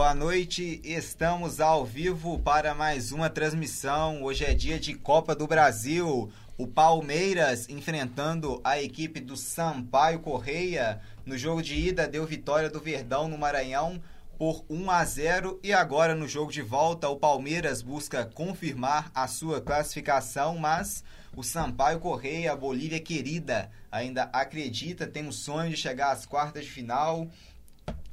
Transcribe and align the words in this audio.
Boa 0.00 0.14
noite, 0.14 0.80
estamos 0.82 1.60
ao 1.60 1.84
vivo 1.84 2.38
para 2.38 2.74
mais 2.74 3.12
uma 3.12 3.28
transmissão. 3.28 4.22
Hoje 4.22 4.46
é 4.46 4.54
dia 4.54 4.80
de 4.80 4.94
Copa 4.94 5.34
do 5.34 5.46
Brasil. 5.46 6.32
O 6.56 6.66
Palmeiras 6.66 7.68
enfrentando 7.68 8.62
a 8.64 8.80
equipe 8.80 9.20
do 9.20 9.36
Sampaio 9.36 10.20
Correia. 10.20 11.02
No 11.26 11.36
jogo 11.36 11.62
de 11.62 11.74
ida 11.74 12.08
deu 12.08 12.24
vitória 12.24 12.70
do 12.70 12.80
Verdão 12.80 13.28
no 13.28 13.36
Maranhão 13.36 14.02
por 14.38 14.64
1 14.70 14.90
a 14.90 15.04
0 15.04 15.60
e 15.62 15.70
agora 15.70 16.14
no 16.14 16.26
jogo 16.26 16.50
de 16.50 16.62
volta 16.62 17.06
o 17.10 17.16
Palmeiras 17.16 17.82
busca 17.82 18.24
confirmar 18.24 19.10
a 19.14 19.28
sua 19.28 19.60
classificação, 19.60 20.56
mas 20.56 21.04
o 21.36 21.42
Sampaio 21.42 22.00
Correia, 22.00 22.52
a 22.52 22.56
Bolívia 22.56 23.00
querida, 23.00 23.70
ainda 23.92 24.30
acredita, 24.32 25.06
tem 25.06 25.28
o 25.28 25.32
sonho 25.32 25.68
de 25.68 25.76
chegar 25.76 26.10
às 26.10 26.24
quartas 26.24 26.64
de 26.64 26.70
final 26.70 27.28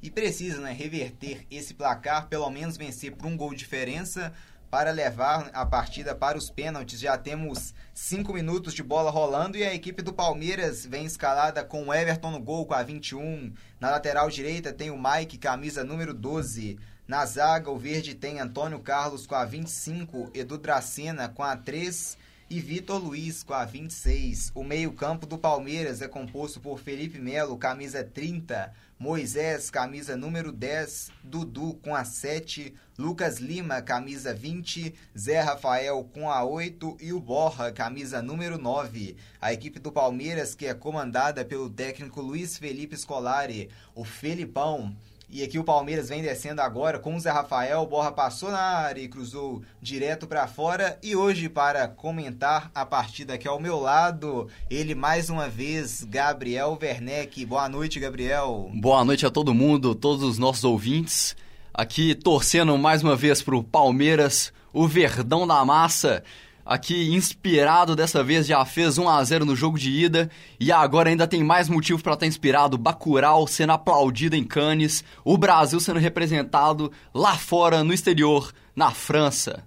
e 0.01 0.11
precisa 0.11 0.61
né, 0.61 0.71
reverter 0.71 1.45
esse 1.49 1.73
placar, 1.73 2.27
pelo 2.27 2.49
menos 2.49 2.77
vencer 2.77 3.11
por 3.11 3.25
um 3.25 3.35
gol 3.35 3.51
de 3.51 3.57
diferença 3.57 4.33
para 4.70 4.91
levar 4.91 5.49
a 5.53 5.65
partida 5.65 6.13
para 6.13 6.37
os 6.37 6.49
pênaltis. 6.49 6.99
Já 6.99 7.17
temos 7.17 7.73
cinco 7.93 8.33
minutos 8.33 8.73
de 8.73 8.83
bola 8.83 9.09
rolando 9.09 9.57
e 9.57 9.63
a 9.63 9.73
equipe 9.73 10.01
do 10.01 10.13
Palmeiras 10.13 10.85
vem 10.85 11.05
escalada 11.05 11.63
com 11.63 11.85
o 11.85 11.93
Everton 11.93 12.31
no 12.31 12.39
gol 12.39 12.65
com 12.65 12.73
a 12.73 12.83
21. 12.83 13.53
Na 13.79 13.89
lateral 13.89 14.29
direita 14.29 14.73
tem 14.73 14.91
o 14.91 15.01
Mike, 15.01 15.37
camisa 15.37 15.83
número 15.83 16.13
12. 16.13 16.77
Na 17.07 17.25
zaga, 17.25 17.71
o 17.71 17.77
verde 17.77 18.13
tem 18.13 18.41
Antônio 18.41 18.79
Carlos 18.79 19.25
com 19.25 19.35
a 19.35 19.45
25, 19.45 20.29
Edu 20.34 20.57
Dracena 20.57 21.29
com 21.29 21.41
a 21.41 21.55
3 21.55 22.17
e 22.49 22.59
Vitor 22.59 23.01
Luiz 23.01 23.43
com 23.43 23.54
a 23.54 23.63
26. 23.63 24.51
O 24.54 24.61
meio-campo 24.61 25.26
do 25.26 25.37
Palmeiras 25.37 26.01
é 26.01 26.07
composto 26.07 26.59
por 26.59 26.79
Felipe 26.79 27.17
Melo, 27.17 27.57
camisa 27.57 28.04
30, 28.04 28.73
Moisés, 28.99 29.70
camisa 29.70 30.17
número 30.17 30.51
10, 30.51 31.12
Dudu 31.23 31.76
com 31.84 31.93
a 31.93 32.03
7, 32.03 32.73
Lucas 32.98 33.37
Lima, 33.37 33.79
camisa 33.79 34.34
20, 34.34 34.91
Zé 35.15 35.39
Rafael 35.39 36.04
com 36.12 36.31
a 36.31 36.43
8 36.43 36.98
e 36.99 37.13
o 37.13 37.20
Borra, 37.20 37.71
camisa 37.71 38.23
número 38.23 38.57
9. 38.57 39.15
A 39.39 39.54
equipe 39.54 39.77
do 39.77 39.91
Palmeiras, 39.91 40.55
que 40.55 40.65
é 40.65 40.73
comandada 40.73 41.45
pelo 41.45 41.70
técnico 41.70 42.21
Luiz 42.21 42.57
Felipe 42.57 42.98
Scolari, 42.98 43.70
o 43.93 44.04
Felipão, 44.04 44.95
e 45.29 45.43
aqui 45.43 45.59
o 45.59 45.63
Palmeiras 45.63 46.07
vem 46.07 46.21
descendo 46.21 46.61
agora 46.61 46.99
com 46.99 47.13
o 47.13 47.20
Zé 47.20 47.29
Rafael. 47.29 47.85
Borra 47.85 48.13
passou 48.13 48.49
na 48.49 48.61
área 48.61 49.01
e 49.01 49.09
cruzou 49.09 49.61
direto 49.81 50.25
para 50.25 50.47
fora. 50.47 50.97
E 51.03 51.17
hoje, 51.17 51.49
para 51.49 51.85
comentar 51.85 52.71
a 52.73 52.85
partida 52.85 53.33
aqui 53.33 53.45
ao 53.45 53.59
meu 53.59 53.77
lado, 53.77 54.48
ele 54.70 54.95
mais 54.95 55.29
uma 55.29 55.49
vez, 55.49 56.05
Gabriel 56.05 56.79
Werneck. 56.81 57.45
Boa 57.45 57.67
noite, 57.67 57.99
Gabriel. 57.99 58.71
Boa 58.75 59.03
noite 59.03 59.25
a 59.25 59.29
todo 59.29 59.53
mundo, 59.53 59.93
todos 59.93 60.23
os 60.23 60.37
nossos 60.37 60.63
ouvintes. 60.63 61.35
Aqui 61.73 62.15
torcendo 62.15 62.77
mais 62.77 63.03
uma 63.03 63.15
vez 63.15 63.41
para 63.41 63.55
o 63.55 63.63
Palmeiras, 63.63 64.53
o 64.72 64.88
Verdão 64.88 65.45
da 65.45 65.63
Massa 65.66 66.23
aqui 66.68 67.16
inspirado 67.16 67.96
dessa 67.96 68.23
vez, 68.23 68.46
já 68.46 68.63
fez 68.66 68.97
1 68.97 69.07
a 69.07 69.23
0 69.23 69.46
no 69.46 69.56
jogo 69.56 69.79
de 69.79 69.90
ida 69.90 70.29
e 70.59 70.72
agora 70.72 71.09
ainda 71.09 71.25
tem 71.25 71.44
mais 71.44 71.69
motivo 71.69 72.03
para 72.03 72.13
estar 72.13 72.25
tá 72.25 72.28
inspirado. 72.28 72.78
Bacurau 72.78 73.47
sendo 73.47 73.72
aplaudido 73.72 74.35
em 74.35 74.44
Cannes, 74.44 75.03
o 75.23 75.38
Brasil 75.38 75.79
sendo 75.79 76.00
representado 76.00 76.91
lá 77.13 77.38
fora 77.38 77.84
no 77.84 77.94
exterior, 77.94 78.53
na 78.75 78.91
França. 78.91 79.63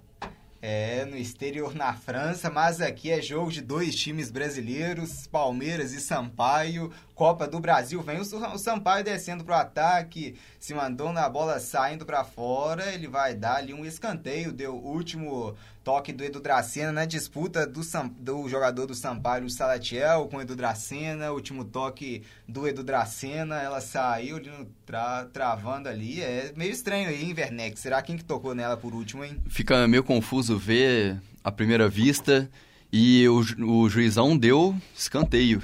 É, 0.63 1.05
no 1.05 1.17
exterior 1.17 1.73
na 1.73 1.91
França, 1.91 2.47
mas 2.47 2.81
aqui 2.81 3.09
é 3.09 3.19
jogo 3.19 3.51
de 3.51 3.61
dois 3.61 3.95
times 3.95 4.29
brasileiros, 4.29 5.25
Palmeiras 5.25 5.91
e 5.91 5.99
Sampaio. 5.99 6.93
Copa 7.15 7.47
do 7.47 7.59
Brasil, 7.59 7.99
vem 8.03 8.19
o 8.19 8.57
Sampaio 8.59 9.03
descendo 9.03 9.43
pro 9.43 9.55
ataque, 9.55 10.35
se 10.59 10.73
mandou 10.75 11.11
na 11.11 11.27
bola 11.27 11.59
saindo 11.59 12.05
para 12.05 12.23
fora, 12.23 12.93
ele 12.93 13.07
vai 13.07 13.33
dar 13.33 13.55
ali 13.55 13.73
um 13.73 13.85
escanteio, 13.85 14.51
deu 14.51 14.75
o 14.75 14.87
último 14.87 15.55
toque 15.83 16.13
do 16.13 16.23
Edu 16.23 16.39
Dracena 16.39 16.91
na 16.91 17.05
disputa 17.05 17.65
do, 17.65 17.81
do 18.19 18.47
jogador 18.47 18.85
do 18.85 18.93
Sampaio, 18.93 19.49
Salatiel, 19.49 20.27
com 20.27 20.37
o 20.37 20.41
Edu 20.41 20.55
Dracena, 20.55 21.31
último 21.31 21.65
toque 21.65 22.23
do 22.47 22.67
Edu 22.67 22.83
Dracena, 22.83 23.61
ela 23.61 23.81
saiu 23.81 24.39
tra 24.85 25.25
travando 25.25 25.89
ali, 25.89 26.21
é 26.21 26.53
meio 26.55 26.71
estranho 26.71 27.09
aí, 27.09 27.23
hein, 27.23 27.35
Werneck? 27.35 27.79
Será 27.79 28.01
quem 28.01 28.17
que 28.17 28.23
tocou 28.23 28.53
nela 28.53 28.77
por 28.77 28.93
último, 28.93 29.23
hein? 29.23 29.41
Fica 29.49 29.87
meio 29.87 30.03
confuso 30.03 30.57
ver 30.57 31.19
a 31.43 31.51
primeira 31.51 31.89
vista 31.89 32.49
e 32.91 33.27
o, 33.27 33.39
o 33.65 33.89
juizão 33.89 34.37
deu 34.37 34.75
escanteio. 34.95 35.61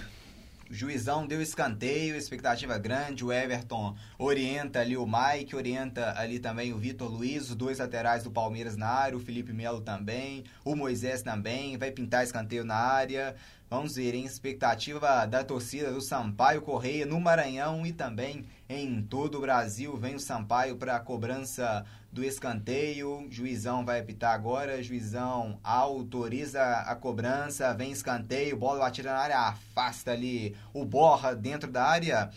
Juizão 0.70 1.26
deu 1.26 1.42
escanteio, 1.42 2.16
expectativa 2.16 2.78
grande. 2.78 3.24
O 3.24 3.32
Everton 3.32 3.96
orienta 4.18 4.80
ali 4.80 4.98
o 4.98 5.06
Mike, 5.06 5.56
orienta 5.56 6.14
ali 6.18 6.40
também 6.40 6.74
o 6.74 6.78
Vitor 6.78 7.10
Luiz, 7.10 7.50
os 7.50 7.56
dois 7.56 7.80
laterais 7.80 8.24
do 8.24 8.32
Palmeiras 8.32 8.76
na 8.76 8.88
área, 8.88 9.18
o 9.18 9.20
Felipe 9.20 9.54
Melo 9.54 9.82
também, 9.82 10.44
o 10.64 10.76
Moisés 10.76 11.22
também, 11.22 11.78
vai 11.78 11.92
pintar 11.92 12.24
escanteio 12.24 12.66
na 12.66 12.76
área. 12.76 13.36
Vamos 13.70 13.96
ver, 13.96 14.16
em 14.16 14.24
expectativa 14.24 15.26
da 15.26 15.44
torcida 15.44 15.92
do 15.92 16.00
Sampaio 16.00 16.62
Correia 16.62 17.06
no 17.06 17.20
Maranhão 17.20 17.86
e 17.86 17.92
também 17.92 18.46
em 18.70 19.02
todo 19.02 19.38
o 19.38 19.42
Brasil. 19.42 19.98
Vem 19.98 20.16
o 20.16 20.22
Sampaio 20.22 20.78
para 20.78 20.96
a 20.96 21.02
cobrança 21.02 21.84
do 22.10 22.24
escanteio. 22.24 23.28
Juizão 23.30 23.84
vai 23.84 24.00
apitar 24.00 24.34
agora. 24.34 24.82
Juizão 24.82 25.60
autoriza 25.62 26.64
a 26.64 26.96
cobrança. 26.96 27.74
Vem 27.74 27.92
escanteio. 27.92 28.56
Bola 28.56 28.80
batida 28.80 29.12
na 29.12 29.20
área. 29.20 29.38
Afasta 29.38 30.12
ali 30.12 30.56
o 30.74 30.86
Borra 30.86 31.36
dentro 31.36 31.70
da 31.70 31.84
área. 31.84 32.30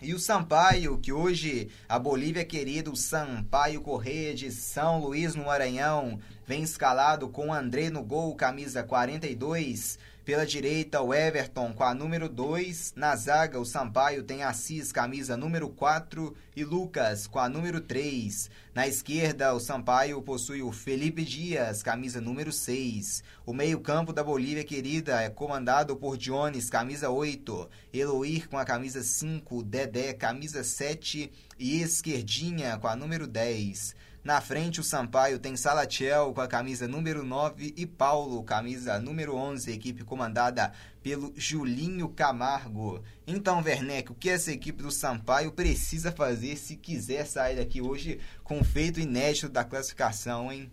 E 0.00 0.14
o 0.14 0.20
Sampaio, 0.20 0.98
que 0.98 1.12
hoje 1.12 1.68
a 1.88 1.98
Bolívia 1.98 2.44
querida, 2.44 2.94
Sampaio 2.94 3.80
Correia 3.80 4.32
de 4.34 4.52
São 4.52 5.00
Luís 5.00 5.34
no 5.34 5.46
Maranhão, 5.46 6.20
vem 6.46 6.62
escalado 6.62 7.28
com 7.28 7.52
André 7.52 7.90
no 7.90 8.04
gol, 8.04 8.36
camisa 8.36 8.84
42. 8.84 9.98
Pela 10.24 10.46
direita, 10.46 11.02
o 11.02 11.12
Everton 11.12 11.74
com 11.74 11.84
a 11.84 11.92
número 11.92 12.30
2. 12.30 12.94
Na 12.96 13.14
zaga, 13.14 13.60
o 13.60 13.64
Sampaio 13.66 14.22
tem 14.22 14.42
Assis, 14.42 14.90
camisa 14.90 15.36
número 15.36 15.68
4. 15.68 16.34
E 16.56 16.64
Lucas 16.64 17.26
com 17.26 17.38
a 17.38 17.46
número 17.46 17.78
3. 17.78 18.48
Na 18.74 18.88
esquerda, 18.88 19.52
o 19.52 19.60
Sampaio 19.60 20.22
possui 20.22 20.62
o 20.62 20.72
Felipe 20.72 21.22
Dias, 21.24 21.82
camisa 21.82 22.22
número 22.22 22.52
6. 22.52 23.22
O 23.44 23.52
meio-campo 23.52 24.14
da 24.14 24.24
Bolívia 24.24 24.64
querida 24.64 25.20
é 25.20 25.28
comandado 25.28 25.94
por 25.94 26.16
Jones, 26.16 26.70
camisa 26.70 27.10
8. 27.10 27.68
Eloir 27.92 28.48
com 28.48 28.56
a 28.56 28.64
camisa 28.64 29.02
5. 29.02 29.62
Dedé, 29.62 30.14
camisa 30.14 30.64
7. 30.64 31.30
E 31.58 31.82
Esquerdinha 31.82 32.78
com 32.78 32.88
a 32.88 32.96
número 32.96 33.26
10. 33.26 33.94
Na 34.24 34.40
frente, 34.40 34.80
o 34.80 34.82
Sampaio 34.82 35.38
tem 35.38 35.54
Salatiel 35.54 36.32
com 36.32 36.40
a 36.40 36.48
camisa 36.48 36.88
número 36.88 37.22
9 37.22 37.74
e 37.76 37.84
Paulo, 37.84 38.42
camisa 38.42 38.98
número 38.98 39.36
11, 39.36 39.70
equipe 39.70 40.02
comandada 40.02 40.72
pelo 41.02 41.34
Julinho 41.36 42.08
Camargo. 42.08 43.02
Então, 43.26 43.62
Werneck, 43.62 44.10
o 44.10 44.14
que 44.14 44.30
essa 44.30 44.50
equipe 44.50 44.82
do 44.82 44.90
Sampaio 44.90 45.52
precisa 45.52 46.10
fazer 46.10 46.56
se 46.56 46.74
quiser 46.74 47.26
sair 47.26 47.56
daqui 47.56 47.82
hoje 47.82 48.18
com 48.42 48.64
feito 48.64 48.98
inédito 48.98 49.50
da 49.50 49.62
classificação, 49.62 50.50
hein? 50.50 50.72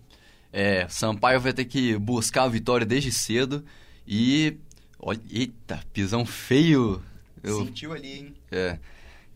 É, 0.54 0.88
Sampaio 0.88 1.42
vai 1.42 1.52
ter 1.52 1.66
que 1.66 1.98
buscar 1.98 2.44
a 2.44 2.50
vitória 2.50 2.86
desde 2.86 3.12
cedo 3.12 3.66
e. 4.08 4.58
Olha, 4.98 5.20
eita, 5.30 5.84
pisão 5.92 6.26
feio. 6.26 7.04
Eu... 7.44 7.66
Sentiu 7.66 7.92
ali, 7.92 8.14
hein? 8.14 8.34
É. 8.50 8.80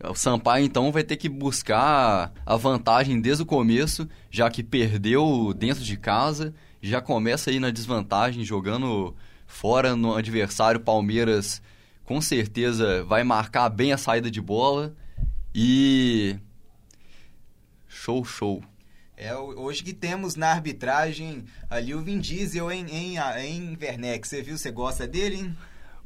O 0.04 0.14
Sampaio 0.14 0.64
então 0.64 0.92
vai 0.92 1.02
ter 1.02 1.16
que 1.16 1.28
buscar 1.28 2.32
a 2.44 2.56
vantagem 2.56 3.20
desde 3.20 3.42
o 3.42 3.46
começo, 3.46 4.06
já 4.30 4.50
que 4.50 4.62
perdeu 4.62 5.54
dentro 5.54 5.82
de 5.82 5.96
casa, 5.96 6.54
já 6.82 7.00
começa 7.00 7.50
aí 7.50 7.58
na 7.58 7.70
desvantagem 7.70 8.44
jogando 8.44 9.16
fora 9.46 9.96
no 9.96 10.14
adversário 10.14 10.80
Palmeiras. 10.80 11.62
Com 12.04 12.20
certeza 12.20 13.02
vai 13.04 13.24
marcar 13.24 13.68
bem 13.70 13.92
a 13.92 13.98
saída 13.98 14.30
de 14.30 14.40
bola 14.40 14.94
e 15.54 16.36
show 17.88 18.22
show. 18.24 18.62
É, 19.16 19.34
hoje 19.34 19.82
que 19.82 19.94
temos 19.94 20.36
na 20.36 20.50
arbitragem 20.50 21.46
ali 21.70 21.94
o 21.94 22.02
Vin 22.02 22.18
Diesel 22.18 22.70
em, 22.70 22.86
em, 22.90 23.16
em. 23.16 23.78
Você 24.22 24.42
viu, 24.42 24.58
você 24.58 24.70
gosta 24.70 25.08
dele, 25.08 25.36
hein? 25.36 25.56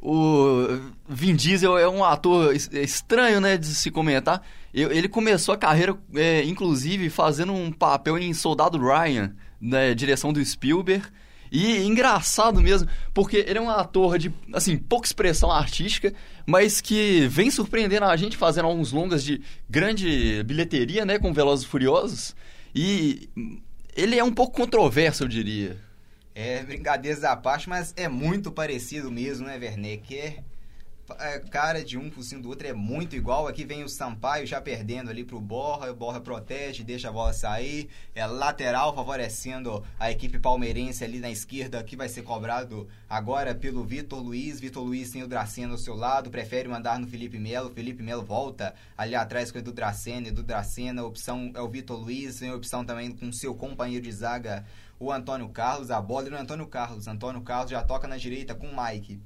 O 0.03 0.67
Vin 1.07 1.37
Diesel 1.37 1.77
é 1.77 1.87
um 1.87 2.03
ator 2.03 2.55
estranho, 2.55 3.39
né, 3.39 3.59
de 3.59 3.67
se 3.67 3.91
comentar. 3.91 4.43
Ele 4.73 5.09
começou 5.09 5.53
a 5.55 5.59
carreira, 5.59 5.95
é, 6.15 6.43
inclusive, 6.45 7.11
fazendo 7.11 7.53
um 7.53 7.71
papel 7.71 8.17
em 8.17 8.33
Soldado 8.33 8.79
Ryan, 8.79 9.35
na 9.61 9.79
né, 9.79 9.95
direção 9.95 10.33
do 10.33 10.43
Spielberg. 10.43 11.05
E 11.53 11.79
engraçado 11.83 12.63
mesmo, 12.63 12.89
porque 13.13 13.45
ele 13.47 13.59
é 13.59 13.61
um 13.61 13.69
ator 13.69 14.17
de, 14.19 14.33
assim, 14.55 14.79
pouca 14.79 15.07
expressão 15.07 15.51
artística, 15.51 16.15
mas 16.47 16.81
que 16.81 17.27
vem 17.29 17.51
surpreendendo 17.51 18.07
a 18.07 18.17
gente 18.17 18.37
fazendo 18.37 18.67
alguns 18.67 18.93
longas 18.93 19.23
de 19.23 19.43
grande 19.69 20.43
bilheteria, 20.45 21.05
né, 21.05 21.19
com 21.19 21.35
Velozes 21.35 21.67
e 21.67 21.69
Furiosos. 21.69 22.37
E 22.75 23.29
ele 23.95 24.17
é 24.17 24.25
um 24.25 24.33
pouco 24.33 24.57
controverso, 24.57 25.25
eu 25.25 25.29
diria. 25.29 25.77
É, 26.43 26.63
brincadeiras 26.63 27.23
à 27.23 27.37
parte, 27.37 27.69
mas 27.69 27.93
é 27.99 28.09
muito 28.09 28.51
parecido 28.51 29.11
mesmo, 29.11 29.47
né, 29.47 29.59
Werneck? 29.59 30.19
É 30.19 30.43
é, 31.19 31.39
cara 31.39 31.83
de 31.85 31.99
um 31.99 32.11
focinho 32.11 32.43
do 32.43 32.49
outro 32.49 32.67
é 32.67 32.73
muito 32.73 33.17
igual. 33.17 33.49
Aqui 33.49 33.65
vem 33.65 33.83
o 33.83 33.89
Sampaio 33.89 34.47
já 34.47 34.61
perdendo 34.61 35.11
ali 35.11 35.25
pro 35.25 35.41
Borra. 35.41 35.91
O 35.91 35.95
Borra 35.95 36.21
protege, 36.21 36.85
deixa 36.85 37.09
a 37.09 37.13
bola 37.13 37.33
sair. 37.33 37.89
É 38.15 38.27
lateral 38.27 38.95
favorecendo 38.95 39.83
a 39.99 40.11
equipe 40.11 40.39
palmeirense 40.39 41.03
ali 41.03 41.19
na 41.19 41.31
esquerda, 41.31 41.83
que 41.83 41.97
vai 41.97 42.09
ser 42.09 42.23
cobrado 42.23 42.89
agora 43.09 43.55
pelo 43.55 43.85
Vitor 43.85 44.21
Luiz. 44.21 44.61
Vitor 44.61 44.85
Luiz 44.85 45.11
tem 45.11 45.23
o 45.23 45.29
Dracena 45.29 45.73
ao 45.73 45.79
seu 45.79 45.95
lado, 45.95 46.31
prefere 46.31 46.69
mandar 46.69 46.99
no 46.99 47.07
Felipe 47.07 47.39
Melo. 47.39 47.71
Felipe 47.71 48.03
Melo 48.03 48.23
volta 48.23 48.75
ali 48.97 49.15
atrás 49.15 49.51
com 49.51 49.59
o 49.59 49.61
Edu 49.61 49.73
Dracena. 49.73 50.29
Edu 50.29 50.43
Dracena, 50.43 51.03
a 51.03 51.07
opção 51.07 51.51
é 51.55 51.61
o 51.61 51.69
Vitor 51.69 51.99
Luiz, 51.99 52.39
tem 52.39 52.53
opção 52.53 52.85
também 52.85 53.11
com 53.11 53.33
seu 53.33 53.55
companheiro 53.55 54.05
de 54.05 54.13
zaga, 54.13 54.65
o 55.01 55.11
Antônio 55.11 55.49
Carlos. 55.49 55.91
A 55.91 56.01
bola 56.01 56.27
é 56.27 56.31
do 56.31 56.37
Antônio 56.37 56.67
Carlos. 56.67 57.09
Antônio 57.09 57.41
Carlos 57.41 57.71
já 57.71 57.83
toca 57.83 58.07
na 58.07 58.19
direita 58.19 58.55
com 58.55 58.69
o 58.69 58.85
Mike. 58.85 59.21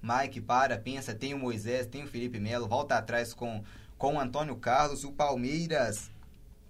Mike 0.00 0.42
para, 0.42 0.78
pensa, 0.78 1.14
tem 1.14 1.34
o 1.34 1.38
Moisés, 1.38 1.86
tem 1.86 2.04
o 2.04 2.06
Felipe 2.06 2.38
Melo, 2.38 2.68
volta 2.68 2.96
atrás 2.96 3.34
com, 3.34 3.64
com 3.96 4.14
o 4.14 4.20
Antônio 4.20 4.54
Carlos, 4.54 5.02
o 5.02 5.10
Palmeiras, 5.10 6.08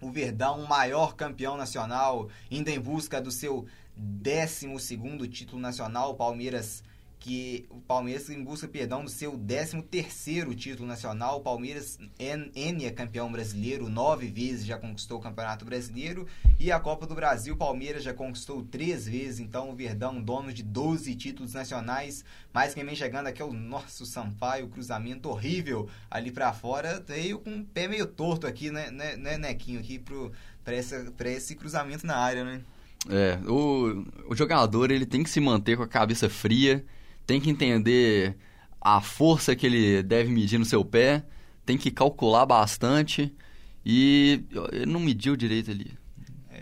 o 0.01 0.09
Verdão, 0.09 0.63
o 0.63 0.67
maior 0.67 1.13
campeão 1.13 1.55
nacional, 1.55 2.27
indo 2.49 2.69
em 2.69 2.79
busca 2.79 3.21
do 3.21 3.29
seu 3.29 3.67
12 3.95 4.79
segundo 4.79 5.27
título 5.27 5.61
nacional, 5.61 6.11
o 6.11 6.15
Palmeiras 6.15 6.83
que 7.19 7.65
o 7.69 7.81
Palmeiras 7.81 8.29
em 8.29 8.41
busca, 8.41 8.67
perdão, 8.67 9.03
do 9.03 9.09
seu 9.09 9.37
13º 9.37 10.55
título 10.55 10.87
nacional. 10.87 11.37
O 11.39 11.41
Palmeiras 11.41 11.99
N 12.17 12.85
é 12.85 12.91
campeão 12.91 13.29
brasileiro, 13.29 13.89
nove 13.89 14.27
vezes 14.27 14.65
já 14.65 14.77
conquistou 14.77 15.19
o 15.19 15.21
Campeonato 15.21 15.65
Brasileiro. 15.65 16.25
E 16.57 16.71
a 16.71 16.79
Copa 16.79 17.05
do 17.05 17.13
Brasil, 17.13 17.55
o 17.55 17.57
Palmeiras 17.57 18.03
já 18.03 18.13
conquistou 18.13 18.63
três 18.63 19.05
vezes, 19.05 19.39
então 19.39 19.69
o 19.69 19.75
Verdão, 19.75 20.21
dono 20.21 20.53
de 20.53 20.63
12 20.63 21.13
títulos 21.15 21.53
nacionais, 21.53 22.23
mas 22.53 22.73
quem 22.73 22.85
vem 22.85 22.95
chegando 22.95 23.27
aqui 23.27 23.41
é 23.41 23.45
o 23.45 23.51
nosso 23.53 24.05
Sampaio, 24.05 24.69
cruzamento 24.69 25.29
horrível 25.29 25.89
ali 26.09 26.31
para 26.31 26.53
fora, 26.53 27.03
veio 27.05 27.39
com 27.39 27.59
o 27.59 27.65
pé 27.65 27.87
meio 27.87 28.07
torto 28.07 28.47
aqui, 28.47 28.71
né, 28.71 28.89
né, 28.91 29.17
né 29.17 29.37
Nequinho, 29.37 29.79
aqui 29.79 29.99
pro, 29.99 30.31
pra, 30.63 30.73
essa, 30.73 31.11
pra 31.17 31.29
esse 31.29 31.55
cruzamento 31.55 32.07
na 32.07 32.17
área, 32.17 32.45
né? 32.45 32.61
É, 33.09 33.39
o, 33.47 34.05
o 34.27 34.35
jogador 34.35 34.91
ele 34.91 35.05
tem 35.05 35.23
que 35.23 35.29
se 35.29 35.39
manter 35.39 35.77
com 35.77 35.83
a 35.83 35.87
cabeça 35.87 36.29
fria, 36.29 36.83
tem 37.29 37.39
que 37.39 37.51
entender 37.51 38.35
a 38.81 38.99
força 38.99 39.55
que 39.55 39.67
ele 39.67 40.01
deve 40.01 40.31
medir 40.31 40.57
no 40.57 40.65
seu 40.65 40.83
pé, 40.83 41.23
tem 41.63 41.77
que 41.77 41.91
calcular 41.91 42.43
bastante 42.43 43.31
e 43.85 44.43
ele 44.71 44.87
não 44.87 44.99
mediu 44.99 45.35
direito 45.35 45.69
ali. 45.69 45.91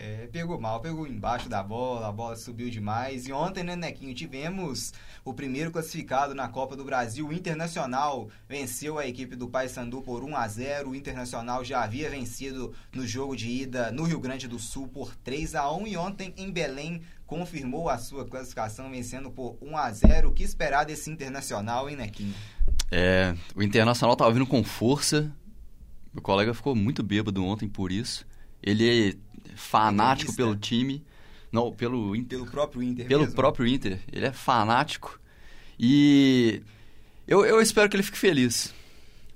É, 0.08 0.26
pegou 0.28 0.58
mal, 0.58 0.80
pegou 0.80 1.06
embaixo 1.06 1.50
da 1.50 1.62
bola, 1.62 2.08
a 2.08 2.12
bola 2.12 2.34
subiu 2.34 2.70
demais. 2.70 3.28
E 3.28 3.32
ontem, 3.32 3.62
né, 3.62 3.76
Nequinho, 3.76 4.14
tivemos 4.14 4.94
o 5.22 5.34
primeiro 5.34 5.70
classificado 5.70 6.34
na 6.34 6.48
Copa 6.48 6.74
do 6.74 6.82
Brasil. 6.82 7.28
O 7.28 7.32
Internacional 7.32 8.30
venceu 8.48 8.98
a 8.98 9.06
equipe 9.06 9.36
do 9.36 9.48
Paysandu 9.48 10.00
por 10.00 10.24
1 10.24 10.34
a 10.34 10.48
0 10.48 10.90
O 10.90 10.94
Internacional 10.94 11.62
já 11.62 11.82
havia 11.82 12.08
vencido 12.08 12.72
no 12.90 13.06
jogo 13.06 13.36
de 13.36 13.50
ida 13.50 13.92
no 13.92 14.04
Rio 14.04 14.18
Grande 14.18 14.48
do 14.48 14.58
Sul 14.58 14.88
por 14.88 15.14
3 15.16 15.54
a 15.54 15.70
1 15.70 15.86
E 15.88 15.96
ontem, 15.98 16.32
em 16.38 16.50
Belém, 16.50 17.02
confirmou 17.26 17.90
a 17.90 17.98
sua 17.98 18.24
classificação 18.24 18.90
vencendo 18.90 19.30
por 19.30 19.58
1 19.60 19.76
a 19.76 19.92
0 19.92 20.30
O 20.30 20.32
que 20.32 20.42
esperar 20.42 20.86
desse 20.86 21.10
Internacional, 21.10 21.90
hein, 21.90 21.96
Nequinho? 21.96 22.34
É, 22.90 23.34
o 23.54 23.62
Internacional 23.62 24.14
estava 24.14 24.32
vindo 24.32 24.46
com 24.46 24.64
força. 24.64 25.30
Meu 26.14 26.22
colega 26.22 26.54
ficou 26.54 26.74
muito 26.74 27.02
bêbado 27.02 27.44
ontem 27.44 27.68
por 27.68 27.92
isso. 27.92 28.26
Ele 28.62 29.18
fanático 29.58 30.34
pelo 30.34 30.56
time. 30.56 31.04
Não, 31.50 31.72
pelo 31.72 32.14
Inter. 32.14 32.38
Pelo 32.38 32.50
próprio 32.50 32.82
Inter 32.82 33.06
Pelo 33.06 33.22
mesmo? 33.22 33.34
próprio 33.36 33.66
Inter. 33.66 33.98
Ele 34.12 34.26
é 34.26 34.32
fanático. 34.32 35.18
E 35.78 36.62
eu, 37.26 37.44
eu 37.44 37.60
espero 37.60 37.88
que 37.88 37.96
ele 37.96 38.02
fique 38.02 38.18
feliz. 38.18 38.74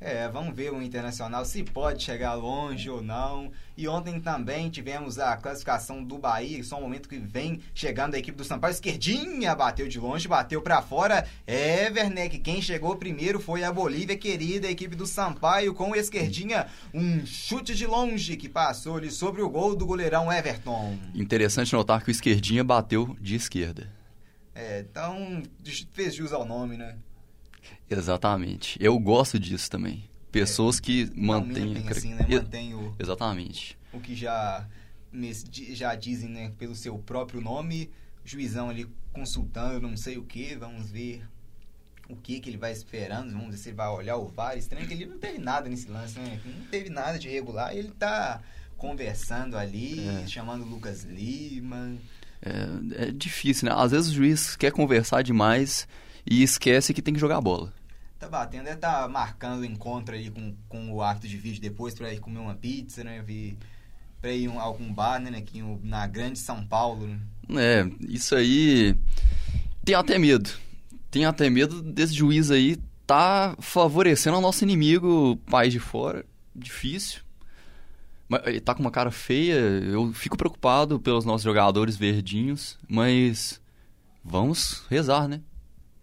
É, 0.04 0.28
vamos 0.28 0.56
ver 0.56 0.72
o 0.72 0.82
Internacional 0.82 1.44
se 1.44 1.62
pode 1.62 2.02
chegar 2.02 2.34
longe 2.34 2.90
ou 2.90 3.00
não. 3.00 3.52
E 3.76 3.86
ontem 3.86 4.20
também 4.20 4.68
tivemos 4.68 5.16
a 5.16 5.36
classificação 5.36 6.02
do 6.02 6.18
Bahia, 6.18 6.62
só 6.64 6.76
um 6.76 6.82
momento 6.82 7.08
que 7.08 7.18
vem 7.18 7.60
chegando 7.72 8.14
a 8.14 8.18
equipe 8.18 8.36
do 8.36 8.42
Sampaio. 8.42 8.72
Esquerdinha 8.72 9.54
bateu 9.54 9.86
de 9.86 10.00
longe, 10.00 10.26
bateu 10.26 10.60
para 10.60 10.82
fora. 10.82 11.24
É, 11.46 11.88
Werneck, 11.88 12.40
quem 12.40 12.60
chegou 12.60 12.96
primeiro 12.96 13.38
foi 13.38 13.62
a 13.62 13.72
Bolívia, 13.72 14.16
querida, 14.16 14.66
a 14.66 14.72
equipe 14.72 14.96
do 14.96 15.06
Sampaio, 15.06 15.72
com 15.72 15.92
o 15.92 15.96
Esquerdinha. 15.96 16.66
Um 16.92 17.24
chute 17.24 17.72
de 17.72 17.86
longe 17.86 18.36
que 18.36 18.48
passou 18.48 18.96
ali 18.96 19.10
sobre 19.10 19.40
o 19.40 19.48
gol 19.48 19.76
do 19.76 19.86
goleirão 19.86 20.32
Everton. 20.32 20.98
Interessante 21.14 21.72
notar 21.74 22.02
que 22.02 22.10
o 22.10 22.10
Esquerdinha 22.10 22.64
bateu 22.64 23.16
de 23.20 23.36
esquerda. 23.36 23.88
É, 24.52 24.80
então 24.80 25.42
fez 25.92 26.14
jus 26.14 26.32
ao 26.32 26.44
nome, 26.44 26.76
né? 26.76 26.96
Exatamente. 27.98 28.76
Eu 28.80 28.98
gosto 28.98 29.38
disso 29.38 29.70
também. 29.70 30.04
Pessoas 30.30 30.78
é, 30.78 30.80
que 30.80 31.12
mantêm... 31.14 31.86
Assim, 31.88 32.14
né? 32.14 32.26
Mantém 32.28 32.74
o... 32.74 32.94
Exatamente. 32.98 33.78
O 33.92 34.00
que 34.00 34.14
já, 34.14 34.66
já 35.72 35.94
dizem 35.94 36.30
né, 36.30 36.52
pelo 36.58 36.74
seu 36.74 36.98
próprio 36.98 37.40
nome, 37.40 37.90
juizão 38.24 38.70
ali 38.70 38.86
consultando 39.12 39.86
não 39.86 39.96
sei 39.96 40.16
o 40.16 40.24
que, 40.24 40.56
vamos 40.56 40.90
ver 40.90 41.22
o 42.08 42.16
que, 42.16 42.40
que 42.40 42.50
ele 42.50 42.56
vai 42.56 42.72
esperando, 42.72 43.32
vamos 43.32 43.50
ver 43.50 43.56
se 43.56 43.68
ele 43.70 43.76
vai 43.76 43.88
olhar 43.88 44.16
o 44.16 44.26
VAR. 44.26 44.56
Estranho 44.56 44.86
que 44.86 44.94
ele 44.94 45.06
não 45.06 45.18
teve 45.18 45.38
nada 45.38 45.68
nesse 45.68 45.88
lance, 45.88 46.18
né? 46.18 46.40
Não 46.44 46.66
teve 46.66 46.90
nada 46.90 47.18
de 47.18 47.28
regular. 47.28 47.74
Ele 47.74 47.90
tá 47.90 48.40
conversando 48.76 49.56
ali, 49.56 50.06
é. 50.06 50.26
chamando 50.26 50.62
o 50.62 50.68
Lucas 50.68 51.04
Lima. 51.04 51.96
É, 52.42 53.06
é 53.06 53.10
difícil, 53.12 53.68
né? 53.68 53.74
Às 53.76 53.92
vezes 53.92 54.10
o 54.10 54.14
juiz 54.14 54.56
quer 54.56 54.72
conversar 54.72 55.22
demais 55.22 55.86
e 56.26 56.42
esquece 56.42 56.92
que 56.92 57.00
tem 57.00 57.14
que 57.14 57.20
jogar 57.20 57.38
a 57.38 57.40
bola. 57.40 57.72
Tá 58.22 58.28
batendo, 58.28 58.66
deve 58.66 58.76
tá 58.76 59.08
marcando 59.08 59.62
o 59.62 59.64
encontro 59.64 60.14
aí 60.14 60.30
com, 60.30 60.54
com 60.68 60.92
o 60.92 61.02
árbitro 61.02 61.28
de 61.28 61.36
vídeo 61.36 61.60
depois 61.60 61.92
pra 61.92 62.12
ir 62.12 62.20
comer 62.20 62.38
uma 62.38 62.54
pizza, 62.54 63.02
né? 63.02 63.20
Vir, 63.20 63.58
pra 64.20 64.30
ir 64.30 64.46
a 64.46 64.50
um, 64.52 64.60
algum 64.60 64.94
bar, 64.94 65.18
né, 65.18 65.36
aqui 65.36 65.60
na 65.82 66.06
grande 66.06 66.38
São 66.38 66.64
Paulo, 66.64 67.08
né? 67.08 67.18
É, 67.50 67.90
isso 68.08 68.36
aí 68.36 68.94
tem 69.84 69.96
até 69.96 70.20
medo. 70.20 70.48
Tem 71.10 71.24
até 71.24 71.50
medo 71.50 71.82
desse 71.82 72.14
juiz 72.14 72.52
aí 72.52 72.78
tá 73.08 73.56
favorecendo 73.58 74.38
o 74.38 74.40
nosso 74.40 74.62
inimigo, 74.62 75.36
país 75.50 75.72
de 75.72 75.80
fora. 75.80 76.24
Difícil. 76.54 77.22
Mas 78.28 78.46
ele 78.46 78.60
tá 78.60 78.72
com 78.72 78.82
uma 78.82 78.92
cara 78.92 79.10
feia, 79.10 79.56
eu 79.56 80.12
fico 80.12 80.36
preocupado 80.36 81.00
pelos 81.00 81.24
nossos 81.24 81.42
jogadores 81.42 81.96
verdinhos, 81.96 82.78
mas 82.88 83.60
vamos 84.24 84.84
rezar, 84.88 85.26
né? 85.26 85.40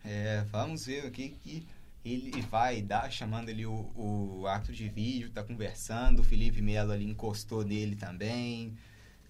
É, 0.04 0.44
vamos 0.52 0.86
ver 0.86 1.06
o 1.06 1.12
que, 1.12 1.30
que 1.30 1.66
ele 2.14 2.42
vai 2.42 2.82
dar, 2.82 3.12
chamando 3.12 3.50
ali 3.50 3.66
o, 3.66 3.92
o 3.96 4.48
ato 4.48 4.72
de 4.72 4.88
vídeo, 4.88 5.30
tá 5.30 5.44
conversando, 5.44 6.20
o 6.20 6.24
Felipe 6.24 6.62
Melo 6.62 6.92
ali 6.92 7.06
encostou 7.06 7.64
nele 7.64 7.96
também. 7.96 8.78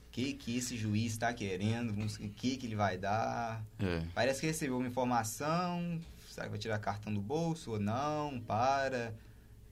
O 0.07 0.12
que, 0.12 0.33
que 0.33 0.57
esse 0.57 0.75
juiz 0.75 1.12
está 1.12 1.33
querendo, 1.33 1.91
o 1.91 2.29
que, 2.29 2.57
que 2.57 2.65
ele 2.65 2.75
vai 2.75 2.98
dar. 2.98 3.63
É. 3.79 4.01
Parece 4.13 4.41
que 4.41 4.48
recebeu 4.48 4.77
uma 4.77 4.88
informação, 4.88 6.00
será 6.29 6.45
que 6.45 6.51
vai 6.51 6.59
tirar 6.59 6.79
cartão 6.79 7.13
do 7.13 7.21
bolso 7.21 7.71
ou 7.71 7.79
não? 7.79 8.39
Para, 8.39 9.13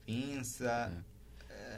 pensa. 0.06 0.92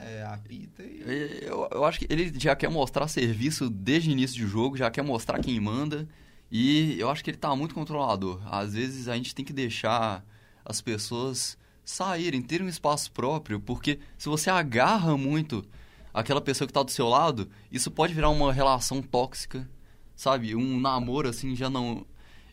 É. 0.02 0.20
é 0.20 0.24
apita 0.24 0.84
e... 0.84 1.40
eu, 1.42 1.68
eu 1.72 1.86
acho 1.86 2.00
que 2.00 2.08
ele 2.10 2.38
já 2.38 2.56
quer 2.56 2.70
mostrar 2.70 3.08
serviço 3.08 3.70
desde 3.70 4.10
o 4.10 4.12
início 4.12 4.44
do 4.44 4.50
jogo, 4.50 4.78
já 4.78 4.92
quer 4.92 5.04
mostrar 5.04 5.40
quem 5.40 5.60
manda. 5.60 6.08
E 6.52 7.00
eu 7.00 7.10
acho 7.10 7.24
que 7.24 7.30
ele 7.30 7.38
tá 7.38 7.56
muito 7.56 7.76
controlador. 7.76 8.42
Às 8.52 8.74
vezes 8.74 9.08
a 9.08 9.16
gente 9.16 9.36
tem 9.36 9.46
que 9.46 9.54
deixar 9.54 10.26
as 10.70 10.82
pessoas 10.82 11.58
saírem, 11.84 12.44
terem 12.44 12.68
um 12.68 12.70
espaço 12.70 13.12
próprio, 13.12 13.60
porque 13.60 14.00
se 14.20 14.30
você 14.30 14.52
agarra 14.52 15.18
muito 15.18 15.66
aquela 16.14 16.40
pessoa 16.40 16.68
que 16.68 16.74
tá 16.74 16.84
do 16.84 16.92
seu 16.92 17.10
lado, 17.10 17.50
isso 17.72 17.90
pode 17.90 18.14
virar 18.14 18.30
uma 18.30 18.54
relação 18.54 19.02
tóxica, 19.02 19.68
sabe? 20.16 20.56
Um 20.56 20.80
namoro 20.80 21.28
assim 21.28 21.56
já 21.56 21.72
não. 21.72 22.06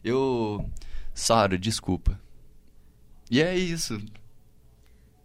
Eu. 0.03 0.65
Sara, 1.13 1.59
desculpa. 1.59 2.19
E 3.31 3.43
é 3.43 3.55
isso. 3.55 4.03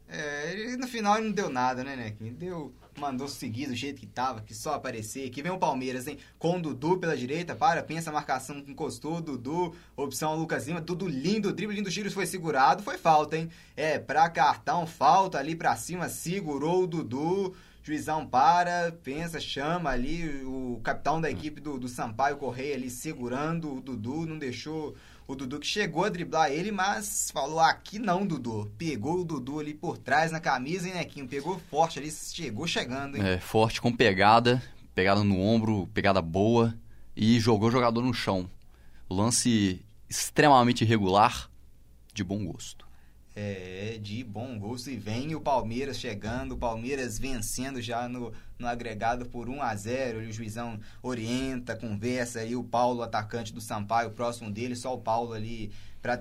É, 0.10 0.76
no 0.76 0.88
final 0.88 1.22
não 1.22 1.32
deu 1.32 1.50
nada, 1.50 1.82
né, 1.82 1.96
Nequinho? 1.96 2.34
Deu 2.34 2.74
mandou 2.98 3.28
seguir 3.28 3.68
do 3.68 3.76
jeito 3.76 4.00
que 4.00 4.08
tava, 4.08 4.42
que 4.42 4.54
só 4.54 4.74
aparecer. 4.74 5.28
Aqui 5.28 5.42
vem 5.42 5.52
o 5.52 5.58
Palmeiras, 5.58 6.08
hein? 6.08 6.18
Com 6.38 6.58
o 6.58 6.62
Dudu 6.62 6.98
pela 6.98 7.16
direita, 7.16 7.56
para, 7.56 7.84
pensa 7.84 8.10
a 8.10 8.14
marcação, 8.14 8.58
encostou, 8.68 9.22
Dudu, 9.22 9.74
opção 9.96 10.36
Lucas 10.36 10.68
Lima, 10.68 10.82
Dudu 10.82 11.08
lindo, 11.08 11.54
drible 11.54 11.76
lindo, 11.76 11.90
giros 11.90 12.14
foi 12.14 12.26
segurado, 12.26 12.84
foi 12.84 12.98
falta, 12.98 13.38
hein? 13.38 13.50
É, 13.76 14.00
pra 14.00 14.30
cartão, 14.30 14.86
falta 14.86 15.38
ali 15.38 15.56
pra 15.56 15.76
cima, 15.76 16.10
segurou 16.10 16.84
o 16.84 16.88
Dudu. 16.88 17.56
Juizão 17.84 18.28
para, 18.28 18.96
pensa, 19.04 19.40
chama 19.40 19.90
ali 19.90 20.44
o 20.46 20.80
capitão 20.84 21.20
da 21.20 21.32
equipe 21.32 21.60
do, 21.60 21.80
do 21.80 21.88
Sampaio 21.88 22.38
Correia 22.38 22.76
ali 22.76 22.92
segurando 22.92 23.74
o 23.74 23.82
Dudu, 23.82 24.28
não 24.28 24.38
deixou 24.38 24.96
o 25.32 25.36
Dudu 25.36 25.60
que 25.60 25.68
chegou 25.68 26.04
a 26.04 26.10
driblar 26.10 26.52
ele, 26.52 26.72
mas 26.72 27.32
falou 27.32 27.60
aqui 27.60 28.00
não, 28.00 28.26
Dudu. 28.26 28.72
Pegou 28.78 29.20
o 29.20 29.26
Dudu 29.26 29.60
ali 29.60 29.74
por 29.74 29.98
trás 29.98 30.32
na 30.32 30.40
camisa, 30.40 30.88
hein, 30.88 30.94
Nequinho? 30.94 31.28
Pegou 31.28 31.60
forte 31.70 32.00
ali, 32.00 32.12
chegou 32.12 32.68
chegando, 32.68 33.18
hein? 33.18 33.24
É, 33.26 33.40
forte 33.40 33.82
com 33.82 33.92
pegada, 33.92 34.62
pegada 34.94 35.24
no 35.24 35.40
ombro, 35.40 35.88
pegada 35.94 36.22
boa 36.22 36.76
e 37.16 37.40
jogou 37.40 37.70
o 37.70 37.72
jogador 37.72 38.02
no 38.02 38.14
chão. 38.14 38.50
Lance 39.10 39.84
extremamente 40.10 40.84
irregular, 40.84 41.50
de 42.14 42.24
bom 42.24 42.46
gosto. 42.46 42.86
É, 43.44 43.98
de 44.00 44.24
bom 44.24 44.60
gosto. 44.60 44.92
E 44.92 44.96
vem 44.96 45.34
o 45.34 45.42
Palmeiras 45.42 45.98
chegando, 45.98 46.52
o 46.52 46.58
Palmeiras 46.58 47.18
vencendo 47.18 47.82
já 47.82 48.08
no, 48.08 48.32
no 48.60 48.68
agregado 48.68 49.26
por 49.26 49.50
1 49.50 49.64
a 49.64 49.76
0 49.76 50.20
O 50.20 50.32
juizão 50.32 50.80
orienta, 51.02 51.76
conversa 51.76 52.42
aí, 52.42 52.56
o 52.56 52.64
Paulo, 52.64 53.02
atacante 53.02 53.52
do 53.52 53.60
Sampaio, 53.60 54.12
próximo 54.12 54.52
dele, 54.52 54.76
só 54.76 54.94
o 54.94 55.00
Paulo 55.00 55.34
ali 55.34 55.72
para 56.04 56.20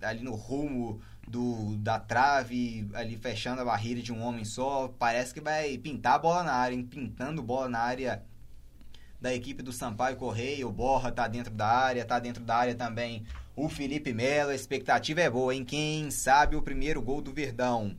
ali 0.00 0.22
no 0.22 0.34
rumo 0.34 0.98
do, 1.28 1.76
da 1.76 2.00
trave, 2.00 2.88
ali 2.94 3.18
fechando 3.18 3.60
a 3.60 3.64
barreira 3.66 4.00
de 4.00 4.10
um 4.10 4.22
homem 4.22 4.46
só. 4.46 4.88
Parece 4.98 5.34
que 5.34 5.42
vai 5.42 5.76
pintar 5.76 6.14
a 6.14 6.18
bola 6.18 6.42
na 6.42 6.54
área, 6.54 6.74
hein? 6.74 6.86
pintando 6.86 7.42
bola 7.42 7.68
na 7.68 7.80
área 7.80 8.22
da 9.20 9.34
equipe 9.34 9.62
do 9.62 9.74
Sampaio 9.74 10.16
Correia. 10.16 10.66
O 10.66 10.72
Borra 10.72 11.12
tá 11.12 11.28
dentro 11.28 11.52
da 11.52 11.68
área, 11.68 12.02
tá 12.02 12.18
dentro 12.18 12.42
da 12.42 12.56
área 12.56 12.74
também 12.74 13.26
o 13.54 13.68
Felipe 13.68 14.12
Melo. 14.12 14.50
A 14.50 14.54
expectativa 14.54 15.20
é 15.20 15.30
boa, 15.30 15.54
hein? 15.54 15.64
Quem 15.64 16.10
sabe 16.10 16.56
o 16.56 16.62
primeiro 16.62 17.00
gol 17.02 17.20
do 17.20 17.32
Verdão. 17.32 17.96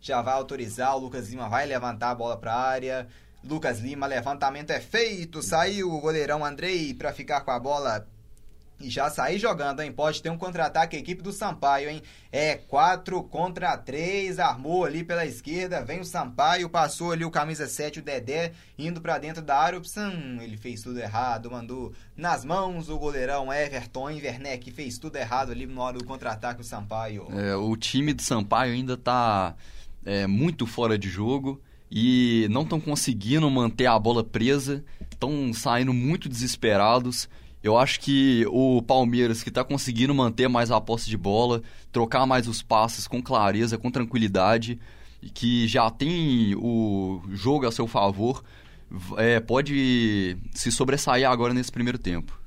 Já 0.00 0.22
vai 0.22 0.34
autorizar, 0.34 0.96
o 0.96 1.00
Lucas 1.00 1.28
Lima 1.28 1.48
vai 1.48 1.66
levantar 1.66 2.10
a 2.10 2.14
bola 2.14 2.36
para 2.36 2.52
a 2.52 2.68
área. 2.68 3.08
Lucas 3.44 3.80
Lima, 3.80 4.06
levantamento 4.06 4.70
é 4.70 4.80
feito. 4.80 5.42
Saiu 5.42 5.92
o 5.92 6.00
goleirão 6.00 6.44
Andrei 6.44 6.94
para 6.94 7.12
ficar 7.12 7.42
com 7.42 7.50
a 7.50 7.58
bola 7.58 8.06
e 8.80 8.88
já 8.88 9.10
sair 9.10 9.38
jogando, 9.38 9.80
hein? 9.82 9.92
Pode 9.92 10.22
ter 10.22 10.30
um 10.30 10.38
contra-ataque 10.38 10.96
a 10.96 10.98
equipe 10.98 11.22
do 11.22 11.32
Sampaio, 11.32 11.90
hein? 11.90 12.02
É 12.32 12.54
4 12.56 13.22
contra 13.24 13.76
3, 13.76 14.38
armou 14.38 14.84
ali 14.84 15.04
pela 15.04 15.26
esquerda, 15.26 15.84
vem 15.84 16.00
o 16.00 16.04
Sampaio, 16.04 16.68
passou 16.68 17.12
ali 17.12 17.24
o 17.24 17.30
camisa 17.30 17.66
7, 17.66 17.98
o 17.98 18.02
Dedé, 18.02 18.52
indo 18.78 19.00
para 19.00 19.18
dentro 19.18 19.42
da 19.42 19.58
área, 19.58 19.78
opção, 19.78 20.12
ele 20.40 20.56
fez 20.56 20.82
tudo 20.82 20.98
errado, 20.98 21.50
mandou 21.50 21.92
nas 22.16 22.44
mãos 22.44 22.88
o 22.88 22.98
goleirão 22.98 23.52
Everton 23.52 24.04
Werneck, 24.04 24.70
fez 24.70 24.98
tudo 24.98 25.16
errado 25.16 25.52
ali 25.52 25.66
na 25.66 25.82
hora 25.82 25.98
do 25.98 26.04
contra-ataque 26.04 26.62
o 26.62 26.64
Sampaio. 26.64 27.28
É, 27.32 27.54
o 27.54 27.76
time 27.76 28.14
do 28.14 28.22
Sampaio 28.22 28.72
ainda 28.72 28.96
tá 28.96 29.54
é, 30.04 30.26
muito 30.26 30.66
fora 30.66 30.96
de 30.96 31.08
jogo 31.08 31.60
e 31.90 32.46
não 32.50 32.62
estão 32.62 32.80
conseguindo 32.80 33.50
manter 33.50 33.86
a 33.86 33.98
bola 33.98 34.24
presa, 34.24 34.84
estão 35.10 35.52
saindo 35.52 35.92
muito 35.92 36.28
desesperados 36.28 37.28
eu 37.62 37.76
acho 37.76 38.00
que 38.00 38.46
o 38.48 38.80
Palmeiras, 38.82 39.42
que 39.42 39.50
está 39.50 39.62
conseguindo 39.62 40.14
manter 40.14 40.48
mais 40.48 40.70
a 40.70 40.80
posse 40.80 41.10
de 41.10 41.16
bola, 41.16 41.62
trocar 41.92 42.26
mais 42.26 42.48
os 42.48 42.62
passes 42.62 43.06
com 43.06 43.22
clareza, 43.22 43.76
com 43.76 43.90
tranquilidade, 43.90 44.78
que 45.34 45.68
já 45.68 45.90
tem 45.90 46.54
o 46.56 47.20
jogo 47.30 47.66
a 47.66 47.72
seu 47.72 47.86
favor, 47.86 48.42
é, 49.18 49.38
pode 49.40 50.38
se 50.54 50.72
sobressair 50.72 51.28
agora 51.28 51.52
nesse 51.52 51.70
primeiro 51.70 51.98
tempo. 51.98 52.39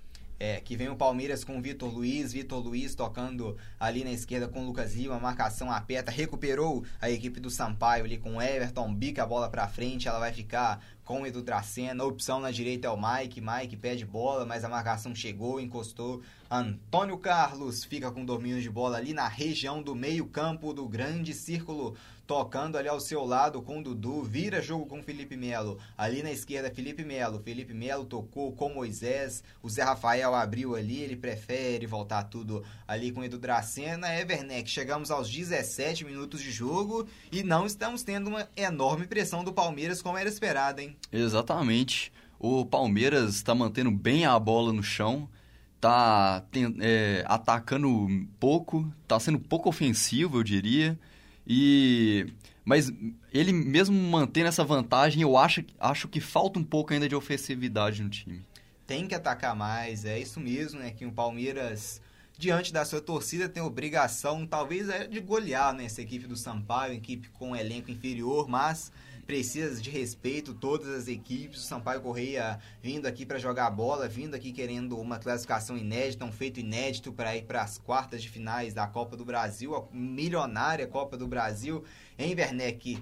É, 0.46 0.60
que 0.60 0.76
vem 0.76 0.90
o 0.90 0.96
Palmeiras 0.98 1.46
com 1.46 1.58
o 1.58 1.62
Vitor 1.62 1.90
Luiz, 1.90 2.34
Vitor 2.34 2.62
Luiz 2.62 2.94
tocando 2.94 3.56
ali 3.80 4.04
na 4.04 4.12
esquerda 4.12 4.46
com 4.46 4.60
o 4.60 4.66
Lucas 4.66 4.94
Lima, 4.94 5.18
marcação 5.18 5.72
aperta, 5.72 6.12
recuperou 6.12 6.84
a 7.00 7.10
equipe 7.10 7.40
do 7.40 7.50
Sampaio 7.50 8.04
ali 8.04 8.18
com 8.18 8.36
o 8.36 8.42
Everton, 8.42 8.94
bica 8.94 9.24
a 9.24 9.26
bola 9.26 9.48
pra 9.48 9.70
frente, 9.70 10.06
ela 10.06 10.20
vai 10.20 10.34
ficar 10.34 10.84
com 11.06 11.22
o 11.22 11.26
Edu 11.26 11.42
Dracena, 11.42 12.04
opção 12.04 12.42
na 12.42 12.52
direita 12.52 12.88
é 12.88 12.92
o 12.92 12.98
Mike, 12.98 13.40
Mike 13.40 13.78
pede 13.78 14.06
bola, 14.06 14.46
mas 14.46 14.66
a 14.66 14.70
marcação 14.70 15.16
chegou, 15.16 15.62
encostou, 15.62 16.22
Antônio 16.52 17.18
Carlos 17.18 17.86
fica 17.86 18.12
com 18.12 18.26
domínio 18.26 18.62
de 18.62 18.70
bola 18.70 18.98
ali 18.98 19.14
na 19.14 19.30
região 19.30 19.82
do 19.82 19.96
meio 19.96 20.26
campo 20.26 20.74
do 20.74 20.86
grande 20.90 21.34
círculo 21.34 21.96
tocando 22.34 22.80
ali 22.80 22.88
ao 22.88 23.00
seu 23.00 23.24
lado 23.24 23.62
com 23.62 23.78
o 23.78 23.84
Dudu, 23.84 24.24
vira 24.24 24.60
jogo 24.60 24.88
com 24.88 25.04
Felipe 25.04 25.38
Melo. 25.38 25.78
Ali 25.96 26.24
na 26.24 26.32
esquerda, 26.32 26.74
Felipe 26.74 27.06
Melo. 27.06 27.40
Felipe 27.40 27.76
Melo 27.76 28.06
tocou 28.06 28.52
com 28.54 28.74
Moisés. 28.74 29.44
O 29.62 29.70
Zé 29.70 29.84
Rafael 29.84 30.34
abriu 30.34 30.76
ali, 30.76 31.00
ele 31.02 31.16
prefere 31.16 31.86
voltar 31.86 32.24
tudo 32.24 32.64
ali 32.88 33.12
com 33.12 33.22
o 33.22 33.24
Edu 33.24 33.38
Dracena. 33.38 34.20
Everneck, 34.20 34.68
chegamos 34.68 35.12
aos 35.12 35.30
17 35.30 36.06
minutos 36.06 36.42
de 36.42 36.50
jogo 36.50 37.08
e 37.32 37.44
não 37.44 37.68
estamos 37.68 38.02
tendo 38.02 38.30
uma 38.30 38.50
enorme 38.58 39.06
pressão 39.06 39.44
do 39.44 39.54
Palmeiras 39.54 40.02
como 40.02 40.18
era 40.18 40.28
esperado, 40.28 40.82
hein? 40.82 40.98
Exatamente. 41.12 42.12
O 42.40 42.66
Palmeiras 42.66 43.36
está 43.36 43.54
mantendo 43.54 43.92
bem 43.92 44.26
a 44.26 44.40
bola 44.40 44.74
no 44.74 44.82
chão 44.82 45.30
tá 45.80 46.42
é, 46.80 47.26
atacando 47.28 48.08
pouco, 48.40 48.90
tá 49.06 49.20
sendo 49.20 49.38
pouco 49.38 49.68
ofensivo, 49.68 50.40
eu 50.40 50.44
diria. 50.44 50.98
E 51.46 52.28
mas 52.66 52.92
ele 53.34 53.52
mesmo 53.52 53.96
mantendo 53.96 54.48
essa 54.48 54.64
vantagem, 54.64 55.22
eu 55.22 55.38
acho, 55.38 55.64
acho 55.80 56.08
que 56.08 56.22
falta 56.22 56.60
um 56.60 56.64
pouco 56.64 56.94
ainda 56.94 57.10
de 57.10 57.16
ofensividade 57.16 58.02
no 58.02 58.10
time. 58.10 58.42
Tem 58.88 59.08
que 59.08 59.16
atacar 59.16 59.56
mais, 59.56 60.06
é 60.06 60.20
isso 60.20 60.40
mesmo, 60.40 60.80
né? 60.80 60.92
Que 60.92 61.06
o 61.06 61.12
Palmeiras, 61.12 62.02
diante 62.38 62.72
da 62.72 62.86
sua 62.86 63.02
torcida, 63.02 63.50
tem 63.50 63.62
obrigação, 63.62 64.46
talvez, 64.46 64.88
é 64.88 65.08
de 65.08 65.20
golear 65.20 65.74
né, 65.74 65.86
essa 65.86 66.02
equipe 66.02 66.28
do 66.28 66.36
Sampaio, 66.36 66.94
equipe 66.94 67.30
com 67.30 67.56
elenco 67.56 67.92
inferior, 67.92 68.48
mas 68.48 68.92
precisa 69.26 69.82
de 69.82 69.90
respeito, 69.90 70.54
todas 70.54 70.88
as 70.90 71.08
equipes. 71.08 71.60
O 71.60 71.64
Sampaio 71.64 72.02
Correia 72.02 72.60
vindo 72.82 73.06
aqui 73.06 73.26
para 73.26 73.40
jogar 73.40 73.70
bola, 73.72 74.08
vindo 74.08 74.36
aqui 74.36 74.52
querendo 74.52 74.98
uma 75.00 75.20
classificação 75.20 75.78
inédita, 75.78 76.26
um 76.26 76.32
feito 76.32 76.60
inédito 76.60 77.12
para 77.12 77.36
ir 77.36 77.44
para 77.44 77.62
as 77.62 77.78
quartas 77.78 78.22
de 78.22 78.30
finais 78.30 78.74
da 78.74 78.88
Copa 78.88 79.18
do 79.18 79.26
Brasil, 79.26 79.76
a 79.76 79.86
milionária 79.92 80.88
Copa 80.88 81.18
do 81.18 81.28
Brasil. 81.28 81.84
Em 82.18 82.36
Werneck, 82.36 83.02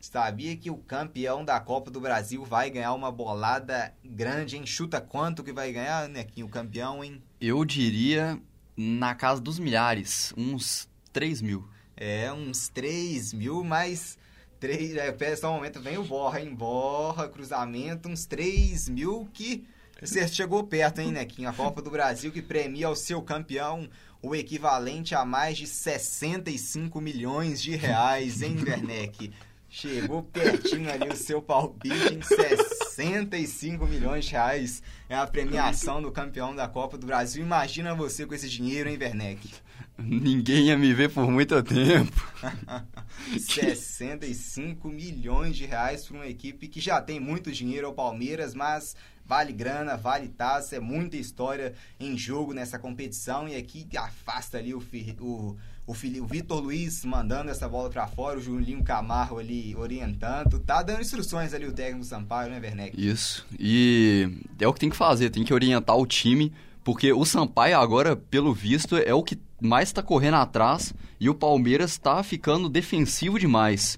sabia 0.00 0.56
que 0.56 0.70
o 0.70 0.76
campeão 0.76 1.44
da 1.44 1.58
Copa 1.60 1.90
do 1.90 2.00
Brasil 2.00 2.44
vai 2.44 2.70
ganhar 2.70 2.92
uma 2.92 3.10
bolada 3.10 3.94
grande, 4.04 4.56
hein? 4.56 4.66
Chuta 4.66 5.00
quanto 5.00 5.44
que 5.44 5.52
vai 5.52 5.72
ganhar, 5.72 6.08
Nequinho, 6.08 6.46
o 6.46 6.50
campeão, 6.50 7.02
hein? 7.02 7.22
Eu 7.40 7.64
diria 7.64 8.40
na 8.76 9.14
casa 9.14 9.40
dos 9.40 9.58
milhares, 9.58 10.32
uns 10.36 10.88
3 11.12 11.40
mil. 11.42 11.68
É, 11.96 12.32
uns 12.32 12.68
3 12.68 13.32
mil, 13.32 13.62
mas 13.62 14.18
Três, 14.62 14.94
é, 14.94 15.36
só 15.36 15.50
um 15.50 15.54
momento, 15.56 15.80
vem 15.80 15.98
o 15.98 16.04
Borra, 16.04 16.40
hein? 16.40 16.54
Borra, 16.54 17.28
cruzamento, 17.28 18.08
uns 18.08 18.26
3 18.26 18.88
mil 18.90 19.28
que 19.34 19.66
você 20.00 20.28
chegou 20.28 20.62
perto, 20.62 21.00
hein, 21.00 21.10
Nequinho? 21.10 21.48
A 21.48 21.52
Copa 21.52 21.82
do 21.82 21.90
Brasil 21.90 22.30
que 22.30 22.40
premia 22.40 22.86
ao 22.86 22.94
seu 22.94 23.20
campeão 23.22 23.90
o 24.22 24.36
equivalente 24.36 25.16
a 25.16 25.24
mais 25.24 25.56
de 25.58 25.66
65 25.66 27.00
milhões 27.00 27.60
de 27.60 27.74
reais, 27.74 28.40
hein, 28.40 28.56
Werneck? 28.64 29.32
Chegou 29.68 30.22
pertinho 30.22 30.88
ali 30.92 31.08
o 31.08 31.16
seu 31.16 31.42
palpite 31.42 32.14
em 32.14 32.22
65 32.22 33.84
milhões 33.84 34.26
de 34.26 34.30
reais. 34.30 34.80
É 35.08 35.16
a 35.16 35.26
premiação 35.26 36.00
do 36.00 36.12
campeão 36.12 36.54
da 36.54 36.68
Copa 36.68 36.96
do 36.96 37.04
Brasil. 37.04 37.42
Imagina 37.42 37.96
você 37.96 38.24
com 38.24 38.34
esse 38.34 38.48
dinheiro, 38.48 38.88
hein, 38.88 38.96
Werneck? 38.96 39.52
Ninguém 39.98 40.68
ia 40.68 40.76
me 40.76 40.92
ver 40.92 41.10
por 41.10 41.30
muito 41.30 41.62
tempo. 41.62 42.32
65 43.38 44.88
milhões 44.88 45.56
de 45.56 45.64
reais 45.64 46.04
para 46.04 46.16
uma 46.16 46.26
equipe 46.26 46.68
que 46.68 46.80
já 46.80 47.00
tem 47.00 47.20
muito 47.20 47.52
dinheiro 47.52 47.86
ao 47.86 47.92
Palmeiras, 47.92 48.54
mas 48.54 48.96
vale 49.24 49.52
grana, 49.52 49.96
vale 49.96 50.28
taça, 50.28 50.76
é 50.76 50.80
muita 50.80 51.16
história 51.16 51.74
em 51.98 52.16
jogo 52.16 52.52
nessa 52.52 52.78
competição 52.78 53.48
e 53.48 53.54
aqui 53.54 53.86
afasta 53.96 54.58
ali 54.58 54.74
o, 54.74 54.82
o, 55.20 55.56
o, 55.86 55.92
o 55.92 56.26
Vitor 56.26 56.60
Luiz 56.60 57.04
mandando 57.04 57.50
essa 57.50 57.68
bola 57.68 57.88
para 57.88 58.06
fora, 58.06 58.38
o 58.38 58.42
Julinho 58.42 58.82
Camargo 58.82 59.38
ali 59.38 59.74
orientando, 59.76 60.58
tá 60.58 60.82
dando 60.82 61.00
instruções 61.00 61.54
ali 61.54 61.66
o 61.66 61.72
técnico 61.72 62.04
Sampaio, 62.04 62.50
né, 62.50 62.60
Werneck? 62.60 62.94
Isso, 63.00 63.46
e 63.58 64.28
é 64.58 64.66
o 64.66 64.72
que 64.72 64.80
tem 64.80 64.90
que 64.90 64.96
fazer, 64.96 65.30
tem 65.30 65.44
que 65.44 65.54
orientar 65.54 65.96
o 65.96 66.06
time, 66.06 66.52
porque 66.84 67.12
o 67.12 67.24
Sampaio 67.24 67.78
agora, 67.78 68.16
pelo 68.16 68.52
visto, 68.52 68.96
é 68.96 69.14
o 69.14 69.22
que 69.22 69.38
mais 69.60 69.88
está 69.88 70.02
correndo 70.02 70.36
atrás 70.36 70.92
e 71.20 71.28
o 71.30 71.34
Palmeiras 71.34 71.92
está 71.92 72.22
ficando 72.22 72.68
defensivo 72.68 73.38
demais. 73.38 73.96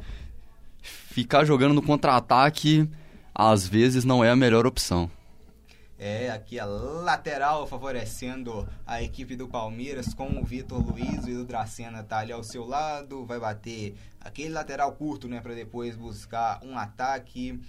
Ficar 0.83 1.45
jogando 1.45 1.75
no 1.75 1.83
contra-ataque 1.83 2.88
às 3.35 3.67
vezes 3.67 4.05
não 4.05 4.23
é 4.23 4.31
a 4.31 4.37
melhor 4.37 4.67
opção. 4.67 5.11
É, 5.99 6.29
aqui 6.31 6.59
a 6.59 6.67
lateral 6.67 7.67
favorecendo 7.67 8.69
a 8.87 9.03
equipe 9.03 9.37
do 9.37 9.49
Palmeiras 9.49 10.12
com 10.12 10.29
o 10.38 10.45
Vitor 10.45 10.85
Luiz 10.85 11.26
e 11.26 11.33
o 11.33 11.45
Dracena 11.45 12.03
tá 12.03 12.19
ali 12.19 12.33
ao 12.33 12.43
seu 12.43 12.67
lado, 12.67 13.25
vai 13.25 13.38
bater 13.38 13.95
aquele 14.21 14.50
lateral 14.50 14.93
curto, 14.93 15.29
né, 15.29 15.41
para 15.41 15.55
depois 15.55 15.97
buscar 15.97 16.61
um 16.62 16.76
ataque. 16.76 17.61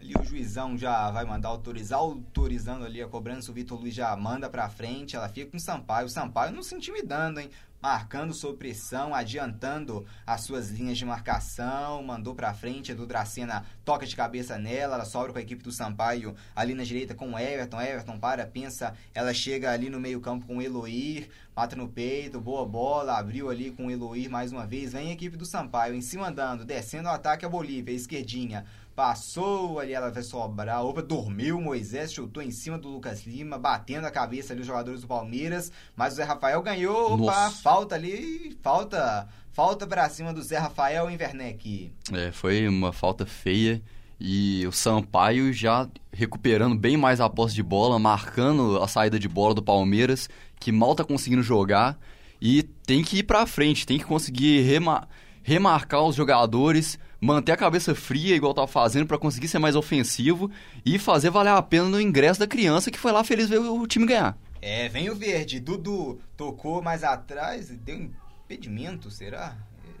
Ali 0.00 0.14
o 0.16 0.22
juizão 0.22 0.78
já 0.78 1.10
vai 1.10 1.24
mandar 1.24 1.48
autorizar, 1.48 1.98
autorizando 1.98 2.84
ali 2.84 3.02
a 3.02 3.08
cobrança. 3.08 3.50
O 3.50 3.54
Vitor 3.54 3.80
Luiz 3.80 3.94
já 3.94 4.14
manda 4.16 4.48
pra 4.48 4.68
frente. 4.68 5.16
Ela 5.16 5.28
fica 5.28 5.50
com 5.50 5.56
o 5.56 5.60
Sampaio. 5.60 6.06
O 6.06 6.10
Sampaio 6.10 6.54
não 6.54 6.62
se 6.62 6.74
intimidando, 6.74 7.40
hein? 7.40 7.50
Marcando 7.80 8.32
sob 8.32 8.58
pressão, 8.58 9.14
adiantando 9.14 10.04
as 10.26 10.42
suas 10.42 10.70
linhas 10.70 10.98
de 10.98 11.04
marcação. 11.04 12.00
Mandou 12.02 12.32
pra 12.32 12.54
frente. 12.54 12.92
Edu 12.92 13.06
Dracena 13.06 13.64
toca 13.84 14.06
de 14.06 14.14
cabeça 14.14 14.56
nela. 14.56 14.94
Ela 14.94 15.04
sobra 15.04 15.32
com 15.32 15.38
a 15.38 15.42
equipe 15.42 15.64
do 15.64 15.72
Sampaio 15.72 16.34
ali 16.54 16.74
na 16.74 16.84
direita 16.84 17.12
com 17.12 17.32
o 17.32 17.38
Everton. 17.38 17.80
Everton 17.80 18.20
para, 18.20 18.46
pensa. 18.46 18.94
Ela 19.12 19.34
chega 19.34 19.72
ali 19.72 19.90
no 19.90 19.98
meio-campo 19.98 20.46
com 20.46 20.58
o 20.58 20.62
Eloir. 20.62 21.28
Mata 21.56 21.74
no 21.74 21.88
peito, 21.88 22.40
boa 22.40 22.64
bola. 22.64 23.18
Abriu 23.18 23.50
ali 23.50 23.72
com 23.72 23.86
o 23.86 23.90
Eloir 23.90 24.30
mais 24.30 24.52
uma 24.52 24.64
vez. 24.64 24.92
Vem 24.92 25.10
a 25.10 25.12
equipe 25.12 25.36
do 25.36 25.44
Sampaio 25.44 25.94
em 25.94 26.00
cima 26.00 26.28
andando, 26.28 26.64
descendo 26.64 27.08
o 27.08 27.12
ataque 27.12 27.44
a 27.44 27.48
Bolívia, 27.48 27.92
esquerdinha 27.92 28.64
Passou 28.98 29.78
ali, 29.78 29.92
ela 29.92 30.10
vai 30.10 30.24
sobrar. 30.24 30.84
Opa, 30.84 31.00
dormiu. 31.00 31.60
Moisés 31.60 32.12
chutou 32.12 32.42
em 32.42 32.50
cima 32.50 32.76
do 32.76 32.88
Lucas 32.88 33.24
Lima, 33.24 33.56
batendo 33.56 34.08
a 34.08 34.10
cabeça 34.10 34.52
ali 34.52 34.62
os 34.62 34.66
jogadores 34.66 35.02
do 35.02 35.06
Palmeiras. 35.06 35.70
Mas 35.94 36.14
o 36.14 36.16
Zé 36.16 36.24
Rafael 36.24 36.60
ganhou. 36.60 37.12
Opa, 37.14 37.26
Nossa. 37.26 37.62
falta 37.62 37.94
ali. 37.94 38.58
Falta. 38.60 39.28
Falta 39.52 39.86
pra 39.86 40.08
cima 40.08 40.34
do 40.34 40.42
Zé 40.42 40.58
Rafael 40.58 41.08
e 41.08 41.16
Werneck. 41.16 41.92
É, 42.12 42.32
foi 42.32 42.66
uma 42.66 42.92
falta 42.92 43.24
feia. 43.24 43.80
E 44.18 44.66
o 44.66 44.72
Sampaio 44.72 45.52
já 45.52 45.88
recuperando 46.12 46.74
bem 46.74 46.96
mais 46.96 47.20
a 47.20 47.30
posse 47.30 47.54
de 47.54 47.62
bola, 47.62 48.00
marcando 48.00 48.82
a 48.82 48.88
saída 48.88 49.16
de 49.16 49.28
bola 49.28 49.54
do 49.54 49.62
Palmeiras, 49.62 50.28
que 50.58 50.72
mal 50.72 50.96
tá 50.96 51.04
conseguindo 51.04 51.44
jogar. 51.44 51.96
E 52.42 52.64
tem 52.64 53.04
que 53.04 53.18
ir 53.18 53.22
pra 53.22 53.46
frente, 53.46 53.86
tem 53.86 53.96
que 53.96 54.04
conseguir 54.04 54.62
remar 54.62 55.06
remarcar 55.48 56.02
os 56.02 56.14
jogadores, 56.14 56.98
manter 57.20 57.52
a 57.52 57.56
cabeça 57.56 57.94
fria, 57.94 58.36
igual 58.36 58.54
tá 58.54 58.66
fazendo, 58.66 59.06
para 59.06 59.18
conseguir 59.18 59.48
ser 59.48 59.58
mais 59.58 59.76
ofensivo 59.76 60.50
e 60.84 60.98
fazer 60.98 61.30
valer 61.30 61.50
a 61.50 61.62
pena 61.62 61.88
no 61.88 62.00
ingresso 62.00 62.40
da 62.40 62.46
criança 62.46 62.90
que 62.90 62.98
foi 62.98 63.12
lá 63.12 63.24
feliz 63.24 63.48
ver 63.48 63.58
o 63.58 63.86
time 63.86 64.06
ganhar. 64.06 64.36
É, 64.60 64.88
vem 64.88 65.10
o 65.10 65.14
verde. 65.14 65.60
Dudu 65.60 66.20
tocou 66.36 66.82
mais 66.82 67.04
atrás, 67.04 67.68
deu 67.68 68.10
impedimento, 68.44 69.10
será? 69.10 69.56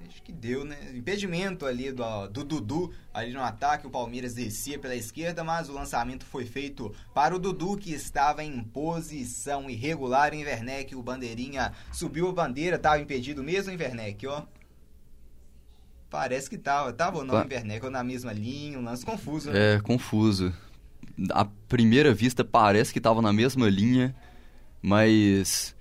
Acho 0.08 0.22
que 0.22 0.32
deu, 0.32 0.64
né? 0.64 0.76
Impedimento 0.94 1.66
ali 1.66 1.92
do, 1.92 2.28
do 2.28 2.42
Dudu, 2.42 2.92
ali 3.12 3.32
no 3.32 3.42
ataque. 3.42 3.86
O 3.86 3.90
Palmeiras 3.90 4.34
descia 4.34 4.78
pela 4.78 4.96
esquerda, 4.96 5.44
mas 5.44 5.68
o 5.68 5.72
lançamento 5.72 6.24
foi 6.24 6.46
feito 6.46 6.92
para 7.14 7.36
o 7.36 7.38
Dudu, 7.38 7.76
que 7.76 7.92
estava 7.92 8.42
em 8.42 8.64
posição 8.64 9.68
irregular 9.68 10.32
em 10.32 10.44
Werneck. 10.44 10.96
O 10.96 11.02
bandeirinha 11.02 11.72
subiu 11.92 12.28
a 12.28 12.32
bandeira, 12.32 12.76
estava 12.76 13.00
impedido 13.00 13.44
mesmo 13.44 13.70
em 13.70 13.76
Werneck, 13.76 14.26
ó. 14.26 14.44
Parece 16.10 16.48
que 16.48 16.56
tava. 16.56 16.92
Tava 16.92 17.18
ou 17.18 17.24
não, 17.24 17.34
tá. 17.34 17.46
ou 17.82 17.90
na 17.90 18.02
mesma 18.02 18.32
linha, 18.32 18.78
um 18.78 18.84
lance 18.84 19.04
confuso, 19.04 19.50
né? 19.50 19.76
É, 19.76 19.80
confuso. 19.80 20.52
À 21.30 21.44
primeira 21.68 22.14
vista 22.14 22.44
parece 22.44 22.92
que 22.92 23.00
tava 23.00 23.20
na 23.20 23.32
mesma 23.32 23.68
linha, 23.68 24.14
mas 24.80 25.74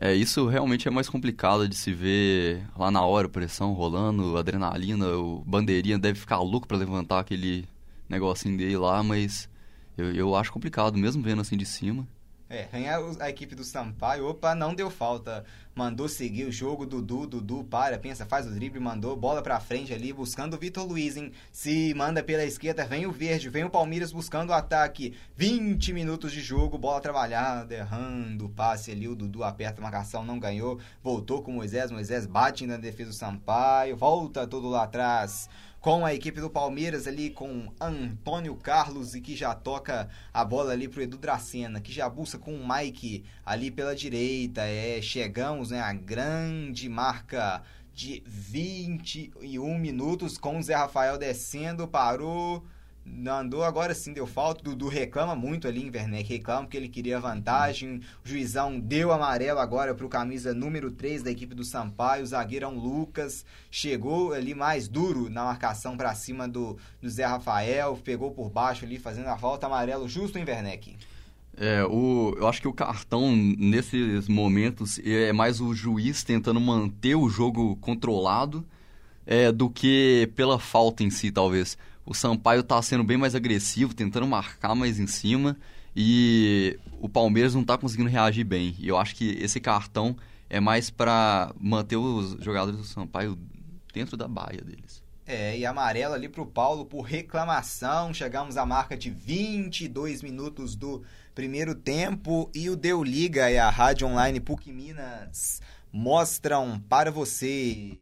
é, 0.00 0.14
isso 0.14 0.46
realmente 0.46 0.86
é 0.86 0.90
mais 0.90 1.08
complicado 1.08 1.68
de 1.68 1.74
se 1.74 1.92
ver 1.92 2.64
lá 2.78 2.90
na 2.90 3.04
hora, 3.04 3.28
pressão 3.28 3.72
rolando, 3.72 4.36
adrenalina, 4.36 5.08
o 5.08 5.42
bandeirinha 5.44 5.98
deve 5.98 6.20
ficar 6.20 6.38
louco 6.38 6.68
para 6.68 6.76
levantar 6.76 7.18
aquele 7.18 7.66
negocinho 8.08 8.56
dele 8.56 8.76
lá, 8.76 9.02
mas 9.02 9.48
eu, 9.96 10.14
eu 10.14 10.36
acho 10.36 10.52
complicado, 10.52 10.96
mesmo 10.96 11.22
vendo 11.22 11.40
assim 11.40 11.56
de 11.56 11.66
cima. 11.66 12.06
É, 12.50 12.66
vem 12.72 12.88
a, 12.88 13.28
equipe 13.28 13.54
do 13.54 13.62
Sampaio, 13.62 14.26
opa, 14.26 14.54
não 14.54 14.74
deu 14.74 14.88
falta. 14.88 15.44
Mandou 15.74 16.08
seguir 16.08 16.44
o 16.44 16.50
jogo, 16.50 16.86
Dudu, 16.86 17.26
Dudu, 17.26 17.62
para, 17.62 17.98
pensa, 17.98 18.24
faz 18.24 18.46
o 18.46 18.50
drible, 18.50 18.80
mandou 18.80 19.14
bola 19.14 19.42
pra 19.42 19.60
frente 19.60 19.92
ali, 19.92 20.14
buscando 20.14 20.54
o 20.54 20.58
Vitor 20.58 20.86
Luiz, 20.86 21.18
hein? 21.18 21.30
Se 21.52 21.92
manda 21.94 22.22
pela 22.22 22.42
esquerda, 22.42 22.86
vem 22.86 23.06
o 23.06 23.12
Verde, 23.12 23.50
vem 23.50 23.64
o 23.64 23.70
Palmeiras 23.70 24.12
buscando 24.12 24.48
o 24.48 24.54
ataque. 24.54 25.14
20 25.36 25.92
minutos 25.92 26.32
de 26.32 26.40
jogo, 26.40 26.78
bola 26.78 27.02
trabalhada, 27.02 27.74
errando 27.74 28.48
passe 28.48 28.90
ali, 28.90 29.06
o 29.06 29.14
Dudu 29.14 29.44
aperta 29.44 29.80
a 29.80 29.82
marcação, 29.82 30.24
não 30.24 30.38
ganhou. 30.38 30.80
Voltou 31.02 31.42
com 31.42 31.52
o 31.52 31.54
Moisés, 31.54 31.90
Moisés 31.90 32.24
bate 32.24 32.66
na 32.66 32.78
defesa 32.78 33.10
do 33.10 33.14
Sampaio, 33.14 33.94
volta 33.94 34.46
todo 34.46 34.70
lá 34.70 34.84
atrás 34.84 35.50
com 35.80 36.04
a 36.04 36.12
equipe 36.12 36.40
do 36.40 36.50
Palmeiras 36.50 37.06
ali 37.06 37.30
com 37.30 37.72
Antônio 37.80 38.54
Carlos 38.56 39.14
e 39.14 39.20
que 39.20 39.36
já 39.36 39.54
toca 39.54 40.08
a 40.32 40.44
bola 40.44 40.72
ali 40.72 40.88
pro 40.88 41.02
Edu 41.02 41.16
Dracena, 41.16 41.80
que 41.80 41.92
já 41.92 42.08
busca 42.08 42.38
com 42.38 42.54
o 42.54 42.68
Mike 42.68 43.24
ali 43.46 43.70
pela 43.70 43.94
direita. 43.94 44.62
É, 44.62 45.00
chegamos, 45.00 45.70
né, 45.70 45.80
a 45.80 45.92
grande 45.92 46.88
marca 46.88 47.62
de 47.94 48.22
21 48.26 49.78
minutos 49.78 50.36
com 50.36 50.58
o 50.58 50.62
Zé 50.62 50.74
Rafael 50.74 51.18
descendo, 51.18 51.86
parou 51.86 52.64
andou 53.28 53.62
agora 53.62 53.94
sim, 53.94 54.12
deu 54.12 54.26
falta. 54.26 54.62
Dudu 54.62 54.88
reclama 54.88 55.36
muito 55.36 55.68
ali 55.68 55.82
em 55.82 56.22
reclama 56.22 56.62
porque 56.62 56.76
ele 56.76 56.88
queria 56.88 57.20
vantagem. 57.20 58.00
O 58.24 58.28
juizão 58.28 58.78
deu 58.78 59.12
amarelo 59.12 59.60
agora 59.60 59.94
para 59.94 60.04
o 60.04 60.08
camisa 60.08 60.52
número 60.52 60.90
3 60.90 61.22
da 61.22 61.30
equipe 61.30 61.54
do 61.54 61.64
Sampaio, 61.64 62.24
o 62.24 62.26
zagueirão 62.26 62.76
Lucas. 62.76 63.44
Chegou 63.70 64.32
ali 64.32 64.54
mais 64.54 64.88
duro 64.88 65.30
na 65.30 65.44
marcação 65.44 65.96
para 65.96 66.14
cima 66.14 66.48
do, 66.48 66.76
do 67.00 67.08
Zé 67.08 67.24
Rafael, 67.24 67.96
pegou 68.02 68.32
por 68.32 68.50
baixo 68.50 68.84
ali, 68.84 68.98
fazendo 68.98 69.28
a 69.28 69.34
volta 69.36 69.66
amarelo 69.66 70.08
justo 70.08 70.38
em. 70.38 70.48
É, 71.56 71.84
o, 71.84 72.34
eu 72.38 72.46
acho 72.48 72.60
que 72.60 72.68
o 72.68 72.72
cartão 72.72 73.34
nesses 73.34 74.28
momentos 74.28 74.98
é 75.04 75.32
mais 75.32 75.60
o 75.60 75.74
juiz 75.74 76.24
tentando 76.24 76.60
manter 76.60 77.16
o 77.16 77.28
jogo 77.28 77.76
controlado 77.76 78.64
é, 79.26 79.52
do 79.52 79.68
que 79.68 80.30
pela 80.34 80.58
falta 80.58 81.02
em 81.02 81.10
si, 81.10 81.30
talvez 81.30 81.76
o 82.08 82.14
Sampaio 82.14 82.60
está 82.60 82.80
sendo 82.80 83.04
bem 83.04 83.18
mais 83.18 83.34
agressivo, 83.34 83.92
tentando 83.92 84.26
marcar 84.26 84.74
mais 84.74 84.98
em 84.98 85.06
cima 85.06 85.58
e 85.94 86.78
o 87.02 87.08
Palmeiras 87.08 87.52
não 87.52 87.60
está 87.60 87.76
conseguindo 87.76 88.08
reagir 88.08 88.44
bem. 88.44 88.74
E 88.78 88.88
eu 88.88 88.96
acho 88.96 89.14
que 89.14 89.36
esse 89.42 89.60
cartão 89.60 90.16
é 90.48 90.58
mais 90.58 90.88
para 90.88 91.52
manter 91.60 91.96
os 91.96 92.42
jogadores 92.42 92.80
do 92.80 92.86
Sampaio 92.86 93.38
dentro 93.92 94.16
da 94.16 94.26
baia 94.26 94.62
deles. 94.62 95.02
É, 95.26 95.58
e 95.58 95.66
amarelo 95.66 96.14
ali 96.14 96.30
para 96.30 96.40
o 96.40 96.46
Paulo 96.46 96.86
por 96.86 97.02
reclamação. 97.02 98.14
Chegamos 98.14 98.56
à 98.56 98.64
marca 98.64 98.96
de 98.96 99.10
22 99.10 100.22
minutos 100.22 100.74
do 100.74 101.02
primeiro 101.34 101.74
tempo 101.74 102.50
e 102.54 102.70
o 102.70 102.76
Deu 102.76 103.04
Liga 103.04 103.50
e 103.50 103.58
a 103.58 103.68
Rádio 103.68 104.06
Online 104.06 104.40
PUC 104.40 104.72
Minas 104.72 105.60
mostram 105.92 106.80
para 106.88 107.10
você. 107.10 107.98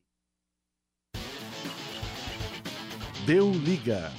Deu 3.27 3.51
liga. 3.51 4.13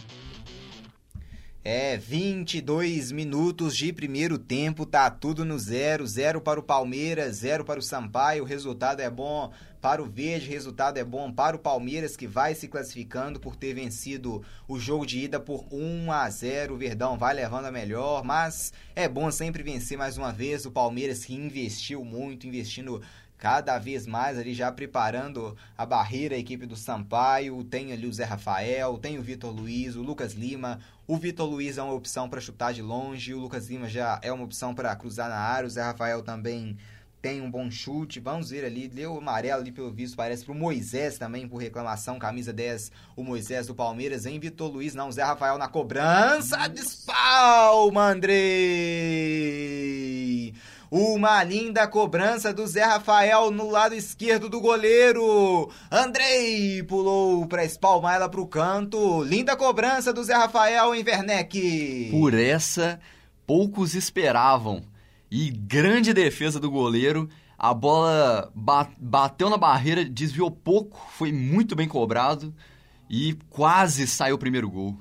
É, 1.63 1.95
22 1.95 3.09
minutos 3.13 3.73
de 3.77 3.93
primeiro 3.93 4.37
tempo, 4.37 4.85
tá 4.85 5.09
tudo 5.09 5.45
no 5.45 5.57
zero. 5.57 6.05
Zero 6.05 6.41
para 6.41 6.59
o 6.59 6.63
Palmeiras, 6.63 7.37
zero 7.37 7.63
para 7.63 7.79
o 7.79 7.81
Sampaio. 7.81 8.43
O 8.43 8.45
resultado 8.45 8.99
é 8.99 9.09
bom 9.09 9.49
para 9.81 10.03
o 10.03 10.05
Verde, 10.05 10.49
resultado 10.49 10.97
é 10.97 11.05
bom 11.05 11.31
para 11.31 11.55
o 11.55 11.59
Palmeiras, 11.59 12.17
que 12.17 12.27
vai 12.27 12.53
se 12.53 12.67
classificando 12.67 13.39
por 13.39 13.55
ter 13.55 13.73
vencido 13.73 14.43
o 14.67 14.77
jogo 14.77 15.05
de 15.05 15.19
ida 15.19 15.39
por 15.39 15.65
1 15.71 16.11
a 16.11 16.29
0. 16.29 16.73
O 16.73 16.77
Verdão 16.77 17.17
vai 17.17 17.33
levando 17.33 17.67
a 17.67 17.71
melhor, 17.71 18.25
mas 18.25 18.73
é 18.93 19.07
bom 19.07 19.31
sempre 19.31 19.63
vencer 19.63 19.97
mais 19.97 20.17
uma 20.17 20.33
vez. 20.33 20.65
O 20.65 20.71
Palmeiras 20.71 21.23
que 21.23 21.33
investiu 21.33 22.03
muito, 22.03 22.45
investindo 22.45 23.01
cada 23.37 23.77
vez 23.77 24.07
mais 24.07 24.37
ali 24.37 24.53
já 24.53 24.71
preparando 24.71 25.55
a 25.77 25.85
barreira, 25.85 26.35
a 26.35 26.39
equipe 26.39 26.65
do 26.65 26.75
Sampaio, 26.75 27.63
tem 27.63 27.93
ali 27.93 28.07
o 28.07 28.13
Zé 28.13 28.23
Rafael, 28.23 28.97
tem 28.97 29.19
o 29.19 29.21
Vitor 29.21 29.51
Luiz, 29.51 29.95
o 29.95 30.01
Lucas 30.01 30.33
Lima. 30.33 30.79
O 31.05 31.15
Vitor 31.17 31.47
Luiz 31.47 31.77
é 31.77 31.83
uma 31.83 31.93
opção 31.93 32.27
para 32.27 32.41
chutar 32.41 32.73
de 32.73 32.81
longe, 32.81 33.33
o 33.33 33.39
Lucas 33.39 33.69
Lima 33.69 33.87
já 33.87 34.19
é 34.21 34.31
uma 34.31 34.43
opção 34.43 34.73
para 34.73 34.95
cruzar 34.95 35.29
na 35.29 35.37
área, 35.37 35.67
o 35.67 35.69
Zé 35.69 35.83
Rafael 35.83 36.21
também 36.21 36.77
tem 37.21 37.41
um 37.41 37.49
bom 37.51 37.69
chute. 37.69 38.19
Vamos 38.19 38.49
ver 38.49 38.65
ali, 38.65 38.87
deu 38.87 39.17
amarelo 39.17 39.61
ali 39.61 39.71
pelo 39.71 39.91
visto, 39.91 40.15
parece 40.15 40.43
pro 40.45 40.55
Moisés 40.55 41.17
também 41.17 41.47
por 41.47 41.57
reclamação, 41.57 42.17
camisa 42.19 42.51
10, 42.53 42.91
o 43.15 43.23
Moisés 43.23 43.67
do 43.67 43.75
Palmeiras, 43.75 44.25
em 44.25 44.39
Vitor 44.39 44.71
Luiz, 44.71 44.95
não, 44.95 45.11
Zé 45.11 45.23
Rafael 45.23 45.57
na 45.57 45.67
cobrança, 45.67 46.67
despalma, 46.67 48.11
Andrei! 48.11 48.37
Uma 50.89 51.43
linda 51.43 51.85
cobrança 51.85 52.53
do 52.53 52.65
Zé 52.65 52.83
Rafael 52.83 53.51
no 53.51 53.69
lado 53.69 53.93
esquerdo 53.93 54.47
do 54.47 54.61
goleiro. 54.61 55.69
Andrei 55.91 56.81
pulou 56.83 57.45
para 57.45 57.65
espalmar 57.65 58.15
ela 58.15 58.29
para 58.29 58.39
o 58.39 58.47
canto. 58.47 59.21
Linda 59.23 59.57
cobrança 59.57 60.13
do 60.13 60.23
Zé 60.23 60.33
Rafael 60.33 60.95
em 60.95 61.03
Werneck. 61.03 62.07
Por 62.09 62.33
essa, 62.33 62.99
poucos 63.45 63.95
esperavam. 63.95 64.81
E 65.29 65.49
grande 65.49 66.13
defesa 66.13 66.57
do 66.57 66.71
goleiro. 66.71 67.27
A 67.57 67.73
bola 67.73 68.49
bateu 68.55 69.49
na 69.49 69.57
barreira, 69.57 70.05
desviou 70.05 70.49
pouco, 70.51 71.01
foi 71.17 71.31
muito 71.31 71.75
bem 71.75 71.87
cobrado 71.87 72.53
e 73.09 73.35
quase 73.49 74.07
saiu 74.07 74.35
o 74.35 74.39
primeiro 74.39 74.69
gol. 74.69 74.97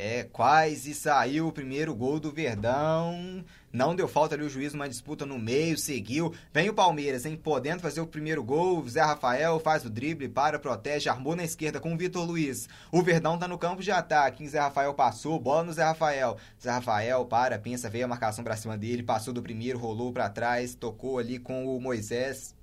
É, 0.00 0.22
quase 0.22 0.94
saiu 0.94 1.48
o 1.48 1.52
primeiro 1.52 1.92
gol 1.92 2.20
do 2.20 2.30
Verdão. 2.30 3.44
Não 3.72 3.96
deu 3.96 4.06
falta 4.06 4.36
ali 4.36 4.44
o 4.44 4.48
juiz 4.48 4.72
numa 4.72 4.88
disputa 4.88 5.26
no 5.26 5.40
meio, 5.40 5.76
seguiu. 5.76 6.32
Vem 6.54 6.68
o 6.68 6.72
Palmeiras, 6.72 7.26
hein? 7.26 7.36
Podendo 7.36 7.82
fazer 7.82 8.00
o 8.00 8.06
primeiro 8.06 8.44
gol. 8.44 8.88
Zé 8.88 9.00
Rafael 9.00 9.58
faz 9.58 9.84
o 9.84 9.90
drible, 9.90 10.28
para, 10.28 10.56
protege, 10.56 11.08
armou 11.08 11.34
na 11.34 11.42
esquerda 11.42 11.80
com 11.80 11.92
o 11.92 11.96
Vitor 11.96 12.24
Luiz. 12.24 12.68
O 12.92 13.02
Verdão 13.02 13.36
tá 13.36 13.48
no 13.48 13.58
campo 13.58 13.82
de 13.82 13.90
ataque. 13.90 14.46
Zé 14.46 14.60
Rafael 14.60 14.94
passou, 14.94 15.36
bola 15.40 15.64
no 15.64 15.72
Zé 15.72 15.82
Rafael. 15.82 16.36
Zé 16.62 16.70
Rafael 16.70 17.24
para, 17.24 17.58
pensa, 17.58 17.90
veio 17.90 18.04
a 18.04 18.08
marcação 18.08 18.44
pra 18.44 18.56
cima 18.56 18.78
dele, 18.78 19.02
passou 19.02 19.34
do 19.34 19.42
primeiro, 19.42 19.80
rolou 19.80 20.12
para 20.12 20.30
trás, 20.30 20.76
tocou 20.76 21.18
ali 21.18 21.40
com 21.40 21.66
o 21.66 21.80
Moisés. 21.80 22.54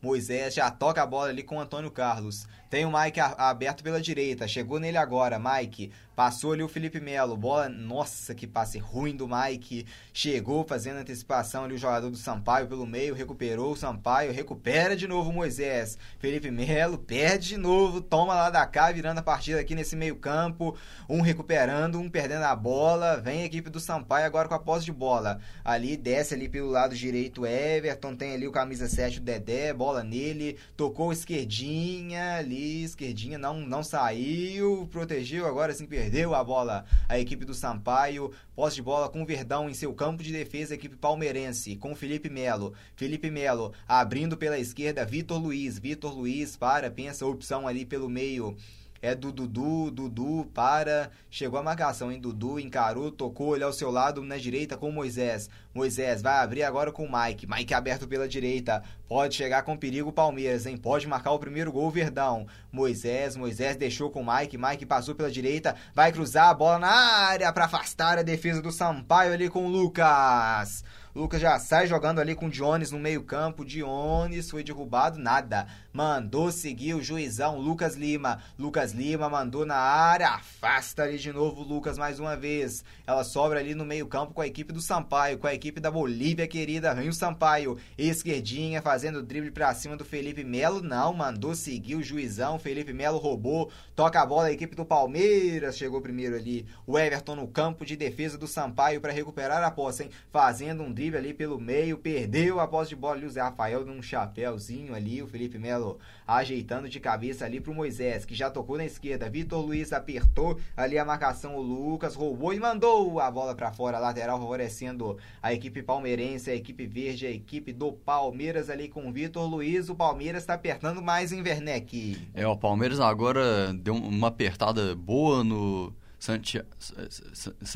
Moisés 0.00 0.54
já 0.54 0.70
toca 0.70 1.02
a 1.02 1.06
bola 1.06 1.30
ali 1.30 1.42
com 1.42 1.56
o 1.56 1.60
Antônio 1.60 1.90
Carlos. 1.90 2.46
Tem 2.70 2.84
o 2.84 2.92
Mike 2.92 3.20
aberto 3.20 3.82
pela 3.82 4.00
direita. 4.00 4.48
Chegou 4.48 4.78
nele 4.78 4.98
agora. 4.98 5.38
Mike 5.38 5.92
Passou 6.16 6.54
ali 6.54 6.62
o 6.62 6.68
Felipe 6.68 6.98
Melo, 6.98 7.36
bola, 7.36 7.68
nossa, 7.68 8.34
que 8.34 8.46
passe 8.46 8.78
ruim 8.78 9.14
do 9.14 9.28
Mike. 9.28 9.86
Chegou 10.14 10.64
fazendo 10.64 10.96
antecipação 10.96 11.64
ali 11.64 11.74
o 11.74 11.78
jogador 11.78 12.08
do 12.08 12.16
Sampaio 12.16 12.66
pelo 12.66 12.86
meio, 12.86 13.14
recuperou 13.14 13.72
o 13.72 13.76
Sampaio, 13.76 14.32
recupera 14.32 14.96
de 14.96 15.06
novo 15.06 15.28
o 15.28 15.32
Moisés. 15.34 15.98
Felipe 16.18 16.50
Melo 16.50 16.96
perde 16.96 17.48
de 17.48 17.56
novo, 17.58 18.00
toma 18.00 18.34
lá 18.34 18.48
da 18.48 18.64
cá, 18.64 18.90
virando 18.90 19.18
a 19.18 19.22
partida 19.22 19.60
aqui 19.60 19.74
nesse 19.74 19.94
meio-campo. 19.94 20.74
Um 21.06 21.20
recuperando, 21.20 22.00
um 22.00 22.08
perdendo 22.08 22.44
a 22.44 22.56
bola. 22.56 23.18
Vem 23.18 23.42
a 23.42 23.44
equipe 23.44 23.68
do 23.68 23.78
Sampaio 23.78 24.24
agora 24.24 24.48
com 24.48 24.54
a 24.54 24.58
posse 24.58 24.86
de 24.86 24.92
bola. 24.92 25.38
Ali 25.62 25.98
desce 25.98 26.32
ali 26.32 26.48
pelo 26.48 26.70
lado 26.70 26.96
direito 26.96 27.44
Everton, 27.44 28.16
tem 28.16 28.32
ali 28.32 28.48
o 28.48 28.52
camisa 28.52 28.88
7 28.88 29.18
o 29.18 29.20
Dedé, 29.20 29.74
bola 29.74 30.02
nele, 30.02 30.56
tocou 30.78 31.12
esquerdinha 31.12 32.36
ali, 32.36 32.55
esquerdinha 32.56 33.38
não 33.38 33.60
não 33.60 33.82
saiu, 33.82 34.88
protegeu, 34.90 35.46
agora 35.46 35.74
sim 35.74 35.86
perdeu 35.86 36.34
a 36.34 36.42
bola 36.42 36.84
a 37.08 37.18
equipe 37.18 37.44
do 37.44 37.54
Sampaio. 37.54 38.32
Posse 38.54 38.76
de 38.76 38.82
bola 38.82 39.08
com 39.08 39.22
o 39.22 39.26
Verdão 39.26 39.68
em 39.68 39.74
seu 39.74 39.92
campo 39.92 40.22
de 40.22 40.32
defesa, 40.32 40.74
a 40.74 40.76
equipe 40.76 40.96
palmeirense, 40.96 41.76
com 41.76 41.94
Felipe 41.94 42.30
Melo. 42.30 42.72
Felipe 42.94 43.30
Melo 43.30 43.72
abrindo 43.86 44.36
pela 44.36 44.58
esquerda, 44.58 45.04
Vitor 45.04 45.38
Luiz. 45.38 45.78
Vitor 45.78 46.14
Luiz 46.14 46.56
para, 46.56 46.90
pensa 46.90 47.26
opção 47.26 47.68
ali 47.68 47.84
pelo 47.84 48.08
meio 48.08 48.56
é 49.00 49.14
do 49.14 49.32
Dudu, 49.32 49.90
Dudu 49.90 50.50
para, 50.54 51.10
chegou 51.30 51.58
a 51.58 51.62
marcação, 51.62 52.10
hein? 52.10 52.20
Dudu 52.20 52.58
encarou, 52.58 53.10
tocou, 53.10 53.54
ele 53.54 53.64
ao 53.64 53.72
seu 53.72 53.90
lado 53.90 54.22
na 54.22 54.36
direita 54.36 54.76
com 54.76 54.90
Moisés. 54.90 55.48
Moisés 55.74 56.22
vai 56.22 56.38
abrir 56.38 56.62
agora 56.62 56.90
com 56.90 57.04
o 57.04 57.10
Mike. 57.12 57.46
Mike 57.46 57.74
aberto 57.74 58.08
pela 58.08 58.26
direita, 58.26 58.82
pode 59.08 59.34
chegar 59.34 59.62
com 59.62 59.76
perigo 59.76 60.10
o 60.10 60.12
Palmeiras, 60.12 60.66
hein? 60.66 60.76
Pode 60.76 61.06
marcar 61.06 61.32
o 61.32 61.38
primeiro 61.38 61.70
gol 61.70 61.90
Verdão. 61.90 62.46
Moisés, 62.72 63.36
Moisés 63.36 63.76
deixou 63.76 64.10
com 64.10 64.22
o 64.22 64.34
Mike, 64.34 64.58
Mike 64.58 64.86
passou 64.86 65.14
pela 65.14 65.30
direita, 65.30 65.76
vai 65.94 66.12
cruzar 66.12 66.48
a 66.48 66.54
bola 66.54 66.78
na 66.78 66.88
área 66.88 67.52
para 67.52 67.66
afastar 67.66 68.18
a 68.18 68.22
defesa 68.22 68.62
do 68.62 68.72
Sampaio 68.72 69.32
ali 69.32 69.48
com 69.48 69.66
o 69.66 69.70
Lucas. 69.70 70.82
Lucas 71.16 71.40
já 71.40 71.58
sai 71.58 71.86
jogando 71.86 72.18
ali 72.18 72.34
com 72.34 72.44
o 72.44 72.50
Jones 72.50 72.90
no 72.90 72.98
meio-campo. 72.98 73.64
Dionis 73.64 74.50
foi 74.50 74.62
derrubado, 74.62 75.18
nada. 75.18 75.66
Mandou 75.90 76.52
seguir 76.52 76.92
o 76.92 77.02
juizão 77.02 77.58
Lucas 77.58 77.96
Lima. 77.96 78.42
Lucas 78.58 78.92
Lima 78.92 79.26
mandou 79.26 79.64
na 79.64 79.76
área, 79.76 80.28
afasta 80.28 81.04
ali 81.04 81.16
de 81.16 81.32
novo 81.32 81.62
o 81.62 81.64
Lucas 81.64 81.96
mais 81.96 82.20
uma 82.20 82.36
vez. 82.36 82.84
Ela 83.06 83.24
sobra 83.24 83.60
ali 83.60 83.74
no 83.74 83.82
meio-campo 83.82 84.34
com 84.34 84.42
a 84.42 84.46
equipe 84.46 84.74
do 84.74 84.82
Sampaio, 84.82 85.38
com 85.38 85.46
a 85.46 85.54
equipe 85.54 85.80
da 85.80 85.90
Bolívia 85.90 86.46
querida. 86.46 86.94
Vem 86.94 87.08
o 87.08 87.14
Sampaio, 87.14 87.78
esquerdinha, 87.96 88.82
fazendo 88.82 89.22
drible 89.22 89.50
pra 89.50 89.72
cima 89.72 89.96
do 89.96 90.04
Felipe 90.04 90.44
Melo. 90.44 90.82
Não, 90.82 91.14
mandou 91.14 91.54
seguir 91.54 91.94
o 91.94 92.02
juizão. 92.02 92.58
Felipe 92.58 92.92
Melo 92.92 93.16
roubou, 93.16 93.70
toca 93.94 94.20
a 94.20 94.26
bola 94.26 94.48
a 94.48 94.52
equipe 94.52 94.76
do 94.76 94.84
Palmeiras. 94.84 95.78
Chegou 95.78 96.02
primeiro 96.02 96.36
ali 96.36 96.66
o 96.86 96.98
Everton 96.98 97.36
no 97.36 97.48
campo 97.48 97.86
de 97.86 97.96
defesa 97.96 98.36
do 98.36 98.46
Sampaio 98.46 99.00
para 99.00 99.14
recuperar 99.14 99.62
a 99.62 99.70
posse, 99.70 100.02
hein? 100.02 100.10
Fazendo 100.30 100.82
um 100.82 100.92
drible 100.92 101.05
ali 101.14 101.34
pelo 101.34 101.60
meio, 101.60 101.98
perdeu 101.98 102.58
a 102.58 102.66
posse 102.66 102.88
de 102.88 102.96
bola 102.96 103.16
ali 103.16 103.26
o 103.26 103.30
Zé 103.30 103.42
Rafael 103.42 103.84
num 103.84 104.00
chapéuzinho 104.00 104.94
ali, 104.94 105.20
o 105.22 105.26
Felipe 105.26 105.58
Melo 105.58 105.98
ajeitando 106.26 106.88
de 106.88 106.98
cabeça 106.98 107.44
ali 107.44 107.60
pro 107.60 107.74
Moisés, 107.74 108.24
que 108.24 108.34
já 108.34 108.50
tocou 108.50 108.78
na 108.78 108.84
esquerda, 108.86 109.28
Vitor 109.28 109.64
Luiz 109.64 109.92
apertou 109.92 110.58
ali 110.76 110.98
a 110.98 111.04
marcação, 111.04 111.54
o 111.56 111.60
Lucas 111.60 112.14
roubou 112.14 112.54
e 112.54 112.58
mandou 112.58 113.20
a 113.20 113.30
bola 113.30 113.54
para 113.54 113.70
fora, 113.70 113.98
lateral 113.98 114.40
favorecendo 114.40 115.18
a 115.42 115.52
equipe 115.52 115.82
palmeirense, 115.82 116.50
a 116.50 116.54
equipe 116.54 116.86
verde, 116.86 117.26
a 117.26 117.30
equipe 117.30 117.72
do 117.72 117.92
Palmeiras 117.92 118.70
ali 118.70 118.88
com 118.88 119.08
o 119.08 119.12
Vitor 119.12 119.46
Luiz, 119.46 119.88
o 119.88 119.94
Palmeiras 119.94 120.46
tá 120.46 120.54
apertando 120.54 121.02
mais 121.02 121.30
em 121.32 121.42
Werneck. 121.42 122.16
É, 122.34 122.46
o 122.46 122.56
Palmeiras 122.56 122.98
agora 122.98 123.72
deu 123.74 123.94
uma 123.94 124.28
apertada 124.28 124.94
boa 124.94 125.44
no 125.44 125.92
Santiago... 126.18 126.66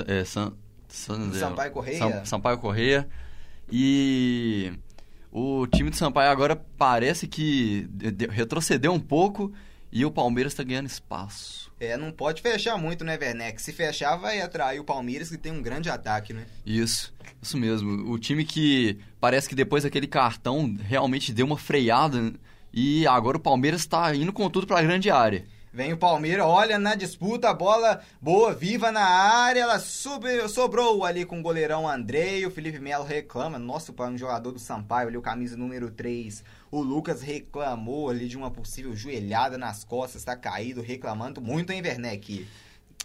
É, 0.06 0.24
Sampaio 0.90 1.72
Correia. 1.72 2.24
Sampaio 2.24 2.58
Correia. 2.58 3.08
E 3.70 4.72
o 5.32 5.66
time 5.66 5.90
de 5.90 5.96
Sampaio 5.96 6.30
agora 6.30 6.56
parece 6.76 7.26
que 7.28 7.88
retrocedeu 8.30 8.92
um 8.92 9.00
pouco 9.00 9.52
e 9.92 10.04
o 10.04 10.10
Palmeiras 10.10 10.52
está 10.52 10.62
ganhando 10.62 10.86
espaço. 10.86 11.70
É, 11.80 11.96
não 11.96 12.12
pode 12.12 12.42
fechar 12.42 12.76
muito, 12.76 13.04
né, 13.04 13.18
Werneck? 13.20 13.60
Se 13.60 13.72
fechar, 13.72 14.16
vai 14.16 14.40
atrair 14.40 14.78
o 14.80 14.84
Palmeiras, 14.84 15.30
que 15.30 15.38
tem 15.38 15.50
um 15.50 15.62
grande 15.62 15.88
ataque, 15.88 16.32
né? 16.32 16.46
Isso, 16.64 17.12
isso 17.40 17.56
mesmo. 17.56 18.10
O 18.10 18.18
time 18.18 18.44
que 18.44 18.98
parece 19.18 19.48
que 19.48 19.54
depois 19.54 19.84
daquele 19.84 20.06
cartão 20.06 20.76
realmente 20.82 21.32
deu 21.32 21.46
uma 21.46 21.56
freada 21.56 22.32
e 22.72 23.06
agora 23.06 23.36
o 23.36 23.40
Palmeiras 23.40 23.80
está 23.80 24.14
indo 24.14 24.32
com 24.32 24.48
tudo 24.50 24.66
para 24.66 24.78
a 24.78 24.82
grande 24.82 25.10
área. 25.10 25.44
Vem 25.72 25.92
o 25.92 25.96
Palmeiras, 25.96 26.44
olha 26.44 26.80
na 26.80 26.96
disputa, 26.96 27.48
a 27.48 27.54
bola 27.54 28.00
boa, 28.20 28.52
viva 28.52 28.90
na 28.90 29.04
área, 29.04 29.60
ela 29.60 29.78
subiu, 29.78 30.48
sobrou 30.48 31.04
ali 31.04 31.24
com 31.24 31.38
o 31.38 31.42
goleirão 31.42 31.88
Andrei, 31.88 32.44
o 32.44 32.50
Felipe 32.50 32.80
Melo 32.80 33.04
reclama, 33.04 33.56
para 33.94 34.10
um 34.10 34.18
jogador 34.18 34.50
do 34.50 34.58
Sampaio 34.58 35.06
ali, 35.06 35.16
o 35.16 35.22
camisa 35.22 35.56
número 35.56 35.88
3, 35.88 36.42
o 36.72 36.80
Lucas 36.80 37.22
reclamou 37.22 38.10
ali 38.10 38.26
de 38.26 38.36
uma 38.36 38.50
possível 38.50 38.96
joelhada 38.96 39.56
nas 39.56 39.84
costas, 39.84 40.24
tá 40.24 40.34
caído, 40.34 40.82
reclamando 40.82 41.40
muito 41.40 41.72
em 41.72 41.80
Werneck. 41.80 42.48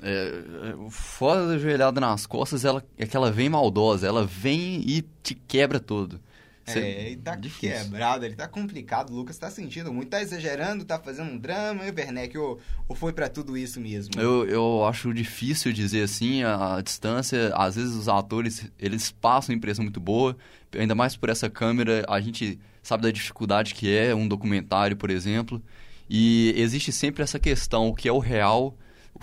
É, 0.01 0.09
é 0.09 0.89
fora 0.89 1.45
da 1.45 1.59
joelhada 1.59 2.01
nas 2.01 2.25
costas, 2.25 2.65
ela, 2.65 2.83
é 2.97 3.05
que 3.05 3.15
ela 3.15 3.31
vem 3.31 3.47
maldosa, 3.47 4.07
ela 4.07 4.25
vem 4.25 4.81
e 4.83 5.03
te 5.21 5.35
quebra 5.35 5.79
todo. 5.79 6.19
Cê... 6.65 6.79
É, 6.79 7.07
ele 7.07 7.17
tá 7.17 7.35
Difícil. 7.35 7.77
quebrado, 7.77 8.25
ele 8.25 8.35
tá 8.35 8.47
complicado. 8.47 9.11
O 9.11 9.15
Lucas 9.15 9.37
tá 9.37 9.51
sentindo 9.51 9.93
muito, 9.93 10.09
tá 10.09 10.21
exagerando, 10.21 10.83
tá 10.83 10.99
fazendo 10.99 11.31
um 11.31 11.37
drama. 11.37 11.85
E 11.85 11.91
o 11.91 11.93
Werneck, 11.95 12.35
ou, 12.37 12.59
ou 12.87 12.95
foi 12.95 13.13
para 13.13 13.29
tudo 13.29 13.55
isso 13.55 13.79
mesmo? 13.79 14.19
Eu, 14.19 14.45
eu 14.47 14.85
acho 14.85 15.13
difícil 15.13 15.71
dizer 15.71 16.03
assim, 16.03 16.43
a, 16.43 16.77
a, 16.77 16.81
distância. 16.81 17.53
Às 17.55 17.75
vezes 17.75 17.93
os 17.93 18.09
atores, 18.09 18.65
eles 18.79 19.11
passam 19.11 19.53
uma 19.53 19.57
impressão 19.57 19.83
muito 19.83 19.99
boa. 19.99 20.35
Ainda 20.75 20.95
mais 20.95 21.15
por 21.15 21.29
essa 21.29 21.49
câmera, 21.49 22.03
a 22.09 22.19
gente 22.19 22.59
sabe 22.81 23.03
da 23.03 23.11
dificuldade 23.11 23.75
que 23.75 23.95
é 23.95 24.15
um 24.15 24.27
documentário, 24.27 24.97
por 24.97 25.11
exemplo. 25.11 25.61
E 26.09 26.53
existe 26.57 26.91
sempre 26.91 27.21
essa 27.23 27.39
questão, 27.39 27.89
o 27.89 27.95
que 27.95 28.07
é 28.07 28.11
o 28.11 28.19
real, 28.19 28.75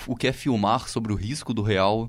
o 0.07 0.14
que 0.14 0.28
é 0.28 0.33
filmar 0.33 0.88
sobre 0.88 1.12
o 1.12 1.16
risco 1.16 1.52
do 1.52 1.62
real. 1.62 2.09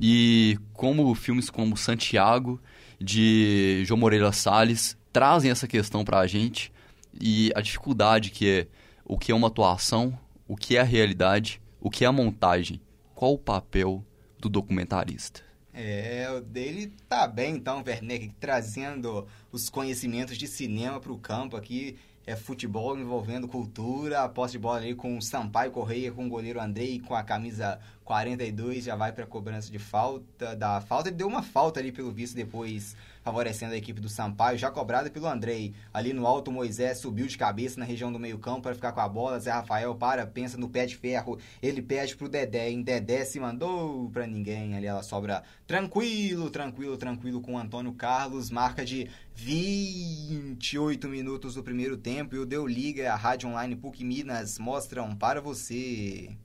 E 0.00 0.58
como 0.72 1.14
filmes 1.14 1.50
como 1.50 1.76
Santiago 1.76 2.60
de 3.00 3.82
João 3.86 3.98
Moreira 3.98 4.30
Salles 4.32 4.96
trazem 5.12 5.50
essa 5.50 5.66
questão 5.66 6.04
para 6.04 6.18
a 6.18 6.26
gente 6.26 6.72
e 7.18 7.50
a 7.54 7.60
dificuldade 7.60 8.30
que 8.30 8.48
é 8.48 8.66
o 9.04 9.18
que 9.18 9.32
é 9.32 9.34
uma 9.34 9.48
atuação, 9.48 10.16
o 10.46 10.56
que 10.56 10.76
é 10.76 10.80
a 10.80 10.84
realidade, 10.84 11.60
o 11.80 11.90
que 11.90 12.04
é 12.04 12.06
a 12.06 12.12
montagem, 12.12 12.80
qual 13.14 13.32
o 13.32 13.38
papel 13.38 14.04
do 14.38 14.48
documentarista. 14.48 15.40
É, 15.72 16.30
o 16.30 16.40
dele 16.40 16.92
tá 17.08 17.26
bem 17.26 17.56
então, 17.56 17.82
Werneck, 17.84 18.30
trazendo 18.38 19.26
os 19.50 19.68
conhecimentos 19.68 20.36
de 20.36 20.46
cinema 20.46 21.00
para 21.00 21.12
o 21.12 21.18
campo 21.18 21.56
aqui 21.56 21.96
é 22.26 22.36
futebol 22.36 22.96
envolvendo 22.98 23.48
cultura, 23.48 24.22
a 24.22 24.28
posse 24.28 24.52
de 24.52 24.58
bola 24.58 24.78
ali 24.78 24.94
com 24.94 25.16
o 25.16 25.22
Sampaio 25.22 25.72
Correia, 25.72 26.12
com 26.12 26.26
o 26.26 26.28
goleiro 26.28 26.60
Andrei, 26.60 27.00
com 27.00 27.14
a 27.14 27.22
camisa 27.22 27.80
42, 28.10 28.82
já 28.82 28.96
vai 28.96 29.12
para 29.12 29.24
cobrança 29.24 29.70
de 29.70 29.78
falta, 29.78 30.56
da 30.56 30.80
falta, 30.80 31.10
ele 31.10 31.16
deu 31.16 31.28
uma 31.28 31.44
falta 31.44 31.78
ali 31.78 31.92
pelo 31.92 32.10
visto 32.10 32.34
depois 32.34 32.96
favorecendo 33.22 33.72
a 33.72 33.76
equipe 33.76 34.00
do 34.00 34.08
Sampaio, 34.08 34.58
já 34.58 34.68
cobrada 34.68 35.08
pelo 35.08 35.28
Andrei. 35.28 35.72
Ali 35.94 36.12
no 36.12 36.26
alto, 36.26 36.50
Moisés 36.50 36.98
subiu 36.98 37.28
de 37.28 37.38
cabeça 37.38 37.78
na 37.78 37.86
região 37.86 38.12
do 38.12 38.18
meio-campo 38.18 38.62
para 38.62 38.74
ficar 38.74 38.90
com 38.90 38.98
a 38.98 39.08
bola. 39.08 39.38
Zé 39.38 39.52
Rafael 39.52 39.94
para, 39.94 40.26
pensa 40.26 40.58
no 40.58 40.68
pé 40.68 40.86
de 40.86 40.96
ferro. 40.96 41.38
Ele 41.62 41.80
pede 41.80 42.16
pro 42.16 42.28
Dedé, 42.28 42.68
em 42.68 42.82
Dedé 42.82 43.24
se 43.24 43.38
mandou 43.38 44.10
para 44.10 44.26
ninguém. 44.26 44.74
Ali 44.74 44.86
ela 44.86 45.04
sobra 45.04 45.44
tranquilo, 45.64 46.50
tranquilo, 46.50 46.96
tranquilo 46.96 47.40
com 47.40 47.54
o 47.54 47.58
Antônio 47.58 47.92
Carlos. 47.92 48.50
Marca 48.50 48.84
de 48.84 49.08
28 49.36 51.08
minutos 51.08 51.54
do 51.54 51.62
primeiro 51.62 51.96
tempo. 51.96 52.34
E 52.34 52.38
o 52.40 52.46
Deu 52.46 52.66
Liga, 52.66 53.12
a 53.12 53.16
Rádio 53.16 53.50
Online 53.50 53.76
PUC 53.76 54.02
Minas 54.02 54.58
mostram 54.58 55.14
para 55.14 55.40
você. 55.40 56.36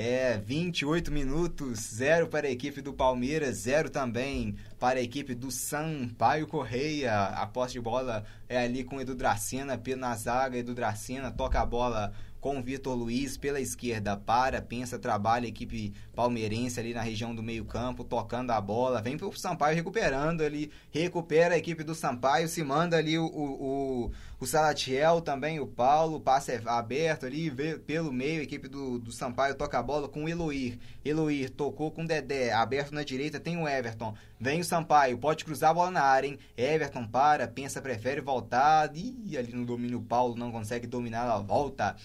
É, 0.00 0.38
28 0.38 1.10
minutos, 1.10 1.80
zero 1.96 2.28
para 2.28 2.46
a 2.46 2.50
equipe 2.52 2.80
do 2.80 2.92
Palmeiras, 2.92 3.56
zero 3.56 3.90
também 3.90 4.54
para 4.78 5.00
a 5.00 5.02
equipe 5.02 5.34
do 5.34 5.50
Sampaio 5.50 6.46
Correia. 6.46 7.20
A 7.20 7.44
posse 7.48 7.72
de 7.72 7.80
bola 7.80 8.24
é 8.48 8.58
ali 8.58 8.84
com 8.84 8.98
o 8.98 9.00
Edu 9.00 9.16
Dracena 9.16 9.76
na 9.96 10.14
zaga. 10.14 10.56
Edu 10.56 10.72
Dracena 10.72 11.32
toca 11.32 11.60
a 11.60 11.66
bola 11.66 12.12
com 12.40 12.62
Vitor 12.62 12.94
Luiz 12.94 13.36
pela 13.36 13.60
esquerda 13.60 14.16
para, 14.16 14.62
pensa, 14.62 14.98
trabalha 14.98 15.46
a 15.46 15.48
equipe 15.48 15.92
palmeirense 16.14 16.78
ali 16.78 16.94
na 16.94 17.02
região 17.02 17.34
do 17.34 17.42
meio-campo, 17.42 18.04
tocando 18.04 18.52
a 18.52 18.60
bola, 18.60 19.02
vem 19.02 19.16
pro 19.16 19.36
Sampaio 19.36 19.74
recuperando 19.74 20.42
ali, 20.42 20.70
recupera 20.90 21.54
a 21.54 21.58
equipe 21.58 21.82
do 21.82 21.94
Sampaio, 21.94 22.48
se 22.48 22.62
manda 22.62 22.96
ali 22.96 23.18
o, 23.18 23.26
o, 23.26 24.04
o 24.04 24.12
Salatiel, 24.46 25.20
também 25.20 25.58
o 25.58 25.66
Paulo, 25.66 26.20
passe 26.20 26.60
aberto 26.64 27.26
ali, 27.26 27.50
pelo 27.80 28.12
meio, 28.12 28.40
a 28.40 28.44
equipe 28.44 28.68
do, 28.68 28.96
do 28.98 29.10
Sampaio 29.10 29.56
toca 29.56 29.76
a 29.78 29.82
bola 29.82 30.08
com 30.08 30.24
o 30.24 30.28
Eloir. 30.28 30.78
Eloir 31.04 31.50
tocou 31.50 31.90
com 31.90 32.04
o 32.04 32.06
Dedé, 32.06 32.52
aberto 32.52 32.94
na 32.94 33.02
direita 33.02 33.40
tem 33.40 33.56
o 33.56 33.66
Everton. 33.66 34.14
Vem 34.38 34.60
o 34.60 34.64
Sampaio, 34.64 35.18
pode 35.18 35.44
cruzar 35.44 35.70
a 35.70 35.74
bola 35.74 35.90
na 35.90 36.02
área, 36.02 36.28
hein? 36.28 36.38
Everton 36.56 37.04
para, 37.04 37.48
pensa, 37.48 37.82
prefere 37.82 38.20
voltar. 38.20 38.96
Ih, 38.96 39.36
ali 39.36 39.52
no 39.52 39.66
domínio 39.66 39.98
o 39.98 40.04
Paulo 40.04 40.36
não 40.36 40.52
consegue 40.52 40.86
dominar, 40.86 41.24
ela 41.24 41.40
volta 41.40 41.96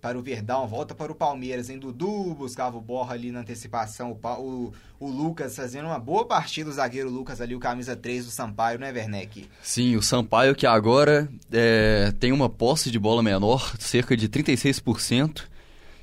para 0.00 0.18
o 0.18 0.22
Verdão, 0.22 0.66
volta 0.66 0.94
para 0.94 1.12
o 1.12 1.14
Palmeiras, 1.14 1.68
em 1.68 1.78
Dudu 1.78 2.34
buscava 2.34 2.78
o 2.78 2.80
Borra 2.80 3.14
ali 3.14 3.30
na 3.30 3.40
antecipação, 3.40 4.18
o, 4.38 4.72
o, 4.98 5.06
Lucas 5.08 5.54
fazendo 5.54 5.86
uma 5.86 5.98
boa 5.98 6.24
partida, 6.24 6.70
o 6.70 6.72
zagueiro 6.72 7.10
Lucas 7.10 7.40
ali, 7.40 7.54
o 7.54 7.60
camisa 7.60 7.94
3 7.94 8.24
do 8.24 8.30
Sampaio, 8.30 8.78
né, 8.78 8.90
Werneck? 8.90 9.46
Sim, 9.62 9.96
o 9.96 10.02
Sampaio 10.02 10.54
que 10.54 10.66
agora 10.66 11.28
é, 11.52 12.12
tem 12.18 12.32
uma 12.32 12.48
posse 12.48 12.90
de 12.90 12.98
bola 12.98 13.22
menor, 13.22 13.74
cerca 13.78 14.16
de 14.16 14.28
36%, 14.28 15.42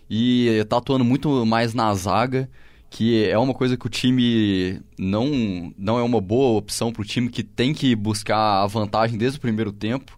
e 0.09 0.47
está 0.61 0.77
atuando 0.77 1.03
muito 1.03 1.45
mais 1.45 1.73
na 1.73 1.93
zaga, 1.95 2.49
que 2.89 3.25
é 3.25 3.37
uma 3.37 3.53
coisa 3.53 3.75
que 3.75 3.85
o 3.85 3.89
time 3.89 4.79
não, 4.97 5.73
não 5.77 5.99
é 5.99 6.03
uma 6.03 6.21
boa 6.21 6.57
opção 6.57 6.91
para 6.91 7.01
o 7.01 7.05
time 7.05 7.29
que 7.29 7.43
tem 7.43 7.73
que 7.73 7.95
buscar 7.95 8.63
a 8.63 8.67
vantagem 8.67 9.17
desde 9.17 9.37
o 9.37 9.41
primeiro 9.41 9.71
tempo. 9.71 10.17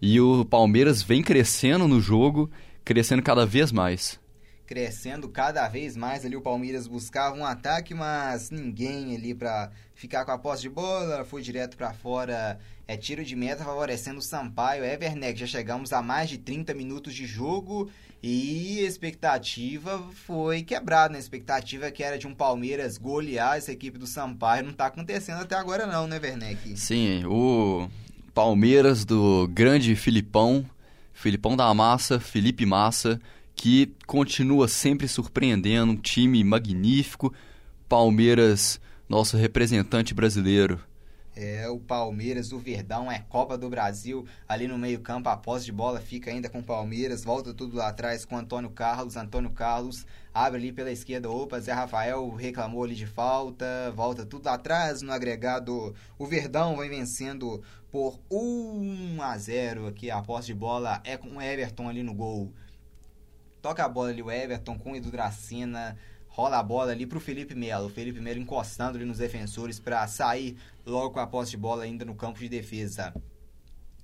E 0.00 0.20
o 0.20 0.44
Palmeiras 0.44 1.02
vem 1.02 1.22
crescendo 1.22 1.86
no 1.86 2.00
jogo 2.00 2.48
crescendo 2.88 3.22
cada 3.22 3.44
vez 3.44 3.70
mais. 3.70 4.18
Crescendo 4.66 5.28
cada 5.28 5.68
vez 5.68 5.94
mais 5.94 6.24
ali, 6.24 6.34
o 6.36 6.40
Palmeiras 6.40 6.86
buscava 6.86 7.36
um 7.36 7.44
ataque, 7.44 7.92
mas 7.92 8.50
ninguém 8.50 9.14
ali 9.14 9.34
para 9.34 9.70
ficar 9.94 10.24
com 10.24 10.30
a 10.30 10.38
posse 10.38 10.62
de 10.62 10.70
bola, 10.70 11.22
foi 11.22 11.42
direto 11.42 11.76
para 11.76 11.92
fora. 11.92 12.58
É 12.86 12.96
tiro 12.96 13.22
de 13.22 13.36
meta 13.36 13.62
favorecendo 13.62 14.20
o 14.20 14.22
Sampaio. 14.22 14.84
É, 14.84 14.96
Werneck, 14.96 15.38
já 15.38 15.46
chegamos 15.46 15.92
a 15.92 16.00
mais 16.00 16.30
de 16.30 16.38
30 16.38 16.72
minutos 16.72 17.14
de 17.14 17.26
jogo 17.26 17.90
e 18.22 18.80
a 18.80 18.88
expectativa 18.88 20.02
foi 20.26 20.62
quebrada, 20.62 21.12
né? 21.12 21.18
A 21.18 21.20
expectativa 21.20 21.90
que 21.90 22.02
era 22.02 22.16
de 22.16 22.26
um 22.26 22.34
Palmeiras 22.34 22.96
golear 22.96 23.58
essa 23.58 23.70
equipe 23.70 23.98
do 23.98 24.06
Sampaio. 24.06 24.64
Não 24.64 24.72
tá 24.72 24.86
acontecendo 24.86 25.42
até 25.42 25.56
agora 25.56 25.86
não, 25.86 26.06
né, 26.06 26.18
Werneck? 26.18 26.74
Sim, 26.78 27.22
o 27.26 27.86
Palmeiras 28.32 29.04
do 29.04 29.46
grande 29.52 29.94
Filipão 29.94 30.64
Filipão 31.18 31.56
da 31.56 31.74
Massa, 31.74 32.20
Felipe 32.20 32.64
Massa, 32.64 33.20
que 33.52 33.92
continua 34.06 34.68
sempre 34.68 35.08
surpreendendo, 35.08 35.90
um 35.90 35.96
time 35.96 36.44
magnífico. 36.44 37.34
Palmeiras, 37.88 38.80
nosso 39.08 39.36
representante 39.36 40.14
brasileiro. 40.14 40.78
É, 41.40 41.68
o 41.68 41.78
Palmeiras, 41.78 42.52
o 42.52 42.58
Verdão, 42.58 43.10
é 43.10 43.20
Copa 43.28 43.56
do 43.56 43.70
Brasil. 43.70 44.26
Ali 44.48 44.66
no 44.66 44.76
meio-campo, 44.76 45.28
a 45.28 45.36
posse 45.36 45.64
de 45.64 45.72
bola 45.72 46.00
fica 46.00 46.32
ainda 46.32 46.48
com 46.48 46.58
o 46.58 46.64
Palmeiras. 46.64 47.22
Volta 47.22 47.54
tudo 47.54 47.76
lá 47.76 47.88
atrás 47.88 48.24
com 48.24 48.36
Antônio 48.36 48.70
Carlos. 48.70 49.16
Antônio 49.16 49.50
Carlos 49.50 50.04
abre 50.34 50.58
ali 50.58 50.72
pela 50.72 50.90
esquerda. 50.90 51.30
Opa, 51.30 51.60
Zé 51.60 51.72
Rafael 51.72 52.28
reclamou 52.30 52.82
ali 52.82 52.96
de 52.96 53.06
falta. 53.06 53.92
Volta 53.94 54.26
tudo 54.26 54.46
lá 54.46 54.54
atrás 54.54 55.00
no 55.00 55.12
agregado. 55.12 55.94
O 56.18 56.26
Verdão 56.26 56.74
vai 56.74 56.88
vencendo 56.88 57.62
por 57.90 58.20
1 58.30 59.20
a 59.22 59.36
0 59.36 59.86
aqui. 59.86 60.10
A 60.10 60.22
posse 60.22 60.48
de 60.48 60.54
bola 60.54 61.00
é 61.04 61.16
com 61.16 61.36
o 61.36 61.42
Everton 61.42 61.88
ali 61.88 62.02
no 62.02 62.14
gol. 62.14 62.52
Toca 63.60 63.84
a 63.84 63.88
bola 63.88 64.10
ali 64.10 64.22
o 64.22 64.30
Everton 64.30 64.78
com 64.78 64.92
o 64.92 64.96
Edu 64.96 65.10
Dracena. 65.10 65.96
Rola 66.28 66.58
a 66.58 66.62
bola 66.62 66.92
ali 66.92 67.06
pro 67.06 67.20
Felipe 67.20 67.54
Melo. 67.54 67.88
Felipe 67.88 68.20
Melo 68.20 68.38
encostando 68.38 68.96
ali 68.96 69.04
nos 69.04 69.18
defensores 69.18 69.80
para 69.80 70.06
sair 70.06 70.56
logo 70.86 71.10
com 71.10 71.20
a 71.20 71.26
posse 71.26 71.52
de 71.52 71.56
bola 71.56 71.84
ainda 71.84 72.04
no 72.04 72.14
campo 72.14 72.38
de 72.38 72.48
defesa. 72.48 73.14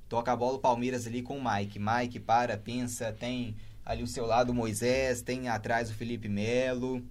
Toca 0.09 0.33
a 0.33 0.37
bola 0.37 0.57
o 0.57 0.61
Palmeiras 0.61 1.07
ali 1.07 1.23
com 1.23 1.38
o 1.38 1.44
Mike. 1.44 1.79
Mike 1.79 2.20
para, 2.20 2.57
pensa, 2.57 3.12
tem 3.12 3.57
ali 3.85 4.03
o 4.03 4.07
seu 4.07 4.27
lado 4.27 4.51
o 4.51 4.55
Moisés, 4.55 5.23
tem 5.23 5.49
atrás 5.49 5.90
o 5.90 5.94
Felipe 5.94 6.29
Melo 6.29 7.03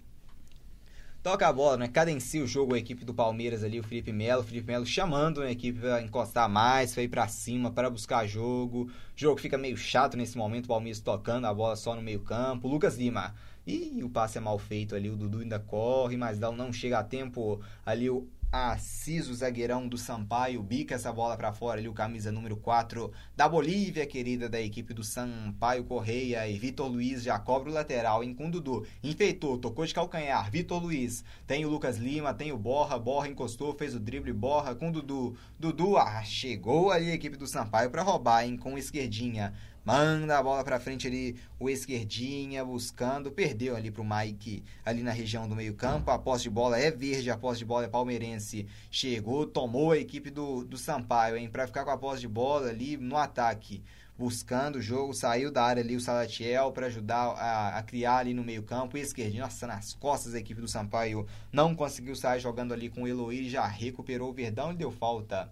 toca 1.23 1.47
a 1.47 1.53
bola, 1.53 1.77
né? 1.77 1.87
Cadencia 1.87 2.43
o 2.43 2.47
jogo 2.47 2.75
a 2.75 2.77
equipe 2.77 3.05
do 3.05 3.13
Palmeiras 3.13 3.63
ali, 3.63 3.79
o 3.79 3.83
Felipe 3.83 4.11
Melo. 4.11 4.41
O 4.41 4.45
Felipe 4.45 4.67
Melo 4.67 4.85
chamando 4.85 5.41
a 5.41 5.49
equipe 5.49 5.79
para 5.79 6.01
encostar 6.01 6.49
mais, 6.49 6.93
para 6.93 7.03
ir 7.03 7.07
para 7.07 7.27
cima, 7.29 7.71
para 7.71 7.89
buscar 7.89 8.27
jogo. 8.27 8.83
O 8.83 8.89
jogo 9.15 9.39
fica 9.39 9.57
meio 9.57 9.77
chato 9.77 10.17
nesse 10.17 10.37
momento, 10.37 10.65
o 10.65 10.67
Palmeiras 10.67 10.99
tocando 10.99 11.45
a 11.45 11.53
bola 11.53 11.77
só 11.77 11.95
no 11.95 12.01
meio-campo. 12.01 12.67
Lucas 12.67 12.97
Lima. 12.97 13.33
E 13.65 14.03
o 14.03 14.09
passe 14.09 14.37
é 14.37 14.41
mal 14.41 14.59
feito 14.59 14.93
ali, 14.93 15.09
o 15.09 15.15
Dudu 15.15 15.39
ainda 15.39 15.57
corre, 15.57 16.17
mas 16.17 16.37
não 16.37 16.73
chega 16.73 16.99
a 16.99 17.03
tempo 17.03 17.61
ali 17.85 18.09
o 18.09 18.27
Assis, 18.53 19.27
o 19.29 19.33
zagueirão 19.33 19.87
do 19.87 19.97
Sampaio, 19.97 20.61
bica 20.61 20.93
essa 20.93 21.11
bola 21.11 21.35
para 21.35 21.51
fora 21.51 21.79
ali, 21.79 21.89
o 21.89 21.93
camisa 21.93 22.31
número 22.31 22.55
4 22.55 23.11
da 23.35 23.49
Bolívia, 23.49 24.05
querida 24.05 24.47
da 24.47 24.61
equipe 24.61 24.93
do 24.93 25.03
Sampaio 25.03 25.83
Correia. 25.85 26.47
E 26.47 26.59
Vitor 26.59 26.87
Luiz 26.87 27.23
já 27.23 27.39
cobra 27.39 27.71
o 27.71 27.73
lateral, 27.73 28.23
em 28.23 28.31
com 28.31 28.51
Dudu. 28.51 28.85
Enfeitou, 29.03 29.57
tocou 29.57 29.83
de 29.83 29.91
calcanhar. 29.95 30.51
Vitor 30.51 30.79
Luiz, 30.79 31.25
tem 31.47 31.65
o 31.65 31.69
Lucas 31.69 31.97
Lima, 31.97 32.31
tem 32.31 32.51
o 32.51 32.57
Borra. 32.57 32.99
Borra 32.99 33.27
encostou, 33.27 33.73
fez 33.73 33.95
o 33.95 33.99
drible, 33.99 34.31
Borra 34.31 34.75
com 34.75 34.91
Dudu. 34.91 35.35
Dudu, 35.57 35.97
ah, 35.97 36.21
chegou 36.23 36.91
ali 36.91 37.09
a 37.09 37.15
equipe 37.15 37.35
do 37.35 37.47
Sampaio 37.47 37.89
para 37.89 38.03
roubar, 38.03 38.45
hein, 38.45 38.55
com 38.55 38.77
esquerdinha. 38.77 39.51
Manda 39.85 40.37
a 40.37 40.43
bola 40.43 40.63
para 40.63 40.79
frente 40.79 41.07
ali, 41.07 41.35
o 41.59 41.69
esquerdinha 41.69 42.63
buscando, 42.63 43.29
perdeu 43.29 43.75
ali 43.75 43.91
pro 43.91 44.05
Mike 44.05 44.63
ali 44.85 45.03
na 45.03 45.11
região 45.11 45.45
do 45.45 45.57
meio-campo. 45.57 46.09
A 46.09 46.17
posse 46.17 46.43
de 46.43 46.49
bola 46.49 46.79
é 46.79 46.89
verde, 46.89 47.29
a 47.29 47.37
posse 47.37 47.59
de 47.59 47.65
bola 47.65 47.83
é 47.83 47.89
palmeirense. 47.89 48.65
Chegou, 48.89 49.45
tomou 49.45 49.91
a 49.91 49.97
equipe 49.97 50.29
do, 50.29 50.63
do 50.63 50.77
Sampaio, 50.77 51.35
hein, 51.35 51.49
para 51.49 51.67
ficar 51.67 51.83
com 51.83 51.91
a 51.91 51.97
posse 51.97 52.21
de 52.21 52.29
bola 52.29 52.69
ali 52.69 52.95
no 52.95 53.17
ataque. 53.17 53.83
Buscando 54.17 54.77
o 54.77 54.81
jogo, 54.81 55.13
saiu 55.13 55.51
da 55.51 55.63
área 55.65 55.83
ali 55.83 55.97
o 55.97 55.99
Salatiel 55.99 56.71
para 56.71 56.85
ajudar 56.85 57.31
a, 57.31 57.77
a, 57.77 57.83
criar 57.83 58.19
ali 58.19 58.33
no 58.33 58.43
meio-campo. 58.43 58.97
Esquerdinho, 58.97 59.43
nossa, 59.43 59.67
nas 59.67 59.93
costas 59.95 60.31
da 60.31 60.39
equipe 60.39 60.61
do 60.61 60.67
Sampaio 60.67 61.27
não 61.51 61.75
conseguiu 61.75 62.15
sair 62.15 62.39
jogando 62.39 62.73
ali 62.73 62.89
com 62.89 63.03
o 63.03 63.07
Eloy, 63.07 63.49
já 63.49 63.65
recuperou 63.67 64.29
o 64.29 64.33
Verdão 64.33 64.71
e 64.71 64.75
deu 64.75 64.91
falta. 64.91 65.51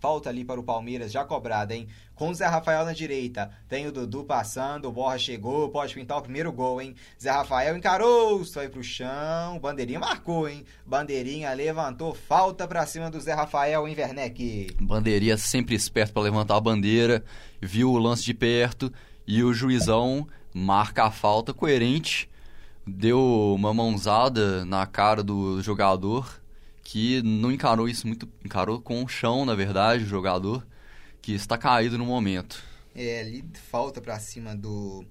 Falta 0.00 0.30
ali 0.30 0.46
para 0.46 0.58
o 0.58 0.64
Palmeiras, 0.64 1.12
já 1.12 1.26
cobrada, 1.26 1.74
hein? 1.74 1.86
Com 2.14 2.30
o 2.30 2.34
Zé 2.34 2.46
Rafael 2.46 2.86
na 2.86 2.94
direita. 2.94 3.50
Tem 3.68 3.86
o 3.86 3.92
Dudu 3.92 4.24
passando, 4.24 4.88
o 4.88 4.92
Borra 4.92 5.18
chegou, 5.18 5.68
pode 5.68 5.92
pintar 5.92 6.16
o 6.16 6.22
primeiro 6.22 6.50
gol, 6.50 6.80
hein? 6.80 6.94
Zé 7.22 7.30
Rafael 7.30 7.76
encarou, 7.76 8.42
foi 8.46 8.70
pro 8.70 8.82
chão. 8.82 9.58
Bandeirinha 9.60 10.00
marcou, 10.00 10.48
hein? 10.48 10.64
Bandeirinha 10.86 11.52
levantou, 11.52 12.14
falta 12.14 12.66
para 12.66 12.86
cima 12.86 13.10
do 13.10 13.20
Zé 13.20 13.34
Rafael, 13.34 13.86
hein, 13.86 13.94
Werneck? 13.94 14.74
Bandeirinha 14.80 15.36
sempre 15.36 15.74
esperto 15.74 16.14
para 16.14 16.22
levantar 16.22 16.56
a 16.56 16.60
bandeira, 16.60 17.22
viu 17.60 17.90
o 17.90 17.98
lance 17.98 18.24
de 18.24 18.32
perto 18.32 18.90
e 19.26 19.42
o 19.42 19.52
juizão 19.52 20.26
marca 20.54 21.04
a 21.04 21.10
falta 21.10 21.52
coerente. 21.52 22.26
Deu 22.86 23.20
uma 23.54 23.74
mãozada 23.74 24.64
na 24.64 24.86
cara 24.86 25.22
do 25.22 25.60
jogador 25.60 26.39
que 26.90 27.22
não 27.22 27.52
encarou 27.52 27.88
isso 27.88 28.04
muito, 28.04 28.28
encarou 28.44 28.80
com 28.80 29.04
o 29.04 29.06
chão, 29.06 29.44
na 29.44 29.54
verdade, 29.54 30.02
o 30.02 30.08
jogador 30.08 30.66
que 31.22 31.30
está 31.30 31.56
caído 31.56 31.96
no 31.96 32.04
momento. 32.04 32.60
É, 32.96 33.20
ali 33.20 33.44
falta 33.70 34.00
para 34.00 34.18
cima 34.18 34.56
do, 34.56 35.04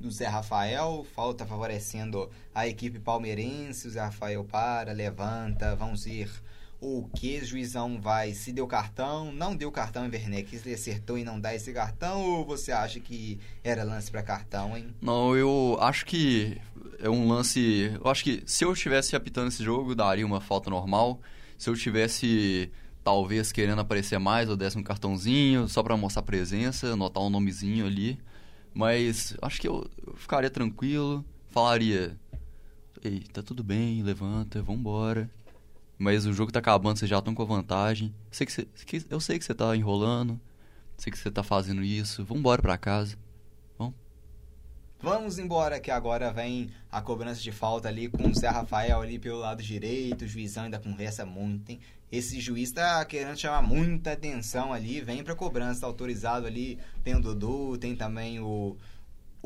do 0.00 0.10
Zé 0.10 0.28
Rafael, 0.28 1.06
falta 1.14 1.44
favorecendo 1.44 2.30
a 2.54 2.66
equipe 2.66 2.98
palmeirense, 2.98 3.86
o 3.86 3.90
Zé 3.90 4.00
Rafael 4.00 4.42
para, 4.44 4.92
levanta, 4.92 5.76
vamos 5.76 6.04
ver 6.04 6.30
o 6.80 7.06
que 7.14 7.44
juizão 7.44 8.00
vai, 8.00 8.32
se 8.32 8.50
deu 8.50 8.66
cartão, 8.66 9.30
não 9.30 9.54
deu 9.54 9.70
cartão 9.70 10.04
Werneck, 10.04 10.56
ele 10.56 10.74
acertou 10.74 11.18
e 11.18 11.24
não 11.24 11.38
dá 11.38 11.54
esse 11.54 11.70
cartão, 11.70 12.22
ou 12.22 12.46
você 12.46 12.72
acha 12.72 12.98
que 12.98 13.38
era 13.62 13.84
lance 13.84 14.10
para 14.10 14.22
cartão, 14.22 14.74
hein? 14.74 14.88
Não, 15.02 15.36
eu 15.36 15.76
acho 15.80 16.06
que 16.06 16.58
é 17.00 17.10
um 17.10 17.28
lance, 17.28 17.92
eu 18.02 18.10
acho 18.10 18.24
que 18.24 18.42
se 18.46 18.64
eu 18.64 18.72
estivesse 18.72 19.16
apitando 19.16 19.48
esse 19.48 19.62
jogo, 19.62 19.94
daria 19.94 20.26
uma 20.26 20.40
falta 20.40 20.70
normal, 20.70 21.20
se 21.58 21.68
eu 21.70 21.74
tivesse 21.74 22.70
talvez 23.04 23.52
querendo 23.52 23.80
aparecer 23.80 24.18
mais, 24.18 24.48
eu 24.48 24.56
desse 24.56 24.76
um 24.78 24.82
cartãozinho 24.82 25.68
só 25.68 25.82
para 25.82 25.96
mostrar 25.96 26.22
presença, 26.22 26.92
anotar 26.92 27.22
um 27.22 27.30
nomezinho 27.30 27.86
ali, 27.86 28.18
mas 28.74 29.36
acho 29.40 29.60
que 29.60 29.68
eu, 29.68 29.88
eu 30.06 30.14
ficaria 30.16 30.50
tranquilo, 30.50 31.24
falaria, 31.50 32.16
ei, 33.02 33.20
tá 33.32 33.42
tudo 33.42 33.62
bem, 33.62 34.02
levanta, 34.02 34.62
vambora, 34.62 35.30
mas 35.98 36.26
o 36.26 36.32
jogo 36.32 36.52
tá 36.52 36.58
acabando, 36.58 36.98
vocês 36.98 37.08
já 37.08 37.18
estão 37.18 37.34
com 37.34 37.42
a 37.42 37.46
vantagem. 37.46 38.14
Sei 38.30 38.46
que 38.46 38.52
você, 38.52 38.66
eu 39.08 39.18
sei 39.18 39.38
que 39.38 39.44
você 39.44 39.54
tá 39.54 39.74
enrolando. 39.74 40.38
Sei 40.96 41.10
que 41.10 41.18
você 41.18 41.30
tá 41.30 41.42
fazendo 41.42 41.82
isso. 41.82 42.24
Vamos 42.24 42.40
embora 42.40 42.60
pra 42.60 42.76
casa. 42.76 43.16
Vamos? 45.00 45.38
Embora 45.38 45.78
que 45.78 45.90
agora 45.90 46.32
vem 46.32 46.70
a 46.90 47.02
cobrança 47.02 47.40
de 47.40 47.52
falta 47.52 47.88
ali 47.88 48.08
com 48.08 48.28
o 48.28 48.34
Zé 48.34 48.48
Rafael 48.48 49.00
ali 49.00 49.18
pelo 49.18 49.38
lado 49.38 49.62
direito. 49.62 50.24
O 50.24 50.28
juizão 50.28 50.64
ainda 50.64 50.78
conversa 50.78 51.24
muito, 51.26 51.70
hein? 51.70 51.80
Esse 52.10 52.40
juiz 52.40 52.72
tá 52.72 53.04
querendo 53.04 53.36
chamar 53.36 53.62
muita 53.62 54.12
atenção 54.12 54.72
ali. 54.72 55.00
Vem 55.00 55.22
pra 55.22 55.34
cobrança, 55.34 55.82
tá 55.82 55.86
autorizado 55.86 56.46
ali. 56.46 56.78
Tem 57.04 57.14
o 57.14 57.20
Dudu, 57.20 57.76
tem 57.76 57.94
também 57.94 58.40
o 58.40 58.76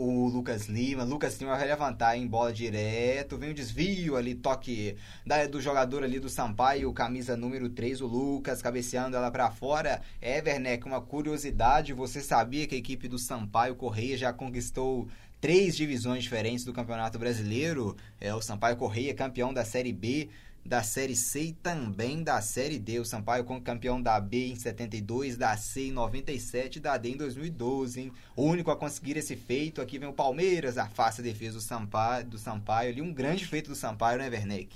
o 0.00 0.28
Lucas 0.28 0.66
Lima. 0.66 1.04
Lucas 1.04 1.38
Lima 1.38 1.56
vai 1.56 1.66
levantar 1.66 2.16
em 2.16 2.26
bola 2.26 2.52
direto. 2.52 3.36
Vem 3.36 3.50
o 3.50 3.54
desvio 3.54 4.16
ali, 4.16 4.34
toque 4.34 4.96
da, 5.26 5.46
do 5.46 5.60
jogador 5.60 6.02
ali 6.02 6.18
do 6.18 6.28
Sampaio, 6.28 6.90
camisa 6.92 7.36
número 7.36 7.68
3, 7.68 8.00
o 8.00 8.06
Lucas, 8.06 8.62
cabeceando 8.62 9.16
ela 9.16 9.30
para 9.30 9.50
fora. 9.50 10.00
É, 10.20 10.40
Werneck, 10.40 10.86
uma 10.86 11.02
curiosidade: 11.02 11.92
você 11.92 12.20
sabia 12.22 12.66
que 12.66 12.74
a 12.74 12.78
equipe 12.78 13.08
do 13.08 13.18
Sampaio 13.18 13.74
Correia 13.74 14.16
já 14.16 14.32
conquistou 14.32 15.06
três 15.40 15.76
divisões 15.76 16.22
diferentes 16.22 16.64
do 16.64 16.72
Campeonato 16.72 17.18
Brasileiro? 17.18 17.96
É 18.20 18.34
o 18.34 18.42
Sampaio 18.42 18.76
Correia, 18.76 19.14
campeão 19.14 19.52
da 19.52 19.64
Série 19.64 19.92
B 19.92 20.28
da 20.64 20.82
Série 20.82 21.16
C 21.16 21.44
e 21.44 21.52
também 21.52 22.22
da 22.22 22.40
Série 22.40 22.78
D. 22.78 22.98
O 23.00 23.04
Sampaio 23.04 23.44
como 23.44 23.60
campeão 23.60 24.00
da 24.00 24.20
B 24.20 24.48
em 24.48 24.56
72, 24.56 25.36
da 25.36 25.56
C 25.56 25.88
em 25.88 25.92
97 25.92 26.76
e 26.76 26.80
da 26.80 26.96
D 26.96 27.10
em 27.10 27.16
2012, 27.16 28.00
hein? 28.00 28.12
O 28.36 28.44
único 28.44 28.70
a 28.70 28.76
conseguir 28.76 29.16
esse 29.16 29.36
feito, 29.36 29.80
aqui 29.80 29.98
vem 29.98 30.08
o 30.08 30.12
Palmeiras, 30.12 30.78
a 30.78 30.88
defesa 31.22 31.54
do 31.54 31.60
Sampaio, 31.60 32.26
do 32.26 32.38
Sampaio 32.38 32.90
ali, 32.90 33.02
um 33.02 33.12
grande 33.12 33.46
feito 33.46 33.68
do 33.68 33.74
Sampaio, 33.74 34.18
né, 34.18 34.28
Werneck? 34.28 34.68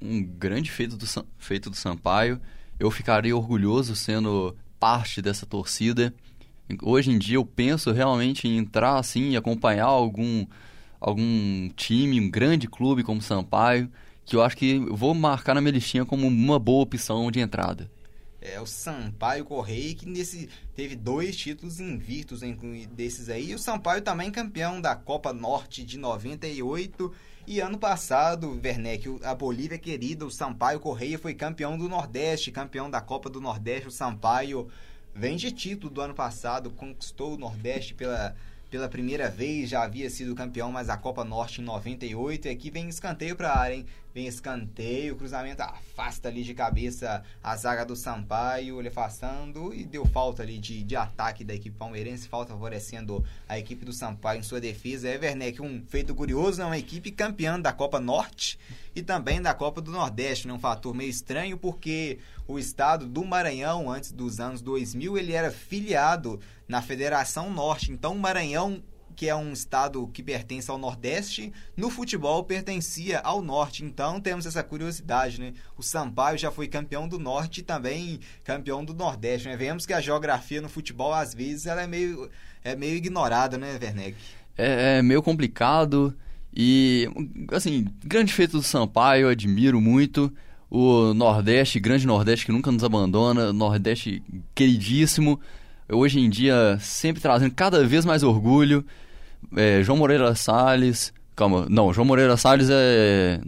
Um 0.00 0.22
grande 0.22 0.70
feito 0.70 0.96
do, 0.96 1.06
feito 1.38 1.70
do 1.70 1.76
Sampaio. 1.76 2.40
Eu 2.78 2.90
ficaria 2.90 3.36
orgulhoso 3.36 3.94
sendo 3.94 4.56
parte 4.78 5.20
dessa 5.20 5.44
torcida. 5.44 6.14
Hoje 6.82 7.10
em 7.10 7.18
dia 7.18 7.36
eu 7.36 7.44
penso 7.44 7.92
realmente 7.92 8.46
em 8.48 8.58
entrar 8.58 8.98
assim 8.98 9.30
e 9.30 9.36
acompanhar 9.36 9.86
algum, 9.86 10.46
algum 11.00 11.68
time, 11.76 12.20
um 12.20 12.30
grande 12.30 12.68
clube 12.68 13.02
como 13.02 13.20
Sampaio 13.22 13.90
que 14.30 14.36
eu 14.36 14.42
acho 14.42 14.56
que 14.56 14.78
vou 14.78 15.12
marcar 15.12 15.54
na 15.54 15.60
minha 15.60 15.72
listinha 15.72 16.04
como 16.04 16.24
uma 16.24 16.56
boa 16.56 16.84
opção 16.84 17.32
de 17.32 17.40
entrada. 17.40 17.90
É 18.40 18.60
o 18.60 18.64
Sampaio 18.64 19.44
Correia, 19.44 19.92
que 19.92 20.08
nesse 20.08 20.48
teve 20.72 20.94
dois 20.94 21.36
títulos 21.36 21.80
invictos 21.80 22.42
desses 22.92 23.28
aí. 23.28 23.50
E 23.50 23.54
o 23.56 23.58
Sampaio 23.58 24.02
também 24.02 24.30
campeão 24.30 24.80
da 24.80 24.94
Copa 24.94 25.32
Norte 25.32 25.84
de 25.84 25.98
98. 25.98 27.12
E 27.44 27.58
ano 27.58 27.76
passado, 27.76 28.58
Werneck, 28.64 29.18
a 29.24 29.34
Bolívia 29.34 29.76
querida, 29.76 30.24
o 30.24 30.30
Sampaio 30.30 30.78
Correia 30.78 31.18
foi 31.18 31.34
campeão 31.34 31.76
do 31.76 31.88
Nordeste, 31.88 32.52
campeão 32.52 32.88
da 32.88 33.00
Copa 33.00 33.28
do 33.28 33.40
Nordeste. 33.40 33.88
O 33.88 33.90
Sampaio 33.90 34.68
vem 35.14 35.36
de 35.36 35.50
título 35.50 35.92
do 35.92 36.00
ano 36.00 36.14
passado, 36.14 36.70
conquistou 36.70 37.34
o 37.34 37.38
Nordeste 37.38 37.94
pela 37.94 38.34
pela 38.70 38.88
primeira 38.88 39.28
vez, 39.28 39.68
já 39.68 39.82
havia 39.82 40.08
sido 40.08 40.34
campeão, 40.34 40.70
mas 40.70 40.88
a 40.88 40.96
Copa 40.96 41.24
Norte 41.24 41.60
em 41.60 41.64
98. 41.64 42.46
E 42.46 42.50
aqui 42.50 42.70
vem 42.70 42.88
escanteio 42.88 43.34
para 43.34 43.50
a 43.50 43.58
área, 43.58 43.74
hein? 43.74 43.86
Vem 44.12 44.26
escanteio, 44.26 45.14
cruzamento 45.14 45.62
afasta 45.62 46.28
ali 46.28 46.42
de 46.42 46.52
cabeça 46.52 47.22
a 47.42 47.56
zaga 47.56 47.84
do 47.84 47.94
Sampaio, 47.94 48.80
ele 48.80 48.88
afastando 48.88 49.72
e 49.72 49.84
deu 49.84 50.04
falta 50.04 50.42
ali 50.42 50.58
de, 50.58 50.82
de 50.82 50.96
ataque 50.96 51.44
da 51.44 51.54
equipe 51.54 51.76
palmeirense, 51.76 52.26
falta 52.26 52.52
favorecendo 52.52 53.24
a 53.48 53.58
equipe 53.58 53.84
do 53.84 53.92
Sampaio 53.92 54.40
em 54.40 54.42
sua 54.42 54.60
defesa. 54.60 55.08
É 55.08 55.16
Werneck, 55.16 55.62
um 55.62 55.82
feito 55.86 56.14
curioso, 56.14 56.60
é 56.60 56.64
uma 56.64 56.78
equipe 56.78 57.12
campeã 57.12 57.58
da 57.58 57.72
Copa 57.72 58.00
Norte 58.00 58.58
e 58.94 59.02
também 59.02 59.40
da 59.40 59.54
Copa 59.54 59.80
do 59.80 59.92
Nordeste, 59.92 60.48
né? 60.48 60.54
um 60.54 60.58
fator 60.58 60.92
meio 60.94 61.10
estranho 61.10 61.56
porque 61.56 62.18
o 62.48 62.58
estado 62.58 63.06
do 63.06 63.24
Maranhão, 63.24 63.90
antes 63.90 64.10
dos 64.10 64.40
anos 64.40 64.60
2000, 64.60 65.16
ele 65.16 65.32
era 65.32 65.50
filiado 65.50 66.40
na 66.66 66.82
Federação 66.82 67.50
Norte, 67.50 67.92
então 67.92 68.12
o 68.12 68.18
Maranhão 68.18 68.82
que 69.20 69.28
é 69.28 69.36
um 69.36 69.52
estado 69.52 70.08
que 70.14 70.22
pertence 70.22 70.70
ao 70.70 70.78
Nordeste, 70.78 71.52
no 71.76 71.90
futebol 71.90 72.42
pertencia 72.42 73.18
ao 73.18 73.42
Norte. 73.42 73.84
Então 73.84 74.18
temos 74.18 74.46
essa 74.46 74.62
curiosidade, 74.62 75.38
né? 75.38 75.52
O 75.76 75.82
Sampaio 75.82 76.38
já 76.38 76.50
foi 76.50 76.66
campeão 76.66 77.06
do 77.06 77.18
Norte 77.18 77.60
e 77.60 77.62
também 77.62 78.18
campeão 78.42 78.82
do 78.82 78.94
Nordeste, 78.94 79.46
né? 79.46 79.58
Vemos 79.58 79.84
que 79.84 79.92
a 79.92 80.00
geografia 80.00 80.62
no 80.62 80.70
futebol, 80.70 81.12
às 81.12 81.34
vezes, 81.34 81.66
ela 81.66 81.82
é 81.82 81.86
meio, 81.86 82.30
é 82.64 82.74
meio 82.74 82.96
ignorada, 82.96 83.58
né, 83.58 83.78
Werneck? 83.78 84.16
É, 84.56 84.96
é 84.96 85.02
meio 85.02 85.22
complicado 85.22 86.16
e, 86.50 87.06
assim, 87.52 87.88
grande 88.02 88.32
feito 88.32 88.56
do 88.56 88.62
Sampaio, 88.62 89.24
eu 89.24 89.28
admiro 89.28 89.82
muito. 89.82 90.32
O 90.70 91.12
Nordeste, 91.12 91.78
grande 91.78 92.06
Nordeste 92.06 92.46
que 92.46 92.52
nunca 92.52 92.72
nos 92.72 92.82
abandona, 92.82 93.52
Nordeste 93.52 94.22
queridíssimo 94.54 95.38
hoje 95.92 96.20
em 96.20 96.30
dia 96.30 96.78
sempre 96.80 97.20
trazendo 97.20 97.54
cada 97.54 97.84
vez 97.84 98.04
mais 98.04 98.22
orgulho 98.22 98.84
é, 99.56 99.82
João 99.82 99.98
Moreira 99.98 100.34
Salles. 100.34 101.12
Calma, 101.34 101.66
não, 101.68 101.92
João 101.92 102.04
Moreira 102.04 102.36
Salles 102.36 102.68
é. 102.70 103.40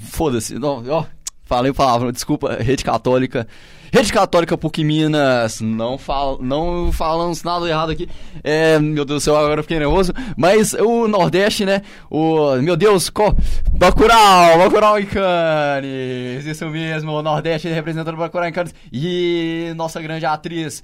Foda-se, 0.00 0.54
ó, 0.62 1.04
falei 1.44 1.72
palavra, 1.72 2.12
desculpa, 2.12 2.56
Rede 2.60 2.84
Católica. 2.84 3.46
Rede 3.92 4.12
Católica 4.12 4.58
PUC 4.58 4.84
Minas, 4.84 5.60
não, 5.60 5.96
fal, 5.96 6.38
não 6.42 6.90
falamos 6.92 7.42
nada 7.42 7.68
errado 7.68 7.92
aqui. 7.92 8.08
É, 8.42 8.78
meu 8.78 9.04
Deus 9.04 9.22
do 9.22 9.24
céu, 9.24 9.36
agora 9.36 9.60
eu 9.60 9.62
fiquei 9.62 9.78
nervoso. 9.78 10.12
Mas 10.36 10.74
o 10.74 11.06
Nordeste, 11.06 11.64
né? 11.64 11.82
O, 12.10 12.56
meu 12.56 12.76
Deus, 12.76 13.08
co, 13.08 13.34
Bacurau, 13.72 14.58
Bacurau 14.58 14.98
e 14.98 15.06
Canes. 15.06 16.44
Isso 16.44 16.66
mesmo, 16.68 17.12
o 17.12 17.22
Nordeste 17.22 17.68
representando 17.68 18.16
Bacurau 18.16 18.48
e 18.48 18.52
Canes. 18.52 18.74
E 18.92 19.72
nossa 19.76 20.02
grande 20.02 20.26
atriz, 20.26 20.82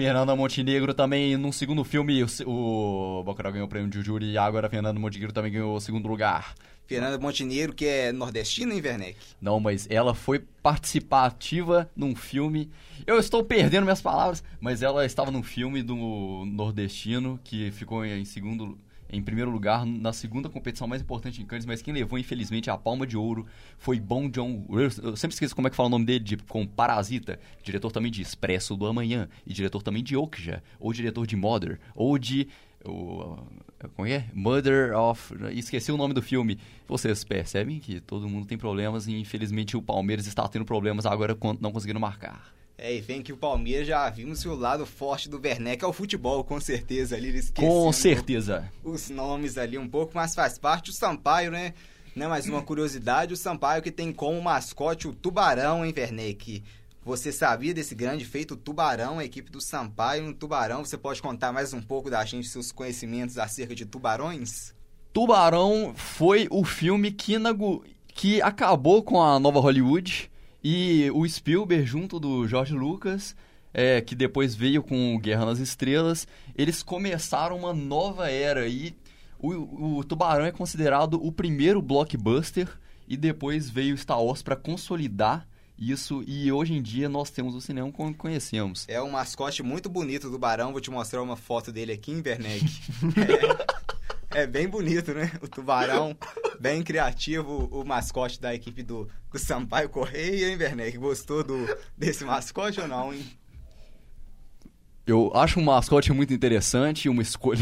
Fernanda 0.00 0.34
Montenegro 0.34 0.94
também, 0.94 1.36
num 1.36 1.52
segundo 1.52 1.84
filme, 1.84 2.24
o, 2.24 3.20
o 3.20 3.22
Bacurau 3.22 3.52
ganhou 3.52 3.66
o 3.66 3.68
prêmio 3.68 3.90
de 3.90 4.00
júri 4.00 4.30
e 4.30 4.38
agora 4.38 4.66
Fernanda 4.70 4.98
Montenegro 4.98 5.30
também 5.30 5.52
ganhou 5.52 5.76
o 5.76 5.80
segundo 5.80 6.08
lugar. 6.08 6.54
Fernanda 6.86 7.18
Montenegro, 7.18 7.74
que 7.74 7.84
é 7.84 8.10
nordestina, 8.10 8.72
hein, 8.72 8.80
Werneck? 8.82 9.18
Não, 9.42 9.60
mas 9.60 9.86
ela 9.90 10.14
foi 10.14 10.38
participativa 10.62 11.90
num 11.94 12.16
filme. 12.16 12.70
Eu 13.06 13.18
estou 13.18 13.44
perdendo 13.44 13.82
minhas 13.82 14.00
palavras, 14.00 14.42
mas 14.58 14.80
ela 14.80 15.04
estava 15.04 15.30
num 15.30 15.42
filme 15.42 15.82
do 15.82 15.94
nordestino 16.46 17.38
que 17.44 17.70
ficou 17.70 18.02
em 18.02 18.24
segundo 18.24 18.64
lugar 18.64 18.89
em 19.12 19.22
primeiro 19.22 19.50
lugar 19.50 19.84
na 19.84 20.12
segunda 20.12 20.48
competição 20.48 20.86
mais 20.86 21.02
importante 21.02 21.42
em 21.42 21.46
Cannes, 21.46 21.66
mas 21.66 21.82
quem 21.82 21.92
levou, 21.92 22.18
infelizmente, 22.18 22.70
a 22.70 22.76
palma 22.76 23.06
de 23.06 23.16
ouro 23.16 23.46
foi 23.78 23.98
Bong 23.98 24.30
Joon. 24.34 24.64
Eu 24.70 25.16
sempre 25.16 25.34
esqueço 25.34 25.54
como 25.54 25.66
é 25.66 25.70
que 25.70 25.76
fala 25.76 25.88
o 25.88 25.90
nome 25.90 26.04
dele, 26.04 26.24
de, 26.24 26.36
com 26.36 26.66
Parasita, 26.66 27.38
diretor 27.62 27.90
também 27.90 28.10
de 28.10 28.22
Expresso 28.22 28.76
do 28.76 28.86
Amanhã, 28.86 29.28
e 29.46 29.52
diretor 29.52 29.82
também 29.82 30.02
de 30.02 30.16
Okja, 30.16 30.62
ou 30.78 30.92
diretor 30.92 31.26
de 31.26 31.36
Mother, 31.36 31.78
ou 31.94 32.18
de. 32.18 32.48
O, 32.84 33.36
como 33.94 34.08
é? 34.08 34.26
Mother 34.32 34.96
of. 34.96 35.34
Esqueci 35.52 35.92
o 35.92 35.96
nome 35.96 36.14
do 36.14 36.22
filme. 36.22 36.58
Vocês 36.86 37.24
percebem 37.24 37.78
que 37.78 38.00
todo 38.00 38.28
mundo 38.28 38.46
tem 38.46 38.56
problemas 38.56 39.06
e 39.06 39.14
infelizmente 39.14 39.76
o 39.76 39.82
Palmeiras 39.82 40.26
está 40.26 40.46
tendo 40.48 40.64
problemas 40.64 41.04
agora 41.04 41.36
não 41.60 41.72
conseguindo 41.72 42.00
marcar. 42.00 42.59
É, 42.82 42.96
e 42.96 43.00
vem 43.02 43.20
que 43.20 43.30
o 43.30 43.36
Palmeiras 43.36 43.86
já 43.86 44.08
vimos 44.08 44.42
o 44.46 44.54
lado 44.54 44.86
forte 44.86 45.28
do 45.28 45.38
Werneck 45.38 45.84
é 45.84 45.86
o 45.86 45.92
futebol, 45.92 46.42
com 46.42 46.58
certeza 46.58 47.14
ali. 47.14 47.38
Com 47.54 47.92
certeza. 47.92 48.72
Os 48.82 49.10
nomes 49.10 49.58
ali 49.58 49.76
um 49.76 49.86
pouco, 49.86 50.12
mas 50.14 50.34
faz 50.34 50.56
parte 50.58 50.88
o 50.88 50.92
Sampaio, 50.94 51.50
né? 51.50 51.74
Não 52.16 52.24
é 52.24 52.28
mais 52.30 52.48
uma 52.48 52.62
curiosidade, 52.62 53.34
o 53.34 53.36
Sampaio 53.36 53.82
que 53.82 53.90
tem 53.90 54.10
como 54.10 54.40
mascote 54.40 55.06
o 55.06 55.12
Tubarão, 55.12 55.84
hein, 55.84 55.92
Werneck? 55.94 56.64
Você 57.04 57.30
sabia 57.30 57.74
desse 57.74 57.94
grande 57.94 58.24
feito, 58.24 58.54
o 58.54 58.56
Tubarão, 58.56 59.18
a 59.18 59.26
equipe 59.26 59.50
do 59.50 59.60
Sampaio 59.60 60.24
no 60.24 60.32
Tubarão? 60.32 60.82
Você 60.82 60.96
pode 60.96 61.20
contar 61.20 61.52
mais 61.52 61.74
um 61.74 61.82
pouco 61.82 62.08
da 62.08 62.24
gente, 62.24 62.48
seus 62.48 62.72
conhecimentos 62.72 63.36
acerca 63.36 63.74
de 63.74 63.84
tubarões? 63.84 64.74
Tubarão 65.12 65.92
foi 65.94 66.48
o 66.50 66.64
filme 66.64 67.12
que, 67.12 67.34
que 68.08 68.40
acabou 68.40 69.02
com 69.02 69.20
a 69.20 69.38
nova 69.38 69.60
Hollywood 69.60 70.30
e 70.62 71.10
o 71.12 71.26
Spielberg, 71.28 71.84
junto 71.84 72.20
do 72.20 72.46
George 72.46 72.74
Lucas, 72.74 73.34
é, 73.72 74.00
que 74.00 74.14
depois 74.14 74.54
veio 74.54 74.82
com 74.82 75.18
Guerra 75.18 75.46
nas 75.46 75.58
Estrelas, 75.58 76.26
eles 76.56 76.82
começaram 76.82 77.56
uma 77.56 77.72
nova 77.72 78.30
era. 78.30 78.66
E 78.68 78.94
o, 79.38 79.98
o 79.98 80.04
Tubarão 80.04 80.44
é 80.44 80.52
considerado 80.52 81.14
o 81.14 81.32
primeiro 81.32 81.80
blockbuster. 81.80 82.68
E 83.08 83.16
depois 83.16 83.68
veio 83.68 83.98
Star 83.98 84.22
Wars 84.22 84.40
para 84.40 84.54
consolidar 84.54 85.48
isso 85.80 86.22
e 86.26 86.52
hoje 86.52 86.74
em 86.74 86.82
dia 86.82 87.08
nós 87.08 87.30
temos 87.30 87.54
o 87.54 87.60
cinema 87.60 87.90
como 87.90 88.14
conhecemos. 88.14 88.84
É 88.86 89.00
um 89.00 89.10
mascote 89.10 89.62
muito 89.62 89.88
bonito 89.88 90.28
do 90.28 90.38
Barão, 90.38 90.72
vou 90.72 90.80
te 90.80 90.90
mostrar 90.90 91.22
uma 91.22 91.36
foto 91.36 91.72
dele 91.72 91.92
aqui 91.92 92.12
em 92.12 92.22
Werneck. 92.24 92.66
é, 93.16 93.79
é, 94.32 94.46
bem 94.46 94.68
bonito, 94.68 95.12
né? 95.12 95.30
O 95.42 95.48
tubarão, 95.48 96.16
bem 96.58 96.82
criativo, 96.82 97.68
o 97.72 97.84
mascote 97.84 98.40
da 98.40 98.54
equipe 98.54 98.82
do, 98.82 99.08
do 99.30 99.38
Sampaio 99.38 99.88
Correia, 99.88 100.48
hein, 100.48 100.56
Werneck? 100.56 100.96
Gostou 100.98 101.42
do, 101.42 101.66
desse 101.96 102.24
mascote 102.24 102.80
ou 102.80 102.88
não, 102.88 103.12
hein? 103.12 103.26
Eu 105.06 105.32
acho 105.34 105.58
um 105.58 105.64
mascote 105.64 106.12
muito 106.12 106.32
interessante, 106.32 107.08
uma 107.08 107.22
escolha... 107.22 107.60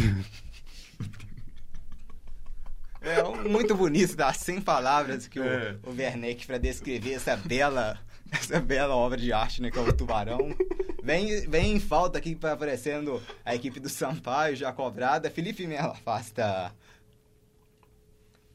É 3.00 3.22
muito 3.48 3.74
bonito, 3.74 4.16
dá 4.16 4.32
100 4.32 4.60
palavras 4.60 5.28
que 5.28 5.38
o, 5.38 5.44
é. 5.44 5.76
o 5.84 5.92
Werneck 5.92 6.46
para 6.46 6.58
descrever 6.58 7.14
essa 7.14 7.36
bela 7.36 7.98
essa 8.30 8.60
bela 8.60 8.94
obra 8.94 9.18
de 9.18 9.32
arte, 9.32 9.62
né, 9.62 9.70
que 9.70 9.78
é 9.78 9.82
o 9.82 9.92
Tubarão. 9.92 10.54
Vem, 11.02 11.48
vem 11.48 11.76
em 11.76 11.80
falta 11.80 12.18
aqui 12.18 12.36
aparecendo 12.42 13.22
a 13.44 13.54
equipe 13.54 13.80
do 13.80 13.88
Sampaio 13.88 14.54
já 14.54 14.72
cobrada. 14.72 15.30
Felipe 15.30 15.66
Melo 15.66 15.92
afasta. 15.92 16.72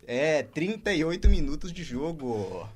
É, 0.06 0.44
38 0.44 1.30
minutos 1.30 1.72
de 1.72 1.84
jogo. 1.84 2.68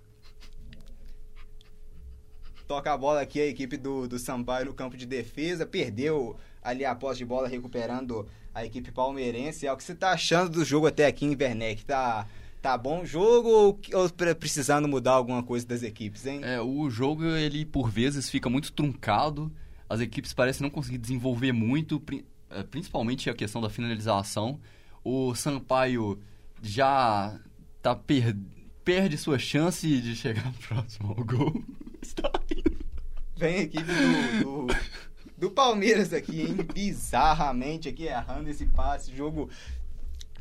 Toca 2.68 2.92
a 2.92 2.98
bola 2.98 3.22
aqui 3.22 3.40
a 3.40 3.46
equipe 3.46 3.78
do, 3.78 4.08
do 4.08 4.18
Sampaio 4.18 4.66
no 4.66 4.74
campo 4.74 4.98
de 4.98 5.06
defesa. 5.06 5.66
Perdeu 5.66 6.36
ali 6.62 6.84
a 6.84 6.96
posse 6.96 7.20
de 7.20 7.26
bola, 7.26 7.48
recuperando 7.48 8.28
a 8.54 8.66
equipe 8.66 8.92
palmeirense. 8.92 9.68
É 9.68 9.72
o 9.72 9.78
que 9.78 9.84
você 9.84 9.94
tá 9.94 10.12
achando 10.12 10.50
do 10.50 10.66
jogo 10.66 10.88
até 10.88 11.06
aqui 11.06 11.26
em 11.26 11.38
Werneck? 11.40 11.86
Tá 11.86 12.28
tá 12.68 12.78
bom 12.78 13.04
o 13.04 13.06
jogo 13.06 13.48
ou, 13.48 13.80
ou 13.94 14.36
precisando 14.36 14.90
mudar 14.90 15.14
alguma 15.14 15.42
coisa 15.42 15.66
das 15.66 15.84
equipes, 15.84 16.26
hein? 16.26 16.42
É, 16.44 16.60
o 16.60 16.90
jogo, 16.90 17.24
ele 17.24 17.66
por 17.66 17.90
vezes 17.90 18.30
fica 18.30 18.50
muito 18.50 18.74
truncado, 18.74 19.50
as 19.90 20.02
equipes 20.02 20.34
parecem 20.34 20.64
não 20.64 20.70
conseguir 20.70 20.98
desenvolver 20.98 21.54
muito, 21.54 22.04
é, 22.50 22.64
principalmente 22.64 23.30
a 23.30 23.34
questão 23.34 23.62
da 23.62 23.70
finalização. 23.70 24.60
O 25.02 25.34
Sampaio 25.34 26.20
já 26.62 27.40
tá, 27.82 27.96
per... 27.96 28.36
perde 28.84 29.18
sua 29.18 29.40
chance 29.40 29.88
de 30.02 30.14
chegar 30.14 30.52
próximo 30.68 31.16
ao 31.18 31.24
gol. 31.24 31.64
Está 32.02 32.30
indo. 32.52 32.86
Vem 33.38 33.56
a 33.56 33.62
equipe 33.62 33.84
do, 33.84 34.44
do, 34.44 34.76
do 35.38 35.52
Palmeiras 35.52 36.12
aqui, 36.12 36.42
hein? 36.42 36.58
Bizarramente 36.74 37.88
aqui, 37.88 38.08
errando 38.08 38.50
esse 38.50 38.66
passe. 38.66 39.16
Jogo 39.16 39.50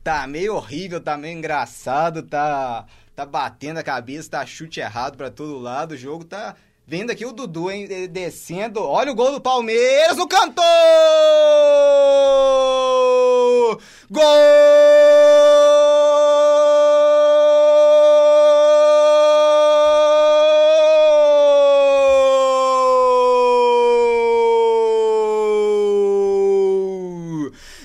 tá 0.06 0.24
meio 0.24 0.54
horrível, 0.54 1.00
tá 1.00 1.16
meio 1.16 1.36
engraçado, 1.36 2.22
tá, 2.22 2.86
tá 3.12 3.26
batendo 3.26 3.78
a 3.78 3.82
cabeça, 3.82 4.30
tá 4.30 4.46
chute 4.46 4.78
errado 4.78 5.16
pra 5.16 5.32
todo 5.32 5.58
lado. 5.58 5.94
O 5.94 5.96
jogo 5.96 6.24
tá. 6.24 6.54
Vendo 6.86 7.10
aqui 7.10 7.26
o 7.26 7.32
Dudu, 7.32 7.72
hein? 7.72 7.88
ele 7.90 8.06
Descendo. 8.06 8.80
Olha 8.84 9.10
o 9.10 9.16
gol 9.16 9.32
do 9.32 9.40
Palmeiras 9.40 10.16
no 10.16 10.28
canto! 10.28 10.62
Gol! 14.08 14.22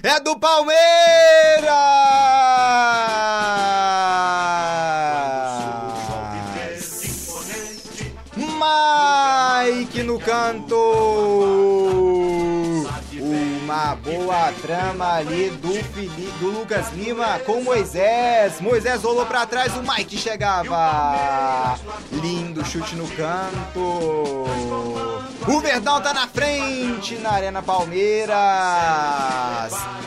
É 0.03 0.19
do 0.19 0.35
Palmeiras! 0.39 0.75
Mike 8.35 10.01
no 10.01 10.19
canto! 10.19 10.75
Uma 13.13 13.95
boa 13.95 14.51
trama 14.61 15.17
ali 15.17 15.51
do, 15.51 15.71
Fili 15.93 16.33
do 16.39 16.49
Lucas 16.49 16.91
Lima 16.93 17.37
com 17.45 17.61
Moisés. 17.61 18.59
Moisés 18.59 19.03
rolou 19.03 19.27
pra 19.27 19.45
trás, 19.45 19.71
o 19.77 19.83
Mike 19.83 20.17
chegava. 20.17 21.77
Lindo 22.11 22.65
chute 22.65 22.95
no 22.95 23.07
canto. 23.09 24.45
O 25.47 25.59
Verdão 25.59 25.99
tá 25.99 26.13
na 26.13 26.27
frente 26.27 27.15
na 27.15 27.31
Arena 27.31 27.63
Palmeiras. 27.63 28.35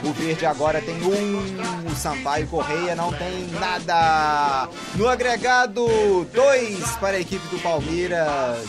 O 0.04 0.12
Verde 0.12 0.46
agora 0.46 0.80
tem 0.80 0.94
um. 1.02 1.90
O 1.90 1.96
Sampaio 1.96 2.46
Correia 2.46 2.94
não 2.94 3.12
tem 3.12 3.48
nada. 3.58 4.68
No 4.94 5.08
agregado, 5.08 5.86
dois 6.32 6.96
para 6.96 7.16
a 7.16 7.20
equipe 7.20 7.46
do 7.48 7.58
Palmeiras. 7.60 8.64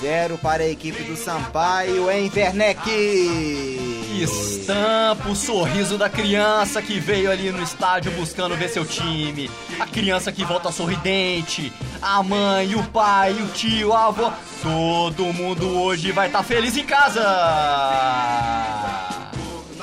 Zero 0.00 0.38
para 0.38 0.62
a 0.62 0.68
equipe 0.68 1.02
do 1.02 1.16
Sampaio 1.16 2.10
em 2.10 2.30
Werneck. 2.34 3.87
Estampa 4.22 5.28
o 5.28 5.36
sorriso 5.36 5.96
da 5.96 6.08
criança 6.08 6.82
que 6.82 6.98
veio 6.98 7.30
ali 7.30 7.50
no 7.52 7.62
estádio 7.62 8.10
buscando 8.12 8.56
ver 8.56 8.68
seu 8.68 8.84
time. 8.84 9.50
A 9.78 9.86
criança 9.86 10.32
que 10.32 10.44
volta 10.44 10.72
sorridente. 10.72 11.72
A 12.02 12.22
mãe, 12.22 12.74
o 12.74 12.82
pai, 12.84 13.32
o 13.32 13.46
tio, 13.48 13.92
a 13.92 14.06
avó. 14.06 14.32
Todo 14.62 15.32
mundo 15.32 15.80
hoje 15.80 16.10
vai 16.10 16.26
estar 16.26 16.42
feliz 16.42 16.76
em 16.76 16.84
casa. 16.84 17.22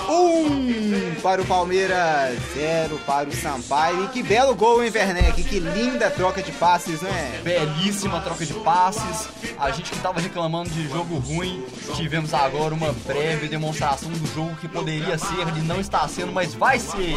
Um 0.09 1.15
para 1.21 1.41
o 1.41 1.45
Palmeiras, 1.45 2.37
zero 2.53 2.99
para 3.05 3.27
o 3.27 3.35
Sampaio. 3.35 4.05
E 4.05 4.07
que 4.09 4.21
belo 4.21 4.53
gol, 4.55 4.83
hein, 4.83 4.91
Werneck? 4.93 5.43
Que 5.43 5.59
linda 5.59 6.09
troca 6.11 6.41
de 6.41 6.51
passes, 6.51 7.01
né? 7.01 7.41
Belíssima 7.43 8.21
troca 8.21 8.45
de 8.45 8.53
passes. 8.53 9.27
A 9.57 9.71
gente 9.71 9.91
que 9.91 9.99
tava 9.99 10.19
reclamando 10.19 10.69
de 10.69 10.87
jogo 10.87 11.17
ruim, 11.17 11.65
tivemos 11.95 12.33
agora 12.33 12.73
uma 12.73 12.93
breve 13.05 13.47
demonstração 13.47 14.09
do 14.09 14.33
jogo 14.33 14.55
que 14.57 14.67
poderia 14.67 15.17
ser 15.17 15.47
e 15.57 15.61
não 15.61 15.79
está 15.79 16.07
sendo, 16.07 16.31
mas 16.31 16.53
vai 16.53 16.79
ser. 16.79 17.15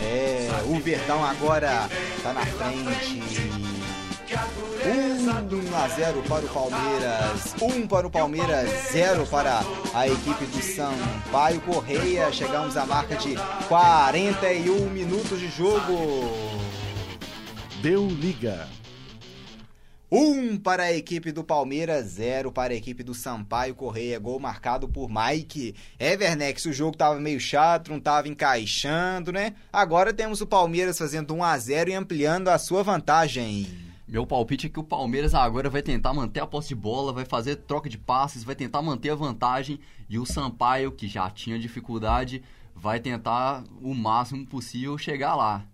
É, 0.00 0.50
o 0.66 0.78
Verdão 0.80 1.24
agora 1.24 1.88
tá 2.22 2.32
na 2.32 2.44
frente. 2.44 3.75
1 4.28 5.76
a 5.76 5.88
0 5.88 6.24
para 6.28 6.44
o 6.44 6.48
Palmeiras, 6.48 7.54
1 7.62 7.86
para 7.86 8.06
o 8.08 8.10
Palmeiras, 8.10 8.68
0 8.90 9.24
para 9.26 9.60
a 9.94 10.08
equipe 10.08 10.44
do 10.46 10.60
Sampaio 10.60 11.60
Correia. 11.60 12.32
Chegamos 12.32 12.76
à 12.76 12.84
marca 12.84 13.14
de 13.14 13.36
41 13.68 14.90
minutos 14.90 15.38
de 15.38 15.48
jogo. 15.48 16.28
Deu 17.80 18.08
liga. 18.08 18.66
1 20.10 20.58
para 20.58 20.84
a 20.84 20.92
equipe 20.92 21.30
do 21.30 21.44
Palmeiras, 21.44 22.06
0 22.06 22.50
para 22.50 22.72
a 22.72 22.76
equipe 22.76 23.04
do 23.04 23.14
Sampaio 23.14 23.76
Correia. 23.76 24.18
Gol 24.18 24.40
marcado 24.40 24.88
por 24.88 25.08
Mike. 25.08 25.76
Evernex, 26.00 26.64
o 26.64 26.72
jogo 26.72 26.96
tava 26.96 27.20
meio 27.20 27.38
chato, 27.38 27.92
não 27.92 28.00
tava 28.00 28.26
encaixando, 28.26 29.30
né? 29.30 29.54
Agora 29.72 30.12
temos 30.12 30.40
o 30.40 30.46
Palmeiras 30.48 30.98
fazendo 30.98 31.32
1 31.32 31.44
a 31.44 31.58
0 31.58 31.90
e 31.90 31.94
ampliando 31.94 32.48
a 32.48 32.58
sua 32.58 32.82
vantagem. 32.82 33.85
Meu 34.08 34.24
palpite 34.24 34.68
é 34.68 34.70
que 34.70 34.78
o 34.78 34.84
Palmeiras 34.84 35.34
agora 35.34 35.68
vai 35.68 35.82
tentar 35.82 36.14
manter 36.14 36.38
a 36.38 36.46
posse 36.46 36.68
de 36.68 36.76
bola, 36.76 37.12
vai 37.12 37.24
fazer 37.24 37.56
troca 37.56 37.88
de 37.88 37.98
passes, 37.98 38.44
vai 38.44 38.54
tentar 38.54 38.80
manter 38.80 39.10
a 39.10 39.16
vantagem 39.16 39.80
e 40.08 40.16
o 40.16 40.24
Sampaio, 40.24 40.92
que 40.92 41.08
já 41.08 41.28
tinha 41.28 41.58
dificuldade, 41.58 42.40
vai 42.72 43.00
tentar 43.00 43.64
o 43.82 43.92
máximo 43.92 44.46
possível 44.46 44.96
chegar 44.96 45.34
lá. 45.34 45.66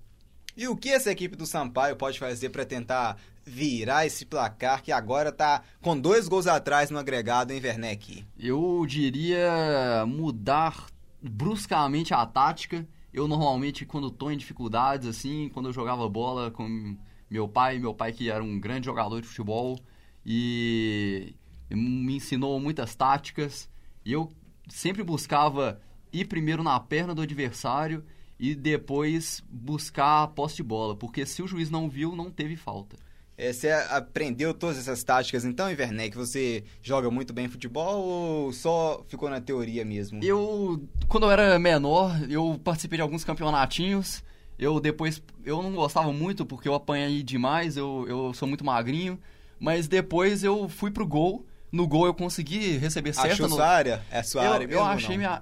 E 0.56 0.66
o 0.66 0.74
que 0.74 0.88
essa 0.88 1.10
equipe 1.10 1.36
do 1.36 1.44
Sampaio 1.44 1.94
pode 1.94 2.18
fazer 2.18 2.48
para 2.48 2.64
tentar 2.64 3.18
virar 3.44 4.06
esse 4.06 4.24
placar 4.24 4.82
que 4.82 4.92
agora 4.92 5.30
tá 5.30 5.62
com 5.82 5.98
dois 5.98 6.26
gols 6.26 6.46
atrás 6.46 6.90
no 6.90 6.98
agregado 6.98 7.52
em 7.52 7.60
Werneck? 7.60 8.24
Eu 8.38 8.84
diria 8.88 10.04
mudar 10.06 10.86
bruscamente 11.20 12.14
a 12.14 12.24
tática. 12.24 12.86
Eu 13.12 13.28
normalmente, 13.28 13.84
quando 13.84 14.10
tô 14.10 14.30
em 14.30 14.38
dificuldades, 14.38 15.06
assim, 15.06 15.50
quando 15.52 15.66
eu 15.66 15.72
jogava 15.72 16.08
bola 16.08 16.50
com 16.50 16.96
meu 17.32 17.48
pai, 17.48 17.78
meu 17.78 17.94
pai 17.94 18.12
que 18.12 18.30
era 18.30 18.44
um 18.44 18.60
grande 18.60 18.84
jogador 18.84 19.22
de 19.22 19.26
futebol 19.26 19.80
e 20.24 21.34
me 21.70 22.16
ensinou 22.16 22.60
muitas 22.60 22.94
táticas. 22.94 23.70
E 24.04 24.12
eu 24.12 24.30
sempre 24.68 25.02
buscava 25.02 25.80
ir 26.12 26.26
primeiro 26.26 26.62
na 26.62 26.78
perna 26.78 27.14
do 27.14 27.22
adversário 27.22 28.04
e 28.38 28.54
depois 28.54 29.42
buscar 29.48 30.24
a 30.24 30.28
posse 30.28 30.56
de 30.56 30.62
bola, 30.62 30.94
porque 30.94 31.24
se 31.24 31.42
o 31.42 31.48
juiz 31.48 31.70
não 31.70 31.88
viu, 31.88 32.14
não 32.14 32.30
teve 32.30 32.54
falta. 32.54 32.96
É, 33.38 33.50
você 33.50 33.70
aprendeu 33.70 34.52
todas 34.52 34.76
essas 34.76 35.02
táticas 35.02 35.44
então, 35.44 35.66
Werneck? 35.66 36.14
Você 36.14 36.64
joga 36.82 37.10
muito 37.10 37.32
bem 37.32 37.48
futebol 37.48 38.04
ou 38.04 38.52
só 38.52 39.02
ficou 39.08 39.30
na 39.30 39.40
teoria 39.40 39.84
mesmo? 39.86 40.22
Eu, 40.22 40.86
quando 41.08 41.24
eu 41.24 41.30
era 41.30 41.58
menor, 41.58 42.30
eu 42.30 42.60
participei 42.62 42.98
de 42.98 43.02
alguns 43.02 43.24
campeonatinhos. 43.24 44.22
Eu 44.62 44.78
depois, 44.78 45.22
eu 45.44 45.62
não 45.62 45.72
gostava 45.72 46.12
muito 46.12 46.46
porque 46.46 46.68
eu 46.68 46.74
apanhei 46.74 47.22
demais, 47.22 47.76
eu, 47.76 48.06
eu 48.08 48.34
sou 48.34 48.46
muito 48.46 48.64
magrinho. 48.64 49.18
Mas 49.58 49.88
depois 49.88 50.42
eu 50.42 50.68
fui 50.68 50.90
pro 50.90 51.06
gol. 51.06 51.44
No 51.70 51.86
gol 51.88 52.06
eu 52.06 52.12
consegui 52.12 52.76
receber 52.76 53.14
certa... 53.14 53.32
Achou 53.32 53.48
no- 53.48 53.56
sua 53.56 53.66
área? 53.66 54.02
É 54.10 54.18
a 54.18 54.22
sua 54.22 54.44
eu, 54.44 54.52
área 54.52 54.66
mesmo 54.66 54.80
eu 54.82 54.84
achei 54.84 55.16
não? 55.16 55.16
minha. 55.16 55.40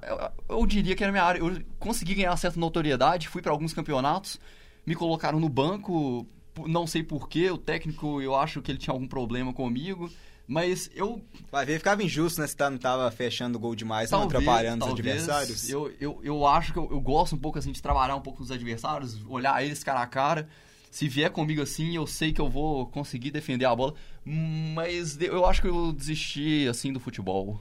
Eu, 0.49 0.57
eu 0.59 0.67
diria 0.67 0.95
que 0.95 1.03
era 1.03 1.11
minha 1.11 1.25
área. 1.25 1.41
Eu 1.41 1.61
consegui 1.79 2.15
ganhar 2.15 2.37
certa 2.37 2.59
notoriedade, 2.61 3.29
fui 3.29 3.43
para 3.43 3.51
alguns 3.51 3.73
campeonatos, 3.73 4.39
me 4.87 4.95
colocaram 4.95 5.41
no 5.41 5.49
banco, 5.49 6.27
não 6.67 6.87
sei 6.87 7.03
porquê, 7.03 7.51
o 7.51 7.59
técnico 7.59 8.21
eu 8.23 8.37
acho 8.37 8.63
que 8.63 8.71
ele 8.71 8.79
tinha 8.79 8.95
algum 8.95 9.09
problema 9.09 9.53
comigo, 9.53 10.11
mas 10.51 10.91
eu. 10.97 11.25
Vai 11.49 11.65
ver, 11.65 11.79
ficava 11.79 12.03
injusto, 12.03 12.41
né? 12.41 12.47
Se 12.49 12.57
tá- 12.57 12.69
não 12.69 12.77
tava 12.77 13.09
fechando 13.13 13.57
o 13.57 13.61
gol 13.61 13.77
demais, 13.77 14.11
não 14.11 14.23
talvez, 14.23 14.43
atrapalhando 14.43 14.85
os 14.85 14.91
adversários. 14.91 15.71
Eu, 15.71 15.95
eu, 16.01 16.21
eu 16.25 16.45
acho 16.45 16.73
que 16.73 16.79
eu, 16.81 16.89
eu 16.91 17.01
gosto 17.01 17.37
um 17.37 17.39
pouco 17.39 17.57
assim 17.57 17.71
de 17.71 17.81
trabalhar 17.81 18.17
um 18.17 18.21
pouco 18.21 18.39
com 18.39 18.43
os 18.45 18.51
adversários, 18.51 19.25
olhar 19.29 19.65
eles 19.65 19.85
cara 19.85 20.03
a 20.03 20.07
cara. 20.09 20.49
Se 20.91 21.07
vier 21.07 21.31
comigo 21.31 21.63
assim, 21.63 21.95
eu 21.95 22.05
sei 22.05 22.33
que 22.33 22.41
eu 22.41 22.49
vou 22.49 22.85
conseguir 22.87 23.31
defender 23.31 23.65
a 23.65 23.77
bola, 23.77 23.95
mas 24.25 25.17
eu 25.21 25.47
acho 25.47 25.63
que 25.63 25.69
eu 25.69 25.93
desisti 25.93 26.67
assim 26.69 26.93
do 26.93 26.99
futebol. 26.99 27.61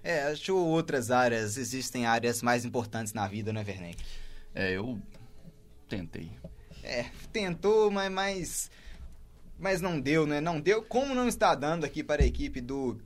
É, 0.00 0.28
acho 0.28 0.56
outras 0.56 1.10
áreas, 1.10 1.56
existem 1.56 2.06
áreas 2.06 2.42
mais 2.42 2.64
importantes 2.64 3.12
na 3.12 3.26
vida, 3.26 3.52
né, 3.52 3.64
Werneck? 3.66 4.00
É, 4.54 4.70
eu 4.70 5.00
tentei. 5.88 6.30
É, 6.84 7.06
tentou, 7.32 7.90
mas, 7.90 8.12
mas, 8.12 8.70
mas 9.60 9.80
não 9.80 10.00
deu, 10.00 10.26
né? 10.26 10.40
Não 10.40 10.60
deu. 10.60 10.82
Como 10.82 11.14
não 11.14 11.28
está 11.28 11.54
dando 11.54 11.84
aqui 11.84 12.02
para 12.02 12.22
a 12.22 12.26
equipe 12.26 12.60
do, 12.60 12.98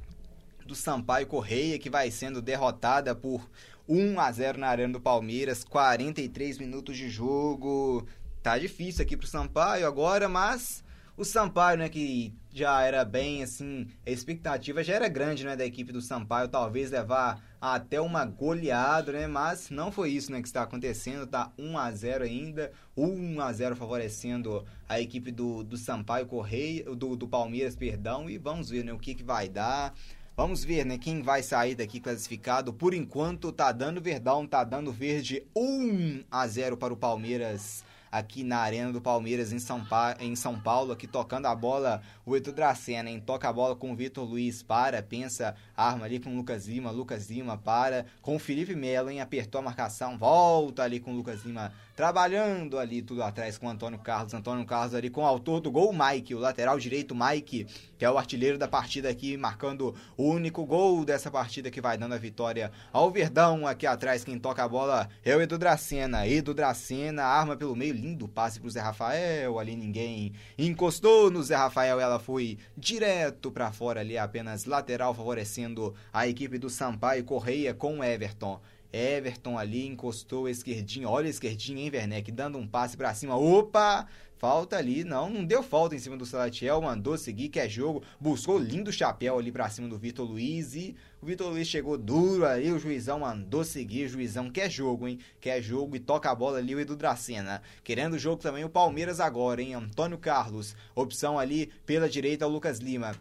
do 0.64 0.74
Sampaio 0.74 1.26
Correia, 1.26 1.78
que 1.78 1.90
vai 1.90 2.10
sendo 2.10 2.40
derrotada 2.40 3.14
por 3.14 3.50
1 3.88 4.18
a 4.20 4.30
0 4.30 4.58
na 4.58 4.68
Arena 4.68 4.92
do 4.92 5.00
Palmeiras, 5.00 5.64
43 5.64 6.58
minutos 6.58 6.96
de 6.96 7.10
jogo. 7.10 8.06
Tá 8.42 8.56
difícil 8.56 9.02
aqui 9.02 9.16
pro 9.16 9.26
Sampaio 9.26 9.86
agora, 9.86 10.28
mas 10.28 10.84
o 11.16 11.24
Sampaio, 11.24 11.78
né, 11.78 11.88
que 11.88 12.32
já 12.54 12.82
era 12.82 13.04
bem 13.04 13.42
assim, 13.42 13.88
a 14.06 14.10
expectativa 14.10 14.84
já 14.84 14.94
era 14.94 15.08
grande, 15.08 15.44
né, 15.44 15.56
da 15.56 15.66
equipe 15.66 15.92
do 15.92 16.00
Sampaio, 16.00 16.46
talvez 16.46 16.92
levar 16.92 17.42
até 17.60 18.00
uma 18.00 18.24
goleada, 18.24 19.10
né, 19.10 19.26
mas 19.26 19.70
não 19.70 19.90
foi 19.90 20.10
isso, 20.10 20.30
né, 20.30 20.40
que 20.40 20.46
está 20.46 20.62
acontecendo, 20.62 21.26
tá 21.26 21.50
1 21.58 21.76
a 21.76 21.90
0 21.90 22.22
ainda, 22.22 22.70
1 22.96 23.40
a 23.40 23.52
0 23.52 23.74
favorecendo 23.74 24.64
a 24.88 25.00
equipe 25.00 25.32
do, 25.32 25.64
do 25.64 25.76
Sampaio 25.76 26.26
Correia, 26.26 26.84
do, 26.94 27.16
do 27.16 27.26
Palmeiras, 27.26 27.74
perdão, 27.74 28.30
e 28.30 28.38
vamos 28.38 28.70
ver, 28.70 28.84
né, 28.84 28.92
o 28.92 28.98
que 29.00 29.16
que 29.16 29.24
vai 29.24 29.48
dar. 29.48 29.92
Vamos 30.36 30.64
ver, 30.64 30.84
né, 30.84 30.96
quem 30.96 31.22
vai 31.22 31.42
sair 31.42 31.74
daqui 31.74 32.00
classificado. 32.00 32.72
Por 32.72 32.92
enquanto 32.92 33.52
tá 33.52 33.70
dando 33.70 34.00
Verdão, 34.00 34.46
tá 34.46 34.64
dando 34.64 34.92
Verde 34.92 35.44
1 35.56 36.24
a 36.28 36.46
0 36.46 36.76
para 36.76 36.92
o 36.92 36.96
Palmeiras 36.96 37.84
aqui 38.14 38.44
na 38.44 38.58
Arena 38.58 38.92
do 38.92 39.00
Palmeiras 39.00 39.52
em 39.52 39.58
São, 39.58 39.84
pa... 39.84 40.16
em 40.20 40.36
São 40.36 40.58
Paulo, 40.58 40.92
aqui 40.92 41.04
tocando 41.04 41.46
a 41.46 41.54
bola, 41.54 42.00
o 42.26 42.36
Edu 42.36 42.52
Dracena, 42.52 43.10
hein? 43.10 43.20
Toca 43.20 43.48
a 43.48 43.52
bola 43.52 43.76
com 43.76 43.92
o 43.92 43.96
Vitor 43.96 44.24
Luiz, 44.24 44.62
para, 44.62 45.02
pensa, 45.02 45.54
arma 45.76 46.04
ali 46.04 46.18
com 46.18 46.30
o 46.30 46.36
Lucas 46.36 46.66
Lima, 46.66 46.90
Lucas 46.90 47.28
Lima 47.28 47.56
para, 47.56 48.06
com 48.22 48.36
o 48.36 48.38
Felipe 48.38 48.74
Melo, 48.74 49.10
hein? 49.10 49.20
Apertou 49.20 49.58
a 49.58 49.62
marcação, 49.62 50.16
volta 50.16 50.82
ali 50.82 51.00
com 51.00 51.12
o 51.12 51.16
Lucas 51.16 51.44
Lima, 51.44 51.72
trabalhando 51.94 52.78
ali 52.78 53.02
tudo 53.02 53.22
atrás 53.22 53.58
com 53.58 53.66
o 53.66 53.70
Antônio 53.70 53.98
Carlos, 53.98 54.34
Antônio 54.34 54.64
Carlos 54.64 54.94
ali 54.94 55.10
com 55.10 55.22
o 55.22 55.26
autor 55.26 55.60
do 55.60 55.70
gol, 55.70 55.92
Mike, 55.92 56.34
o 56.34 56.38
lateral 56.38 56.78
direito, 56.78 57.14
Mike, 57.14 57.66
que 57.96 58.04
é 58.04 58.10
o 58.10 58.18
artilheiro 58.18 58.58
da 58.58 58.66
partida 58.66 59.08
aqui, 59.08 59.36
marcando 59.36 59.94
o 60.16 60.24
único 60.24 60.64
gol 60.66 61.04
dessa 61.04 61.30
partida 61.30 61.70
que 61.70 61.80
vai 61.80 61.96
dando 61.96 62.14
a 62.14 62.18
vitória 62.18 62.72
ao 62.92 63.10
Verdão 63.10 63.66
aqui 63.66 63.86
atrás, 63.86 64.24
quem 64.24 64.38
toca 64.38 64.64
a 64.64 64.68
bola 64.68 65.08
é 65.24 65.36
o 65.36 65.40
Edu 65.40 65.56
Dracena, 65.56 66.26
Edu 66.26 66.52
Dracena, 66.52 67.22
arma 67.22 67.56
pelo 67.56 67.76
meio, 67.76 67.94
lindo 67.94 68.26
passe 68.26 68.58
pro 68.58 68.70
Zé 68.70 68.80
Rafael, 68.80 69.58
ali 69.58 69.76
ninguém 69.76 70.32
encostou 70.58 71.30
no 71.30 71.42
Zé 71.42 71.54
Rafael, 71.54 72.00
ela 72.00 72.13
foi 72.18 72.58
direto 72.76 73.50
para 73.50 73.72
fora 73.72 74.00
ali, 74.00 74.16
apenas 74.16 74.64
lateral 74.64 75.14
favorecendo 75.14 75.94
a 76.12 76.26
equipe 76.26 76.58
do 76.58 76.70
Sampaio 76.70 77.24
Correia 77.24 77.74
com 77.74 78.02
Everton. 78.02 78.60
Everton 78.94 79.58
ali 79.58 79.86
encostou 79.86 80.46
a 80.46 80.50
esquerdinha, 80.52 81.08
olha 81.08 81.26
a 81.26 81.30
esquerdinha, 81.30 81.82
hein, 81.82 81.90
Werneck, 81.92 82.30
dando 82.30 82.58
um 82.58 82.66
passe 82.66 82.96
para 82.96 83.12
cima, 83.12 83.36
opa, 83.36 84.06
falta 84.38 84.76
ali, 84.76 85.02
não, 85.02 85.28
não 85.28 85.44
deu 85.44 85.64
falta 85.64 85.96
em 85.96 85.98
cima 85.98 86.16
do 86.16 86.24
Salatiel, 86.24 86.80
mandou 86.80 87.18
seguir, 87.18 87.48
que 87.48 87.58
é 87.58 87.68
jogo, 87.68 88.04
buscou 88.20 88.56
lindo 88.56 88.92
chapéu 88.92 89.36
ali 89.36 89.50
para 89.50 89.68
cima 89.68 89.88
do 89.88 89.98
Vitor 89.98 90.24
Luiz 90.24 90.76
e 90.76 90.94
o 91.20 91.26
Vitor 91.26 91.50
Luiz 91.50 91.66
chegou 91.66 91.98
duro 91.98 92.46
ali, 92.46 92.70
o 92.70 92.78
juizão 92.78 93.18
mandou 93.18 93.64
seguir, 93.64 94.04
o 94.04 94.10
juizão 94.10 94.48
quer 94.48 94.70
jogo, 94.70 95.08
hein? 95.08 95.18
Quer 95.40 95.60
jogo 95.60 95.96
e 95.96 95.98
toca 95.98 96.30
a 96.30 96.34
bola 96.34 96.58
ali 96.58 96.74
o 96.74 96.80
Edu 96.80 96.94
Dracena. 96.94 97.62
Querendo 97.82 98.18
jogo 98.18 98.42
também 98.42 98.62
o 98.62 98.68
Palmeiras 98.68 99.18
agora, 99.18 99.60
hein? 99.60 99.74
Antônio 99.74 100.18
Carlos, 100.18 100.76
opção 100.94 101.38
ali 101.38 101.72
pela 101.84 102.08
direita 102.08 102.46
o 102.46 102.50
Lucas 102.50 102.78
Lima. 102.78 103.12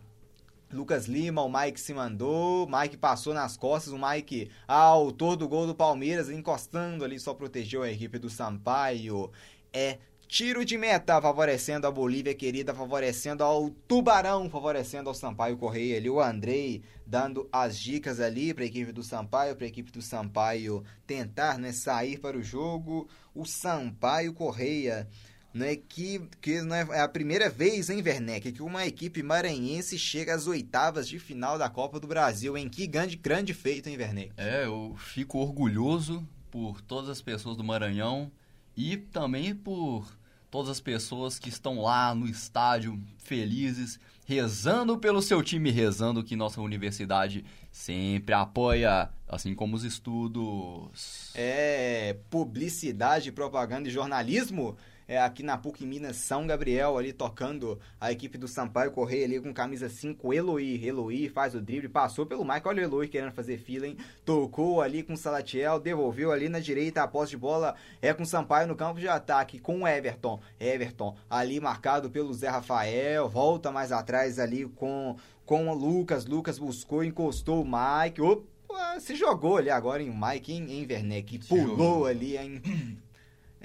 Lucas 0.73 1.05
Lima, 1.05 1.41
o 1.41 1.51
Mike 1.51 1.79
se 1.79 1.93
mandou, 1.93 2.67
Mike 2.67 2.97
passou 2.97 3.33
nas 3.33 3.55
costas, 3.55 3.93
o 3.93 3.99
Mike, 3.99 4.49
autor 4.67 5.35
do 5.35 5.47
gol 5.47 5.67
do 5.67 5.75
Palmeiras, 5.75 6.29
encostando 6.29 7.05
ali, 7.05 7.19
só 7.19 7.33
protegeu 7.33 7.83
a 7.83 7.91
equipe 7.91 8.17
do 8.17 8.29
Sampaio. 8.29 9.31
É 9.71 9.99
Tiro 10.33 10.65
de 10.65 10.79
meta 10.79 11.21
favorecendo 11.21 11.85
a 11.85 11.91
Bolívia 11.91 12.33
querida, 12.33 12.73
favorecendo 12.73 13.43
ao 13.43 13.69
Tubarão, 13.69 14.49
favorecendo 14.49 15.07
ao 15.07 15.13
Sampaio 15.13 15.57
Correia 15.57 15.97
ali. 15.97 16.09
O 16.09 16.19
Andrei 16.19 16.81
dando 17.05 17.47
as 17.51 17.77
dicas 17.77 18.19
ali 18.19 18.51
para 18.51 18.63
a 18.63 18.65
equipe 18.65 18.91
do 18.91 19.03
Sampaio, 19.03 19.55
para 19.55 19.65
a 19.65 19.67
equipe 19.67 19.91
do 19.91 20.01
Sampaio 20.01 20.83
tentar 21.05 21.59
né, 21.59 21.71
sair 21.71 22.17
para 22.17 22.35
o 22.35 22.41
jogo. 22.41 23.07
O 23.35 23.45
Sampaio 23.45 24.33
Correia 24.33 25.07
né, 25.53 25.75
que, 25.75 26.19
que 26.41 26.61
não 26.61 26.75
é, 26.75 26.87
é 26.91 27.01
a 27.01 27.07
primeira 27.07 27.49
vez, 27.49 27.89
em 27.89 28.01
Werneck, 28.01 28.51
que 28.51 28.63
uma 28.63 28.85
equipe 28.87 29.21
maranhense 29.21 29.99
chega 29.99 30.33
às 30.33 30.47
oitavas 30.47 31.07
de 31.07 31.19
final 31.19 31.57
da 31.57 31.69
Copa 31.69 31.99
do 31.99 32.07
Brasil. 32.07 32.57
Em 32.57 32.67
que 32.67 32.87
grande, 32.87 33.15
grande 33.15 33.53
feito, 33.53 33.87
em 33.87 33.95
Werneck. 33.95 34.31
É, 34.35 34.65
eu 34.65 34.95
fico 34.97 35.37
orgulhoso 35.37 36.27
por 36.49 36.81
todas 36.81 37.09
as 37.09 37.21
pessoas 37.21 37.55
do 37.55 37.63
Maranhão 37.63 38.31
e 38.75 38.97
também 38.97 39.53
por 39.53 40.07
todas 40.49 40.69
as 40.69 40.79
pessoas 40.79 41.37
que 41.37 41.49
estão 41.49 41.81
lá 41.81 42.13
no 42.13 42.27
estádio 42.27 42.99
felizes, 43.17 43.99
rezando 44.25 44.97
pelo 44.97 45.21
seu 45.21 45.41
time, 45.41 45.71
rezando 45.71 46.23
que 46.23 46.35
nossa 46.35 46.61
universidade 46.61 47.43
sempre 47.71 48.33
apoia, 48.35 49.09
assim 49.27 49.55
como 49.55 49.75
os 49.75 49.83
estudos. 49.83 51.31
É, 51.33 52.15
publicidade, 52.29 53.31
propaganda 53.31 53.87
e 53.87 53.91
jornalismo 53.91 54.77
é, 55.13 55.21
aqui 55.21 55.43
na 55.43 55.57
PUC 55.57 55.85
Minas 55.85 56.15
São 56.15 56.47
Gabriel, 56.47 56.97
ali 56.97 57.13
tocando 57.13 57.79
a 58.01 58.11
equipe 58.11 58.35
do 58.35 58.47
Sampaio 58.47 58.91
Correia 58.91 59.25
ali 59.25 59.39
com 59.39 59.53
camisa 59.53 59.87
5, 59.87 60.33
Eloy. 60.33 60.83
Eloy 60.83 61.29
faz 61.29 61.53
o 61.53 61.61
drible, 61.61 61.87
passou 61.87 62.25
pelo 62.25 62.43
Mike, 62.43 62.67
olha 62.67 62.81
o 62.81 62.85
Eloy 62.85 63.07
querendo 63.07 63.31
fazer 63.31 63.59
fila, 63.59 63.85
hein? 63.85 63.95
Tocou 64.25 64.81
ali 64.81 65.03
com 65.03 65.13
o 65.13 65.17
Salatiel, 65.17 65.79
devolveu 65.79 66.31
ali 66.31 66.49
na 66.49 66.59
direita, 66.59 67.03
a 67.03 67.07
posse 67.07 67.31
de 67.31 67.37
bola 67.37 67.75
é 68.01 68.11
com 68.11 68.23
o 68.23 68.25
Sampaio 68.25 68.67
no 68.67 68.75
campo 68.75 68.99
de 68.99 69.07
ataque, 69.07 69.59
com 69.59 69.83
o 69.83 69.87
Everton. 69.87 70.39
Everton 70.59 71.15
ali 71.29 71.59
marcado 71.59 72.09
pelo 72.09 72.33
Zé 72.33 72.49
Rafael, 72.49 73.29
volta 73.29 73.71
mais 73.71 73.91
atrás 73.91 74.39
ali 74.39 74.65
com, 74.65 75.15
com 75.45 75.67
o 75.69 75.75
Lucas. 75.75 76.25
Lucas 76.25 76.57
buscou, 76.57 77.03
encostou 77.03 77.61
o 77.61 77.65
Mike. 77.65 78.19
Opa, 78.19 78.99
se 78.99 79.15
jogou 79.15 79.57
ali 79.57 79.69
agora 79.69 80.01
em 80.01 80.09
Mike, 80.09 80.53
em, 80.53 80.71
em 80.71 80.87
Werneck, 80.87 81.37
pulou 81.47 82.07
ali, 82.07 82.35
hein? 82.35 82.61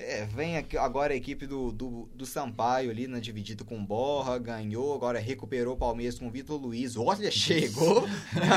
É, 0.01 0.25
vem 0.27 0.57
aqui 0.57 0.79
agora 0.79 1.13
a 1.13 1.17
equipe 1.17 1.45
do, 1.45 1.73
do, 1.73 2.09
do 2.15 2.25
Sampaio 2.25 2.89
ali 2.89 3.09
na 3.09 3.17
né, 3.17 3.21
dividida 3.21 3.65
com 3.65 3.85
Borra, 3.85 4.39
ganhou, 4.39 4.95
agora 4.95 5.19
recuperou 5.19 5.75
o 5.75 5.77
Palmeiras 5.77 6.17
com 6.17 6.29
o 6.29 6.31
Vitor 6.31 6.57
Luiz. 6.57 6.97
Olha, 6.97 7.29
chegou 7.33 8.07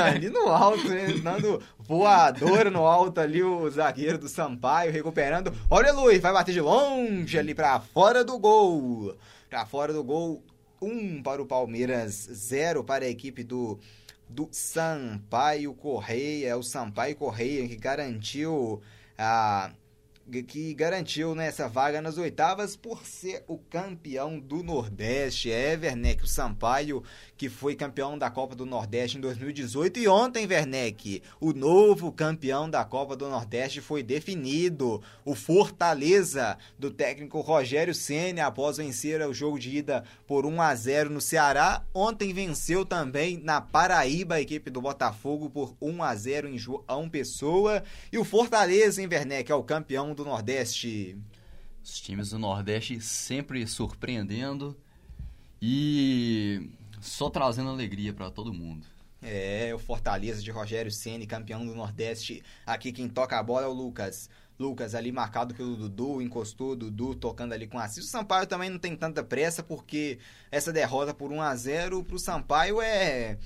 ali 0.04 0.30
no 0.30 0.46
alto, 0.46 0.88
né, 0.88 1.08
dando 1.20 1.60
voadora 1.80 2.70
no 2.70 2.86
alto 2.86 3.20
ali 3.20 3.42
o 3.42 3.68
zagueiro 3.68 4.18
do 4.18 4.28
Sampaio, 4.28 4.92
recuperando. 4.92 5.52
Olha, 5.68 5.92
Luiz, 5.92 6.20
vai 6.20 6.32
bater 6.32 6.52
de 6.52 6.60
longe 6.60 7.36
ali 7.36 7.56
para 7.56 7.80
fora 7.80 8.22
do 8.22 8.38
gol. 8.38 9.16
Para 9.50 9.66
fora 9.66 9.92
do 9.92 10.04
gol, 10.04 10.44
um 10.80 11.20
para 11.20 11.42
o 11.42 11.46
Palmeiras, 11.46 12.28
zero 12.32 12.84
para 12.84 13.04
a 13.04 13.08
equipe 13.08 13.42
do 13.42 13.80
do 14.28 14.48
Sampaio 14.50 15.74
Correia, 15.74 16.48
é 16.50 16.56
o 16.56 16.62
Sampaio 16.62 17.16
Correia 17.16 17.68
que 17.68 17.76
garantiu 17.76 18.80
a 19.18 19.72
que 20.46 20.72
garantiu 20.74 21.34
nessa 21.34 21.68
vaga 21.68 22.00
nas 22.00 22.16
oitavas 22.18 22.76
por 22.76 23.04
ser 23.04 23.44
o 23.46 23.58
campeão 23.58 24.38
do 24.38 24.62
Nordeste. 24.62 25.50
É, 25.50 25.76
Werneck, 25.76 26.24
o 26.24 26.26
Sampaio, 26.26 27.02
que 27.42 27.48
foi 27.48 27.74
campeão 27.74 28.16
da 28.16 28.30
Copa 28.30 28.54
do 28.54 28.64
Nordeste 28.64 29.18
em 29.18 29.20
2018. 29.20 29.98
E 29.98 30.06
ontem, 30.06 30.46
Werneck, 30.46 31.20
o 31.40 31.52
novo 31.52 32.12
campeão 32.12 32.70
da 32.70 32.84
Copa 32.84 33.16
do 33.16 33.28
Nordeste 33.28 33.80
foi 33.80 34.00
definido. 34.00 35.02
O 35.24 35.34
Fortaleza, 35.34 36.56
do 36.78 36.88
técnico 36.88 37.40
Rogério 37.40 37.96
Senna, 37.96 38.46
após 38.46 38.76
vencer 38.76 39.20
o 39.22 39.34
jogo 39.34 39.58
de 39.58 39.78
ida 39.78 40.04
por 40.24 40.46
1 40.46 40.62
a 40.62 40.72
0 40.72 41.10
no 41.10 41.20
Ceará. 41.20 41.84
Ontem 41.92 42.32
venceu 42.32 42.86
também 42.86 43.40
na 43.42 43.60
Paraíba 43.60 44.36
a 44.36 44.40
equipe 44.40 44.70
do 44.70 44.80
Botafogo 44.80 45.50
por 45.50 45.74
1 45.80 46.00
a 46.00 46.14
0 46.14 46.48
em 46.48 46.56
João 46.56 47.08
Pessoa. 47.10 47.82
E 48.12 48.18
o 48.18 48.24
Fortaleza, 48.24 49.02
em 49.02 49.08
Werneck, 49.08 49.50
é 49.50 49.54
o 49.56 49.64
campeão 49.64 50.14
do 50.14 50.24
Nordeste. 50.24 51.18
Os 51.82 52.00
times 52.00 52.30
do 52.30 52.38
Nordeste 52.38 53.00
sempre 53.00 53.66
surpreendendo 53.66 54.76
e 55.60 56.70
só 57.02 57.28
trazendo 57.28 57.68
alegria 57.68 58.12
para 58.12 58.30
todo 58.30 58.52
mundo. 58.52 58.86
É, 59.20 59.72
o 59.74 59.78
Fortaleza 59.78 60.42
de 60.42 60.50
Rogério 60.50 60.90
Ceni, 60.90 61.26
campeão 61.26 61.64
do 61.64 61.74
Nordeste. 61.74 62.42
Aqui 62.66 62.90
quem 62.92 63.08
toca 63.08 63.38
a 63.38 63.42
bola 63.42 63.66
é 63.66 63.68
o 63.68 63.72
Lucas. 63.72 64.28
Lucas 64.58 64.94
ali 64.94 65.10
marcado 65.10 65.54
pelo 65.54 65.76
Dudu, 65.76 66.22
encostou 66.22 66.72
o 66.72 66.76
Dudu 66.76 67.14
tocando 67.14 67.52
ali 67.52 67.66
com 67.66 67.78
a 67.78 67.84
Assis. 67.84 68.04
O 68.04 68.08
Sampaio 68.08 68.46
também 68.46 68.70
não 68.70 68.78
tem 68.78 68.96
tanta 68.96 69.22
pressa 69.22 69.62
porque 69.62 70.18
essa 70.50 70.72
derrota 70.72 71.12
por 71.12 71.32
1 71.32 71.40
a 71.40 71.54
0 71.54 72.04
pro 72.04 72.18
Sampaio 72.18 72.80
é 72.80 73.38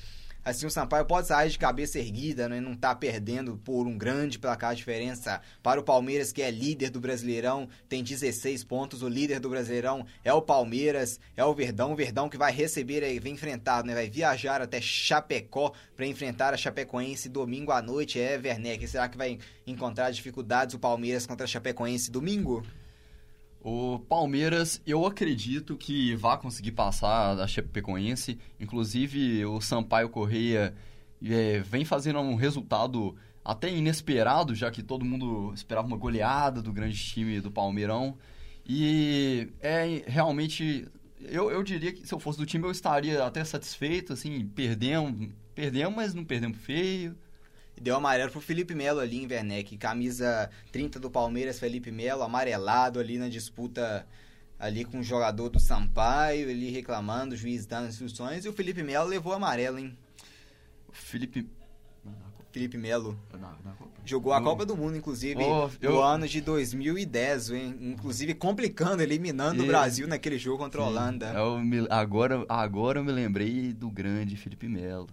assim, 0.46 0.64
o 0.64 0.70
Sampaio 0.70 1.04
pode 1.04 1.26
sair 1.26 1.50
de 1.50 1.58
cabeça 1.58 1.98
erguida, 1.98 2.48
né? 2.48 2.60
Não 2.60 2.76
tá 2.76 2.94
perdendo 2.94 3.56
por 3.64 3.84
um 3.84 3.98
grande 3.98 4.38
placar 4.38 4.70
de 4.70 4.78
diferença 4.78 5.40
para 5.60 5.80
o 5.80 5.82
Palmeiras, 5.82 6.32
que 6.32 6.40
é 6.40 6.50
líder 6.52 6.90
do 6.90 7.00
Brasileirão, 7.00 7.68
tem 7.88 8.02
16 8.02 8.62
pontos. 8.62 9.02
O 9.02 9.08
líder 9.08 9.40
do 9.40 9.50
Brasileirão 9.50 10.06
é 10.24 10.32
o 10.32 10.40
Palmeiras, 10.40 11.18
é 11.36 11.44
o 11.44 11.52
Verdão. 11.52 11.92
O 11.92 11.96
Verdão 11.96 12.28
que 12.28 12.38
vai 12.38 12.52
receber, 12.52 13.00
vai 13.20 13.32
enfrentar, 13.32 13.84
né? 13.84 13.92
Vai 13.92 14.08
viajar 14.08 14.62
até 14.62 14.80
Chapecó 14.80 15.72
para 15.96 16.06
enfrentar 16.06 16.54
a 16.54 16.56
Chapecoense 16.56 17.28
domingo 17.28 17.72
à 17.72 17.82
noite. 17.82 18.20
É, 18.20 18.38
Werneck, 18.38 18.86
será 18.86 19.08
que 19.08 19.18
vai 19.18 19.38
encontrar 19.66 20.12
dificuldades 20.12 20.76
o 20.76 20.78
Palmeiras 20.78 21.26
contra 21.26 21.42
a 21.42 21.48
Chapecoense 21.48 22.08
domingo? 22.08 22.64
O 23.68 23.98
Palmeiras, 23.98 24.80
eu 24.86 25.04
acredito 25.04 25.76
que 25.76 26.14
vai 26.14 26.38
conseguir 26.38 26.70
passar 26.70 27.34
da 27.34 27.48
Chapecoense. 27.48 28.38
Inclusive, 28.60 29.44
o 29.44 29.60
Sampaio 29.60 30.08
Correia 30.08 30.72
é, 31.20 31.58
vem 31.58 31.84
fazendo 31.84 32.20
um 32.20 32.36
resultado 32.36 33.16
até 33.44 33.68
inesperado, 33.68 34.54
já 34.54 34.70
que 34.70 34.84
todo 34.84 35.04
mundo 35.04 35.52
esperava 35.52 35.84
uma 35.84 35.96
goleada 35.96 36.62
do 36.62 36.72
grande 36.72 36.96
time 36.96 37.40
do 37.40 37.50
Palmeirão. 37.50 38.16
E 38.64 39.48
é 39.60 40.04
realmente. 40.06 40.86
Eu, 41.20 41.50
eu 41.50 41.64
diria 41.64 41.92
que 41.92 42.06
se 42.06 42.14
eu 42.14 42.20
fosse 42.20 42.38
do 42.38 42.46
time 42.46 42.64
eu 42.64 42.70
estaria 42.70 43.24
até 43.24 43.42
satisfeito, 43.42 44.12
assim, 44.12 44.46
perdemos, 44.46 45.30
perdemos, 45.56 45.96
mas 45.96 46.14
não 46.14 46.24
perdemos 46.24 46.58
feio 46.58 47.16
deu 47.80 47.96
amarelo 47.96 48.30
pro 48.30 48.40
Felipe 48.40 48.74
Melo 48.74 49.00
ali 49.00 49.22
em 49.22 49.26
Werneck. 49.26 49.76
Camisa 49.76 50.50
30 50.72 50.98
do 50.98 51.10
Palmeiras, 51.10 51.58
Felipe 51.58 51.90
Melo, 51.90 52.22
amarelado 52.22 52.98
ali 53.00 53.18
na 53.18 53.28
disputa 53.28 54.06
ali 54.58 54.84
com 54.84 55.00
o 55.00 55.02
jogador 55.02 55.50
do 55.50 55.60
Sampaio, 55.60 56.48
ele 56.48 56.70
reclamando, 56.70 57.34
o 57.34 57.36
juiz 57.36 57.66
dando 57.66 57.88
instruções, 57.88 58.44
e 58.44 58.48
o 58.48 58.52
Felipe 58.54 58.82
Melo 58.82 59.06
levou 59.08 59.32
amarelo, 59.34 59.78
hein? 59.78 59.96
O 60.88 60.92
Felipe... 60.92 61.46
Felipe 62.52 62.78
Melo. 62.78 63.18
Jogou 64.02 64.32
a. 64.32 64.40
Copa 64.40 64.64
do 64.64 64.74
Mundo, 64.74 64.96
inclusive, 64.96 65.42
Oh, 65.44 65.66
no 65.66 65.72
eu- 65.82 66.02
ano 66.02 66.26
de 66.26 66.40
2010, 66.40 67.50
hein? 67.50 67.76
inclusive 67.82 68.32
complicando, 68.32 69.02
eliminando 69.02 69.60
o 69.62 69.64
E- 69.66 69.68
Brasil 69.68 70.08
naquele 70.08 70.38
jogo 70.38 70.56
contra 70.64 70.80
a 70.80 70.86
Holanda. 70.86 71.26
Eu 71.34 71.58
me- 71.58 71.86
agora, 71.90 72.46
agora 72.48 73.00
eu 73.00 73.04
me 73.04 73.12
lembrei 73.12 73.74
do 73.74 73.90
grande 73.90 74.36
Felipe 74.38 74.66
Melo. 74.68 75.06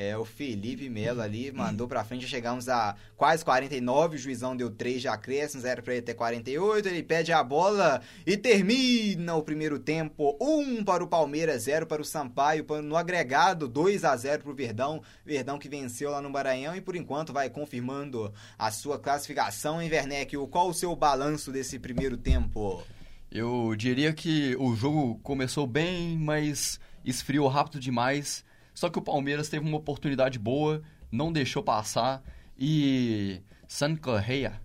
É, 0.00 0.16
o 0.16 0.24
Felipe 0.24 0.88
Melo 0.88 1.20
ali 1.20 1.50
mandou 1.50 1.88
pra 1.88 2.04
frente, 2.04 2.28
chegamos 2.28 2.68
a 2.68 2.94
quase 3.16 3.44
49, 3.44 4.14
o 4.14 4.18
juizão 4.18 4.56
deu 4.56 4.70
3 4.70 5.00
de 5.00 5.08
acréscimos, 5.08 5.64
era 5.64 5.82
pra 5.82 5.92
ele 5.92 6.02
ter 6.02 6.14
48, 6.14 6.86
ele 6.86 7.02
pede 7.02 7.32
a 7.32 7.42
bola 7.42 8.00
e 8.24 8.36
termina 8.36 9.34
o 9.34 9.42
primeiro 9.42 9.76
tempo, 9.76 10.38
1 10.40 10.84
para 10.84 11.02
o 11.02 11.08
Palmeiras, 11.08 11.64
0 11.64 11.84
para 11.84 12.00
o 12.00 12.04
Sampaio, 12.04 12.64
no 12.80 12.96
agregado 12.96 13.66
2 13.66 14.04
a 14.04 14.16
0 14.16 14.44
pro 14.44 14.54
Verdão, 14.54 15.02
Verdão 15.26 15.58
que 15.58 15.68
venceu 15.68 16.12
lá 16.12 16.22
no 16.22 16.30
Maranhão 16.30 16.76
e 16.76 16.80
por 16.80 16.94
enquanto 16.94 17.32
vai 17.32 17.50
confirmando 17.50 18.32
a 18.56 18.70
sua 18.70 19.00
classificação 19.00 19.82
em 19.82 19.90
Werneck. 19.90 20.36
Qual 20.46 20.68
o 20.68 20.74
seu 20.74 20.94
balanço 20.94 21.50
desse 21.50 21.76
primeiro 21.76 22.16
tempo? 22.16 22.84
Eu 23.32 23.74
diria 23.74 24.12
que 24.12 24.54
o 24.60 24.76
jogo 24.76 25.18
começou 25.24 25.66
bem, 25.66 26.16
mas 26.16 26.78
esfriou 27.04 27.48
rápido 27.48 27.80
demais. 27.80 28.46
Só 28.78 28.88
que 28.88 28.96
o 28.96 29.02
Palmeiras 29.02 29.48
teve 29.48 29.66
uma 29.66 29.76
oportunidade 29.76 30.38
boa, 30.38 30.80
não 31.10 31.32
deixou 31.32 31.64
passar 31.64 32.22
e 32.56 33.40
San 33.66 33.96
Correia, 33.96 34.62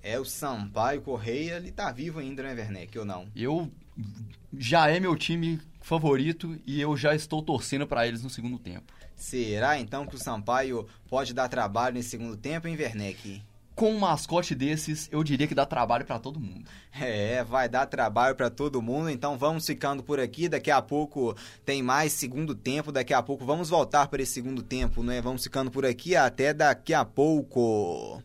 É 0.00 0.16
o 0.16 0.24
Sampaio 0.24 1.02
Correia, 1.02 1.56
ele 1.56 1.72
tá 1.72 1.90
vivo 1.90 2.20
ainda, 2.20 2.40
né, 2.40 2.54
Werneck, 2.54 2.96
ou 2.96 3.04
não? 3.04 3.26
eu 3.34 3.68
já 4.56 4.88
é 4.88 5.00
meu 5.00 5.16
time 5.16 5.60
favorito 5.80 6.56
e 6.64 6.80
eu 6.80 6.96
já 6.96 7.16
estou 7.16 7.42
torcendo 7.42 7.84
para 7.84 8.06
eles 8.06 8.22
no 8.22 8.30
segundo 8.30 8.60
tempo. 8.60 8.92
Será 9.16 9.76
então 9.76 10.06
que 10.06 10.14
o 10.14 10.22
Sampaio 10.22 10.86
pode 11.08 11.34
dar 11.34 11.48
trabalho 11.48 11.96
nesse 11.96 12.10
segundo 12.10 12.36
tempo, 12.36 12.68
hein, 12.68 12.76
Werneck? 12.78 13.42
Com 13.78 13.92
um 13.92 13.98
mascote 14.00 14.56
desses, 14.56 15.08
eu 15.12 15.22
diria 15.22 15.46
que 15.46 15.54
dá 15.54 15.64
trabalho 15.64 16.04
para 16.04 16.18
todo 16.18 16.40
mundo. 16.40 16.68
É, 17.00 17.44
vai 17.44 17.68
dar 17.68 17.86
trabalho 17.86 18.34
pra 18.34 18.50
todo 18.50 18.82
mundo, 18.82 19.08
então 19.08 19.38
vamos 19.38 19.64
ficando 19.64 20.02
por 20.02 20.18
aqui. 20.18 20.48
Daqui 20.48 20.68
a 20.68 20.82
pouco 20.82 21.36
tem 21.64 21.80
mais 21.80 22.12
segundo 22.12 22.56
tempo, 22.56 22.90
daqui 22.90 23.14
a 23.14 23.22
pouco 23.22 23.44
vamos 23.44 23.70
voltar 23.70 24.08
para 24.08 24.20
esse 24.20 24.32
segundo 24.32 24.64
tempo, 24.64 25.04
né? 25.04 25.20
Vamos 25.20 25.44
ficando 25.44 25.70
por 25.70 25.86
aqui 25.86 26.16
até 26.16 26.52
daqui 26.52 26.92
a 26.92 27.04
pouco. 27.04 28.20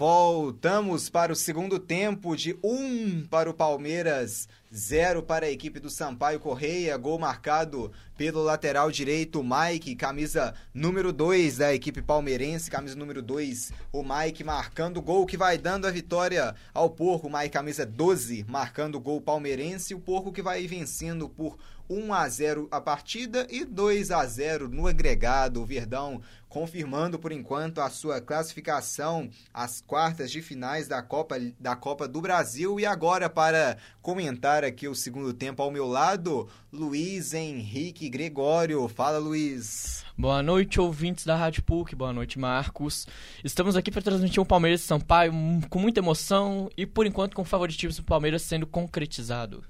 Voltamos 0.00 1.10
para 1.10 1.30
o 1.30 1.36
segundo 1.36 1.78
tempo 1.78 2.34
de 2.34 2.58
1 2.64 3.26
para 3.28 3.50
o 3.50 3.52
Palmeiras, 3.52 4.48
0 4.72 5.22
para 5.22 5.44
a 5.44 5.50
equipe 5.50 5.78
do 5.78 5.90
Sampaio 5.90 6.40
Correia, 6.40 6.96
gol 6.96 7.18
marcado 7.18 7.92
pelo 8.16 8.42
lateral 8.42 8.90
direito 8.90 9.44
Mike, 9.44 9.94
camisa 9.94 10.54
número 10.72 11.12
2 11.12 11.58
da 11.58 11.74
equipe 11.74 12.00
palmeirense, 12.00 12.70
camisa 12.70 12.96
número 12.96 13.20
2, 13.20 13.74
o 13.92 14.02
Mike 14.02 14.42
marcando 14.42 14.96
o 14.96 15.02
gol 15.02 15.26
que 15.26 15.36
vai 15.36 15.58
dando 15.58 15.86
a 15.86 15.90
vitória 15.90 16.54
ao 16.72 16.88
Porco, 16.88 17.28
Mike 17.28 17.50
camisa 17.50 17.84
12 17.84 18.46
marcando 18.48 18.94
o 18.94 19.00
gol 19.00 19.20
palmeirense, 19.20 19.94
o 19.94 20.00
Porco 20.00 20.32
que 20.32 20.40
vai 20.40 20.66
vencendo 20.66 21.28
por 21.28 21.58
1 21.90 22.14
a 22.14 22.28
0 22.28 22.68
a 22.70 22.80
partida 22.80 23.48
e 23.50 23.64
2 23.64 24.12
a 24.12 24.24
0 24.24 24.68
no 24.68 24.86
agregado, 24.86 25.60
o 25.60 25.66
Verdão 25.66 26.22
confirmando 26.48 27.18
por 27.18 27.32
enquanto 27.32 27.80
a 27.80 27.90
sua 27.90 28.20
classificação 28.20 29.28
às 29.52 29.80
quartas 29.80 30.30
de 30.30 30.40
finais 30.40 30.86
da 30.86 31.02
Copa, 31.02 31.36
da 31.58 31.74
Copa 31.74 32.06
do 32.06 32.20
Brasil. 32.20 32.78
E 32.78 32.86
agora, 32.86 33.28
para 33.28 33.76
comentar 34.02 34.64
aqui 34.64 34.86
o 34.86 34.94
segundo 34.94 35.32
tempo 35.32 35.62
ao 35.62 35.70
meu 35.70 35.86
lado, 35.86 36.48
Luiz 36.72 37.34
Henrique 37.34 38.08
Gregório. 38.08 38.86
Fala, 38.88 39.18
Luiz. 39.18 40.04
Boa 40.18 40.42
noite, 40.42 40.80
ouvintes 40.80 41.24
da 41.24 41.36
Rádio 41.36 41.62
PUC. 41.62 41.94
Boa 41.96 42.12
noite, 42.12 42.38
Marcos. 42.38 43.06
Estamos 43.42 43.76
aqui 43.76 43.90
para 43.90 44.02
transmitir 44.02 44.42
um 44.42 44.44
Palmeiras 44.44 44.82
e 44.82 44.84
Sampaio 44.84 45.32
hum, 45.32 45.60
com 45.68 45.78
muita 45.78 46.00
emoção 46.00 46.68
e, 46.76 46.84
por 46.84 47.06
enquanto, 47.06 47.34
com 47.34 47.44
favoritismo 47.44 48.02
do 48.02 48.06
Palmeiras 48.06 48.42
sendo 48.42 48.66
concretizado. 48.66 49.64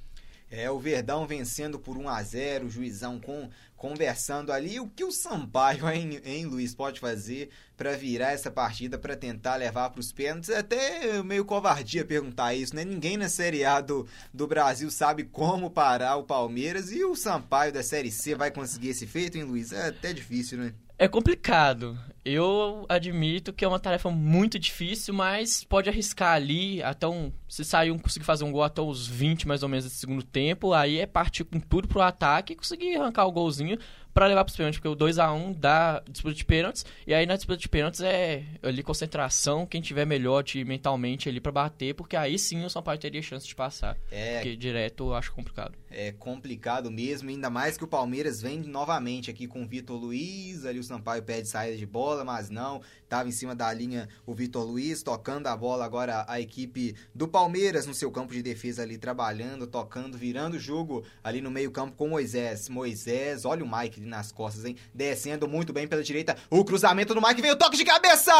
É, 0.51 0.69
o 0.69 0.81
Verdão 0.81 1.29
vencendo 1.29 1.79
por 1.79 1.97
1 1.97 2.09
a 2.09 2.23
0 2.23 2.67
o 2.67 2.71
Juizão 2.71 3.21
com, 3.21 3.49
conversando 3.77 4.53
ali. 4.53 4.81
O 4.81 4.89
que 4.89 5.05
o 5.05 5.13
Sampaio, 5.13 5.89
hein, 5.89 6.21
hein 6.25 6.45
Luiz, 6.45 6.75
pode 6.75 6.99
fazer 6.99 7.51
para 7.77 7.97
virar 7.97 8.33
essa 8.33 8.51
partida, 8.51 8.99
para 8.99 9.15
tentar 9.15 9.55
levar 9.55 9.91
para 9.91 10.01
os 10.01 10.11
pênaltis? 10.11 10.51
É 10.51 10.59
até 10.59 11.23
meio 11.23 11.45
covardia 11.45 12.05
perguntar 12.05 12.53
isso, 12.55 12.75
né? 12.75 12.85
Ninguém 12.85 13.17
na 13.17 13.29
Série 13.29 13.65
A 13.65 13.81
do, 13.81 14.09
do 14.35 14.47
Brasil 14.49 14.91
sabe 14.91 15.23
como 15.23 15.71
parar 15.71 16.17
o 16.17 16.25
Palmeiras 16.25 16.91
e 16.91 17.05
o 17.05 17.15
Sampaio 17.15 17.73
da 17.73 17.83
Série 17.85 18.11
C 18.11 18.35
vai 18.35 18.51
conseguir 18.51 18.89
esse 18.89 19.07
feito, 19.07 19.39
hein, 19.39 19.45
Luiz? 19.45 19.71
É 19.71 19.87
até 19.87 20.13
difícil, 20.13 20.59
né? 20.59 20.75
É 20.99 21.09
complicado. 21.09 21.99
Eu 22.25 22.85
admito 22.89 23.53
que 23.53 23.65
é 23.65 23.69
uma 23.69 23.79
tarefa 23.79 24.11
muito 24.11 24.59
difícil, 24.59 25.15
mas 25.15 25.65
pode 25.65 25.89
arriscar 25.89 26.35
ali 26.35 26.83
até 26.83 27.07
um. 27.07 27.33
Se 27.49 27.65
sair 27.65 27.91
um 27.91 27.99
conseguir 27.99 28.25
fazer 28.27 28.45
um 28.45 28.53
gol 28.53 28.63
até 28.63 28.81
os 28.81 29.07
20 29.07 29.49
mais 29.49 29.63
ou 29.63 29.69
menos 29.69 29.85
desse 29.85 29.97
segundo 29.97 30.23
tempo, 30.23 30.73
aí 30.73 30.99
é 30.99 31.07
partir 31.07 31.45
com 31.45 31.59
tudo 31.59 31.89
pro 31.89 32.01
ataque 32.01 32.53
e 32.53 32.57
conseguir 32.57 32.97
arrancar 32.97 33.27
o 33.27 33.33
golzinho 33.33 33.79
pra 34.13 34.27
levar 34.27 34.45
pros 34.45 34.57
pênaltis, 34.57 34.79
porque 34.79 34.89
o 34.89 34.95
2 34.95 35.19
a 35.19 35.33
1 35.33 35.53
dá 35.53 36.03
disputa 36.09 36.35
de 36.35 36.45
pênaltis, 36.45 36.85
e 37.07 37.15
aí 37.15 37.27
na 37.27 37.37
disputa 37.37 37.59
de 37.59 37.69
pênaltis 37.69 38.01
é 38.01 38.45
ali 38.61 38.83
concentração, 38.83 39.65
quem 39.65 39.81
tiver 39.81 40.05
melhor 40.05 40.43
de, 40.43 40.65
mentalmente 40.65 41.29
ali 41.29 41.41
pra 41.41 41.53
bater, 41.53 41.95
porque 41.95 42.17
aí 42.17 42.37
sim 42.37 42.65
o 42.65 42.69
São 42.71 42.83
Paulo 42.83 42.99
teria 42.99 43.23
chance 43.23 43.47
de 43.47 43.55
passar. 43.55 43.97
É, 44.11 44.41
Porque 44.41 44.57
direto 44.57 45.05
eu 45.05 45.15
acho 45.15 45.33
complicado. 45.33 45.79
é 45.91 46.11
complicado 46.13 46.91
mesmo, 46.91 47.29
ainda 47.31 47.49
mais 47.49 47.77
que 47.77 47.85
o 47.85 47.87
Palmeiras 47.87 48.43
vem 48.43 48.59
novamente 48.59 49.31
aqui 49.31 49.47
com 49.47 49.63
o 49.63 49.67
Vitor 49.67 49.97
Luiz, 49.97 50.65
ali 50.65 50.81
o 50.81 50.85
Sampaio 50.85 51.23
pede 51.23 51.49
saída 51.49 51.77
de 51.77 51.87
bola, 51.87 52.10
mas 52.25 52.51
não, 52.51 52.81
estava 53.03 53.29
em 53.29 53.33
cima 53.33 53.55
da 53.55 53.73
linha 53.73 54.09
o 54.27 54.35
Vitor 54.35 54.65
Luiz, 54.65 55.03
tocando 55.03 55.47
a 55.47 55.57
bola 55.57 55.85
agora 55.85 56.25
a 56.29 56.41
equipe 56.41 56.95
do 57.15 57.27
Palmeiras 57.27 57.87
no 57.87 57.95
seu 57.95 58.11
campo 58.11 58.33
de 58.33 58.43
defesa 58.43 58.83
ali, 58.83 58.99
trabalhando, 58.99 59.67
tocando, 59.67 60.19
virando 60.19 60.57
o 60.57 60.61
jogo 60.61 61.05
ali 61.23 61.41
no 61.41 61.51
meio 61.51 61.71
campo 61.71 61.97
com 61.97 62.09
Moisés. 62.09 62.69
Moisés, 62.69 63.45
olha 63.45 63.65
o 63.65 63.71
Mike 63.71 64.01
ali 64.01 64.09
nas 64.09 64.33
costas, 64.33 64.65
hein, 64.65 64.77
descendo 64.95 65.49
muito 65.49 65.73
bem 65.73 65.87
pela 65.89 66.03
direita, 66.03 66.37
o 66.51 66.65
cruzamento 66.65 67.15
do 67.15 67.23
Mike, 67.23 67.43
veio 67.43 67.57
toque 67.57 67.77
de 67.77 67.85
cabeça! 67.85 68.33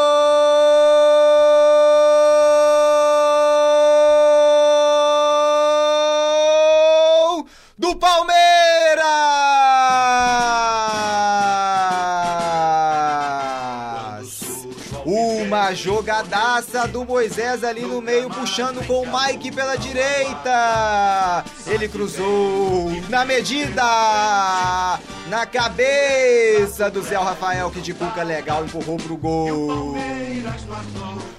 jogadaça 16.65 16.89
do 16.89 17.05
Moisés 17.05 17.63
ali 17.63 17.83
no 17.83 18.01
meio, 18.01 18.29
puxando 18.31 18.85
com 18.87 19.03
o 19.03 19.07
Mike 19.07 19.53
pela 19.53 19.77
direita. 19.77 21.45
Ele 21.67 21.89
cruzou 21.89 22.91
na 23.09 23.25
medida, 23.25 24.99
na 25.29 25.47
cabeça 25.47 26.91
do 26.91 27.03
Zé 27.03 27.17
Rafael, 27.17 27.71
que 27.71 27.81
de 27.81 27.93
cuca 27.93 28.23
legal 28.23 28.65
empurrou 28.65 28.97
pro 28.97 29.17
gol. 29.17 29.97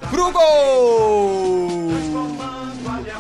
Pro 0.10 0.32
gol! 0.32 1.92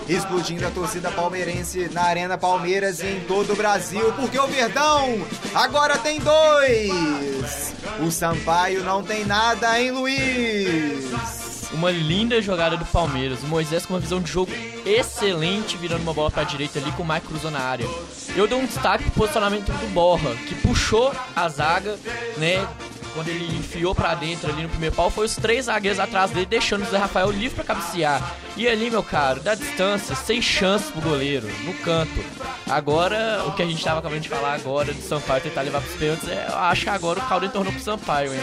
Explodindo 0.08 0.68
a 0.68 0.72
torcida 0.72 1.10
palmeirense 1.10 1.90
na 1.92 2.04
Arena 2.04 2.38
Palmeiras 2.38 3.00
e 3.00 3.08
em 3.08 3.20
todo 3.22 3.54
o 3.54 3.56
Brasil, 3.56 4.14
porque 4.14 4.38
o 4.38 4.48
Verdão 4.48 5.26
agora 5.54 5.98
tem 5.98 6.20
dois. 6.20 7.74
O 8.00 8.12
Sampaio 8.12 8.84
não 8.84 9.02
tem 9.02 9.26
nada, 9.26 9.80
hein, 9.80 9.92
Luiz? 9.92 11.35
Uma 11.76 11.92
linda 11.92 12.42
jogada 12.42 12.78
do 12.78 12.86
Palmeiras. 12.86 13.44
O 13.44 13.48
Moisés 13.48 13.86
com 13.86 13.94
uma 13.94 14.00
visão 14.00 14.22
de 14.22 14.32
jogo 14.32 14.50
excelente, 14.86 15.76
virando 15.76 16.04
uma 16.04 16.14
bola 16.14 16.32
pra 16.32 16.46
direita 16.46 16.80
ali 16.80 16.90
com 16.94 17.04
o 17.04 17.08
Mike 17.08 17.28
cruzou 17.28 17.52
na 17.52 17.60
área. 17.60 17.86
Eu 18.34 18.48
dou 18.48 18.60
um 18.60 18.66
destaque 18.66 19.04
pro 19.04 19.12
posicionamento 19.12 19.68
do 19.68 19.94
Borra, 19.94 20.34
que 20.48 20.56
puxou 20.56 21.14
a 21.36 21.50
zaga, 21.50 22.00
né? 22.38 22.66
Quando 23.14 23.28
ele 23.28 23.58
enfiou 23.58 23.94
pra 23.94 24.16
dentro 24.16 24.50
ali 24.50 24.64
no 24.64 24.70
primeiro 24.70 24.96
pau, 24.96 25.10
foi 25.10 25.26
os 25.26 25.36
três 25.36 25.66
zagueiros 25.66 26.00
atrás 26.00 26.32
dele, 26.32 26.46
deixando 26.46 26.84
o 26.84 26.90
Zé 26.90 26.98
Rafael 26.98 27.30
livre 27.30 27.56
pra 27.56 27.66
cabecear. 27.66 28.22
E 28.58 28.68
ali, 28.68 28.90
meu 28.90 29.04
caro, 29.04 29.42
da 29.42 29.54
distância, 29.54 30.16
sem 30.16 30.42
chances 30.42 30.90
pro 30.90 31.02
goleiro, 31.02 31.48
no 31.66 31.74
canto. 31.76 32.24
Agora, 32.70 33.44
o 33.48 33.52
que 33.52 33.62
a 33.62 33.66
gente 33.66 33.84
tava 33.84 34.00
acabando 34.00 34.22
de 34.22 34.30
falar 34.30 34.54
agora 34.54 34.94
de 34.94 35.02
Sampaio 35.02 35.42
tentar 35.42 35.62
levar 35.62 35.82
pros 35.82 35.96
pênaltis, 35.96 36.30
é, 36.30 36.48
eu 36.50 36.58
acho 36.58 36.84
que 36.84 36.90
agora 36.90 37.20
o 37.20 37.28
caldo 37.28 37.46
entornou 37.46 37.74
pro 37.74 37.82
Sampaio, 37.82 38.34
hein? 38.34 38.40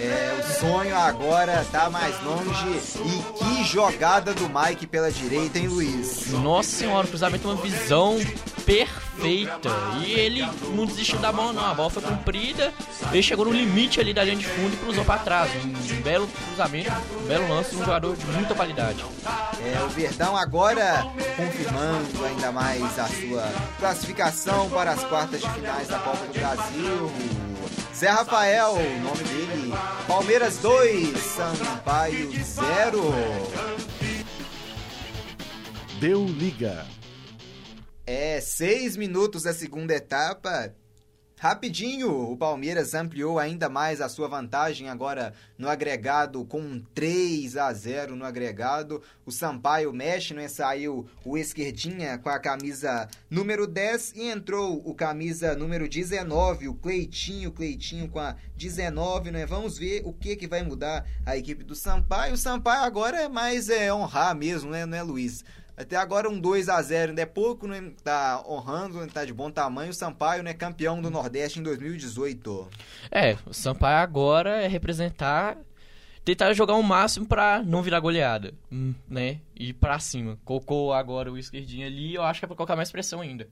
É, 0.00 0.40
o 0.40 0.60
sonho 0.60 0.96
agora 0.96 1.64
tá 1.70 1.90
mais 1.90 2.14
longe. 2.24 2.80
E 3.04 3.38
que 3.38 3.64
jogada 3.64 4.32
do 4.32 4.48
Mike 4.48 4.86
pela 4.86 5.10
direita, 5.10 5.58
hein, 5.58 5.68
Luiz? 5.68 6.30
Nossa 6.32 6.70
senhora, 6.70 7.06
o 7.06 7.10
cruzamento 7.10 7.46
é 7.46 7.52
uma 7.52 7.62
visão 7.62 8.18
perfeita. 8.64 9.68
E 10.02 10.12
ele 10.12 10.46
não 10.74 10.86
desistiu 10.86 11.18
da 11.18 11.30
bola, 11.30 11.52
não. 11.52 11.66
A 11.66 11.74
bola 11.74 11.90
foi 11.90 12.02
comprida, 12.02 12.72
ele 13.12 13.22
chegou 13.22 13.44
no 13.44 13.52
limite 13.52 14.00
ali 14.00 14.14
da 14.14 14.24
linha 14.24 14.36
de 14.36 14.46
fundo 14.46 14.72
e 14.72 14.76
cruzou 14.78 15.04
pra 15.04 15.18
trás. 15.18 15.50
Um 15.64 16.00
belo 16.00 16.26
cruzamento, 16.26 16.92
um 17.22 17.26
belo 17.26 17.48
lance 17.48 17.70
de 17.70 17.76
um 17.76 17.84
jogador 17.84 18.16
de 18.16 18.24
muita 18.26 18.54
qualidade. 18.54 19.04
É, 19.58 19.82
o 19.82 19.88
Verdão 19.88 20.36
agora 20.36 21.04
confirmando 21.36 22.24
ainda 22.24 22.52
mais 22.52 22.98
a 22.98 23.08
sua 23.08 23.44
classificação 23.78 24.70
para 24.70 24.92
as 24.92 25.04
quartas 25.04 25.40
de 25.40 25.50
finais 25.50 25.88
da 25.88 25.98
Copa 25.98 26.26
do 26.26 26.32
Brasil. 26.32 27.12
Zé 27.94 28.08
Rafael, 28.08 28.72
o 28.72 29.00
nome 29.00 29.24
dele. 29.24 29.72
Palmeiras 30.06 30.58
2, 30.58 31.18
Sampaio 31.18 32.30
0. 32.32 33.02
Deu 35.98 36.24
liga. 36.24 36.86
É, 38.06 38.40
seis 38.40 38.96
minutos 38.96 39.42
da 39.42 39.52
segunda 39.52 39.94
etapa. 39.94 40.74
Rapidinho, 41.42 42.30
o 42.30 42.36
Palmeiras 42.36 42.92
ampliou 42.92 43.38
ainda 43.38 43.70
mais 43.70 44.02
a 44.02 44.10
sua 44.10 44.28
vantagem 44.28 44.90
agora 44.90 45.32
no 45.56 45.70
agregado 45.70 46.44
com 46.44 46.78
3 46.94 47.56
a 47.56 47.72
0 47.72 48.14
no 48.14 48.26
agregado. 48.26 49.02
O 49.24 49.32
Sampaio 49.32 49.90
mexe, 49.90 50.34
né? 50.34 50.48
Saiu 50.48 51.08
o 51.24 51.38
esquerdinha 51.38 52.18
com 52.18 52.28
a 52.28 52.38
camisa 52.38 53.08
número 53.30 53.66
10 53.66 54.12
e 54.16 54.28
entrou 54.28 54.82
o 54.84 54.94
camisa 54.94 55.56
número 55.56 55.88
19, 55.88 56.68
o 56.68 56.74
Cleitinho, 56.74 57.50
Cleitinho 57.52 58.10
com 58.10 58.18
a 58.18 58.36
19, 58.54 59.30
né? 59.30 59.46
Vamos 59.46 59.78
ver 59.78 60.02
o 60.04 60.12
que 60.12 60.36
que 60.36 60.46
vai 60.46 60.62
mudar 60.62 61.06
a 61.24 61.38
equipe 61.38 61.64
do 61.64 61.74
Sampaio. 61.74 62.34
O 62.34 62.36
Sampaio 62.36 62.84
agora 62.84 63.18
é 63.18 63.30
mais 63.30 63.70
é, 63.70 63.90
honrar 63.90 64.36
mesmo, 64.36 64.70
né, 64.70 64.84
né, 64.84 65.02
Luiz? 65.02 65.42
Até 65.80 65.96
agora 65.96 66.28
um 66.28 66.38
2 66.38 66.68
a 66.68 66.82
0 66.82 67.12
ainda 67.12 67.22
é 67.22 67.26
pouco, 67.26 67.66
né? 67.66 67.92
Tá 68.04 68.44
honrando, 68.46 69.00
né? 69.00 69.08
tá 69.10 69.24
de 69.24 69.32
bom 69.32 69.50
tamanho. 69.50 69.90
O 69.90 69.94
Sampaio, 69.94 70.42
né? 70.42 70.52
Campeão 70.52 71.00
do 71.00 71.10
Nordeste 71.10 71.58
em 71.58 71.62
2018. 71.62 72.68
É, 73.10 73.38
o 73.46 73.54
Sampaio 73.54 73.96
agora 73.96 74.60
é 74.60 74.66
representar, 74.66 75.56
tentar 76.22 76.52
jogar 76.52 76.74
o 76.74 76.82
máximo 76.82 77.24
pra 77.24 77.62
não 77.62 77.82
virar 77.82 77.98
goleada, 77.98 78.52
hum, 78.70 78.92
né? 79.08 79.40
E 79.56 79.72
pra 79.72 79.98
cima. 79.98 80.38
Colocou 80.44 80.92
agora 80.92 81.32
o 81.32 81.38
esquerdinho 81.38 81.86
ali, 81.86 82.14
eu 82.14 82.24
acho 82.24 82.40
que 82.40 82.44
é 82.44 82.48
pra 82.48 82.56
colocar 82.56 82.76
mais 82.76 82.92
pressão 82.92 83.22
ainda. 83.22 83.48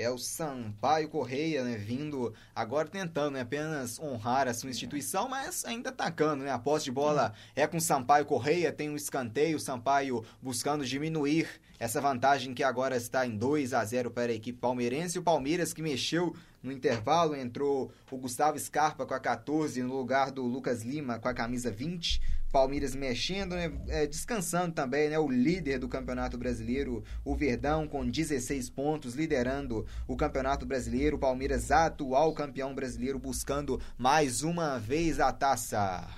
É 0.00 0.08
o 0.08 0.16
Sampaio 0.16 1.10
Correia, 1.10 1.62
né? 1.62 1.76
Vindo 1.76 2.32
agora 2.54 2.88
tentando 2.88 3.34
né, 3.34 3.42
apenas 3.42 4.00
honrar 4.00 4.48
a 4.48 4.54
sua 4.54 4.70
instituição, 4.70 5.28
mas 5.28 5.62
ainda 5.66 5.90
atacando, 5.90 6.42
né? 6.42 6.50
A 6.50 6.58
posse 6.58 6.86
de 6.86 6.90
bola 6.90 7.34
é 7.54 7.66
com 7.66 7.78
Sampaio 7.78 8.24
Correia, 8.24 8.72
tem 8.72 8.88
um 8.88 8.96
escanteio, 8.96 9.60
Sampaio 9.60 10.24
buscando 10.40 10.86
diminuir 10.86 11.48
essa 11.78 12.00
vantagem 12.00 12.54
que 12.54 12.62
agora 12.62 12.96
está 12.96 13.26
em 13.26 13.36
2 13.36 13.74
a 13.74 13.84
0 13.84 14.10
para 14.10 14.32
a 14.32 14.34
equipe 14.34 14.58
palmeirense. 14.58 15.18
O 15.18 15.22
Palmeiras 15.22 15.74
que 15.74 15.82
mexeu 15.82 16.34
no 16.62 16.72
intervalo, 16.72 17.34
entrou 17.34 17.90
o 18.10 18.16
Gustavo 18.16 18.58
Scarpa 18.58 19.06
com 19.06 19.14
a 19.14 19.20
14 19.20 19.82
no 19.82 19.96
lugar 19.96 20.30
do 20.30 20.42
Lucas 20.42 20.82
Lima 20.82 21.18
com 21.18 21.28
a 21.28 21.34
camisa 21.34 21.70
20. 21.70 22.20
Palmeiras 22.50 22.94
mexendo, 22.94 23.54
né? 23.54 23.72
É, 23.88 24.06
descansando 24.06 24.74
também, 24.74 25.08
né? 25.08 25.18
O 25.18 25.28
líder 25.28 25.78
do 25.78 25.88
Campeonato 25.88 26.36
Brasileiro, 26.36 27.04
o 27.24 27.34
Verdão, 27.34 27.86
com 27.86 28.08
16 28.08 28.70
pontos, 28.70 29.14
liderando 29.14 29.86
o 30.06 30.16
Campeonato 30.16 30.66
Brasileiro. 30.66 31.16
O 31.16 31.20
Palmeiras, 31.20 31.70
atual 31.70 32.32
campeão 32.32 32.74
brasileiro, 32.74 33.18
buscando 33.18 33.80
mais 33.96 34.42
uma 34.42 34.78
vez 34.78 35.20
a 35.20 35.32
taça. 35.32 36.08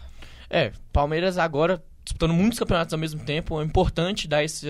É, 0.48 0.72
Palmeiras 0.92 1.38
agora 1.38 1.82
disputando 2.04 2.34
muitos 2.34 2.58
campeonatos 2.58 2.92
ao 2.92 3.00
mesmo 3.00 3.24
tempo. 3.24 3.60
É 3.60 3.64
importante 3.64 4.26
dar 4.26 4.42
esse, 4.42 4.66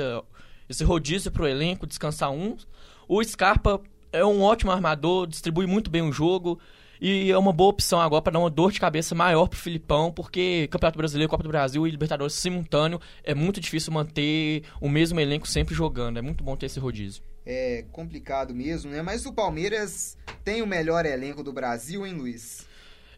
esse 0.68 0.84
rodízio 0.84 1.30
pro 1.30 1.46
elenco, 1.46 1.86
descansar 1.86 2.30
uns. 2.30 2.66
O 3.08 3.22
Scarpa 3.22 3.80
é 4.12 4.24
um 4.24 4.42
ótimo 4.42 4.70
armador, 4.70 5.26
distribui 5.26 5.66
muito 5.66 5.90
bem 5.90 6.02
o 6.02 6.12
jogo. 6.12 6.60
E 7.05 7.32
é 7.32 7.36
uma 7.36 7.53
boa 7.53 7.70
opção 7.70 8.00
agora 8.00 8.22
para 8.22 8.34
dar 8.34 8.38
uma 8.38 8.48
dor 8.48 8.70
de 8.70 8.78
cabeça 8.78 9.12
maior 9.12 9.48
pro 9.48 9.59
Filipão, 9.59 10.12
porque 10.12 10.68
Campeonato 10.70 10.96
Brasileiro, 10.96 11.28
Copa 11.28 11.42
do 11.42 11.48
Brasil 11.48 11.84
e 11.84 11.90
Libertadores 11.90 12.32
simultâneo 12.32 13.00
é 13.24 13.34
muito 13.34 13.61
difícil 13.61 13.92
manter 13.92 14.62
o 14.80 14.88
mesmo 14.88 15.18
elenco 15.18 15.48
sempre 15.48 15.74
jogando. 15.74 16.18
É 16.18 16.22
muito 16.22 16.44
bom 16.44 16.57
ter 16.57 16.66
esse 16.66 16.78
rodízio. 16.78 17.20
É 17.44 17.84
complicado 17.90 18.55
mesmo, 18.55 18.92
né? 18.92 19.03
Mas 19.03 19.26
o 19.26 19.32
Palmeiras 19.32 20.16
tem 20.44 20.62
o 20.62 20.66
melhor 20.66 21.05
elenco 21.05 21.42
do 21.42 21.53
Brasil, 21.53 22.07
hein, 22.07 22.14
Luiz? 22.14 22.68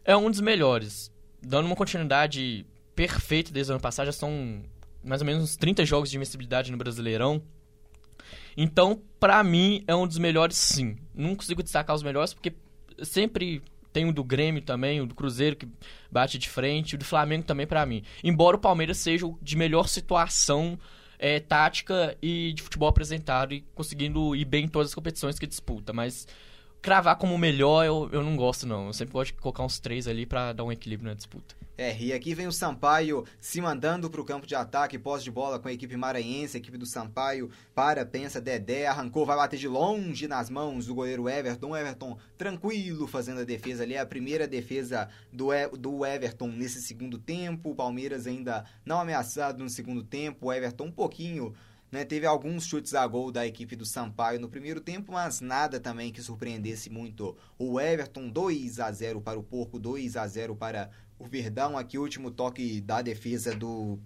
É 0.03 0.17
um 0.17 0.31
dos 0.31 0.41
melhores. 0.41 1.11
Dando 1.39 1.67
uma 1.67 1.75
continuidade 1.75 2.65
perfeita 2.95 3.51
desde 3.51 3.71
o 3.71 3.75
ano 3.75 3.81
passado, 3.83 4.07
já 4.07 4.11
são 4.11 4.63
mais 5.03 5.21
ou 5.21 5.27
menos 5.27 5.43
uns 5.43 5.57
30 5.57 5.85
jogos 5.85 6.09
de 6.09 6.15
invencibilidade 6.15 6.71
no 6.71 6.77
Brasileirão. 6.79 7.39
Então, 8.57 8.99
pra 9.19 9.43
mim, 9.43 9.83
é 9.85 9.95
um 9.95 10.07
dos 10.07 10.17
melhores 10.17 10.57
sim. 10.57 10.97
Não 11.13 11.35
consigo 11.35 11.61
destacar 11.61 11.95
os 11.95 12.01
melhores 12.01 12.33
porque 12.33 12.51
sempre 13.03 13.61
tem 13.95 14.09
o 14.09 14.11
do 14.11 14.25
Grêmio 14.25 14.61
também, 14.61 14.99
o 14.99 15.05
do 15.05 15.15
Cruzeiro 15.15 15.55
que 15.55 15.65
bate 16.11 16.37
de 16.37 16.49
frente, 16.49 16.95
o 16.95 16.97
do 16.97 17.05
Flamengo 17.05 17.45
também 17.45 17.65
pra 17.65 17.85
mim. 17.85 18.03
Embora 18.21 18.57
o 18.57 18.59
Palmeiras 18.59 18.97
seja 18.97 19.25
o 19.25 19.39
de 19.41 19.55
melhor 19.55 19.87
situação 19.87 20.77
é, 21.17 21.39
tática 21.39 22.17
e 22.21 22.51
de 22.51 22.61
futebol 22.61 22.89
apresentado 22.89 23.53
e 23.53 23.61
conseguindo 23.73 24.35
ir 24.35 24.43
bem 24.43 24.65
em 24.65 24.67
todas 24.67 24.89
as 24.89 24.95
competições 24.95 25.39
que 25.39 25.47
disputa, 25.47 25.93
mas 25.93 26.27
cravar 26.81 27.15
como 27.15 27.37
melhor 27.37 27.85
eu, 27.85 28.09
eu 28.11 28.21
não 28.21 28.35
gosto 28.35 28.67
não. 28.67 28.87
Eu 28.87 28.93
sempre 28.93 29.13
gosto 29.13 29.33
de 29.33 29.39
colocar 29.39 29.63
uns 29.63 29.79
três 29.79 30.09
ali 30.09 30.25
pra 30.25 30.51
dar 30.51 30.65
um 30.65 30.71
equilíbrio 30.73 31.07
na 31.07 31.15
disputa. 31.15 31.55
É, 31.77 31.97
e 32.01 32.13
aqui 32.13 32.33
vem 32.33 32.47
o 32.47 32.53
Sampaio 32.53 33.25
se 33.37 33.59
mandando 33.59 34.09
para 34.09 34.21
o 34.21 34.25
campo 34.25 34.47
de 34.47 34.55
ataque, 34.55 34.97
posse 34.97 35.25
de 35.25 35.31
bola 35.31 35.59
com 35.59 35.67
a 35.67 35.73
equipe 35.73 35.97
maranhense, 35.97 36.55
a 36.55 36.59
equipe 36.59 36.77
do 36.77 36.85
Sampaio, 36.85 37.49
para, 37.73 38.05
pensa, 38.05 38.39
Dedé, 38.39 38.87
arrancou, 38.87 39.25
vai 39.25 39.35
bater 39.35 39.59
de 39.59 39.67
longe 39.67 40.25
nas 40.25 40.49
mãos 40.49 40.85
do 40.85 40.95
goleiro 40.95 41.27
Everton, 41.27 41.75
Everton 41.75 42.17
tranquilo 42.37 43.07
fazendo 43.07 43.41
a 43.41 43.43
defesa 43.43 43.83
ali, 43.83 43.95
é 43.95 43.99
a 43.99 44.05
primeira 44.05 44.47
defesa 44.47 45.09
do, 45.33 45.53
E- 45.53 45.67
do 45.67 46.05
Everton 46.05 46.47
nesse 46.47 46.81
segundo 46.81 47.17
tempo, 47.17 47.71
o 47.71 47.75
Palmeiras 47.75 48.25
ainda 48.25 48.63
não 48.85 49.01
ameaçado 49.01 49.61
no 49.61 49.69
segundo 49.69 50.01
tempo, 50.01 50.47
o 50.47 50.53
Everton 50.53 50.85
um 50.85 50.91
pouquinho... 50.91 51.53
Né, 51.91 52.03
teve 52.03 52.25
alguns 52.25 52.65
chutes 52.65 52.93
a 52.93 53.07
gol 53.07 53.31
da 53.31 53.45
equipe 53.47 53.73
do 53.73 53.85
Sampaio 53.85 54.39
no 54.39 54.49
primeiro 54.49 54.81
tempo, 54.81 55.13
mas 55.13 55.39
nada 55.39 55.79
também 55.79 56.11
que 56.11 56.21
surpreendesse 56.21 56.89
muito. 56.89 57.37
O 57.57 57.79
Everton 57.79 58.27
2 58.27 58.79
a 58.81 58.91
0 58.91 59.21
para 59.21 59.39
o 59.39 59.43
Porco, 59.43 59.79
2 59.79 60.17
a 60.17 60.27
0 60.27 60.55
para 60.57 60.89
o 61.17 61.25
Verdão. 61.25 61.77
Aqui 61.77 61.97
o 61.97 62.01
último 62.01 62.31
toque 62.31 62.81
da 62.81 63.01
defesa 63.01 63.55
do 63.55 63.99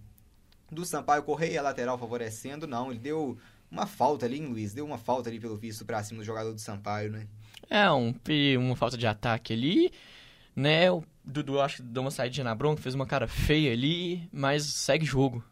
do 0.72 0.86
Sampaio 0.86 1.24
Correia, 1.24 1.62
lateral 1.62 1.98
favorecendo. 1.98 2.68
Não, 2.68 2.92
ele 2.92 3.00
deu 3.00 3.38
uma 3.72 3.86
falta 3.86 4.26
ali, 4.26 4.38
hein, 4.38 4.48
Luiz? 4.48 4.74
Deu 4.74 4.86
uma 4.86 4.98
falta 4.98 5.30
ali 5.30 5.40
pelo 5.40 5.56
visto 5.56 5.86
para 5.86 6.04
cima 6.04 6.20
do 6.20 6.26
jogador 6.26 6.54
do 6.54 6.60
Sampaio, 6.60 7.12
né? 7.12 7.28
É, 7.70 7.90
um, 7.92 8.14
uma 8.58 8.76
falta 8.76 8.98
de 8.98 9.06
ataque 9.08 9.54
ali, 9.54 9.92
né? 10.56 10.92
O 10.92 11.04
Dudu 11.24 11.60
acho 11.60 11.78
que 11.78 11.84
deu 11.84 12.02
uma 12.02 12.12
saída 12.12 12.44
na 12.44 12.56
bronca, 12.56 12.82
fez 12.82 12.96
uma 12.96 13.06
cara 13.06 13.28
feia 13.28 13.72
ali, 13.72 14.28
mas 14.32 14.66
segue 14.66 15.06
jogo. 15.06 15.44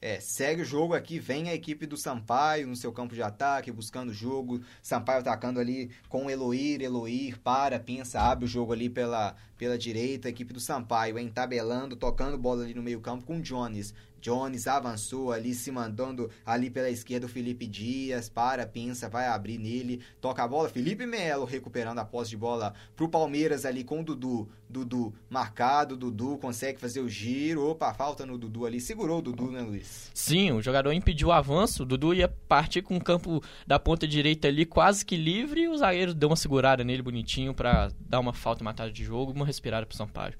É, 0.00 0.20
segue 0.20 0.62
o 0.62 0.64
jogo 0.64 0.94
aqui, 0.94 1.18
vem 1.18 1.48
a 1.48 1.54
equipe 1.54 1.86
do 1.86 1.96
Sampaio 1.96 2.66
no 2.66 2.76
seu 2.76 2.92
campo 2.92 3.14
de 3.14 3.22
ataque, 3.22 3.72
buscando 3.72 4.10
o 4.10 4.14
jogo. 4.14 4.60
Sampaio 4.82 5.20
atacando 5.20 5.58
ali 5.58 5.90
com 6.08 6.30
Eloir, 6.30 6.82
Eloir, 6.82 7.38
para, 7.40 7.80
pensa, 7.80 8.20
abre 8.20 8.44
o 8.44 8.48
jogo 8.48 8.72
ali 8.72 8.90
pela, 8.90 9.34
pela 9.56 9.78
direita. 9.78 10.28
A 10.28 10.30
equipe 10.30 10.52
do 10.52 10.60
Sampaio 10.60 11.18
hein, 11.18 11.30
tabelando, 11.34 11.96
tocando 11.96 12.36
bola 12.36 12.64
ali 12.64 12.74
no 12.74 12.82
meio 12.82 13.00
campo 13.00 13.24
com 13.24 13.38
o 13.38 13.42
Jones. 13.42 13.94
Jones 14.26 14.66
avançou 14.66 15.30
ali, 15.30 15.54
se 15.54 15.70
mandando 15.70 16.28
ali 16.44 16.68
pela 16.68 16.90
esquerda 16.90 17.26
o 17.26 17.28
Felipe 17.28 17.64
Dias, 17.64 18.28
para, 18.28 18.66
pensa, 18.66 19.08
vai 19.08 19.28
abrir 19.28 19.56
nele, 19.56 20.02
toca 20.20 20.42
a 20.42 20.48
bola. 20.48 20.68
Felipe 20.68 21.06
Melo 21.06 21.44
recuperando 21.44 22.00
a 22.00 22.04
posse 22.04 22.30
de 22.30 22.36
bola 22.36 22.74
pro 22.96 23.08
Palmeiras 23.08 23.64
ali 23.64 23.84
com 23.84 24.00
o 24.00 24.04
Dudu. 24.04 24.48
Dudu 24.68 25.14
marcado, 25.30 25.96
Dudu 25.96 26.38
consegue 26.38 26.80
fazer 26.80 26.98
o 26.98 27.08
giro. 27.08 27.64
Opa, 27.70 27.94
falta 27.94 28.26
no 28.26 28.36
Dudu 28.36 28.66
ali. 28.66 28.80
Segurou 28.80 29.20
o 29.20 29.22
Dudu, 29.22 29.52
né, 29.52 29.60
Luiz? 29.60 30.10
Sim, 30.12 30.50
o 30.50 30.60
jogador 30.60 30.90
impediu 30.90 31.28
o 31.28 31.32
avanço, 31.32 31.84
o 31.84 31.86
Dudu 31.86 32.12
ia 32.12 32.26
partir 32.26 32.82
com 32.82 32.96
o 32.96 33.04
campo 33.04 33.40
da 33.64 33.78
ponta 33.78 34.08
direita 34.08 34.48
ali 34.48 34.66
quase 34.66 35.06
que 35.06 35.16
livre 35.16 35.68
o 35.68 35.76
zagueiro 35.76 36.12
deu 36.12 36.28
uma 36.28 36.34
segurada 36.34 36.82
nele 36.82 37.00
bonitinho 37.00 37.54
pra 37.54 37.92
dar 38.00 38.18
uma 38.18 38.32
falta 38.32 38.60
e 38.60 38.64
matada 38.64 38.90
de 38.90 39.04
jogo, 39.04 39.30
uma 39.30 39.46
respirada 39.46 39.86
pro 39.86 39.96
Sampaio. 39.96 40.34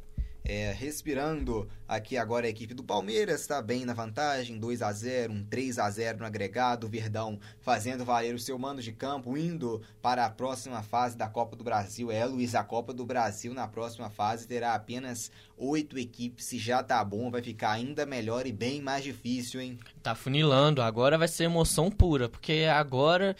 É, 0.48 0.72
respirando 0.72 1.68
aqui 1.88 2.16
agora 2.16 2.46
a 2.46 2.48
equipe 2.48 2.72
do 2.72 2.84
Palmeiras 2.84 3.40
está 3.40 3.60
bem 3.60 3.84
na 3.84 3.92
vantagem, 3.92 4.60
2 4.60 4.80
a 4.80 4.92
0 4.92 5.32
um 5.32 5.44
3 5.44 5.76
a 5.80 5.90
0 5.90 6.18
no 6.18 6.24
agregado, 6.24 6.86
o 6.86 6.88
Verdão 6.88 7.40
fazendo 7.60 8.04
valer 8.04 8.32
o 8.32 8.38
seu 8.38 8.56
mando 8.56 8.80
de 8.80 8.92
campo, 8.92 9.36
indo 9.36 9.82
para 10.00 10.24
a 10.24 10.30
próxima 10.30 10.84
fase 10.84 11.16
da 11.16 11.28
Copa 11.28 11.56
do 11.56 11.64
Brasil. 11.64 12.12
É, 12.12 12.24
Luiz, 12.24 12.54
a 12.54 12.62
Copa 12.62 12.94
do 12.94 13.04
Brasil 13.04 13.52
na 13.52 13.66
próxima 13.66 14.08
fase 14.08 14.46
terá 14.46 14.76
apenas 14.76 15.32
oito 15.56 15.98
equipes, 15.98 16.44
se 16.44 16.58
já 16.58 16.80
tá 16.80 17.02
bom, 17.04 17.28
vai 17.28 17.42
ficar 17.42 17.72
ainda 17.72 18.06
melhor 18.06 18.46
e 18.46 18.52
bem 18.52 18.80
mais 18.80 19.02
difícil, 19.02 19.60
hein? 19.60 19.80
Tá 20.00 20.14
funilando, 20.14 20.80
agora 20.80 21.18
vai 21.18 21.26
ser 21.26 21.44
emoção 21.44 21.90
pura, 21.90 22.28
porque 22.28 22.68
agora 22.72 23.34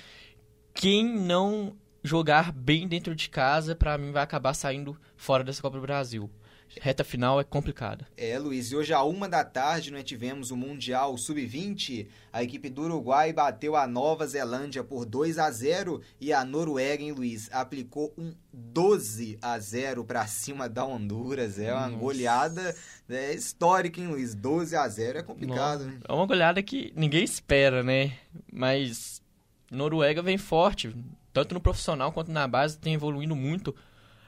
quem 0.74 1.04
não 1.04 1.76
jogar 2.02 2.50
bem 2.50 2.88
dentro 2.88 3.14
de 3.14 3.30
casa, 3.30 3.76
para 3.76 3.96
mim 3.96 4.10
vai 4.10 4.24
acabar 4.24 4.54
saindo 4.54 4.98
fora 5.16 5.44
dessa 5.44 5.62
Copa 5.62 5.76
do 5.76 5.82
Brasil 5.82 6.28
reta 6.80 7.04
final 7.04 7.40
é 7.40 7.44
complicada. 7.44 8.06
É, 8.16 8.38
Luiz, 8.38 8.70
e 8.70 8.76
hoje 8.76 8.92
à 8.92 9.02
uma 9.02 9.28
da 9.28 9.44
tarde 9.44 9.90
nós 9.90 10.04
tivemos 10.04 10.50
o 10.50 10.56
Mundial 10.56 11.16
Sub-20. 11.16 12.08
A 12.32 12.42
equipe 12.42 12.68
do 12.68 12.82
Uruguai 12.82 13.32
bateu 13.32 13.76
a 13.76 13.86
Nova 13.86 14.26
Zelândia 14.26 14.84
por 14.84 15.04
2 15.04 15.38
a 15.38 15.50
0 15.50 16.00
e 16.20 16.32
a 16.32 16.44
Noruega, 16.44 17.02
hein, 17.02 17.12
Luiz, 17.12 17.48
aplicou 17.52 18.12
um 18.16 18.34
12 18.52 19.38
a 19.40 19.58
0 19.58 20.04
para 20.04 20.26
cima 20.26 20.68
da 20.68 20.84
Honduras. 20.84 21.58
É 21.58 21.72
uma 21.72 21.88
Nossa. 21.88 21.98
goleada 21.98 22.76
é, 23.08 23.34
histórica, 23.34 24.00
hein, 24.00 24.08
Luiz? 24.08 24.34
12 24.34 24.76
a 24.76 24.88
0 24.88 25.18
é 25.18 25.22
complicado, 25.22 25.84
Nossa. 25.84 25.90
né? 25.90 26.00
É 26.08 26.12
uma 26.12 26.26
goleada 26.26 26.62
que 26.62 26.92
ninguém 26.96 27.24
espera, 27.24 27.82
né? 27.82 28.12
Mas 28.52 29.22
Noruega 29.70 30.22
vem 30.22 30.38
forte, 30.38 30.94
tanto 31.32 31.54
no 31.54 31.60
profissional 31.60 32.12
quanto 32.12 32.30
na 32.30 32.46
base, 32.46 32.78
tem 32.78 32.94
evoluindo 32.94 33.34
muito. 33.36 33.74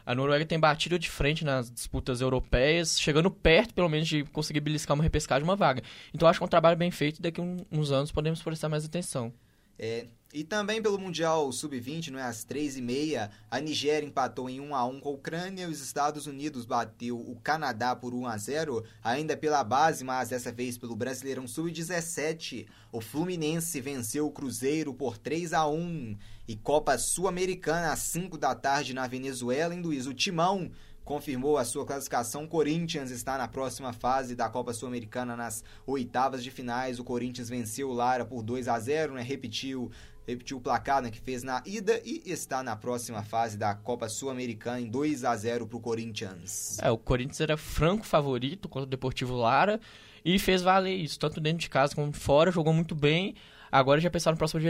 A 0.08 0.14
Noruega 0.14 0.46
tem 0.46 0.58
batido 0.58 0.98
de 0.98 1.10
frente 1.10 1.44
nas 1.44 1.70
disputas 1.70 2.22
europeias, 2.22 2.98
chegando 2.98 3.30
perto, 3.30 3.74
pelo 3.74 3.90
menos, 3.90 4.08
de 4.08 4.24
conseguir 4.24 4.60
beliscar 4.60 4.94
uma 4.94 5.04
repescagem, 5.04 5.44
uma 5.44 5.54
vaga. 5.54 5.82
Então, 6.14 6.26
acho 6.26 6.38
que 6.38 6.44
é 6.44 6.46
um 6.46 6.48
trabalho 6.48 6.78
bem 6.78 6.90
feito 6.90 7.18
e 7.18 7.20
daqui 7.20 7.42
a 7.42 7.44
uns 7.70 7.92
anos 7.92 8.10
podemos 8.10 8.42
prestar 8.42 8.70
mais 8.70 8.86
atenção. 8.86 9.30
É, 9.78 10.06
e 10.32 10.42
também 10.44 10.80
pelo 10.80 10.98
Mundial 10.98 11.52
Sub-20, 11.52 12.08
não 12.08 12.18
é? 12.18 12.22
às 12.22 12.42
3h30, 12.42 13.28
a 13.50 13.60
Nigéria 13.60 14.06
empatou 14.06 14.48
em 14.48 14.60
1x1 14.60 15.00
com 15.00 15.08
a 15.10 15.12
Ucrânia, 15.12 15.68
os 15.68 15.82
Estados 15.82 16.26
Unidos 16.26 16.64
bateu 16.64 17.18
o 17.18 17.38
Canadá 17.42 17.94
por 17.94 18.14
1x0, 18.14 18.82
ainda 19.04 19.36
pela 19.36 19.62
base, 19.62 20.04
mas 20.04 20.30
dessa 20.30 20.50
vez 20.50 20.78
pelo 20.78 20.96
Brasileirão 20.96 21.46
Sub-17. 21.46 22.66
O 22.90 23.02
Fluminense 23.02 23.78
venceu 23.82 24.26
o 24.26 24.32
Cruzeiro 24.32 24.94
por 24.94 25.18
3x1 25.18 26.16
e 26.48 26.56
Copa 26.56 26.96
Sul-Americana 26.96 27.92
às 27.92 28.00
5 28.00 28.38
da 28.38 28.54
tarde 28.54 28.94
na 28.94 29.06
Venezuela, 29.06 29.74
em 29.74 29.82
Luiz. 29.82 30.06
O 30.06 30.14
Timão 30.14 30.70
confirmou 31.04 31.58
a 31.58 31.64
sua 31.64 31.84
classificação. 31.84 32.46
Corinthians 32.46 33.10
está 33.10 33.36
na 33.36 33.46
próxima 33.46 33.92
fase 33.92 34.34
da 34.34 34.48
Copa 34.48 34.72
Sul-Americana 34.72 35.36
nas 35.36 35.62
oitavas 35.86 36.42
de 36.42 36.50
finais. 36.50 36.98
O 36.98 37.04
Corinthians 37.04 37.50
venceu 37.50 37.90
o 37.90 37.92
Lara 37.92 38.24
por 38.24 38.42
2 38.42 38.66
a 38.66 38.78
0, 38.78 39.14
né? 39.14 39.22
Repetiu 39.22 39.90
repetiu 40.26 40.58
o 40.58 40.60
placar 40.60 41.00
né, 41.00 41.10
que 41.10 41.18
fez 41.18 41.42
na 41.42 41.62
ida 41.64 42.02
e 42.04 42.22
está 42.26 42.62
na 42.62 42.76
próxima 42.76 43.22
fase 43.22 43.56
da 43.56 43.74
Copa 43.74 44.10
Sul-Americana 44.10 44.78
em 44.78 44.86
2 44.86 45.24
a 45.24 45.34
0 45.34 45.66
para 45.66 45.78
o 45.78 45.80
Corinthians. 45.80 46.78
É, 46.82 46.90
o 46.90 46.98
Corinthians 46.98 47.40
era 47.40 47.56
franco 47.56 48.04
favorito 48.04 48.68
contra 48.68 48.86
o 48.86 48.90
Deportivo 48.90 49.34
Lara 49.34 49.80
e 50.22 50.38
fez 50.38 50.60
valer 50.60 50.94
isso, 50.96 51.18
tanto 51.18 51.40
dentro 51.40 51.60
de 51.60 51.70
casa 51.70 51.94
como 51.94 52.12
fora, 52.12 52.50
jogou 52.50 52.74
muito 52.74 52.94
bem. 52.94 53.34
Agora 53.70 54.00
já 54.00 54.10
pensaram 54.10 54.34
no 54.34 54.38
próximo 54.38 54.62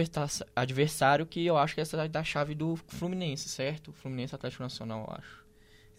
adversário, 0.55 1.27
que 1.27 1.45
eu 1.45 1.57
acho 1.57 1.75
que 1.75 1.81
essa 1.81 1.97
é 2.03 2.09
da 2.09 2.25
chave 2.25 2.55
do 2.55 2.77
Fluminense, 2.77 3.49
certo? 3.49 3.93
Fluminense 3.93 4.35
Atlético 4.35 4.63
Nacional, 4.63 5.07
eu 5.09 5.17
acho. 5.17 5.49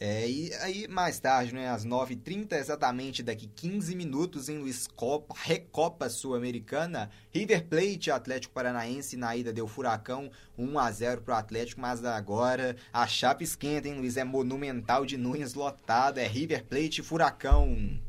É, 0.01 0.29
e 0.29 0.53
aí 0.61 0.87
mais 0.87 1.19
tarde, 1.19 1.53
né, 1.53 1.67
às 1.67 1.85
9h30, 1.85 2.53
exatamente 2.53 3.21
daqui 3.21 3.47
15 3.47 3.93
minutos, 3.97 4.47
em 4.47 4.57
Luiz 4.57 4.87
Copa, 4.87 5.35
Recopa 5.37 6.07
Sul-Americana, 6.09 7.09
River 7.33 7.65
Plate 7.65 8.09
Atlético 8.09 8.53
Paranaense 8.53 9.17
na 9.17 9.35
ida 9.35 9.51
deu 9.51 9.67
furacão 9.67 10.31
1 10.57 10.79
a 10.79 10.89
0 10.89 11.21
pro 11.21 11.33
Atlético, 11.33 11.81
mas 11.81 12.05
agora 12.05 12.77
a 12.93 13.05
chapa 13.05 13.43
esquenta, 13.43 13.89
hein, 13.89 13.95
Luiz? 13.95 14.15
É 14.15 14.23
monumental 14.23 15.05
de 15.05 15.17
Nunes 15.17 15.53
lotado, 15.53 16.17
é 16.17 16.25
River 16.25 16.63
Plate 16.63 17.03
Furacão. 17.03 17.99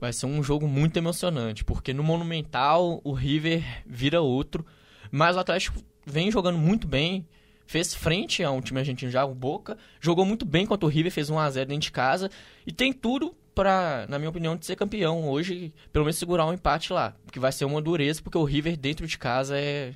Vai 0.00 0.12
ser 0.12 0.26
um 0.26 0.42
jogo 0.42 0.68
muito 0.68 0.96
emocionante, 0.96 1.64
porque 1.64 1.92
no 1.92 2.02
Monumental 2.02 3.00
o 3.02 3.12
River 3.12 3.64
vira 3.86 4.20
outro, 4.20 4.64
mas 5.10 5.36
o 5.36 5.40
Atlético 5.40 5.78
vem 6.06 6.30
jogando 6.30 6.58
muito 6.58 6.86
bem, 6.86 7.26
fez 7.66 7.94
frente 7.94 8.42
a 8.42 8.50
um 8.50 8.60
time 8.60 8.78
argentino 8.80 9.10
já, 9.10 9.24
o 9.24 9.34
Boca, 9.34 9.76
jogou 10.00 10.24
muito 10.24 10.46
bem 10.46 10.64
contra 10.64 10.86
o 10.86 10.88
River, 10.88 11.12
fez 11.12 11.28
1 11.30 11.38
a 11.38 11.50
0 11.50 11.68
dentro 11.68 11.82
de 11.82 11.92
casa 11.92 12.30
e 12.66 12.72
tem 12.72 12.92
tudo 12.92 13.34
para, 13.54 14.06
na 14.08 14.18
minha 14.18 14.30
opinião, 14.30 14.56
de 14.56 14.64
ser 14.64 14.76
campeão 14.76 15.28
hoje, 15.28 15.74
pelo 15.92 16.04
menos 16.04 16.16
segurar 16.16 16.46
um 16.46 16.52
empate 16.52 16.92
lá, 16.92 17.16
que 17.32 17.40
vai 17.40 17.50
ser 17.50 17.64
uma 17.64 17.82
dureza, 17.82 18.22
porque 18.22 18.38
o 18.38 18.44
River 18.44 18.76
dentro 18.76 19.04
de 19.06 19.18
casa 19.18 19.58
é 19.58 19.92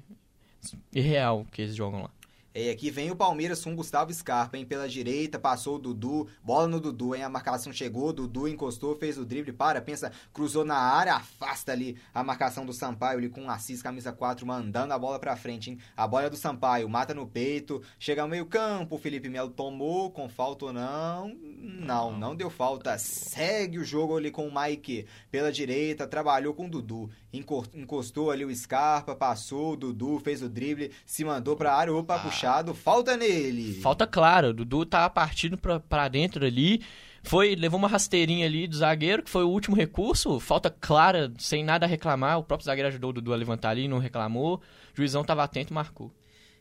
irreal 0.92 1.46
que 1.50 1.62
eles 1.62 1.76
jogam 1.76 2.02
lá. 2.02 2.10
E 2.54 2.68
aqui 2.68 2.90
vem 2.90 3.10
o 3.10 3.16
Palmeiras 3.16 3.64
com 3.64 3.74
Gustavo 3.74 4.12
Scarpa, 4.12 4.58
hein? 4.58 4.66
Pela 4.66 4.86
direita, 4.86 5.38
passou 5.38 5.76
o 5.76 5.78
Dudu, 5.78 6.28
bola 6.44 6.68
no 6.68 6.78
Dudu, 6.78 7.14
hein? 7.14 7.22
A 7.22 7.28
marcação 7.30 7.72
chegou, 7.72 8.12
Dudu 8.12 8.46
encostou, 8.46 8.94
fez 8.94 9.16
o 9.16 9.24
drible, 9.24 9.54
para, 9.54 9.80
pensa, 9.80 10.12
cruzou 10.34 10.62
na 10.62 10.76
área, 10.76 11.14
afasta 11.14 11.72
ali 11.72 11.96
a 12.12 12.22
marcação 12.22 12.66
do 12.66 12.74
Sampaio, 12.74 13.16
ali 13.16 13.30
com 13.30 13.46
o 13.46 13.50
Assis, 13.50 13.80
camisa 13.80 14.12
4, 14.12 14.46
mandando 14.46 14.92
a 14.92 14.98
bola 14.98 15.18
pra 15.18 15.34
frente, 15.34 15.70
hein? 15.70 15.78
A 15.96 16.06
bola 16.06 16.26
é 16.26 16.30
do 16.30 16.36
Sampaio, 16.36 16.86
mata 16.90 17.14
no 17.14 17.26
peito, 17.26 17.80
chega 17.98 18.20
ao 18.20 18.28
meio 18.28 18.44
campo, 18.44 18.96
o 18.96 18.98
Felipe 18.98 19.30
Melo 19.30 19.48
tomou, 19.48 20.10
com 20.10 20.28
falta 20.28 20.66
ou 20.66 20.72
não? 20.74 21.34
Não, 21.34 22.18
não 22.18 22.36
deu 22.36 22.50
falta. 22.50 22.98
Segue 22.98 23.78
o 23.78 23.84
jogo 23.84 24.18
ali 24.18 24.30
com 24.30 24.46
o 24.46 24.52
Mike 24.54 25.06
pela 25.30 25.50
direita, 25.50 26.06
trabalhou 26.06 26.52
com 26.52 26.66
o 26.66 26.70
Dudu, 26.70 27.08
encostou 27.32 28.30
ali 28.30 28.44
o 28.44 28.54
Scarpa, 28.54 29.16
passou, 29.16 29.72
o 29.72 29.76
Dudu 29.76 30.18
fez 30.18 30.42
o 30.42 30.50
drible, 30.50 30.92
se 31.06 31.24
mandou 31.24 31.56
pra 31.56 31.74
área, 31.74 31.94
opa, 31.94 32.18
puxou 32.18 32.41
falta 32.74 33.16
nele. 33.16 33.80
Falta 33.80 34.06
clara, 34.06 34.50
o 34.50 34.52
Dudu 34.52 34.84
tá 34.86 35.08
partindo 35.08 35.56
pra, 35.56 35.80
pra 35.80 36.08
dentro 36.08 36.44
ali. 36.44 36.82
Foi, 37.22 37.54
levou 37.54 37.78
uma 37.78 37.88
rasteirinha 37.88 38.46
ali 38.46 38.66
do 38.66 38.76
zagueiro, 38.76 39.22
que 39.22 39.30
foi 39.30 39.44
o 39.44 39.48
último 39.48 39.76
recurso. 39.76 40.40
Falta 40.40 40.68
clara, 40.68 41.32
sem 41.38 41.64
nada 41.64 41.86
a 41.86 41.88
reclamar. 41.88 42.38
O 42.38 42.42
próprio 42.42 42.66
zagueiro 42.66 42.88
ajudou 42.88 43.10
o 43.10 43.12
Dudu 43.12 43.32
a 43.32 43.36
levantar 43.36 43.70
ali, 43.70 43.86
não 43.86 43.98
reclamou. 43.98 44.56
O 44.56 44.60
juizão 44.96 45.22
tava 45.22 45.44
atento 45.44 45.72
e 45.72 45.74
marcou. 45.74 46.12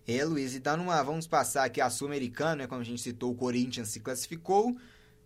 É, 0.08 0.24
Luiz, 0.24 0.56
e 0.56 0.60
dando 0.60 0.84
uma. 0.84 1.02
Vamos 1.04 1.28
passar 1.28 1.66
aqui 1.66 1.82
a 1.82 1.90
Sul-Americana, 1.90 2.56
né? 2.56 2.68
Como 2.68 2.82
a 2.82 2.84
gente 2.84 3.02
citou, 3.02 3.32
o 3.32 3.36
Corinthians 3.36 3.90
se 3.90 4.00
classificou. 4.00 4.76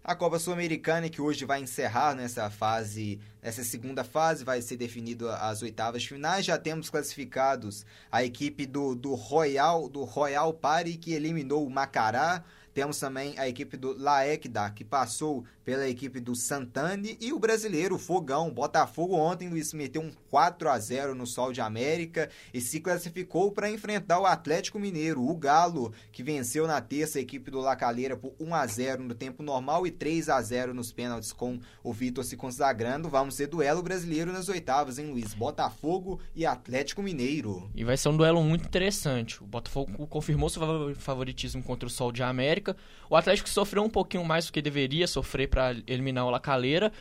A 0.08 0.14
Copa 0.14 0.38
Sul-Americana, 0.38 1.10
que 1.10 1.20
hoje 1.20 1.46
vai 1.46 1.64
encerrar 1.64 2.14
nessa 2.14 2.48
fase, 2.48 3.20
essa 3.42 3.64
segunda 3.64 4.04
fase, 4.04 4.44
vai 4.44 4.62
ser 4.62 4.78
definido 4.78 5.28
as 5.28 5.64
oitavas 5.64 6.06
finais. 6.06 6.46
Já 6.46 6.60
temos 6.60 6.92
classificados 6.92 7.84
a 8.12 8.24
equipe 8.24 8.68
do, 8.68 8.94
do 8.94 9.16
Royal, 9.16 9.90
do 9.90 10.04
Royal 10.04 10.54
Party, 10.54 10.96
que 10.98 11.12
eliminou 11.12 11.66
o 11.66 11.72
Macará. 11.72 12.44
Temos 12.72 13.00
também 13.00 13.34
a 13.40 13.50
equipe 13.50 13.76
do 13.78 13.98
Laekda, 13.98 14.70
que 14.70 14.84
passou 14.84 15.44
pela 15.66 15.90
equipe 15.90 16.20
do 16.20 16.36
Santani 16.36 17.18
e 17.20 17.34
o 17.34 17.40
brasileiro 17.40 17.98
Fogão. 17.98 18.52
Botafogo 18.52 19.16
ontem, 19.16 19.50
Luiz, 19.50 19.74
meteu 19.74 20.04
um 20.04 20.12
4 20.30 20.70
a 20.70 20.78
0 20.78 21.16
no 21.16 21.26
Sol 21.26 21.52
de 21.52 21.60
América 21.60 22.30
e 22.54 22.62
se 22.62 22.80
classificou 22.80 23.52
para 23.52 23.70
enfrentar 23.70 24.20
o 24.20 24.28
Atlético 24.28 24.80
Mineiro, 24.80 25.28
o 25.28 25.36
Galo, 25.36 25.92
que 26.12 26.22
venceu 26.22 26.68
na 26.68 26.80
terça 26.80 27.18
a 27.18 27.22
equipe 27.22 27.50
do 27.50 27.60
Lacaleira 27.60 28.16
por 28.16 28.36
1 28.40 28.54
a 28.54 28.68
0 28.68 29.04
no 29.04 29.16
tempo 29.16 29.42
normal 29.42 29.88
e 29.88 29.92
3 29.92 30.30
a 30.30 30.40
0 30.40 30.74
nos 30.74 30.92
pênaltis 30.92 31.34
com 31.34 31.60
o 31.84 31.92
Vitor 31.92 32.24
se 32.24 32.38
consagrando. 32.38 33.10
Vamos 33.10 33.34
ser 33.34 33.48
duelo 33.48 33.82
brasileiro 33.82 34.32
nas 34.32 34.48
oitavas, 34.48 35.00
hein, 35.00 35.10
Luiz? 35.10 35.34
Botafogo 35.34 36.20
e 36.36 36.46
Atlético 36.46 37.02
Mineiro. 37.02 37.72
E 37.74 37.84
vai 37.84 37.98
ser 37.98 38.10
um 38.10 38.18
duelo 38.18 38.44
muito 38.44 38.66
interessante. 38.66 39.44
O 39.44 39.48
Botafogo 39.48 40.06
confirmou 40.06 40.48
seu 40.48 40.94
favoritismo 40.96 41.64
contra 41.64 41.88
o 41.88 41.90
Sol 41.90 42.12
de 42.12 42.22
América. 42.22 42.78
O 43.10 43.16
Atlético 43.16 43.50
sofreu 43.50 43.84
um 43.84 43.90
pouquinho 43.90 44.24
mais 44.24 44.46
do 44.46 44.54
que 44.54 44.62
deveria 44.62 45.08
sofrer 45.08 45.48
para 45.56 45.72
eliminar 45.88 46.26
o 46.26 46.30
Lacaleira. 46.30 46.92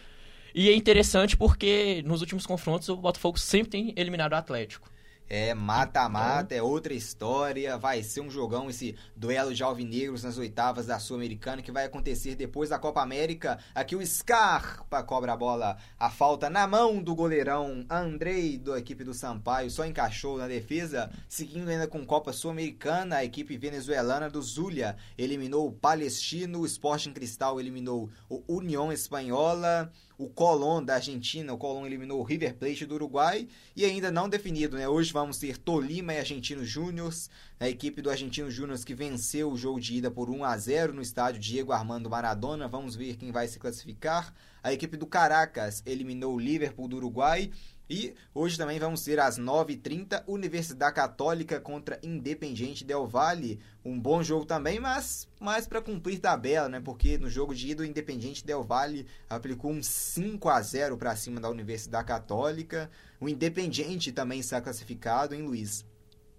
E 0.55 0.71
é 0.71 0.75
interessante 0.75 1.37
porque 1.37 2.01
nos 2.07 2.21
últimos 2.21 2.47
confrontos 2.47 2.89
o 2.89 2.97
Botafogo 2.97 3.37
sempre 3.37 3.71
tem 3.71 3.95
eliminado 3.97 4.33
o 4.33 4.37
Atlético. 4.37 4.89
É 5.29 5.55
mata-mata, 5.55 6.55
é 6.55 6.63
outra 6.63 6.93
história. 6.93 7.79
Vai 7.79 8.03
ser 8.03 8.21
um 8.21 8.31
jogão 8.31 8.69
esse 8.69 8.95
duelo 9.17 9.55
de 9.55 9.63
alvinegros 9.63 10.23
nas 10.23 10.37
oitavas 10.37 10.87
da 10.87 10.99
Sul-Americana 10.99 11.63
que 11.63 11.73
vai 11.73 11.87
acontecer 11.87 12.35
depois 12.35 12.69
da 12.69 12.79
Copa 12.79 13.01
América. 13.01 13.59
Aqui 13.75 13.97
o 13.97 14.07
Scarpa 14.07 15.03
cobra 15.03 15.33
a 15.33 15.37
bola, 15.37 15.79
a 15.99 16.11
falta 16.11 16.51
na 16.51 16.67
mão 16.67 17.03
do 17.03 17.15
goleirão 17.15 17.87
Andrei 17.89 18.59
da 18.59 18.79
equipe 18.79 19.03
do 19.03 19.15
Sampaio, 19.15 19.71
só 19.71 19.87
encaixou 19.87 20.37
na 20.37 20.47
defesa. 20.47 21.11
Seguindo 21.27 21.71
ainda 21.71 21.89
com 21.89 22.05
Copa 22.05 22.33
Sul-Americana, 22.33 23.17
a 23.17 23.25
equipe 23.25 23.57
venezuelana 23.57 24.29
do 24.29 24.43
Zulia 24.43 24.97
eliminou 25.17 25.69
o 25.69 25.73
Palestino, 25.73 26.61
o 26.61 26.67
Sporting 26.67 27.13
Cristal 27.13 27.59
eliminou 27.59 28.11
o 28.29 28.43
União 28.47 28.93
Espanhola. 28.93 29.91
O 30.19 30.29
Colón 30.29 30.85
da 30.85 30.95
Argentina. 30.95 31.53
O 31.53 31.59
Colón 31.59 31.87
eliminou 31.87 32.21
o 32.21 32.23
River 32.23 32.55
Plate 32.55 32.87
do 32.87 32.95
Uruguai 32.95 33.49
e 33.75 33.85
ainda 33.85 34.11
não 34.11 34.29
definido, 34.29 34.77
né? 34.77 34.89
Hoje 34.89 35.13
vamos 35.13 35.39
ter 35.39 35.59
Tolima 35.59 36.15
e 36.15 36.19
Argentino 36.19 36.65
Júnior. 36.65 37.13
A 37.59 37.69
equipe 37.69 38.03
do 38.03 38.11
Argentino 38.11 38.51
Júnior 38.51 38.79
que 38.85 38.95
venceu 38.95 39.51
o 39.51 39.57
jogo 39.57 39.81
de 39.81 39.97
ida 39.97 40.11
por 40.11 40.29
1 40.29 40.45
a 40.45 40.57
0 40.57 40.93
no 40.93 41.03
estádio 41.03 41.41
Diego 41.41 41.73
Armando 41.73 42.11
Maradona. 42.11 42.69
Vamos 42.69 42.95
ver 42.97 43.17
quem 43.17 43.33
vai 43.33 43.49
se 43.49 43.59
classificar. 43.59 44.35
A 44.63 44.73
equipe 44.73 44.97
do 44.97 45.07
Caracas 45.07 45.83
eliminou 45.85 46.35
o 46.35 46.39
Liverpool 46.39 46.89
do 46.89 46.97
Uruguai. 46.97 47.51
E 47.89 48.15
hoje 48.35 48.57
também 48.57 48.79
vamos 48.79 49.05
ter 49.05 49.21
às 49.21 49.39
9h30 49.39 50.23
Universidade 50.27 50.95
Católica 50.95 51.61
contra 51.61 52.01
Independiente 52.03 52.83
Del 52.85 53.07
Valle. 53.07 53.61
Um 53.85 54.01
bom 54.01 54.23
jogo 54.23 54.47
também, 54.47 54.81
mas 54.81 55.29
mais 55.39 55.67
para 55.67 55.83
cumprir 55.83 56.19
tabela, 56.19 56.69
né? 56.69 56.81
Porque 56.81 57.19
no 57.19 57.29
jogo 57.29 57.55
de 57.55 57.71
ida 57.71 57.83
o 57.83 57.87
Independiente 57.87 58.45
Del 58.45 58.63
Valle 58.63 59.07
aplicou 59.29 59.71
um 59.71 59.83
5 59.83 60.49
a 60.49 60.63
0 60.63 60.97
para 60.97 61.15
cima 61.15 61.41
da 61.41 61.51
Universidade 61.51 62.07
Católica. 62.07 62.91
O 63.21 63.29
Independiente 63.29 64.13
também 64.13 64.41
está 64.41 64.63
classificado, 64.63 65.35
hein, 65.35 65.43
Luiz? 65.43 65.85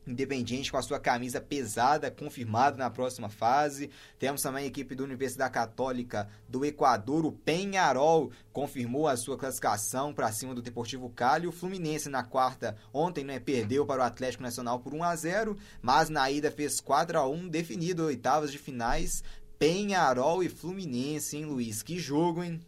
Independiente 0.07 0.71
com 0.71 0.77
a 0.77 0.81
sua 0.81 0.99
camisa 0.99 1.41
pesada, 1.41 2.11
confirmado 2.11 2.77
na 2.77 2.89
próxima 2.89 3.29
fase. 3.29 3.89
Temos 4.19 4.41
também 4.41 4.65
a 4.65 4.67
equipe 4.67 4.95
da 4.95 5.03
Universidade 5.03 5.53
Católica 5.53 6.29
do 6.47 6.63
Equador, 6.63 7.25
o 7.25 7.31
Penharol, 7.31 8.31
confirmou 8.53 9.07
a 9.07 9.17
sua 9.17 9.37
classificação 9.37 10.13
para 10.13 10.31
cima 10.31 10.53
do 10.53 10.61
Deportivo 10.61 11.09
Cali. 11.09 11.47
O 11.47 11.51
Fluminense 11.51 12.09
na 12.09 12.23
quarta, 12.23 12.75
ontem, 12.93 13.23
né, 13.23 13.39
perdeu 13.39 13.85
para 13.85 14.01
o 14.01 14.05
Atlético 14.05 14.43
Nacional 14.43 14.79
por 14.79 14.93
1 14.93 15.03
a 15.03 15.15
0 15.15 15.57
mas 15.81 16.09
na 16.09 16.29
ida 16.29 16.51
fez 16.51 16.79
4 16.79 17.17
a 17.17 17.27
1 17.27 17.47
definido 17.47 18.05
oitavas 18.05 18.51
de 18.51 18.57
finais. 18.57 19.23
Penharol 19.57 20.43
e 20.43 20.49
Fluminense, 20.49 21.37
hein, 21.37 21.45
Luiz? 21.45 21.81
Que 21.81 21.97
jogo, 21.97 22.43
hein? 22.43 22.59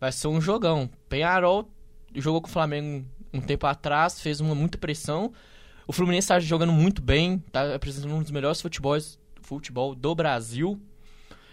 Vai 0.00 0.12
ser 0.12 0.28
um 0.28 0.40
jogão. 0.40 0.90
Penharol 1.08 1.68
jogou 2.14 2.42
com 2.42 2.48
o 2.48 2.50
Flamengo 2.50 3.06
um 3.32 3.40
tempo 3.40 3.66
atrás, 3.66 4.20
fez 4.20 4.40
uma 4.40 4.54
muita 4.54 4.78
pressão. 4.78 5.32
O 5.86 5.92
Fluminense 5.92 6.24
está 6.24 6.40
jogando 6.40 6.72
muito 6.72 7.02
bem, 7.02 7.42
está 7.46 7.74
apresentando 7.74 8.14
um 8.14 8.22
dos 8.22 8.30
melhores 8.30 8.60
futebols, 8.60 9.18
futebol 9.42 9.94
do 9.94 10.14
Brasil. 10.14 10.80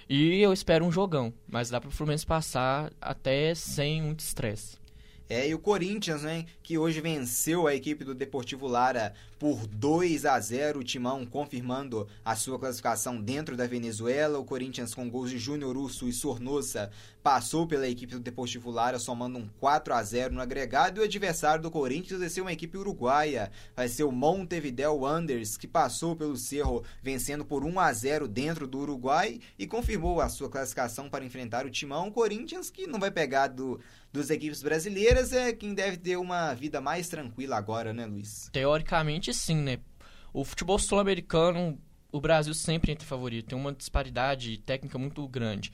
E 0.09 0.41
eu 0.41 0.53
espero 0.53 0.85
um 0.85 0.91
jogão, 0.91 1.33
mas 1.47 1.69
dá 1.69 1.81
para 1.81 1.89
o 1.89 1.91
Fluminense 1.91 2.25
passar 2.25 2.91
até 3.01 3.53
sem 3.53 4.01
muito 4.01 4.21
estresse. 4.21 4.81
É, 5.29 5.47
e 5.47 5.55
o 5.55 5.59
Corinthians, 5.59 6.23
né, 6.23 6.45
que 6.61 6.77
hoje 6.77 6.99
venceu 6.99 7.65
a 7.65 7.73
equipe 7.73 8.03
do 8.03 8.13
Deportivo 8.13 8.67
Lara 8.67 9.13
por 9.39 9.65
2 9.65 10.25
a 10.25 10.37
0, 10.37 10.79
o 10.79 10.83
Timão 10.83 11.25
confirmando 11.25 12.05
a 12.23 12.35
sua 12.35 12.59
classificação 12.59 13.21
dentro 13.21 13.55
da 13.55 13.65
Venezuela. 13.65 14.37
O 14.39 14.43
Corinthians 14.43 14.93
com 14.93 15.09
gols 15.09 15.29
de 15.29 15.39
Júnior 15.39 15.77
Urso 15.77 16.09
e 16.09 16.11
Sornosa 16.11 16.91
passou 17.23 17.67
pela 17.67 17.87
equipe 17.87 18.13
do 18.13 18.19
Deportivo 18.19 18.71
Lara, 18.71 18.99
somando 18.99 19.37
um 19.37 19.47
4 19.59 19.93
a 19.93 20.03
0 20.03 20.33
no 20.33 20.41
agregado. 20.41 20.99
E 20.99 21.01
o 21.01 21.05
adversário 21.05 21.61
do 21.61 21.71
Corinthians 21.71 22.19
vai 22.19 22.29
ser 22.29 22.41
uma 22.41 22.53
equipe 22.53 22.77
uruguaia, 22.77 23.51
vai 23.75 23.87
ser 23.87 24.03
o 24.03 24.11
Montevideo 24.11 24.95
Wanderers, 24.95 25.57
que 25.57 25.67
passou 25.67 26.15
pelo 26.15 26.35
Cerro 26.35 26.83
vencendo 27.01 27.45
por 27.45 27.63
1 27.63 27.79
a 27.79 27.93
0 27.93 28.27
dentro 28.27 28.67
do 28.67 28.79
Uruguai 28.79 29.39
e 29.57 29.67
confirmou 29.67 30.21
a 30.21 30.29
sua 30.29 30.49
classificação 30.49 31.09
para 31.09 31.25
enfrentar 31.25 31.65
o 31.65 31.69
Timão. 31.69 32.11
Corinthians 32.11 32.69
que 32.69 32.87
não 32.87 32.99
vai 32.99 33.11
pegar 33.11 33.47
do 33.47 33.79
dos 34.11 34.29
equipes 34.29 34.61
brasileiras 34.61 35.31
é 35.31 35.53
quem 35.53 35.73
deve 35.73 35.97
ter 35.97 36.17
uma 36.17 36.53
vida 36.53 36.81
mais 36.81 37.07
tranquila 37.07 37.55
agora, 37.55 37.93
né, 37.93 38.05
Luiz? 38.05 38.49
Teoricamente, 38.51 39.33
sim, 39.33 39.55
né? 39.55 39.79
O 40.33 40.43
futebol 40.43 40.77
sul-americano, 40.77 41.79
o 42.11 42.19
Brasil 42.19 42.53
sempre 42.53 42.91
entra 42.91 43.07
favorito, 43.07 43.47
tem 43.47 43.57
uma 43.57 43.73
disparidade 43.73 44.57
técnica 44.59 44.97
muito 44.97 45.25
grande. 45.27 45.71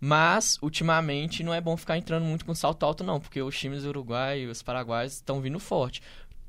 Mas, 0.00 0.58
ultimamente, 0.62 1.44
não 1.44 1.52
é 1.52 1.60
bom 1.60 1.76
ficar 1.76 1.98
entrando 1.98 2.24
muito 2.24 2.46
com 2.46 2.54
salto 2.54 2.84
alto, 2.84 3.04
não, 3.04 3.20
porque 3.20 3.42
os 3.42 3.58
times 3.58 3.84
uruguai 3.84 4.40
e 4.40 4.46
os 4.46 4.62
paraguaios 4.62 5.14
estão 5.14 5.42
vindo 5.42 5.60
forte. 5.60 6.02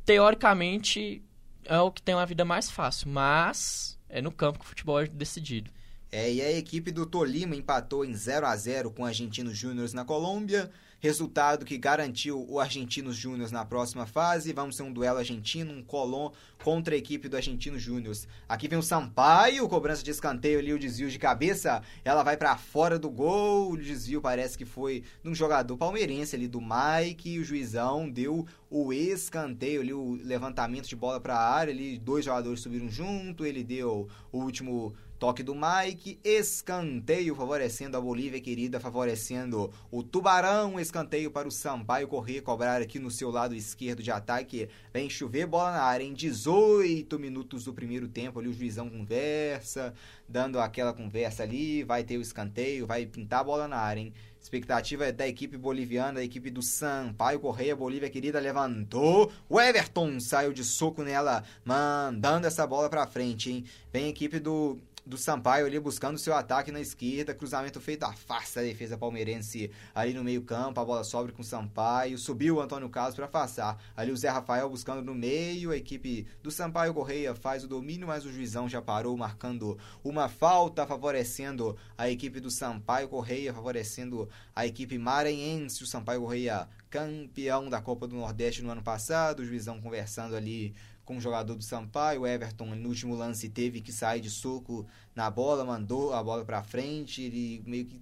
Teoricamente, 0.06 1.22
é 1.66 1.78
o 1.80 1.92
que 1.92 2.02
tem 2.02 2.16
uma 2.16 2.26
vida 2.26 2.46
mais 2.46 2.72
fácil, 2.72 3.10
mas 3.10 4.00
é 4.08 4.22
no 4.22 4.32
campo 4.32 4.60
que 4.60 4.66
o 4.66 4.68
futebol 4.70 5.02
é 5.02 5.08
decidido. 5.08 5.70
É, 6.12 6.32
e 6.32 6.42
a 6.42 6.52
equipe 6.52 6.92
do 6.92 7.06
Tolima 7.06 7.56
empatou 7.56 8.04
em 8.04 8.14
0 8.14 8.46
a 8.46 8.56
0 8.56 8.92
com 8.92 9.04
o 9.04 9.06
Argentinos 9.06 9.58
Júnior 9.58 9.90
na 9.94 10.04
Colômbia 10.04 10.70
resultado 11.02 11.66
que 11.66 11.78
garantiu 11.80 12.46
o 12.48 12.60
Argentinos 12.60 13.16
Júnior 13.16 13.52
na 13.52 13.66
próxima 13.66 14.06
fase. 14.06 14.54
Vamos 14.54 14.78
ter 14.78 14.84
um 14.84 14.94
duelo 14.94 15.18
argentino, 15.18 15.74
um 15.74 15.84
Colón 15.84 16.32
contra 16.64 16.94
a 16.94 16.98
equipe 16.98 17.28
do 17.28 17.36
Argentinos 17.36 17.82
Júnior. 17.82 18.16
Aqui 18.48 18.68
vem 18.68 18.78
o 18.78 18.84
Sampaio, 18.84 19.68
cobrança 19.68 20.04
de 20.04 20.12
escanteio 20.12 20.60
ali, 20.60 20.72
o 20.72 20.80
desvio 20.80 21.10
de 21.10 21.18
cabeça. 21.18 21.82
Ela 22.06 22.22
vai 22.22 22.38
para 22.38 22.56
fora 22.56 23.00
do 23.00 23.10
gol. 23.10 23.72
O 23.72 23.78
desvio 23.78 24.22
parece 24.22 24.56
que 24.56 24.64
foi 24.64 25.04
de 25.24 25.30
um 25.30 25.34
jogador 25.34 25.76
palmeirense 25.76 26.36
ali 26.36 26.48
do 26.48 26.62
Mike. 26.62 27.40
O 27.40 27.44
juizão 27.44 28.08
deu 28.08 28.46
o 28.70 28.94
escanteio 28.94 29.82
ali, 29.82 29.94
o 29.94 30.20
levantamento 30.24 30.88
de 30.88 30.96
bola 30.96 31.20
para 31.20 31.36
a 31.36 31.52
área. 31.52 31.74
Ali, 31.74 31.98
dois 31.98 32.26
jogadores 32.26 32.60
subiram 32.60 32.88
junto. 32.88 33.44
Ele 33.44 33.64
deu 33.64 34.08
o 34.32 34.38
último 34.38 34.94
Toque 35.22 35.44
do 35.44 35.54
Mike, 35.54 36.20
escanteio 36.24 37.36
favorecendo 37.36 37.96
a 37.96 38.02
Bolívia 38.02 38.42
querida, 38.42 38.80
favorecendo 38.80 39.72
o 39.92 40.02
Tubarão, 40.02 40.80
escanteio 40.80 41.30
para 41.30 41.48
o 41.48 41.52
Sampaio 41.52 42.08
correr, 42.08 42.42
cobrar 42.42 42.82
aqui 42.82 42.98
no 42.98 43.12
seu 43.12 43.30
lado 43.30 43.54
esquerdo 43.54 44.02
de 44.02 44.10
ataque. 44.10 44.68
Vem 44.92 45.12
chover 45.12 45.46
bola 45.46 45.74
na 45.74 45.84
área 45.84 46.04
em 46.04 46.12
18 46.12 47.20
minutos 47.20 47.66
do 47.66 47.72
primeiro 47.72 48.08
tempo. 48.08 48.40
Ali 48.40 48.50
o 48.50 48.54
juizão 48.54 48.90
conversa, 48.90 49.94
dando 50.28 50.60
aquela 50.60 50.92
conversa 50.92 51.44
ali. 51.44 51.84
Vai 51.84 52.04
ter 52.04 52.18
o 52.18 52.22
escanteio, 52.22 52.88
vai 52.88 53.06
pintar 53.06 53.42
a 53.42 53.44
bola 53.44 53.68
na 53.68 53.78
área, 53.78 54.02
hein? 54.02 54.14
Expectativa 54.42 55.06
é 55.06 55.12
da 55.12 55.28
equipe 55.28 55.56
boliviana, 55.56 56.14
da 56.14 56.24
equipe 56.24 56.50
do 56.50 56.64
Sampaio 56.64 57.40
Correia, 57.40 57.76
Bolívia 57.76 58.10
querida, 58.10 58.40
levantou. 58.40 59.32
O 59.48 59.62
Everton 59.62 60.20
saiu 60.20 60.52
de 60.52 60.64
soco 60.64 61.04
nela, 61.04 61.44
mandando 61.64 62.48
essa 62.48 62.66
bola 62.66 62.90
pra 62.90 63.06
frente, 63.06 63.52
hein? 63.52 63.66
Vem 63.94 64.06
a 64.06 64.10
equipe 64.10 64.40
do 64.40 64.80
do 65.06 65.18
Sampaio 65.18 65.66
ali 65.66 65.80
buscando 65.80 66.18
seu 66.18 66.34
ataque 66.34 66.72
na 66.72 66.80
esquerda, 66.80 67.34
cruzamento 67.34 67.80
feito, 67.80 68.04
afasta 68.04 68.60
a 68.60 68.64
defesa 68.64 68.98
palmeirense 68.98 69.72
ali 69.94 70.14
no 70.14 70.24
meio 70.24 70.44
campo, 70.44 70.80
a 70.80 70.86
bola 70.86 71.04
sobe 71.04 71.32
com 71.32 71.42
o 71.42 71.46
Sampaio, 71.46 72.18
subiu 72.18 72.58
o 72.58 72.62
Antônio 72.62 72.90
Carlos 72.90 73.16
para 73.16 73.26
afastar, 73.26 73.82
ali 73.96 74.12
o 74.12 74.18
Zé 74.18 74.30
Rafael 74.30 74.70
buscando 74.70 75.02
no 75.02 75.16
meio, 75.16 75.72
a 75.72 75.78
equipe 75.78 76.28
do 76.44 76.52
Sampaio 76.52 76.94
Correia 76.94 77.34
faz 77.34 77.64
o 77.64 77.68
domínio, 77.68 78.08
mas 78.08 78.26
o 78.26 78.32
juizão 78.32 78.70
já 78.70 78.82
parou 78.82 79.18
marcando 79.18 79.78
uma 80.04 80.30
falta, 80.30 80.86
favorecendo 80.86 81.76
a 81.98 82.10
equipe 82.10 82.40
do 82.40 82.52
Sampaio 82.52 83.08
Correia, 83.08 83.54
favorecendo 83.54 84.30
a 84.56 84.66
equipe 84.66 84.98
maranhense, 84.98 85.84
o 85.84 85.88
Sampaio 85.88 86.22
Correia 86.22 86.68
campeão 86.92 87.70
da 87.70 87.82
Copa 87.82 88.06
do 88.06 88.18
Nordeste 88.18 88.62
no 88.62 88.70
ano 88.70 88.84
passado, 88.84 89.40
o 89.40 89.46
juizão 89.46 89.80
conversando 89.80 90.36
ali 90.36 90.76
com 91.12 91.18
o 91.18 91.22
jogador 91.22 91.56
do 91.56 91.64
Sampaio. 91.64 92.22
O 92.22 92.28
Everton, 92.28 92.74
no 92.74 92.88
último 92.88 93.14
lance, 93.14 93.50
teve 93.50 93.82
que 93.82 93.92
sair 93.92 94.22
de 94.22 94.30
soco 94.30 94.88
na 95.14 95.30
bola, 95.30 95.66
mandou 95.66 96.14
a 96.14 96.24
bola 96.24 96.46
para 96.46 96.64
frente, 96.64 97.22
ele 97.22 97.62
meio 97.66 97.86
que 97.86 98.00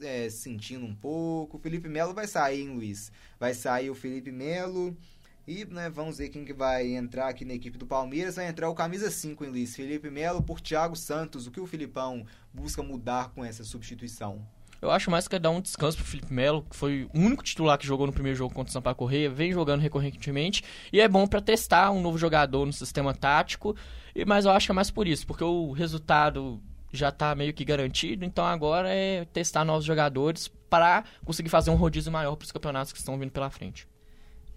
é, 0.00 0.30
sentindo 0.30 0.86
um 0.86 0.94
pouco. 0.94 1.58
O 1.58 1.60
Felipe 1.60 1.86
Melo 1.86 2.14
vai 2.14 2.26
sair, 2.26 2.62
hein, 2.62 2.70
Luiz? 2.70 3.12
Vai 3.38 3.52
sair 3.52 3.90
o 3.90 3.94
Felipe 3.94 4.32
Melo. 4.32 4.96
E 5.46 5.66
né, 5.66 5.90
vamos 5.90 6.16
ver 6.16 6.30
quem 6.30 6.44
que 6.44 6.54
vai 6.54 6.94
entrar 6.94 7.28
aqui 7.28 7.44
na 7.44 7.52
equipe 7.52 7.76
do 7.76 7.86
Palmeiras. 7.86 8.36
Vai 8.36 8.48
entrar 8.48 8.70
o 8.70 8.74
camisa 8.74 9.10
5, 9.10 9.44
hein, 9.44 9.50
Luiz? 9.50 9.76
Felipe 9.76 10.08
Melo 10.08 10.42
por 10.42 10.62
Thiago 10.62 10.96
Santos. 10.96 11.46
O 11.46 11.50
que 11.50 11.60
o 11.60 11.66
Filipão 11.66 12.24
busca 12.54 12.82
mudar 12.82 13.32
com 13.34 13.44
essa 13.44 13.64
substituição? 13.64 14.46
Eu 14.80 14.90
acho 14.90 15.10
mais 15.10 15.28
que 15.28 15.36
é 15.36 15.38
dar 15.38 15.50
um 15.50 15.60
descanso 15.60 15.98
pro 15.98 16.06
Felipe 16.06 16.32
Melo, 16.32 16.64
que 16.68 16.74
foi 16.74 17.08
o 17.12 17.18
único 17.18 17.42
titular 17.42 17.76
que 17.76 17.86
jogou 17.86 18.06
no 18.06 18.12
primeiro 18.12 18.36
jogo 18.36 18.54
contra 18.54 18.70
o 18.70 18.72
Sampaio 18.72 18.96
Correia, 18.96 19.28
vem 19.28 19.52
jogando 19.52 19.80
recorrentemente, 19.80 20.64
e 20.92 21.00
é 21.00 21.08
bom 21.08 21.26
para 21.26 21.40
testar 21.40 21.90
um 21.90 22.00
novo 22.00 22.16
jogador 22.16 22.64
no 22.64 22.72
sistema 22.72 23.14
tático, 23.14 23.76
mas 24.26 24.46
eu 24.46 24.50
acho 24.50 24.66
que 24.66 24.72
é 24.72 24.74
mais 24.74 24.90
por 24.90 25.06
isso, 25.06 25.26
porque 25.26 25.44
o 25.44 25.72
resultado 25.72 26.60
já 26.92 27.12
tá 27.12 27.34
meio 27.34 27.52
que 27.52 27.64
garantido, 27.64 28.24
então 28.24 28.44
agora 28.44 28.88
é 28.88 29.24
testar 29.26 29.64
novos 29.64 29.84
jogadores 29.84 30.48
para 30.48 31.04
conseguir 31.24 31.50
fazer 31.50 31.70
um 31.70 31.76
rodízio 31.76 32.10
maior 32.10 32.34
para 32.36 32.46
os 32.46 32.52
campeonatos 32.52 32.92
que 32.92 32.98
estão 32.98 33.18
vindo 33.18 33.30
pela 33.30 33.50
frente. 33.50 33.86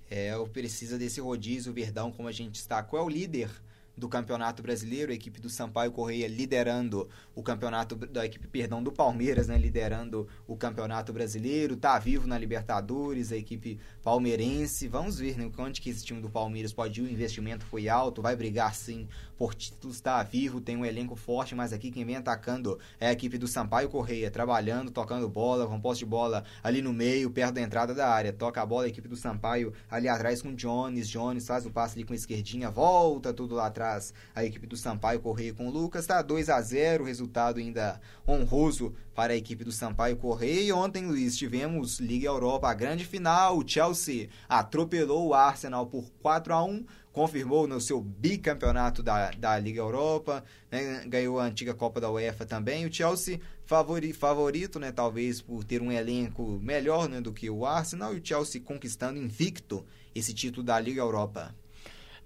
É, 0.09 0.33
precisa 0.51 0.97
desse 0.97 1.19
rodízio, 1.19 1.73
Verdão, 1.73 2.11
como 2.11 2.27
a 2.27 2.31
gente 2.31 2.51
destacou, 2.51 2.99
é 2.99 3.01
o 3.01 3.09
líder 3.09 3.49
do 3.95 4.09
Campeonato 4.09 4.63
Brasileiro, 4.63 5.11
a 5.11 5.15
equipe 5.15 5.39
do 5.39 5.49
Sampaio 5.49 5.91
Correia 5.91 6.27
liderando 6.27 7.07
o 7.35 7.43
campeonato 7.43 7.95
da 7.95 8.25
equipe, 8.25 8.47
perdão, 8.47 8.81
do 8.81 8.91
Palmeiras, 8.91 9.47
né, 9.47 9.57
liderando 9.57 10.27
o 10.47 10.57
Campeonato 10.57 11.13
Brasileiro, 11.13 11.75
tá 11.75 11.97
vivo 11.99 12.27
na 12.27 12.37
Libertadores, 12.37 13.31
a 13.31 13.37
equipe 13.37 13.79
palmeirense. 14.03 14.87
Vamos 14.87 15.17
ver, 15.17 15.37
né, 15.37 15.49
onde 15.57 15.81
que 15.81 15.89
esse 15.89 16.03
time 16.03 16.21
do 16.21 16.29
Palmeiras 16.29 16.73
pode 16.73 16.99
ir, 16.99 17.03
o 17.03 17.09
investimento 17.09 17.65
foi 17.65 17.87
alto, 17.87 18.21
vai 18.21 18.35
brigar 18.35 18.75
sim 18.75 19.07
por 19.37 19.55
títulos, 19.55 19.99
tá 19.99 20.21
vivo, 20.21 20.61
tem 20.61 20.77
um 20.77 20.85
elenco 20.85 21.15
forte, 21.15 21.55
mas 21.55 21.73
aqui 21.73 21.89
quem 21.89 22.05
vem 22.05 22.17
atacando 22.17 22.77
é 22.99 23.07
a 23.07 23.11
equipe 23.11 23.37
do 23.37 23.47
Sampaio 23.47 23.89
Correia, 23.89 24.29
trabalhando, 24.29 24.91
tocando 24.91 25.27
bola, 25.27 25.67
com 25.67 25.79
posse 25.79 25.99
de 25.99 26.05
bola 26.05 26.43
ali 26.61 26.81
no 26.81 26.93
meio, 26.93 27.31
perto 27.31 27.55
da 27.55 27.61
entrada 27.61 27.93
da 27.93 28.07
área. 28.07 28.31
Toca 28.31 28.61
a 28.61 28.65
bola 28.65 28.85
a 28.85 28.89
equipe 28.89 29.07
do 29.07 29.15
Sampaio 29.15 29.73
ali 29.89 30.07
atrás 30.07 30.41
com 30.41 30.53
Jones, 30.53 31.09
Jones 31.09 31.47
faz 31.47 31.65
o 31.65 31.71
passe 31.71 31.97
ali 31.97 32.05
com 32.05 32.13
a 32.13 32.15
esquerdinha, 32.15 32.69
volta 32.69 33.33
tudo 33.33 33.55
lá 33.55 33.67
atrás 33.67 34.13
a 34.35 34.43
equipe 34.43 34.67
do 34.67 34.77
Sampaio 34.77 35.19
Correia 35.19 35.53
com 35.53 35.67
o 35.67 35.71
Lucas. 35.71 36.01
Está 36.03 36.21
2 36.21 36.49
a 36.49 36.61
0 36.61 37.03
resultado 37.03 37.59
ainda 37.59 37.99
honroso 38.27 38.93
para 39.13 39.33
a 39.33 39.35
equipe 39.35 39.63
do 39.63 39.71
Sampaio 39.71 40.17
Correia. 40.17 40.61
E 40.61 40.71
ontem, 40.71 41.05
Luiz, 41.05 41.37
tivemos 41.37 41.99
Liga 41.99 42.27
Europa, 42.27 42.69
a 42.69 42.73
grande 42.73 43.05
final. 43.05 43.57
O 43.57 43.67
Chelsea 43.67 44.29
atropelou 44.47 45.27
o 45.27 45.33
Arsenal 45.33 45.85
por 45.85 46.09
4 46.21 46.53
a 46.53 46.63
1 46.63 46.85
confirmou 47.13 47.67
no 47.67 47.79
seu 47.79 48.01
bicampeonato 48.01 49.03
da, 49.03 49.29
da 49.29 49.57
Liga 49.59 49.79
Europa, 49.79 50.43
né? 50.71 51.05
ganhou 51.07 51.39
a 51.39 51.45
antiga 51.45 51.73
Copa 51.73 52.01
da 52.01 52.09
UEFA 52.09 52.43
também. 52.43 52.87
O 52.87 52.91
Chelsea 52.91 53.39
favori, 53.63 54.11
favorito, 54.11 54.79
né? 54.79 54.91
talvez 54.91 55.39
por 55.39 55.63
ter 55.63 55.79
um 55.79 55.91
elenco 55.91 56.59
melhor 56.59 57.07
né? 57.07 57.21
do 57.21 57.31
que 57.31 57.49
o 57.51 57.67
Arsenal, 57.67 58.15
e 58.15 58.19
o 58.19 58.25
Chelsea 58.25 58.59
conquistando 58.59 59.19
invicto 59.19 59.85
esse 60.15 60.33
título 60.33 60.63
da 60.63 60.79
Liga 60.79 61.01
Europa 61.01 61.53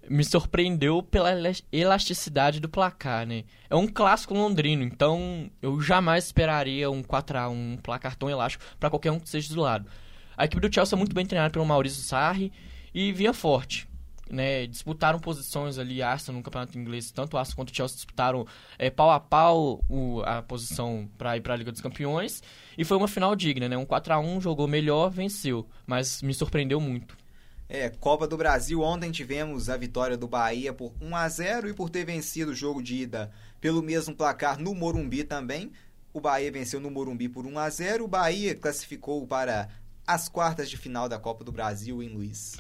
me 0.10 0.24
surpreendeu 0.24 1.02
pela 1.04 1.30
elasticidade 1.72 2.60
do 2.60 2.70
placar, 2.70 3.26
né? 3.26 3.44
É 3.70 3.76
um 3.76 3.88
clássico 3.88 4.34
londrino, 4.34 4.84
então 4.84 5.50
eu 5.62 5.80
jamais 5.82 6.26
esperaria 6.26 6.90
um 6.90 7.04
4 7.04 7.38
a 7.38 7.50
1 7.50 7.54
um 7.54 7.78
placar 7.78 8.16
tão 8.16 8.30
elástico 8.30 8.64
para 8.80 8.90
qualquer 8.90 9.12
um 9.12 9.20
que 9.20 9.30
seja 9.30 9.54
do 9.54 9.62
lado. 9.62 9.90
A 10.36 10.46
equipe 10.46 10.62
do 10.62 10.74
Chelsea 10.74 10.96
é 10.96 10.98
muito 10.98 11.16
bem 11.16 11.26
treinada 11.26 11.52
pelo 11.52 11.66
Maurício 11.66 12.02
Sarri 12.04 12.52
e 12.94 13.12
vinha 13.12 13.34
forte. 13.34 13.88
Né, 14.30 14.68
disputaram 14.68 15.20
posições 15.20 15.78
ali, 15.78 16.02
Arsenal 16.02 16.40
no 16.40 16.44
campeonato 16.44 16.78
inglês, 16.78 17.10
tanto 17.12 17.38
Arsenal 17.38 17.56
quanto 17.56 17.74
Chelsea 17.74 17.96
disputaram 17.96 18.46
é, 18.78 18.90
pau 18.90 19.10
a 19.10 19.22
pau 19.22 19.82
o, 19.88 20.22
a 20.26 20.42
posição 20.42 21.10
para 21.18 21.38
ir 21.38 21.42
para 21.42 21.54
a 21.54 21.58
Liga 21.58 21.72
dos 21.72 21.80
Campeões 21.80 22.44
e 22.78 22.84
foi 22.84 22.98
uma 22.98 23.08
final 23.08 23.34
digna, 23.38 23.70
né? 23.70 23.78
Um 23.78 23.86
4 23.86 24.14
a 24.14 24.20
1 24.20 24.42
jogou 24.42 24.68
melhor, 24.68 25.10
venceu, 25.10 25.66
mas 25.86 26.22
me 26.22 26.34
surpreendeu 26.34 26.82
muito. 26.82 27.16
É, 27.70 27.90
Copa 27.90 28.26
do 28.26 28.38
Brasil, 28.38 28.82
ontem 28.82 29.12
tivemos 29.12 29.70
a 29.70 29.76
vitória 29.76 30.16
do 30.16 30.28
Bahia 30.28 30.72
por 30.72 30.94
1 31.02 31.16
a 31.16 31.28
0 31.28 31.70
e 31.70 31.74
por 31.74 31.90
ter 31.90 32.06
vencido 32.06 32.52
o 32.52 32.56
jogo 32.56 32.82
de 32.82 32.96
ida 32.96 33.30
pelo 33.60 33.82
mesmo 33.82 34.16
placar 34.16 34.58
no 34.58 34.74
Morumbi 34.74 35.26
também. 35.26 35.72
O 36.14 36.22
Bahia 36.22 36.50
venceu 36.50 36.80
no 36.80 36.90
Morumbi 36.90 37.28
por 37.28 37.46
1 37.46 37.60
a 37.60 37.70
0. 37.70 38.06
O 38.06 38.08
Bahia 38.08 38.56
classificou 38.56 39.28
para 39.28 39.68
as 40.06 40.30
quartas 40.30 40.70
de 40.70 40.78
final 40.78 41.10
da 41.10 41.20
Copa 41.20 41.44
do 41.44 41.52
Brasil 41.52 42.02
em 42.02 42.08
Luiz. 42.08 42.58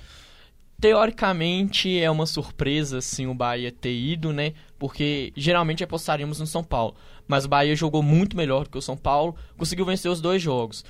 Teoricamente 0.79 1.97
é 1.99 2.11
uma 2.11 2.25
surpresa 2.25 2.99
sim 2.99 3.25
o 3.27 3.33
Bahia 3.33 3.71
ter 3.71 3.95
ido, 3.95 4.33
né? 4.33 4.53
Porque 4.77 5.31
geralmente 5.35 5.83
apostaríamos 5.83 6.39
no 6.39 6.45
São 6.45 6.63
Paulo, 6.63 6.95
mas 7.27 7.45
o 7.45 7.47
Bahia 7.47 7.75
jogou 7.75 8.03
muito 8.03 8.37
melhor 8.37 8.65
do 8.65 8.69
que 8.69 8.77
o 8.77 8.81
São 8.81 8.97
Paulo, 8.97 9.35
conseguiu 9.57 9.85
vencer 9.85 10.11
os 10.11 10.21
dois 10.21 10.41
jogos. 10.41 10.85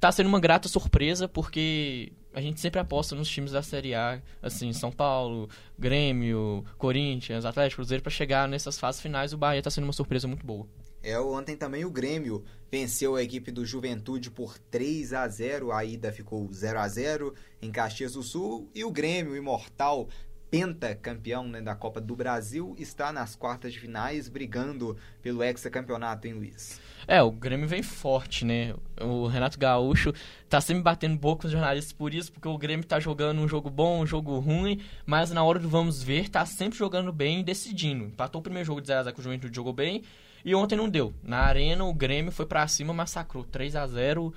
Tá 0.00 0.10
sendo 0.10 0.28
uma 0.28 0.40
grata 0.40 0.68
surpresa 0.68 1.28
porque 1.28 2.12
a 2.38 2.40
gente 2.40 2.60
sempre 2.60 2.78
aposta 2.78 3.16
nos 3.16 3.28
times 3.28 3.50
da 3.50 3.62
Série 3.62 3.96
A, 3.96 4.22
assim, 4.40 4.72
São 4.72 4.92
Paulo, 4.92 5.50
Grêmio, 5.76 6.64
Corinthians, 6.78 7.44
Atlético, 7.44 7.78
Cruzeiro, 7.78 8.00
para 8.00 8.12
chegar 8.12 8.46
nessas 8.46 8.78
fases 8.78 9.00
finais. 9.00 9.32
O 9.32 9.36
Bahia 9.36 9.58
está 9.58 9.70
sendo 9.70 9.84
uma 9.84 9.92
surpresa 9.92 10.28
muito 10.28 10.46
boa. 10.46 10.64
É, 11.02 11.18
ontem 11.18 11.56
também 11.56 11.84
o 11.84 11.90
Grêmio 11.90 12.44
venceu 12.70 13.16
a 13.16 13.22
equipe 13.24 13.50
do 13.50 13.66
Juventude 13.66 14.30
por 14.30 14.56
3 14.70 15.12
a 15.14 15.26
0 15.26 15.72
A 15.72 15.84
ida 15.84 16.12
ficou 16.12 16.48
0 16.52 16.78
a 16.78 16.86
0 16.86 17.34
em 17.60 17.72
Caxias 17.72 18.12
do 18.12 18.22
Sul. 18.22 18.70
E 18.72 18.84
o 18.84 18.90
Grêmio, 18.92 19.36
imortal, 19.36 20.08
pentacampeão 20.48 21.48
né, 21.48 21.60
da 21.60 21.74
Copa 21.74 22.00
do 22.00 22.14
Brasil, 22.14 22.76
está 22.78 23.12
nas 23.12 23.34
quartas 23.34 23.72
de 23.72 23.80
finais, 23.80 24.28
brigando 24.28 24.96
pelo 25.20 25.42
hexacampeonato 25.42 26.28
em 26.28 26.34
Luiz. 26.34 26.80
É, 27.10 27.22
o 27.22 27.30
Grêmio 27.30 27.66
vem 27.66 27.82
forte, 27.82 28.44
né? 28.44 28.74
O 29.00 29.26
Renato 29.26 29.58
Gaúcho 29.58 30.12
tá 30.46 30.60
sempre 30.60 30.82
batendo 30.82 31.16
boca 31.16 31.40
com 31.40 31.46
os 31.46 31.52
jornalistas 31.52 31.90
por 31.90 32.12
isso, 32.12 32.30
porque 32.30 32.46
o 32.46 32.58
Grêmio 32.58 32.84
tá 32.84 33.00
jogando 33.00 33.40
um 33.40 33.48
jogo 33.48 33.70
bom, 33.70 34.02
um 34.02 34.06
jogo 34.06 34.38
ruim, 34.38 34.78
mas 35.06 35.30
na 35.30 35.42
hora 35.42 35.58
do 35.58 35.70
vamos 35.70 36.02
ver, 36.02 36.28
tá 36.28 36.44
sempre 36.44 36.78
jogando 36.78 37.10
bem 37.10 37.40
e 37.40 37.42
decidindo. 37.42 38.04
Empatou 38.04 38.40
o 38.40 38.44
primeiro 38.44 38.66
jogo 38.66 38.82
de 38.82 38.92
0x0 38.92 39.12
com 39.14 39.20
o 39.20 39.24
Juventude, 39.24 39.56
jogou 39.56 39.72
bem, 39.72 40.02
e 40.44 40.54
ontem 40.54 40.76
não 40.76 40.86
deu. 40.86 41.14
Na 41.22 41.38
arena, 41.38 41.82
o 41.82 41.94
Grêmio 41.94 42.30
foi 42.30 42.44
para 42.44 42.68
cima, 42.68 42.92
massacrou 42.92 43.42
3 43.42 43.74
a 43.74 43.86
0 43.86 44.34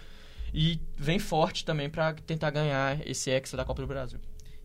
e 0.53 0.79
vem 0.95 1.19
forte 1.19 1.65
também 1.65 1.89
para 1.89 2.13
tentar 2.13 2.51
ganhar 2.51 3.05
esse 3.05 3.29
ex 3.29 3.51
da 3.51 3.65
Copa 3.65 3.81
do 3.81 3.87
Brasil. 3.87 4.19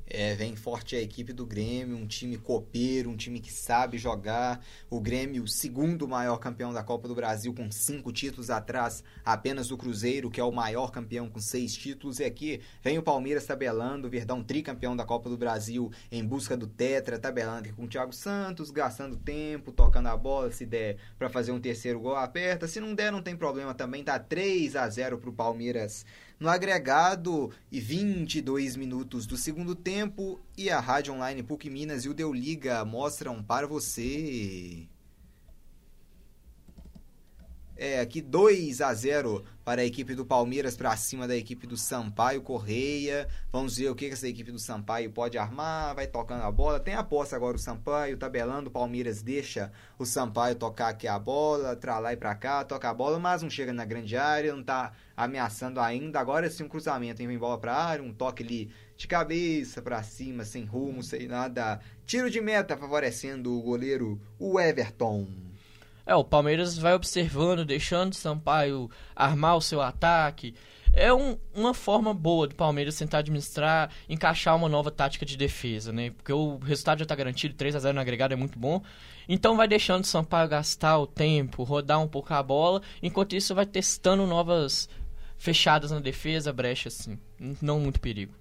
É, 0.09 0.36
vem 0.36 0.54
forte 0.54 0.94
a 0.94 1.00
equipe 1.00 1.32
do 1.32 1.44
Grêmio, 1.44 1.96
um 1.96 2.07
time 2.07 2.38
copeiro, 2.38 3.11
um 3.11 3.16
time 3.16 3.40
que 3.40 3.52
sabe 3.52 3.98
jogar. 3.98 4.64
O 4.88 5.00
Grêmio, 5.00 5.48
segundo 5.48 6.07
maior 6.07 6.36
campeão 6.38 6.72
da 6.72 6.82
Copa 6.82 7.09
do 7.09 7.14
Brasil, 7.14 7.52
com 7.52 7.70
cinco 7.72 8.12
títulos 8.12 8.48
atrás 8.48 9.02
apenas 9.24 9.66
do 9.68 9.76
Cruzeiro, 9.76 10.30
que 10.30 10.40
é 10.40 10.44
o 10.44 10.52
maior 10.52 10.92
campeão 10.92 11.28
com 11.28 11.40
seis 11.40 11.74
títulos. 11.76 12.20
E 12.20 12.24
aqui 12.24 12.61
vem 12.82 12.98
o 12.98 13.02
Palmeiras 13.02 13.46
tabelando, 13.46 14.07
o 14.07 14.11
Verdão 14.11 14.44
tricampeão 14.44 14.94
da 14.94 15.04
Copa 15.04 15.28
do 15.28 15.36
Brasil 15.36 15.90
em 16.12 16.24
busca 16.24 16.57
do 16.57 16.68
Tetra, 16.68 17.18
tabelando 17.18 17.72
com 17.74 17.84
o 17.84 17.88
Thiago 17.88 18.12
Santos, 18.12 18.70
gastando 18.70 19.16
tempo, 19.16 19.72
tocando 19.72 20.07
a 20.07 20.16
bola, 20.16 20.52
se 20.52 20.64
der 20.64 20.98
para 21.18 21.28
fazer 21.28 21.50
um 21.50 21.61
terceiro 21.61 21.98
gol, 21.98 22.14
aperta. 22.14 22.68
Se 22.68 22.78
não 22.78 22.94
der, 22.94 23.11
não 23.11 23.22
tem 23.22 23.36
problema 23.36 23.74
também, 23.74 24.04
tá 24.04 24.18
3 24.18 24.76
a 24.76 24.88
0 24.88 25.18
pro 25.18 25.32
Palmeiras 25.32 26.07
no 26.39 26.49
agregado 26.49 27.51
e 27.72 27.80
22 27.80 28.76
minutos 28.76 29.26
do 29.26 29.37
segundo 29.37 29.74
tempo 29.74 30.41
e 30.57 30.70
a 30.70 30.78
Rádio 30.78 31.14
Online 31.14 31.43
PUC 31.43 31.70
Minas 31.70 32.05
e 32.05 32.09
o 32.09 32.14
Deu 32.14 32.32
Liga 32.32 32.84
mostram 32.84 33.43
para 33.43 33.66
você 33.66 34.87
é, 37.77 38.01
aqui 38.01 38.22
2 38.22 38.81
a 38.81 38.95
0 38.95 39.45
para 39.64 39.83
a 39.83 39.85
equipe 39.85 40.14
do 40.14 40.24
Palmeiras 40.24 40.77
para 40.77 40.97
cima 40.97 41.29
da 41.29 41.37
equipe 41.37 41.66
do 41.66 41.77
Sampaio 41.77 42.41
Correia. 42.41 43.29
Vamos 43.53 43.77
ver 43.77 43.91
o 43.91 43.95
que 43.95 44.07
essa 44.07 44.27
equipe 44.27 44.51
do 44.51 44.59
Sampaio 44.59 45.11
pode 45.11 45.37
armar. 45.37 45.95
Vai 45.95 46.07
tocando 46.07 46.43
a 46.43 46.51
bola. 46.51 46.81
Tem 46.81 46.95
aposta 46.95 47.37
agora 47.37 47.57
o 47.57 47.59
Sampaio, 47.59 48.16
tabelando. 48.16 48.68
O 48.68 48.72
Palmeiras 48.72 49.22
deixa 49.22 49.70
o 49.99 50.07
Sampaio 50.07 50.55
tocar 50.55 50.89
aqui 50.89 51.07
a 51.07 51.18
bola, 51.18 51.77
tra 51.77 51.99
lá 51.99 52.12
e 52.12 52.16
para 52.16 52.35
cá, 52.35 52.64
toca 52.64 52.89
a 52.89 52.95
bola, 52.95 53.18
mas 53.18 53.43
não 53.43 53.51
chega 53.51 53.72
na 53.72 53.85
grande 53.85 54.16
área, 54.16 54.53
não 54.53 54.61
está 54.61 54.93
ameaçando 55.16 55.81
ainda. 55.81 56.20
Agora 56.20 56.49
sim 56.49 56.64
um 56.64 56.68
cruzamento, 56.68 57.20
hein? 57.20 57.29
vem 57.29 57.39
bola 57.39 57.59
para 57.59 57.74
área, 57.74 58.05
um 58.05 58.14
toque 58.14 58.43
ali 58.43 58.70
de 58.97 59.07
cabeça 59.07 59.83
para 59.83 60.03
cima, 60.03 60.45
sem 60.45 60.64
rumo, 60.64 61.03
sem 61.03 61.27
nada. 61.27 61.81
Tiro 62.07 62.31
de 62.31 62.41
meta 62.41 62.77
favorecendo 62.77 63.53
o 63.53 63.62
goleiro, 63.62 64.20
o 64.39 64.59
Everton. 64.61 65.45
É, 66.07 66.14
o 66.14 66.22
Palmeiras 66.22 66.78
vai 66.78 66.94
observando, 66.94 67.64
deixando 67.64 68.12
o 68.12 68.16
Sampaio 68.16 68.88
armar 69.14 69.57
o 69.57 69.61
seu 69.61 69.82
ataque. 69.82 70.54
É 70.92 71.12
um, 71.12 71.36
uma 71.52 71.74
forma 71.74 72.14
boa 72.14 72.46
do 72.46 72.54
Palmeiras 72.54 72.96
tentar 72.96 73.18
administrar, 73.18 73.90
encaixar 74.09 74.54
uma 74.57 74.68
nova 74.68 74.90
tática 74.90 75.26
de 75.26 75.36
defesa, 75.36 75.92
né? 75.92 76.11
Porque 76.11 76.32
o 76.32 76.59
resultado 76.59 77.00
já 77.00 77.02
está 77.02 77.14
garantido, 77.14 77.54
3 77.54 77.74
a 77.74 77.80
0 77.80 77.94
no 77.94 78.00
agregado 78.00 78.32
é 78.32 78.36
muito 78.36 78.59
bom. 78.59 78.80
Então 79.28 79.57
vai 79.57 79.66
deixando 79.66 80.04
o 80.04 80.07
Sampaio 80.07 80.48
gastar 80.48 80.96
o 80.98 81.07
tempo, 81.07 81.64
rodar 81.64 82.00
um 82.00 82.09
pouco 82.09 82.32
a 82.32 82.42
bola, 82.42 82.80
enquanto 83.02 83.34
isso 83.34 83.54
vai 83.54 83.66
testando 83.66 84.26
novas 84.26 84.88
fechadas 85.36 85.90
na 85.90 85.98
defesa, 85.98 86.52
brecha 86.52 86.88
assim. 86.88 87.18
Não 87.61 87.80
muito 87.80 88.00
perigo. 88.00 88.32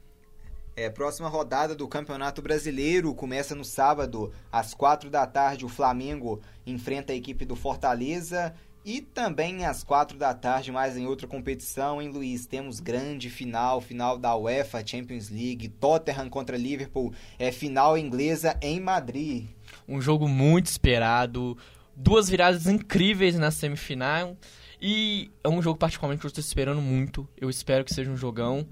É, 0.77 0.89
próxima 0.89 1.29
rodada 1.29 1.73
do 1.73 1.87
Campeonato 1.87 2.41
Brasileiro 2.41 3.15
começa 3.15 3.55
no 3.55 3.63
sábado, 3.63 4.33
às 4.51 4.73
quatro 4.73 5.09
da 5.09 5.25
tarde. 5.25 5.63
O 5.63 5.69
Flamengo 5.69 6.41
enfrenta 6.65 7.13
a 7.13 7.15
equipe 7.15 7.45
do 7.45 7.55
Fortaleza. 7.55 8.53
E 8.83 9.01
também 9.01 9.65
às 9.65 9.83
quatro 9.83 10.15
da 10.15 10.33
tarde, 10.33 10.71
mais 10.71 10.95
em 10.95 11.07
outra 11.07 11.25
competição, 11.25 11.99
em 11.99 12.09
Luiz, 12.09 12.45
temos 12.45 12.79
grande 12.79 13.31
final, 13.31 13.81
final 13.81 14.15
da 14.15 14.35
UEFA 14.35 14.85
Champions 14.85 15.29
League, 15.29 15.69
Tottenham 15.69 16.29
contra 16.29 16.55
Liverpool, 16.55 17.11
é 17.39 17.51
final 17.51 17.97
inglesa 17.97 18.55
em 18.61 18.79
Madrid. 18.79 19.47
Um 19.87 19.99
jogo 19.99 20.27
muito 20.27 20.67
esperado, 20.67 21.57
duas 21.95 22.29
viradas 22.29 22.67
incríveis 22.67 23.39
na 23.39 23.49
semifinal 23.49 24.37
e 24.79 25.31
é 25.43 25.49
um 25.49 25.63
jogo 25.63 25.79
particularmente 25.79 26.19
que 26.19 26.27
eu 26.27 26.29
estou 26.29 26.43
esperando 26.43 26.79
muito. 26.79 27.27
Eu 27.35 27.49
espero 27.49 27.83
que 27.83 27.91
seja 27.91 28.11
um 28.11 28.17
jogão. 28.17 28.67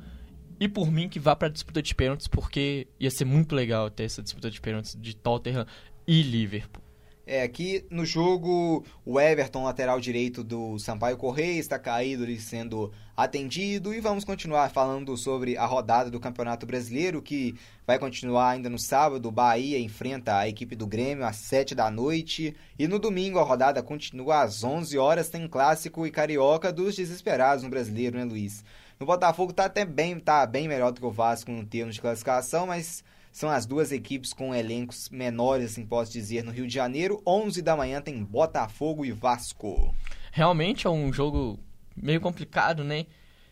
E 0.60 0.68
por 0.68 0.92
mim 0.92 1.10
que 1.10 1.20
vá 1.20 1.36
para 1.36 1.48
a 1.48 1.52
disputa 1.52 1.82
de 1.82 1.94
pênaltis, 1.94 2.28
porque 2.28 2.88
ia 3.00 3.12
ser 3.12 3.26
muito 3.26 3.56
legal 3.56 3.90
ter 3.90 4.04
essa 4.04 4.22
disputa 4.22 4.50
de 4.50 4.62
pênaltis 4.62 4.96
de 5.00 5.16
Tottenham 5.16 5.66
e 6.08 6.22
Liverpool. 6.22 6.84
É, 7.26 7.42
aqui 7.42 7.86
no 7.90 8.06
jogo, 8.06 8.84
o 9.06 9.18
Everton, 9.18 9.64
lateral 9.64 9.98
direito 9.98 10.44
do 10.44 10.78
Sampaio 10.78 11.16
Correia, 11.16 11.58
está 11.58 11.80
caído 11.80 12.24
ali 12.24 12.38
sendo 12.38 12.92
atendido. 13.16 13.94
E 13.94 14.02
vamos 14.02 14.26
continuar 14.26 14.70
falando 14.72 15.16
sobre 15.16 15.56
a 15.56 15.66
rodada 15.66 16.12
do 16.12 16.20
Campeonato 16.20 16.66
Brasileiro, 16.66 17.22
que 17.22 17.56
vai 17.88 17.98
continuar 17.98 18.50
ainda 18.50 18.70
no 18.70 18.78
sábado. 18.78 19.30
O 19.30 19.32
Bahia 19.32 19.80
enfrenta 19.80 20.38
a 20.38 20.50
equipe 20.50 20.76
do 20.76 20.86
Grêmio 20.86 21.26
às 21.26 21.38
7 21.38 21.74
da 21.74 21.90
noite. 21.90 22.54
E 22.78 22.90
no 22.90 23.00
domingo, 23.00 23.40
a 23.40 23.44
rodada 23.44 23.82
continua 23.82 24.42
às 24.42 24.62
11 24.62 24.98
horas. 24.98 25.30
Tem 25.30 25.48
clássico 25.48 26.06
e 26.06 26.12
carioca 26.12 26.74
dos 26.74 26.94
desesperados 26.94 27.64
no 27.64 27.70
brasileiro, 27.70 28.18
né, 28.18 28.26
Luiz? 28.26 28.66
O 29.04 29.06
Botafogo 29.06 29.52
tá 29.52 29.66
até 29.66 29.84
bem, 29.84 30.18
tá 30.18 30.46
bem 30.48 30.66
melhor 30.66 30.94
do 30.94 31.02
que 31.02 31.06
o 31.06 31.12
Vasco 31.12 31.52
em 31.52 31.66
termos 31.66 31.96
de 31.96 32.00
classificação, 32.00 32.66
mas 32.66 33.04
são 33.34 33.50
as 33.50 33.66
duas 33.66 33.92
equipes 33.92 34.32
com 34.32 34.56
elencos 34.56 35.10
menores, 35.10 35.72
assim 35.72 35.86
posso 35.86 36.10
dizer, 36.10 36.42
no 36.42 36.52
Rio 36.52 36.66
de 36.66 36.74
Janeiro. 36.74 37.22
11 37.28 37.62
da 37.62 37.76
manhã 37.76 38.02
tem 38.02 38.24
Botafogo 38.24 39.04
e 39.04 39.12
Vasco. 39.12 39.94
Realmente 40.32 40.88
é 40.88 40.90
um 40.90 41.12
jogo 41.12 41.60
meio 41.98 42.22
complicado, 42.22 42.82
né? 42.82 43.06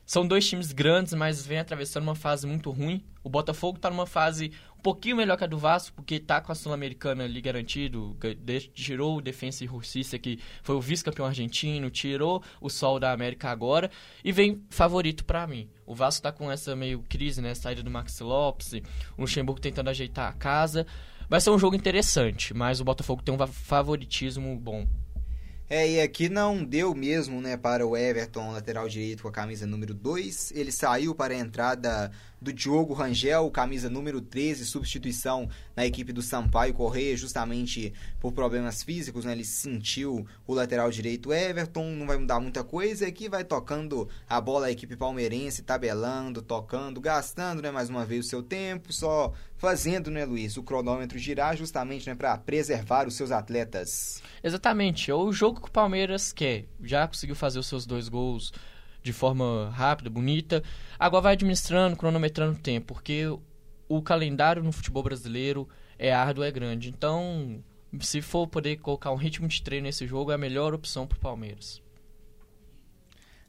São 0.06 0.26
dois 0.26 0.48
times 0.48 0.72
grandes, 0.72 1.14
mas 1.14 1.46
vem 1.46 1.60
atravessando 1.60 2.04
uma 2.04 2.16
fase 2.16 2.48
muito 2.48 2.72
ruim. 2.72 3.04
O 3.22 3.30
Botafogo 3.30 3.78
tá 3.78 3.90
numa 3.90 4.08
fase 4.08 4.54
pouquinho 4.82 5.16
melhor 5.16 5.38
que 5.38 5.44
a 5.44 5.48
do 5.48 5.58
Vasco, 5.58 5.96
porque 5.96 6.20
tá 6.20 6.42
com 6.42 6.52
a 6.52 6.56
Sul-Americana 6.56 7.24
ali 7.24 7.42
garantido. 7.42 8.18
Tirou 8.74 9.18
o 9.18 9.22
Defensa 9.22 9.64
e 9.64 9.68
Justiça, 9.68 10.18
que 10.18 10.40
foi 10.64 10.76
o 10.76 10.82
vice-campeão 10.82 11.26
argentino, 11.26 11.90
tirou 11.90 12.44
o 12.60 12.70
Sol 12.70 13.00
da 13.00 13.12
América 13.12 13.50
agora 13.50 13.90
e 14.24 14.32
vem 14.32 14.64
favorito 14.70 15.24
pra 15.24 15.48
mim. 15.48 15.70
O 15.86 15.94
Vasco 15.94 16.24
tá 16.24 16.32
com 16.32 16.52
essa 16.52 16.76
meio 16.76 17.04
crise, 17.08 17.42
né? 17.42 17.54
Saída 17.54 17.84
do 17.84 17.92
Maxi 17.92 18.24
Lopes, 18.24 18.74
o 19.18 19.22
Luxemburgo 19.22 19.62
tentando 19.62 19.90
ajeitar 19.90 20.30
a 20.30 20.34
casa. 20.34 20.86
Vai 21.30 21.40
ser 21.40 21.50
um 21.52 21.60
jogo 21.60 21.76
interessante, 21.76 22.54
mas 22.54 22.82
o 22.82 22.84
Botafogo 22.84 23.22
tem 23.22 23.34
um 23.34 23.48
favoritismo 23.48 24.56
bom. 24.58 24.88
É, 25.70 25.90
e 25.90 26.02
aqui 26.02 26.28
não 26.28 26.66
deu 26.66 26.94
mesmo, 26.94 27.40
né, 27.40 27.56
para 27.56 27.88
o 27.88 27.96
Everton, 27.96 28.52
lateral 28.52 28.90
direito 28.90 29.24
com 29.24 29.30
a 29.30 29.32
camisa 29.32 29.66
número 29.66 29.94
2. 29.94 30.52
Ele 30.54 30.70
saiu 30.70 31.16
para 31.16 31.34
a 31.34 31.38
entrada 31.38 32.12
do 32.42 32.52
Diogo 32.52 32.94
Rangel, 32.96 33.52
camisa 33.52 33.88
número 33.88 34.20
13, 34.20 34.66
substituição 34.66 35.48
na 35.76 35.86
equipe 35.86 36.12
do 36.12 36.24
Sampaio 36.24 36.74
Correia, 36.74 37.16
justamente 37.16 37.94
por 38.20 38.32
problemas 38.32 38.82
físicos, 38.82 39.24
né? 39.24 39.34
Ele 39.34 39.46
sentiu 39.46 40.26
o 40.48 40.54
lateral 40.54 40.90
direito 40.90 41.32
Everton, 41.32 41.92
não 41.92 42.08
vai 42.08 42.18
mudar 42.18 42.40
muita 42.40 42.64
coisa, 42.64 43.06
aqui 43.06 43.30
vai 43.30 43.44
tocando 43.44 44.10
a 44.28 44.42
bola 44.42 44.66
a 44.66 44.72
equipe 44.72 44.96
palmeirense, 44.96 45.62
tabelando, 45.62 46.42
tocando, 46.42 47.00
gastando, 47.00 47.62
né, 47.62 47.70
mais 47.70 47.90
uma 47.90 48.04
vez 48.04 48.26
o 48.26 48.30
seu 48.30 48.42
tempo, 48.42 48.92
só 48.92 49.32
fazendo, 49.56 50.10
né, 50.10 50.26
Luiz, 50.26 50.58
o 50.58 50.64
cronômetro 50.64 51.20
girar 51.20 51.56
justamente, 51.56 52.10
né, 52.10 52.16
para 52.16 52.36
preservar 52.38 53.08
os 53.08 53.14
seus 53.14 53.32
atletas. 53.32 54.24
Exatamente, 54.44 55.12
é 55.12 55.14
o 55.14 55.32
jogo 55.32 55.62
que 55.62 55.68
o 55.68 55.72
Palmeiras 55.72 56.34
quer. 56.34 56.66
Já 56.82 57.08
conseguiu 57.08 57.36
fazer 57.36 57.60
os 57.60 57.68
seus 57.68 57.86
dois 57.86 58.10
gols 58.10 58.52
de 59.02 59.14
forma 59.14 59.70
rápida, 59.70 60.10
bonita. 60.10 60.64
Agora 61.00 61.24
vai 61.24 61.34
administrando, 61.34 61.96
cronometrando 61.96 62.58
o 62.58 62.62
tempo, 62.62 62.94
porque 62.94 63.26
o 63.88 64.02
calendário 64.02 64.64
no 64.64 64.72
futebol 64.72 65.04
brasileiro 65.04 65.68
é 65.98 66.14
árduo, 66.14 66.44
é 66.44 66.52
grande. 66.52 66.90
Então, 66.90 67.64
se 68.00 68.22
for 68.22 68.48
poder 68.48 68.78
colocar 68.78 69.12
um 69.12 69.16
ritmo 69.16 69.48
de 69.48 69.62
treino 69.62 69.86
nesse 69.86 70.08
jogo, 70.08 70.32
é 70.32 70.36
a 70.36 70.38
melhor 70.38 70.74
opção 70.74 71.06
pro 71.06 71.20
Palmeiras. 71.20 71.82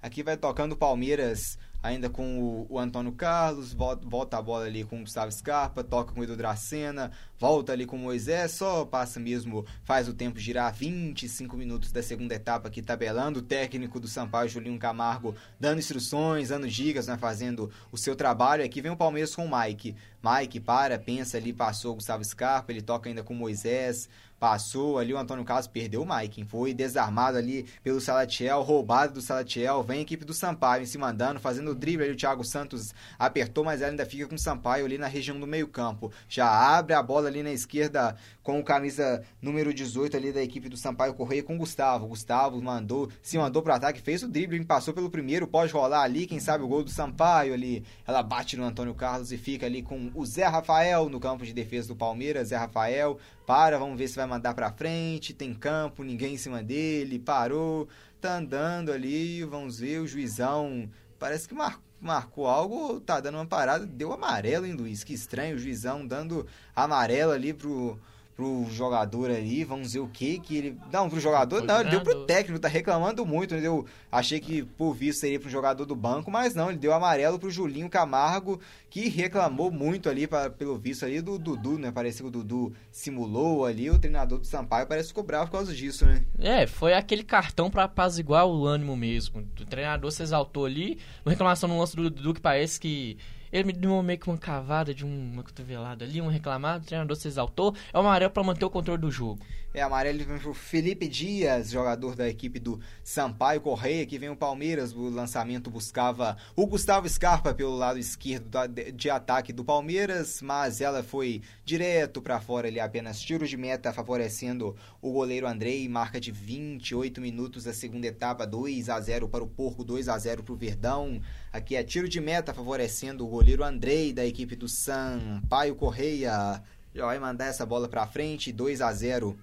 Aqui 0.00 0.22
vai 0.22 0.36
tocando 0.36 0.72
o 0.72 0.76
Palmeiras 0.76 1.58
ainda 1.82 2.08
com 2.08 2.38
o, 2.40 2.66
o 2.70 2.78
Antônio 2.78 3.12
Carlos, 3.12 3.72
volta, 3.72 4.06
volta 4.06 4.38
a 4.38 4.42
bola 4.42 4.66
ali 4.66 4.84
com 4.84 4.98
o 4.98 5.00
Gustavo 5.00 5.32
Scarpa, 5.32 5.82
toca 5.82 6.12
com 6.12 6.20
o 6.20 6.24
Edu 6.24 6.36
Dracena, 6.36 7.10
volta 7.38 7.72
ali 7.72 7.84
com 7.84 7.96
o 7.96 7.98
Moisés, 7.98 8.52
só 8.52 8.84
passa 8.84 9.18
mesmo, 9.18 9.66
faz 9.82 10.06
o 10.08 10.14
tempo 10.14 10.38
girar 10.38 10.72
25 10.72 11.56
minutos 11.56 11.90
da 11.90 12.02
segunda 12.02 12.34
etapa 12.34 12.68
aqui 12.68 12.80
tabelando, 12.80 13.40
o 13.40 13.42
técnico 13.42 13.98
do 13.98 14.06
Sampaio, 14.06 14.48
Julinho 14.48 14.78
Camargo, 14.78 15.34
dando 15.58 15.80
instruções, 15.80 16.50
dando 16.50 16.68
dicas, 16.68 17.08
né, 17.08 17.16
fazendo 17.18 17.70
o 17.90 17.98
seu 17.98 18.14
trabalho. 18.14 18.64
Aqui 18.64 18.80
vem 18.80 18.92
o 18.92 18.96
Palmeiras 18.96 19.34
com 19.34 19.44
o 19.44 19.50
Mike. 19.60 19.96
Mike 20.22 20.60
para, 20.60 20.98
pensa 20.98 21.36
ali, 21.36 21.52
passou 21.52 21.92
o 21.92 21.94
Gustavo 21.96 22.24
Scarpa, 22.24 22.70
ele 22.70 22.80
toca 22.80 23.08
ainda 23.08 23.24
com 23.24 23.34
o 23.34 23.36
Moisés, 23.36 24.08
passou 24.42 24.98
ali 24.98 25.14
o 25.14 25.18
Antônio 25.18 25.44
Carlos, 25.44 25.68
perdeu 25.68 26.02
o 26.02 26.16
Mike, 26.16 26.42
foi 26.42 26.74
desarmado 26.74 27.38
ali 27.38 27.64
pelo 27.80 28.00
Salatiel, 28.00 28.60
roubado 28.62 29.14
do 29.14 29.20
Salatiel, 29.20 29.84
vem 29.84 30.00
a 30.00 30.02
equipe 30.02 30.24
do 30.24 30.34
Sampaio 30.34 30.82
em 30.82 30.86
se 30.86 30.98
mandando, 30.98 31.38
fazendo 31.38 31.70
o 31.70 31.74
drible 31.76 32.06
ali, 32.06 32.14
o 32.14 32.16
Thiago 32.16 32.42
Santos 32.42 32.92
apertou, 33.16 33.62
mas 33.62 33.80
ela 33.80 33.92
ainda 33.92 34.04
fica 34.04 34.26
com 34.26 34.34
o 34.34 34.38
Sampaio 34.38 34.84
ali 34.84 34.98
na 34.98 35.06
região 35.06 35.38
do 35.38 35.46
meio 35.46 35.68
campo, 35.68 36.10
já 36.28 36.48
abre 36.48 36.92
a 36.92 37.00
bola 37.00 37.28
ali 37.28 37.40
na 37.40 37.52
esquerda 37.52 38.16
com 38.42 38.58
o 38.58 38.64
camisa 38.64 39.22
número 39.40 39.72
18 39.72 40.16
ali 40.16 40.32
da 40.32 40.42
equipe 40.42 40.68
do 40.68 40.76
Sampaio 40.76 41.14
Correia 41.14 41.42
com 41.42 41.54
o 41.54 41.58
Gustavo, 41.58 42.06
Gustavo 42.06 42.60
mandou, 42.60 43.08
se 43.22 43.38
mandou 43.38 43.62
pro 43.62 43.72
ataque, 43.72 44.00
fez 44.00 44.22
o 44.22 44.28
drible, 44.28 44.64
passou 44.64 44.92
pelo 44.92 45.10
primeiro, 45.10 45.46
pode 45.46 45.72
rolar 45.72 46.02
ali, 46.02 46.26
quem 46.26 46.40
sabe 46.40 46.64
o 46.64 46.68
gol 46.68 46.82
do 46.82 46.90
Sampaio 46.90 47.54
ali, 47.54 47.84
ela 48.06 48.22
bate 48.22 48.56
no 48.56 48.64
Antônio 48.64 48.94
Carlos 48.94 49.32
e 49.32 49.38
fica 49.38 49.66
ali 49.66 49.82
com 49.82 50.10
o 50.14 50.26
Zé 50.26 50.46
Rafael 50.46 51.08
no 51.08 51.20
campo 51.20 51.44
de 51.44 51.52
defesa 51.52 51.88
do 51.88 51.96
Palmeiras, 51.96 52.48
Zé 52.48 52.56
Rafael 52.56 53.18
para, 53.46 53.78
vamos 53.78 53.98
ver 53.98 54.08
se 54.08 54.16
vai 54.16 54.26
mandar 54.26 54.54
pra 54.54 54.72
frente, 54.72 55.34
tem 55.34 55.54
campo, 55.54 56.02
ninguém 56.02 56.34
em 56.34 56.38
cima 56.38 56.62
dele, 56.62 57.18
parou, 57.18 57.88
tá 58.20 58.36
andando 58.36 58.92
ali, 58.92 59.44
vamos 59.44 59.78
ver, 59.78 60.00
o 60.00 60.06
juizão 60.06 60.88
parece 61.18 61.46
que 61.46 61.54
mar, 61.54 61.80
marcou 62.00 62.48
algo, 62.48 63.00
tá 63.00 63.20
dando 63.20 63.36
uma 63.36 63.46
parada, 63.46 63.86
deu 63.86 64.12
amarelo, 64.12 64.66
hein, 64.66 64.72
Luiz? 64.72 65.04
Que 65.04 65.14
estranho, 65.14 65.54
o 65.54 65.58
juizão 65.58 66.04
dando 66.04 66.46
amarelo 66.74 67.30
ali 67.30 67.54
pro, 67.54 67.98
pro 68.34 68.66
jogador 68.70 69.30
ali, 69.30 69.64
vamos 69.64 69.92
ver 69.92 70.00
o 70.00 70.08
que 70.08 70.38
que 70.38 70.56
ele... 70.56 70.78
Não, 70.90 71.08
pro 71.08 71.20
jogador 71.20 71.58
Foi 71.58 71.66
não, 71.66 71.80
ele 71.80 71.90
deu 71.90 72.00
pro 72.00 72.24
técnico, 72.24 72.58
tá 72.58 72.68
reclamando 72.68 73.24
muito, 73.26 73.54
entendeu? 73.54 73.86
Achei 74.10 74.40
que 74.40 74.62
por 74.62 74.94
visto 74.94 75.20
seria 75.20 75.38
pro 75.38 75.50
jogador 75.50 75.84
do 75.84 75.94
banco, 75.94 76.30
mas 76.30 76.54
não, 76.54 76.70
ele 76.70 76.78
deu 76.78 76.92
amarelo 76.92 77.38
pro 77.38 77.50
Julinho 77.50 77.88
Camargo, 77.88 78.60
que 78.88 79.08
reclamou 79.08 79.70
muito 79.70 80.08
ali, 80.08 80.26
pra, 80.26 80.50
pelo 80.50 80.78
visto 80.78 81.04
ali, 81.04 81.20
do 81.20 81.38
Dudu, 81.38 81.78
né? 81.78 81.90
Parece 81.90 82.22
que 82.22 82.28
o 82.28 82.30
Dudu 82.30 82.72
simulou 82.90 83.64
ali, 83.64 83.90
o 83.90 83.98
treinador 83.98 84.38
do 84.38 84.46
Sampaio 84.46 84.86
parece 84.86 85.12
bravo 85.22 85.46
por 85.46 85.58
causa 85.58 85.74
disso, 85.74 86.04
né? 86.06 86.24
É, 86.38 86.66
foi 86.66 86.94
aquele 86.94 87.22
cartão 87.22 87.70
pra 87.70 87.84
apaziguar 87.84 88.46
o 88.46 88.66
ânimo 88.66 88.96
mesmo. 88.96 89.40
O 89.60 89.64
treinador 89.64 90.10
se 90.10 90.22
exaltou 90.22 90.64
ali. 90.64 90.98
Uma 91.24 91.32
reclamação 91.32 91.68
no 91.68 91.78
lance 91.78 91.94
do 91.94 92.10
Dudu 92.10 92.34
que 92.34 92.40
parece 92.40 92.80
que 92.80 93.16
ele 93.52 93.64
me 93.64 93.72
deu 93.72 94.02
meio 94.02 94.18
que 94.18 94.28
uma 94.28 94.38
cavada 94.38 94.94
de 94.94 95.04
uma 95.04 95.42
cotovelada 95.42 96.04
ali, 96.04 96.20
um 96.20 96.28
reclamado, 96.28 96.84
o 96.84 96.86
treinador 96.86 97.16
se 97.16 97.28
exaltou. 97.28 97.74
É 97.92 97.96
o 97.96 98.00
amarelo 98.00 98.30
pra 98.30 98.42
manter 98.42 98.64
o 98.64 98.70
controle 98.70 99.00
do 99.00 99.10
jogo. 99.10 99.40
É 99.74 99.80
amarelo 99.80 100.22
vem 100.22 100.38
pro 100.38 100.52
Felipe 100.52 101.08
Dias, 101.08 101.70
jogador 101.70 102.14
da 102.14 102.28
equipe 102.28 102.58
do 102.58 102.78
Sampaio 103.02 103.58
Correia, 103.58 104.04
que 104.04 104.18
vem 104.18 104.28
o 104.28 104.36
Palmeiras, 104.36 104.92
o 104.92 105.08
lançamento 105.08 105.70
buscava 105.70 106.36
o 106.54 106.66
Gustavo 106.66 107.08
Scarpa 107.08 107.54
pelo 107.54 107.74
lado 107.74 107.98
esquerdo 107.98 108.50
de, 108.94 109.08
ataque 109.08 109.50
do 109.50 109.64
Palmeiras, 109.64 110.42
mas 110.42 110.82
ela 110.82 111.02
foi 111.02 111.40
direto 111.64 112.20
para 112.20 112.38
fora 112.38 112.68
ali, 112.68 112.78
apenas 112.78 113.18
tiro 113.18 113.48
de 113.48 113.56
meta 113.56 113.94
favorecendo 113.94 114.76
o 115.00 115.10
goleiro 115.10 115.46
Andrei, 115.46 115.88
marca 115.88 116.20
de 116.20 116.30
28 116.30 117.18
minutos 117.18 117.64
da 117.64 117.72
segunda 117.72 118.06
etapa, 118.06 118.46
2 118.46 118.90
a 118.90 119.00
0 119.00 119.26
para 119.26 119.42
o 119.42 119.48
Porco, 119.48 119.82
2 119.82 120.06
a 120.06 120.18
0 120.18 120.42
para 120.42 120.52
o 120.52 120.56
Verdão. 120.56 121.18
Aqui 121.50 121.76
é 121.76 121.82
tiro 121.82 122.10
de 122.10 122.20
meta 122.20 122.52
favorecendo 122.52 123.24
o 123.24 123.28
goleiro 123.28 123.64
Andrei 123.64 124.12
da 124.12 124.26
equipe 124.26 124.54
do 124.54 124.68
Sampaio 124.68 125.74
Correia. 125.74 126.62
Já 126.94 127.06
vai 127.06 127.18
mandar 127.18 127.46
essa 127.46 127.64
bola 127.64 127.88
para 127.88 128.06
frente, 128.06 128.52
2 128.52 128.82
a 128.82 128.92
0 128.92 129.34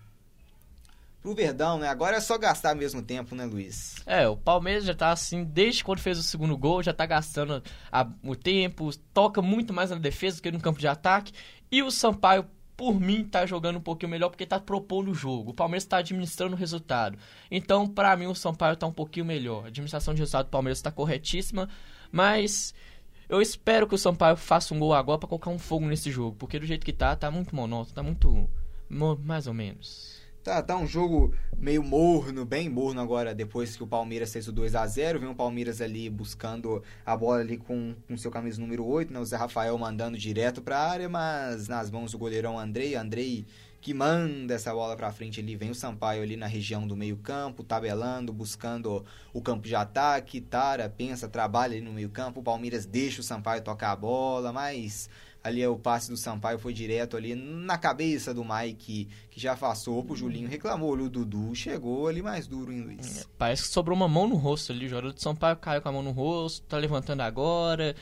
pro 1.21 1.35
Verdão, 1.35 1.77
né? 1.77 1.87
Agora 1.89 2.17
é 2.17 2.21
só 2.21 2.37
gastar 2.37 2.75
mesmo 2.75 3.01
tempo, 3.01 3.35
né, 3.35 3.45
Luiz? 3.45 3.95
É, 4.05 4.27
o 4.27 4.37
Palmeiras 4.37 4.85
já 4.85 4.93
tá 4.93 5.11
assim, 5.11 5.43
desde 5.43 5.83
quando 5.83 5.99
fez 5.99 6.17
o 6.17 6.23
segundo 6.23 6.57
gol, 6.57 6.81
já 6.81 6.93
tá 6.93 7.05
gastando 7.05 7.61
a- 7.91 8.07
o 8.23 8.35
tempo, 8.35 8.89
toca 9.13 9.41
muito 9.41 9.73
mais 9.73 9.89
na 9.89 9.97
defesa 9.97 10.37
do 10.37 10.41
que 10.43 10.51
no 10.51 10.59
campo 10.61 10.79
de 10.79 10.87
ataque. 10.87 11.33
E 11.71 11.83
o 11.83 11.91
Sampaio, 11.91 12.45
por 12.77 12.97
mim, 12.99 13.25
tá 13.25 13.45
jogando 13.45 13.75
um 13.77 13.81
pouquinho 13.81 14.09
melhor 14.09 14.29
porque 14.29 14.45
tá 14.45 14.59
propondo 14.59 15.11
o 15.11 15.13
jogo. 15.13 15.51
O 15.51 15.53
Palmeiras 15.53 15.83
tá 15.85 15.97
administrando 15.97 16.55
o 16.55 16.57
resultado. 16.57 17.17
Então, 17.51 17.85
pra 17.85 18.15
mim, 18.15 18.27
o 18.27 18.33
Sampaio 18.35 18.77
tá 18.77 18.87
um 18.87 18.91
pouquinho 18.93 19.25
melhor. 19.25 19.65
A 19.65 19.67
administração 19.67 20.13
de 20.13 20.21
resultado 20.21 20.45
do 20.45 20.49
Palmeiras 20.51 20.81
tá 20.81 20.89
corretíssima, 20.89 21.67
mas 22.11 22.73
eu 23.27 23.41
espero 23.41 23.85
que 23.85 23.93
o 23.95 23.97
Sampaio 23.97 24.37
faça 24.37 24.73
um 24.73 24.79
gol 24.79 24.93
agora 24.93 25.19
pra 25.19 25.27
colocar 25.27 25.49
um 25.51 25.59
fogo 25.59 25.85
nesse 25.85 26.09
jogo, 26.09 26.37
porque 26.37 26.57
do 26.57 26.65
jeito 26.65 26.85
que 26.85 26.93
tá, 26.93 27.15
tá 27.15 27.29
muito 27.29 27.53
monótono, 27.55 27.93
tá 27.93 28.01
muito. 28.01 28.49
mais 28.89 29.45
ou 29.45 29.53
menos. 29.53 30.18
Tá, 30.49 30.63
tá 30.63 30.76
um 30.76 30.88
jogo 30.88 31.31
meio 31.59 31.84
morno, 31.84 32.43
bem 32.43 32.67
morno 32.67 32.99
agora, 32.99 33.35
depois 33.35 33.76
que 33.76 33.84
o 33.84 33.88
Palmeiras 33.88 34.34
fez 34.34 34.47
o 34.47 34.51
2 34.51 34.73
a 34.73 34.88
0 34.88 35.19
Vem 35.19 35.30
o 35.30 35.35
Palmeiras 35.35 35.80
ali 35.80 36.09
buscando 36.09 36.81
a 37.05 37.15
bola 37.15 37.41
ali 37.41 37.55
com, 37.55 37.93
com 38.07 38.17
seu 38.17 38.31
camisa 38.31 38.59
número 38.59 38.84
8, 38.84 39.13
né? 39.13 39.19
O 39.19 39.26
Zé 39.26 39.35
Rafael 39.35 39.77
mandando 39.77 40.17
direto 40.17 40.59
pra 40.59 40.80
área, 40.80 41.07
mas 41.07 41.67
nas 41.67 41.91
mãos 41.91 42.13
do 42.13 42.17
goleirão 42.17 42.57
Andrei. 42.57 42.95
Andrei 42.95 43.45
que 43.80 43.93
manda 43.93 44.55
essa 44.55 44.73
bola 44.73 44.95
pra 44.95 45.11
frente 45.11 45.39
ali. 45.39 45.55
Vem 45.55 45.69
o 45.69 45.76
Sampaio 45.76 46.23
ali 46.23 46.35
na 46.35 46.47
região 46.47 46.88
do 46.88 46.97
meio 46.97 47.17
campo, 47.17 47.63
tabelando, 47.63 48.34
buscando 48.34 49.05
o 49.31 49.43
campo 49.43 49.67
de 49.67 49.76
ataque. 49.76 50.41
Tara, 50.41 50.89
pensa, 50.89 51.30
trabalha 51.30 51.73
ali 51.73 51.81
no 51.81 51.93
meio 51.93 52.09
campo. 52.09 52.39
O 52.39 52.43
Palmeiras 52.43 52.88
deixa 52.88 53.21
o 53.21 53.23
Sampaio 53.23 53.61
tocar 53.61 53.91
a 53.91 53.95
bola, 53.95 54.51
mas... 54.51 55.11
Ali 55.44 55.61
é 55.61 55.70
o 55.70 55.78
passe 55.78 56.10
do 56.10 56.18
Sampaio 56.18 56.60
foi 56.60 56.74
direto 56.74 57.16
ali 57.16 57.34
na 57.34 57.78
cabeça 57.78 58.34
do 58.34 58.44
Mike, 58.44 59.07
que 59.32 59.40
já 59.40 59.53
afastou 59.53 60.03
pro 60.03 60.16
Julinho, 60.16 60.49
reclamou 60.49 60.91
o 60.94 61.10
Dudu, 61.10 61.56
chegou 61.56 62.07
ali 62.07 62.22
mais 62.22 62.45
duro, 62.45 62.74
hein, 62.74 62.82
Luiz? 62.82 63.28
Parece 63.38 63.64
que 63.64 63.70
sobrou 63.70 63.95
uma 63.95 64.07
mão 64.07 64.28
no 64.28 64.36
rosto 64.36 64.74
ali. 64.74 64.86
O 64.86 64.90
jogador 64.90 65.14
de 65.14 65.22
São 65.22 65.34
Paulo 65.36 65.56
caiu 65.56 65.82
com 65.82 65.88
a 65.90 65.91
mão 65.94 66.03
no 66.03 66.11
rosto, 66.11 66.66
tá 66.68 66.78
levantando 66.78 67.22
agora. 67.22 67.95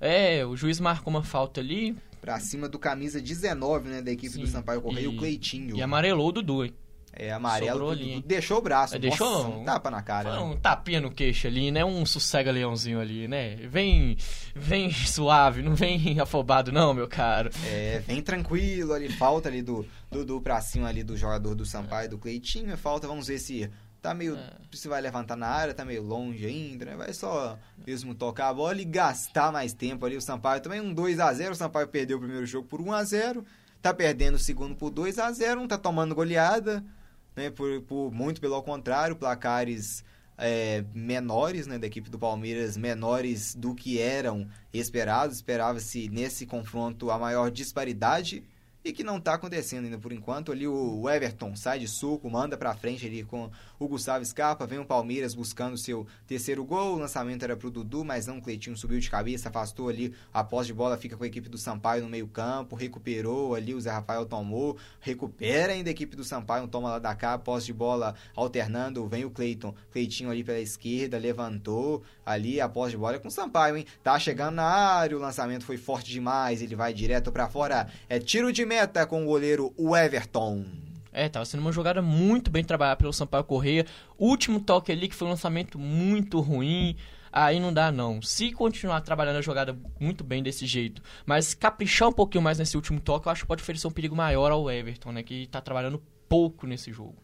É, 0.00 0.44
o 0.44 0.54
juiz 0.56 0.78
marcou 0.80 1.10
uma 1.12 1.22
falta 1.22 1.60
ali 1.60 1.96
Pra 2.20 2.38
cima 2.38 2.68
do 2.68 2.78
camisa 2.78 3.20
19, 3.20 3.88
né, 3.88 4.02
da 4.02 4.10
equipe 4.12 4.36
do 4.38 4.46
Sim, 4.46 4.52
Sampaio 4.52 4.80
Correia, 4.82 5.04
e- 5.06 5.08
o 5.08 5.16
Cleitinho. 5.16 5.76
e 5.76 5.82
amarelou 5.82 6.28
o 6.28 6.32
Dudu, 6.32 6.64
hein? 6.64 6.74
É 7.14 7.30
amarelo, 7.30 7.90
ali, 7.90 8.22
deixou 8.26 8.58
o 8.58 8.62
braço, 8.62 8.96
É, 8.96 8.98
deixou 8.98 9.28
nossa, 9.30 9.48
um- 9.48 9.60
um 9.60 9.64
tapa 9.64 9.90
na 9.90 10.00
cara. 10.02 10.32
Né? 10.32 10.38
um 10.38 10.56
tapinha 10.56 11.00
no 11.00 11.10
queixo 11.10 11.46
ali, 11.46 11.70
né? 11.70 11.84
Um 11.84 12.06
sossega-leãozinho 12.06 12.98
ali, 12.98 13.28
né? 13.28 13.56
Vem, 13.68 14.16
vem 14.54 14.90
suave, 15.06 15.60
não 15.62 15.74
vem 15.74 16.18
afobado 16.20 16.72
não, 16.72 16.94
meu 16.94 17.06
caro. 17.06 17.50
É, 17.66 18.02
vem 18.06 18.22
tranquilo 18.22 18.94
ali, 18.94 19.10
falta 19.10 19.48
ali 19.48 19.60
do 19.60 19.86
Dudu 20.10 20.40
pra 20.40 20.60
cima 20.62 20.88
ali 20.88 21.02
do 21.04 21.16
jogador 21.16 21.54
do 21.54 21.66
Sampaio, 21.66 22.08
do 22.08 22.18
Cleitinho, 22.18 22.76
falta, 22.78 23.06
vamos 23.06 23.26
ver 23.26 23.38
se 23.38 23.70
Tá 24.00 24.12
meio. 24.12 24.36
Se 24.72 24.88
vai 24.88 25.00
levantar 25.00 25.36
na 25.36 25.46
área, 25.46 25.72
tá 25.72 25.84
meio 25.84 26.02
longe 26.02 26.44
ainda, 26.44 26.84
né? 26.86 26.96
Vai 26.96 27.12
só 27.12 27.56
mesmo 27.86 28.16
tocar 28.16 28.48
a 28.48 28.52
bola 28.54 28.80
e 28.82 28.84
gastar 28.84 29.52
mais 29.52 29.72
tempo 29.72 30.04
ali. 30.04 30.16
O 30.16 30.20
Sampaio 30.20 30.60
também 30.60 30.80
um 30.80 30.92
2 30.92 31.20
a 31.20 31.32
0 31.32 31.52
O 31.52 31.54
Sampaio 31.54 31.86
perdeu 31.86 32.16
o 32.16 32.20
primeiro 32.20 32.44
jogo 32.44 32.66
por 32.66 32.80
1 32.80 32.90
a 32.92 33.04
0 33.04 33.44
Tá 33.80 33.94
perdendo 33.94 34.34
o 34.34 34.38
segundo 34.40 34.74
por 34.74 34.90
2 34.90 35.20
a 35.20 35.30
0 35.30 35.60
Não 35.60 35.68
tá 35.68 35.78
tomando 35.78 36.16
goleada, 36.16 36.84
né? 37.34 37.50
Por, 37.50 37.82
por 37.82 38.12
muito 38.12 38.40
pelo 38.40 38.62
contrário, 38.62 39.16
placares 39.16 40.04
é, 40.38 40.84
menores 40.94 41.66
né, 41.66 41.78
da 41.78 41.86
equipe 41.86 42.10
do 42.10 42.18
Palmeiras, 42.18 42.76
menores 42.76 43.54
do 43.54 43.74
que 43.74 44.00
eram 44.00 44.48
esperados. 44.72 45.36
Esperava-se 45.36 46.08
nesse 46.08 46.46
confronto 46.46 47.10
a 47.10 47.18
maior 47.18 47.50
disparidade 47.50 48.42
e 48.84 48.92
que 48.92 49.04
não 49.04 49.18
está 49.18 49.34
acontecendo 49.34 49.84
ainda 49.84 49.98
por 49.98 50.12
enquanto. 50.12 50.52
Ali 50.52 50.66
o 50.66 51.08
Everton 51.08 51.54
sai 51.54 51.78
de 51.78 51.88
suco, 51.88 52.28
manda 52.28 52.56
para 52.56 52.74
frente 52.74 53.06
ali 53.06 53.22
com 53.22 53.50
o 53.84 53.88
Gustavo 53.88 54.24
Scarpa, 54.24 54.66
vem 54.66 54.78
o 54.78 54.84
Palmeiras 54.84 55.34
buscando 55.34 55.76
seu 55.76 56.06
terceiro 56.26 56.64
gol. 56.64 56.94
O 56.94 56.98
lançamento 56.98 57.42
era 57.42 57.56
pro 57.56 57.70
Dudu, 57.70 58.04
mas 58.04 58.26
não, 58.26 58.38
o 58.38 58.42
Cleitinho 58.42 58.76
subiu 58.76 58.98
de 58.98 59.10
cabeça, 59.10 59.48
afastou 59.48 59.88
ali 59.88 60.14
a 60.32 60.44
posse 60.44 60.68
de 60.68 60.74
bola, 60.74 60.96
fica 60.96 61.16
com 61.16 61.24
a 61.24 61.26
equipe 61.26 61.48
do 61.48 61.58
Sampaio 61.58 62.02
no 62.02 62.08
meio-campo, 62.08 62.76
recuperou 62.76 63.54
ali, 63.54 63.74
o 63.74 63.80
Zé 63.80 63.90
Rafael 63.90 64.26
tomou, 64.26 64.76
recupera 65.00 65.72
ainda 65.72 65.90
a 65.90 65.92
equipe 65.92 66.16
do 66.16 66.24
Sampaio, 66.24 66.68
toma 66.68 66.90
lá 66.90 66.98
da 66.98 67.14
cá, 67.14 67.36
posse 67.38 67.66
de 67.66 67.72
bola 67.72 68.14
alternando, 68.36 69.06
vem 69.06 69.24
o 69.24 69.30
Cleiton, 69.30 69.74
Cleitinho 69.90 70.30
ali 70.30 70.44
pela 70.44 70.60
esquerda, 70.60 71.18
levantou 71.18 72.02
ali 72.24 72.60
a 72.60 72.68
posse 72.68 72.92
de 72.92 72.98
bola 72.98 73.18
com 73.18 73.28
o 73.28 73.30
Sampaio, 73.30 73.76
hein? 73.76 73.86
Tá 74.02 74.18
chegando 74.18 74.56
na 74.56 74.64
área, 74.64 75.16
o 75.16 75.20
lançamento 75.20 75.64
foi 75.64 75.76
forte 75.76 76.10
demais, 76.10 76.62
ele 76.62 76.76
vai 76.76 76.92
direto 76.92 77.32
para 77.32 77.48
fora, 77.48 77.88
é 78.08 78.18
tiro 78.18 78.52
de 78.52 78.64
meta 78.64 79.06
com 79.06 79.22
o 79.22 79.26
goleiro 79.26 79.74
Everton. 79.78 80.91
É, 81.12 81.28
tava 81.28 81.44
sendo 81.44 81.60
uma 81.60 81.72
jogada 81.72 82.00
muito 82.00 82.50
bem 82.50 82.64
trabalhada 82.64 82.96
pelo 82.96 83.12
Sampaio 83.12 83.44
Correia. 83.44 83.86
Último 84.18 84.60
toque 84.60 84.90
ali 84.90 85.08
que 85.08 85.14
foi 85.14 85.28
um 85.28 85.32
lançamento 85.32 85.78
muito 85.78 86.40
ruim. 86.40 86.96
Aí 87.30 87.58
não 87.58 87.72
dá 87.72 87.90
não. 87.90 88.20
Se 88.20 88.52
continuar 88.52 89.00
trabalhando 89.00 89.36
a 89.36 89.42
jogada 89.42 89.76
muito 89.98 90.22
bem 90.22 90.42
desse 90.42 90.66
jeito, 90.66 91.02
mas 91.24 91.54
caprichar 91.54 92.08
um 92.08 92.12
pouquinho 92.12 92.42
mais 92.42 92.58
nesse 92.58 92.76
último 92.76 93.00
toque, 93.00 93.26
eu 93.26 93.32
acho 93.32 93.42
que 93.42 93.48
pode 93.48 93.62
oferecer 93.62 93.86
um 93.86 93.90
perigo 93.90 94.14
maior 94.14 94.52
ao 94.52 94.70
Everton, 94.70 95.12
né, 95.12 95.22
que 95.22 95.46
tá 95.46 95.60
trabalhando 95.60 96.02
pouco 96.28 96.66
nesse 96.66 96.92
jogo. 96.92 97.16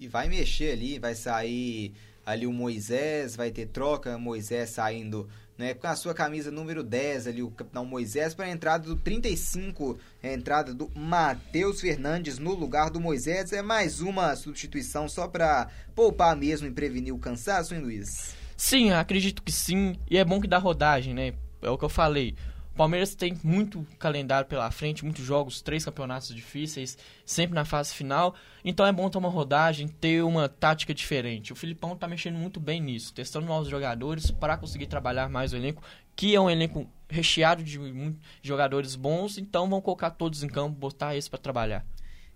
E 0.00 0.08
vai 0.08 0.28
mexer 0.28 0.72
ali, 0.72 0.98
vai 0.98 1.14
sair 1.14 1.94
ali 2.26 2.44
o 2.44 2.52
Moisés, 2.52 3.36
vai 3.36 3.52
ter 3.52 3.66
troca, 3.66 4.18
Moisés 4.18 4.70
saindo 4.70 5.28
né, 5.56 5.74
com 5.74 5.86
a 5.86 5.94
sua 5.94 6.14
camisa 6.14 6.50
número 6.50 6.82
10 6.82 7.26
ali, 7.26 7.42
o 7.42 7.50
capitão 7.50 7.84
Moisés, 7.84 8.34
para 8.34 8.46
a 8.46 8.50
entrada 8.50 8.84
do 8.84 8.96
35, 8.96 9.98
a 10.22 10.28
entrada 10.28 10.74
do 10.74 10.90
Matheus 10.94 11.80
Fernandes 11.80 12.38
no 12.38 12.54
lugar 12.54 12.90
do 12.90 13.00
Moisés. 13.00 13.52
É 13.52 13.62
mais 13.62 14.00
uma 14.00 14.34
substituição 14.36 15.08
só 15.08 15.28
para 15.28 15.68
poupar 15.94 16.34
mesmo 16.36 16.66
e 16.66 16.70
prevenir 16.70 17.14
o 17.14 17.18
cansaço, 17.18 17.74
hein, 17.74 17.80
Luiz? 17.80 18.34
Sim, 18.56 18.92
acredito 18.92 19.42
que 19.42 19.52
sim. 19.52 19.96
E 20.10 20.16
é 20.16 20.24
bom 20.24 20.40
que 20.40 20.48
dá 20.48 20.58
rodagem, 20.58 21.14
né? 21.14 21.34
É 21.60 21.70
o 21.70 21.78
que 21.78 21.84
eu 21.84 21.88
falei. 21.88 22.34
O 22.72 22.74
Palmeiras 22.74 23.14
tem 23.14 23.38
muito 23.44 23.86
calendário 23.98 24.48
pela 24.48 24.70
frente, 24.70 25.04
muitos 25.04 25.22
jogos, 25.22 25.60
três 25.60 25.84
campeonatos 25.84 26.34
difíceis, 26.34 26.96
sempre 27.24 27.54
na 27.54 27.66
fase 27.66 27.94
final. 27.94 28.34
Então 28.64 28.86
é 28.86 28.92
bom 28.92 29.10
ter 29.10 29.18
uma 29.18 29.28
rodagem, 29.28 29.86
ter 29.86 30.24
uma 30.24 30.48
tática 30.48 30.94
diferente. 30.94 31.52
O 31.52 31.56
Filipão 31.56 31.92
está 31.92 32.08
mexendo 32.08 32.36
muito 32.36 32.58
bem 32.58 32.80
nisso, 32.80 33.12
testando 33.12 33.46
novos 33.46 33.68
jogadores 33.68 34.30
para 34.30 34.56
conseguir 34.56 34.86
trabalhar 34.86 35.28
mais 35.28 35.52
o 35.52 35.56
elenco, 35.56 35.82
que 36.16 36.34
é 36.34 36.40
um 36.40 36.48
elenco 36.48 36.90
recheado 37.10 37.62
de, 37.62 37.78
de 37.78 38.16
jogadores 38.42 38.96
bons. 38.96 39.36
Então 39.36 39.68
vão 39.68 39.82
colocar 39.82 40.10
todos 40.10 40.42
em 40.42 40.48
campo, 40.48 40.74
botar 40.74 41.14
esse 41.14 41.28
para 41.28 41.38
trabalhar. 41.38 41.84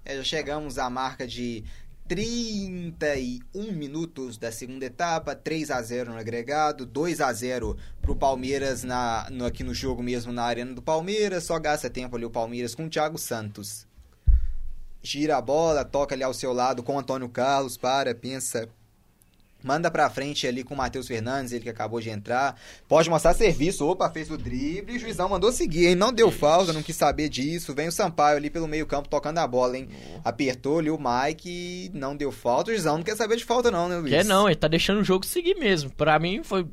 É, 0.05 0.17
já 0.19 0.23
chegamos 0.23 0.79
à 0.79 0.91
marca 0.91 1.27
de 1.27 1.65
31 2.09 3.73
minutos 3.73 4.39
da 4.39 4.53
segunda 4.53 4.85
etapa, 4.85 5.35
3 5.35 5.71
a 5.71 5.83
0 5.83 6.13
no 6.13 6.19
agregado, 6.19 6.87
2 6.87 7.21
a 7.21 7.33
0 7.33 7.77
pro 8.01 8.15
Palmeiras 8.15 8.85
na, 8.85 9.29
no, 9.31 9.45
aqui 9.45 9.65
no 9.65 9.75
jogo 9.75 10.03
mesmo 10.03 10.33
na 10.33 10.45
arena 10.45 10.73
do 10.73 10.81
Palmeiras, 10.81 11.45
só 11.45 11.59
gasta 11.59 11.91
tempo 11.91 12.15
ali 12.15 12.25
o 12.25 12.31
Palmeiras 12.31 12.75
com 12.75 12.87
o 12.87 12.91
Thiago 12.91 13.19
Santos. 13.19 13.87
Gira 15.03 15.37
a 15.37 15.43
bola, 15.43 15.85
toca 15.85 16.15
ali 16.15 16.23
ao 16.23 16.35
seu 16.35 16.53
lado 16.53 16.83
com 16.83 16.95
o 16.95 16.99
Antônio 16.99 17.29
Carlos, 17.29 17.77
para, 17.77 18.15
pensa, 18.15 18.69
Manda 19.67 19.91
pra 19.91 20.09
frente 20.09 20.47
ali 20.47 20.63
com 20.63 20.75
o 20.75 20.77
Matheus 20.77 21.09
Fernandes, 21.09 21.51
ele 21.53 21.65
que 21.65 21.69
acabou 21.69 22.01
de 22.01 22.09
entrar. 22.09 22.57
Pode 22.87 23.11
mostrar 23.11 23.35
serviço. 23.35 23.85
Opa, 23.85 24.09
fez 24.09 24.31
o 24.31 24.39
drible. 24.39 24.95
O 24.95 24.99
juizão 24.99 25.29
mandou 25.29 25.51
seguir, 25.51 25.89
hein? 25.89 25.97
Não 25.97 26.13
deu 26.13 26.31
falta, 26.31 26.73
não 26.73 26.85
quis 26.85 26.95
saber 26.95 27.29
disso. 27.29 27.75
Vem 27.75 27.89
o 27.89 27.93
Sampaio 27.93 28.37
ali 28.37 28.49
pelo 28.49 28.69
meio-campo 28.69 29.09
tocando 29.09 29.39
a 29.39 29.47
bola, 29.47 29.77
hein? 29.77 29.89
Apertou 30.25 30.79
ali 30.79 30.89
o 30.89 30.97
Mike 30.97 31.51
e 31.51 31.91
não 31.93 32.17
deu 32.17 32.31
falta. 32.31 32.71
O 32.71 32.75
juizão 32.75 32.99
não 32.99 33.03
quer 33.03 33.17
saber 33.17 33.35
de 33.35 33.45
falta, 33.45 33.69
não, 33.69 33.89
né, 33.89 33.97
Luiz? 33.97 34.11
Quer 34.11 34.25
não, 34.25 34.47
ele 34.47 34.55
tá 34.55 34.69
deixando 34.69 35.01
o 35.01 35.05
jogo 35.05 35.27
seguir 35.27 35.57
mesmo. 35.57 35.91
Pra 35.91 36.17
mim 36.21 36.45
foi. 36.45 36.65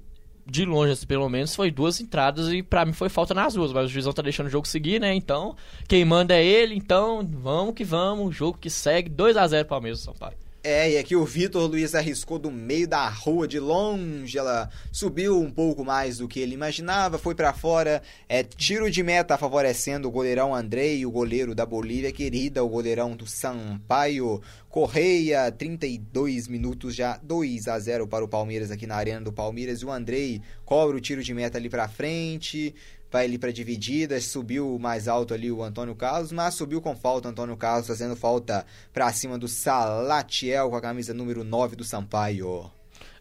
De 0.45 0.65
longe, 0.65 0.91
assim, 0.91 1.07
pelo 1.07 1.29
menos, 1.29 1.55
foi 1.55 1.71
duas 1.71 2.01
entradas 2.01 2.49
e 2.49 2.61
pra 2.61 2.85
mim 2.85 2.91
foi 2.91 3.07
falta 3.07 3.33
nas 3.33 3.53
duas, 3.53 3.71
mas 3.71 3.85
o 3.85 3.87
juizão 3.87 4.11
tá 4.11 4.21
deixando 4.21 4.47
o 4.47 4.49
jogo 4.49 4.67
seguir, 4.67 4.99
né? 4.99 5.15
Então, 5.15 5.55
quem 5.87 6.03
manda 6.03 6.35
é 6.35 6.45
ele, 6.45 6.75
então 6.75 7.25
vamos 7.25 7.73
que 7.73 7.85
vamos, 7.85 8.35
jogo 8.35 8.57
que 8.57 8.69
segue, 8.69 9.09
2 9.09 9.37
a 9.37 9.47
0 9.47 9.65
Palmeiras 9.65 10.01
Sampaio. 10.01 10.42
É, 10.65 10.91
e 10.91 10.97
aqui 10.97 11.13
o 11.13 11.25
Vitor 11.25 11.69
Luiz 11.69 11.93
arriscou 11.93 12.39
do 12.39 12.49
meio 12.49 12.87
da 12.87 13.09
rua, 13.09 13.45
de 13.45 13.59
longe, 13.59 14.37
ela 14.37 14.69
subiu 14.93 15.37
um 15.41 15.51
pouco 15.51 15.83
mais 15.83 16.19
do 16.19 16.27
que 16.27 16.39
ele 16.39 16.53
imaginava, 16.53 17.17
foi 17.17 17.35
para 17.35 17.51
fora, 17.51 18.01
é 18.29 18.43
tiro 18.43 18.89
de 18.89 19.03
meta 19.03 19.37
favorecendo 19.37 20.07
o 20.07 20.11
goleirão 20.11 20.55
Andrei, 20.55 21.05
o 21.05 21.11
goleiro 21.11 21.53
da 21.53 21.65
Bolívia 21.65 22.13
querida, 22.13 22.63
o 22.63 22.69
goleirão 22.69 23.13
do 23.13 23.27
Sampaio 23.27 24.41
Correia, 24.73 25.51
32 25.51 26.47
minutos 26.47 26.95
já, 26.95 27.19
2 27.21 27.67
a 27.67 27.77
0 27.77 28.07
para 28.07 28.25
o 28.25 28.27
Palmeiras 28.27 28.71
aqui 28.71 28.87
na 28.87 28.95
arena 28.95 29.21
do 29.21 29.31
Palmeiras, 29.31 29.81
e 29.81 29.85
o 29.85 29.91
Andrei 29.91 30.41
cobra 30.65 30.97
o 30.97 30.99
tiro 30.99 31.21
de 31.21 31.31
meta 31.31 31.59
ali 31.59 31.69
para 31.69 31.87
frente, 31.87 32.73
vai 33.11 33.25
ali 33.25 33.37
para 33.37 33.53
dividida, 33.53 34.19
subiu 34.19 34.79
mais 34.79 35.07
alto 35.07 35.31
ali 35.31 35.51
o 35.51 35.61
Antônio 35.61 35.93
Carlos, 35.93 36.31
mas 36.31 36.55
subiu 36.55 36.81
com 36.81 36.95
falta 36.95 37.29
Antônio 37.29 37.55
Carlos, 37.55 37.85
fazendo 37.85 38.15
falta 38.15 38.65
para 38.91 39.13
cima 39.13 39.37
do 39.37 39.47
Salatiel 39.47 40.71
com 40.71 40.75
a 40.75 40.81
camisa 40.81 41.13
número 41.13 41.43
9 41.43 41.75
do 41.75 41.83
Sampaio. 41.83 42.71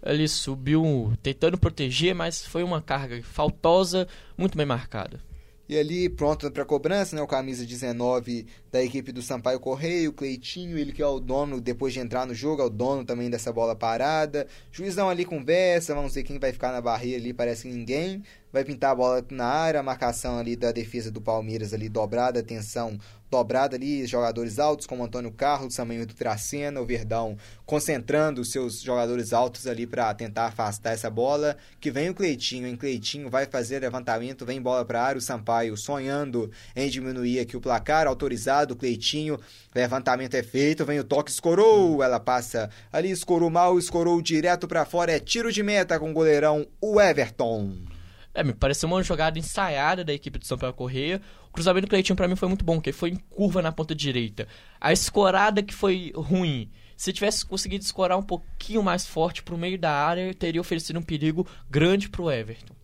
Ele 0.02 0.26
subiu 0.28 1.12
tentando 1.22 1.58
proteger, 1.58 2.14
mas 2.14 2.46
foi 2.46 2.62
uma 2.62 2.80
carga 2.80 3.22
faltosa, 3.22 4.08
muito 4.38 4.56
bem 4.56 4.64
marcada. 4.64 5.20
E 5.68 5.78
ali, 5.78 6.08
pronto 6.08 6.50
para 6.50 6.64
cobrança, 6.64 7.14
né? 7.16 7.22
O 7.22 7.26
camisa 7.26 7.64
19 7.64 8.46
da 8.70 8.82
equipe 8.82 9.12
do 9.12 9.22
Sampaio 9.22 9.60
Correio, 9.60 10.10
o 10.10 10.12
Cleitinho, 10.12 10.76
ele 10.76 10.92
que 10.92 11.00
é 11.00 11.06
o 11.06 11.20
dono, 11.20 11.60
depois 11.60 11.94
de 11.94 12.00
entrar 12.00 12.26
no 12.26 12.34
jogo, 12.34 12.62
é 12.62 12.64
o 12.64 12.70
dono 12.70 13.04
também 13.04 13.30
dessa 13.30 13.52
bola 13.52 13.74
parada. 13.74 14.46
Juizão 14.70 15.08
ali 15.08 15.24
conversa, 15.24 15.94
vamos 15.94 16.14
ver 16.14 16.24
quem 16.24 16.38
vai 16.38 16.52
ficar 16.52 16.72
na 16.72 16.80
barreira 16.80 17.18
ali, 17.18 17.32
parece 17.32 17.68
que 17.68 17.74
ninguém 17.74 18.22
vai 18.52 18.64
pintar 18.64 18.92
a 18.92 18.94
bola 18.94 19.24
na 19.30 19.46
área, 19.46 19.80
a 19.80 19.82
marcação 19.82 20.38
ali 20.38 20.54
da 20.54 20.70
defesa 20.70 21.10
do 21.10 21.20
Palmeiras 21.20 21.72
ali 21.72 21.88
dobrada, 21.88 22.40
atenção 22.40 22.98
dobrada 23.32 23.76
ali, 23.76 24.06
jogadores 24.06 24.58
altos 24.58 24.86
como 24.86 25.02
Antônio 25.02 25.32
Carlos, 25.32 25.74
também 25.74 26.04
do 26.04 26.12
Tracena, 26.12 26.82
o 26.82 26.84
Verdão 26.84 27.34
concentrando 27.64 28.44
seus 28.44 28.82
jogadores 28.82 29.32
altos 29.32 29.66
ali 29.66 29.86
para 29.86 30.12
tentar 30.12 30.48
afastar 30.48 30.92
essa 30.92 31.08
bola, 31.08 31.56
que 31.80 31.90
vem 31.90 32.10
o 32.10 32.14
Cleitinho, 32.14 32.68
em 32.68 32.76
Cleitinho 32.76 33.30
vai 33.30 33.46
fazer 33.46 33.78
levantamento, 33.78 34.44
vem 34.44 34.60
bola 34.60 34.84
para 34.84 35.02
área, 35.02 35.18
o 35.18 35.22
Sampaio 35.22 35.74
sonhando 35.78 36.50
em 36.76 36.90
diminuir 36.90 37.40
aqui 37.40 37.56
o 37.56 37.60
placar, 37.60 38.06
autorizado, 38.06 38.76
Cleitinho, 38.76 39.40
levantamento 39.74 40.34
é 40.34 40.42
feito, 40.42 40.84
vem 40.84 41.00
o 41.00 41.04
toque, 41.04 41.30
escorou, 41.30 42.02
ela 42.02 42.20
passa 42.20 42.68
ali, 42.92 43.10
escorou 43.10 43.48
mal, 43.48 43.78
escorou 43.78 44.20
direto 44.20 44.68
para 44.68 44.84
fora, 44.84 45.10
é 45.10 45.18
tiro 45.18 45.50
de 45.50 45.62
meta 45.62 45.98
com 45.98 46.10
o 46.10 46.14
goleirão, 46.14 46.66
o 46.82 47.00
Everton. 47.00 47.91
É, 48.34 48.42
me 48.42 48.54
pareceu 48.54 48.88
uma 48.88 49.02
jogada 49.02 49.38
ensaiada 49.38 50.04
da 50.04 50.12
equipe 50.12 50.38
do 50.38 50.46
Sampaio 50.46 50.72
Correia. 50.72 51.20
O 51.48 51.52
cruzamento 51.52 51.86
do 51.86 51.90
Cleitinho 51.90 52.16
para 52.16 52.26
mim 52.26 52.36
foi 52.36 52.48
muito 52.48 52.64
bom, 52.64 52.76
porque 52.76 52.92
foi 52.92 53.10
em 53.10 53.16
curva 53.16 53.60
na 53.60 53.70
ponta 53.70 53.94
direita. 53.94 54.48
A 54.80 54.92
escorada 54.92 55.62
que 55.62 55.74
foi 55.74 56.12
ruim. 56.14 56.70
Se 56.96 57.12
tivesse 57.12 57.44
conseguido 57.44 57.84
escorar 57.84 58.16
um 58.16 58.22
pouquinho 58.22 58.82
mais 58.82 59.04
forte 59.04 59.42
pro 59.42 59.58
meio 59.58 59.78
da 59.78 59.92
área, 59.92 60.32
teria 60.32 60.60
oferecido 60.60 60.98
um 60.98 61.02
perigo 61.02 61.46
grande 61.68 62.08
pro 62.08 62.30
Everton. 62.30 62.74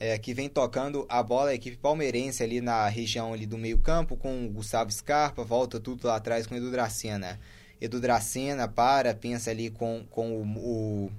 É, 0.00 0.16
que 0.18 0.34
vem 0.34 0.48
tocando 0.48 1.06
a 1.08 1.22
bola 1.22 1.50
a 1.50 1.54
equipe 1.54 1.76
palmeirense 1.76 2.42
ali 2.42 2.60
na 2.60 2.86
região 2.88 3.32
ali 3.32 3.46
do 3.46 3.58
meio 3.58 3.78
campo 3.78 4.16
com 4.16 4.46
o 4.46 4.50
Gustavo 4.50 4.92
Scarpa, 4.92 5.42
volta 5.42 5.80
tudo 5.80 6.06
lá 6.06 6.16
atrás 6.16 6.46
com 6.46 6.54
o 6.54 6.58
Edu 6.58 6.70
Dracena. 6.70 7.40
Edu 7.80 8.00
Dracena 8.00 8.68
para, 8.68 9.14
pensa 9.14 9.50
ali 9.50 9.70
com, 9.70 10.04
com 10.10 10.42
o, 10.42 11.06
o 11.06 11.12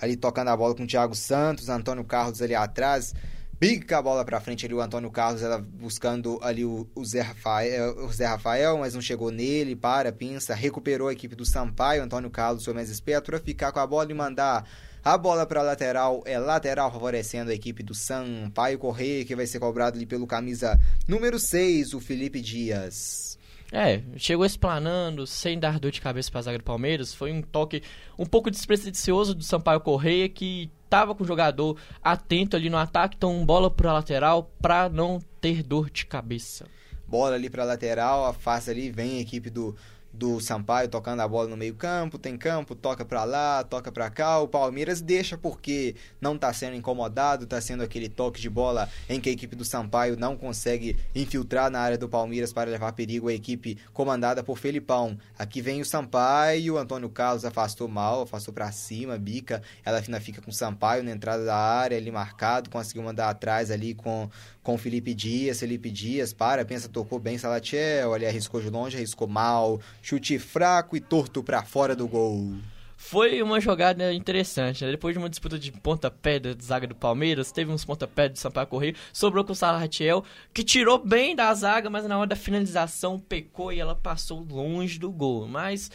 ali 0.00 0.16
tocando 0.16 0.48
a 0.48 0.56
bola 0.56 0.74
com 0.74 0.84
o 0.84 0.86
Thiago 0.86 1.14
Santos, 1.14 1.68
Antônio 1.68 2.04
Carlos 2.04 2.40
ali 2.40 2.54
atrás, 2.54 3.14
pica 3.58 3.98
a 3.98 4.02
bola 4.02 4.24
para 4.24 4.40
frente 4.40 4.64
ali 4.64 4.74
o 4.74 4.80
Antônio 4.80 5.10
Carlos, 5.10 5.42
ela 5.42 5.58
buscando 5.58 6.38
ali 6.42 6.64
o, 6.64 6.88
o, 6.94 7.04
Zé 7.04 7.20
Rafael, 7.20 8.04
o 8.04 8.12
Zé 8.12 8.26
Rafael, 8.26 8.78
mas 8.78 8.94
não 8.94 9.02
chegou 9.02 9.30
nele, 9.30 9.76
para, 9.76 10.10
pinça, 10.10 10.54
recuperou 10.54 11.08
a 11.08 11.12
equipe 11.12 11.36
do 11.36 11.44
Sampaio, 11.44 12.02
Antônio 12.02 12.30
Carlos 12.30 12.64
foi 12.64 12.72
mais 12.72 12.88
esperto 12.88 13.26
para 13.26 13.38
ficar 13.38 13.70
com 13.70 13.78
a 13.78 13.86
bola 13.86 14.10
e 14.10 14.14
mandar 14.14 14.66
a 15.04 15.16
bola 15.16 15.46
para 15.46 15.62
lateral, 15.62 16.22
é 16.24 16.38
lateral 16.38 16.90
favorecendo 16.90 17.50
a 17.50 17.54
equipe 17.54 17.82
do 17.82 17.94
Sampaio 17.94 18.78
Correia, 18.78 19.24
que 19.24 19.36
vai 19.36 19.46
ser 19.46 19.58
cobrado 19.58 19.96
ali 19.96 20.06
pelo 20.06 20.26
camisa 20.26 20.78
número 21.06 21.38
6, 21.38 21.94
o 21.94 22.00
Felipe 22.00 22.40
Dias. 22.40 23.39
É, 23.72 24.02
chegou 24.16 24.44
explanando, 24.44 25.26
sem 25.26 25.58
dar 25.58 25.78
dor 25.78 25.92
de 25.92 26.00
cabeça 26.00 26.30
para 26.30 26.40
a 26.40 26.42
zaga 26.42 26.58
do 26.58 26.64
Palmeiras. 26.64 27.14
Foi 27.14 27.32
um 27.32 27.40
toque 27.40 27.82
um 28.18 28.26
pouco 28.26 28.50
despretensioso 28.50 29.34
do 29.34 29.44
Sampaio 29.44 29.80
Correia, 29.80 30.28
que 30.28 30.70
estava 30.84 31.14
com 31.14 31.22
o 31.22 31.26
jogador 31.26 31.78
atento 32.02 32.56
ali 32.56 32.68
no 32.68 32.76
ataque, 32.76 33.14
então 33.16 33.46
bola 33.46 33.70
para 33.70 33.90
a 33.90 33.94
lateral 33.94 34.50
para 34.60 34.88
não 34.88 35.20
ter 35.40 35.62
dor 35.62 35.88
de 35.88 36.04
cabeça. 36.04 36.66
Bola 37.06 37.36
ali 37.36 37.48
para 37.48 37.64
lateral, 37.64 38.26
afasta 38.26 38.72
ali, 38.72 38.90
vem 38.90 39.18
a 39.18 39.20
equipe 39.20 39.50
do, 39.50 39.76
do 40.12 40.40
Sampaio 40.40 40.88
tocando 40.88 41.20
a 41.20 41.28
bola 41.28 41.48
no 41.48 41.56
meio-campo, 41.56 42.18
tem 42.18 42.36
campo, 42.36 42.74
toca 42.74 43.04
para 43.04 43.24
lá, 43.24 43.64
toca 43.64 43.92
para 43.92 44.10
cá. 44.10 44.40
O 44.40 44.48
Palmeiras 44.48 45.00
deixa 45.00 45.38
porque 45.38 45.94
não 46.20 46.36
tá 46.36 46.52
sendo 46.52 46.76
incomodado, 46.76 47.46
tá 47.46 47.60
sendo 47.60 47.82
aquele 47.82 48.08
toque 48.08 48.40
de 48.40 48.50
bola 48.50 48.88
em 49.08 49.20
que 49.20 49.28
a 49.28 49.32
equipe 49.32 49.54
do 49.54 49.64
Sampaio 49.64 50.16
não 50.16 50.36
consegue 50.36 50.96
infiltrar 51.14 51.70
na 51.70 51.80
área 51.80 51.98
do 51.98 52.08
Palmeiras 52.08 52.52
para 52.52 52.70
levar 52.70 52.92
perigo 52.92 53.28
à 53.28 53.32
equipe 53.32 53.78
comandada 53.92 54.42
por 54.42 54.58
Felipão. 54.58 55.16
Aqui 55.38 55.60
vem 55.60 55.80
o 55.80 55.84
Sampaio, 55.84 56.74
o 56.74 56.78
Antônio 56.78 57.08
Carlos 57.08 57.44
afastou 57.44 57.88
mal, 57.88 58.22
afastou 58.22 58.52
para 58.52 58.70
cima, 58.72 59.16
bica. 59.16 59.62
Ela 59.84 59.98
ainda 59.98 60.20
fica 60.20 60.42
com 60.42 60.50
o 60.50 60.54
Sampaio 60.54 61.02
na 61.02 61.12
entrada 61.12 61.44
da 61.44 61.56
área, 61.56 61.96
ali 61.96 62.10
marcado, 62.10 62.70
conseguiu 62.70 63.02
mandar 63.02 63.30
atrás 63.30 63.70
ali 63.70 63.94
com 63.94 64.28
com 64.62 64.76
Felipe 64.76 65.14
Dias, 65.14 65.60
Felipe 65.60 65.90
Dias, 65.90 66.32
para, 66.32 66.64
pensa, 66.64 66.88
tocou 66.88 67.18
bem 67.18 67.38
Salatiel, 67.38 68.12
ali 68.12 68.26
arriscou 68.26 68.60
de 68.60 68.70
longe, 68.70 68.96
arriscou 68.96 69.26
mal, 69.26 69.80
chute 70.02 70.38
fraco 70.38 70.96
e 70.96 71.00
torto 71.00 71.42
para 71.42 71.62
fora 71.62 71.96
do 71.96 72.06
gol. 72.06 72.54
Foi 73.02 73.40
uma 73.40 73.58
jogada 73.60 74.12
interessante, 74.12 74.84
né? 74.84 74.90
Depois 74.90 75.14
de 75.14 75.18
uma 75.18 75.30
disputa 75.30 75.58
de 75.58 75.72
pontapé 75.72 76.38
da 76.38 76.54
zaga 76.62 76.86
do 76.86 76.94
Palmeiras, 76.94 77.50
teve 77.50 77.72
uns 77.72 77.82
pontapé 77.82 78.28
do 78.28 78.38
Sampaio 78.38 78.66
Correio, 78.66 78.94
sobrou 79.10 79.42
com 79.42 79.52
o 79.52 79.56
Salatiel, 79.56 80.22
que 80.52 80.62
tirou 80.62 80.98
bem 80.98 81.34
da 81.34 81.52
zaga, 81.54 81.88
mas 81.88 82.04
na 82.04 82.18
hora 82.18 82.28
da 82.28 82.36
finalização 82.36 83.18
pecou 83.18 83.72
e 83.72 83.80
ela 83.80 83.96
passou 83.96 84.46
longe 84.48 84.98
do 84.98 85.10
gol. 85.10 85.48
Mas 85.48 85.90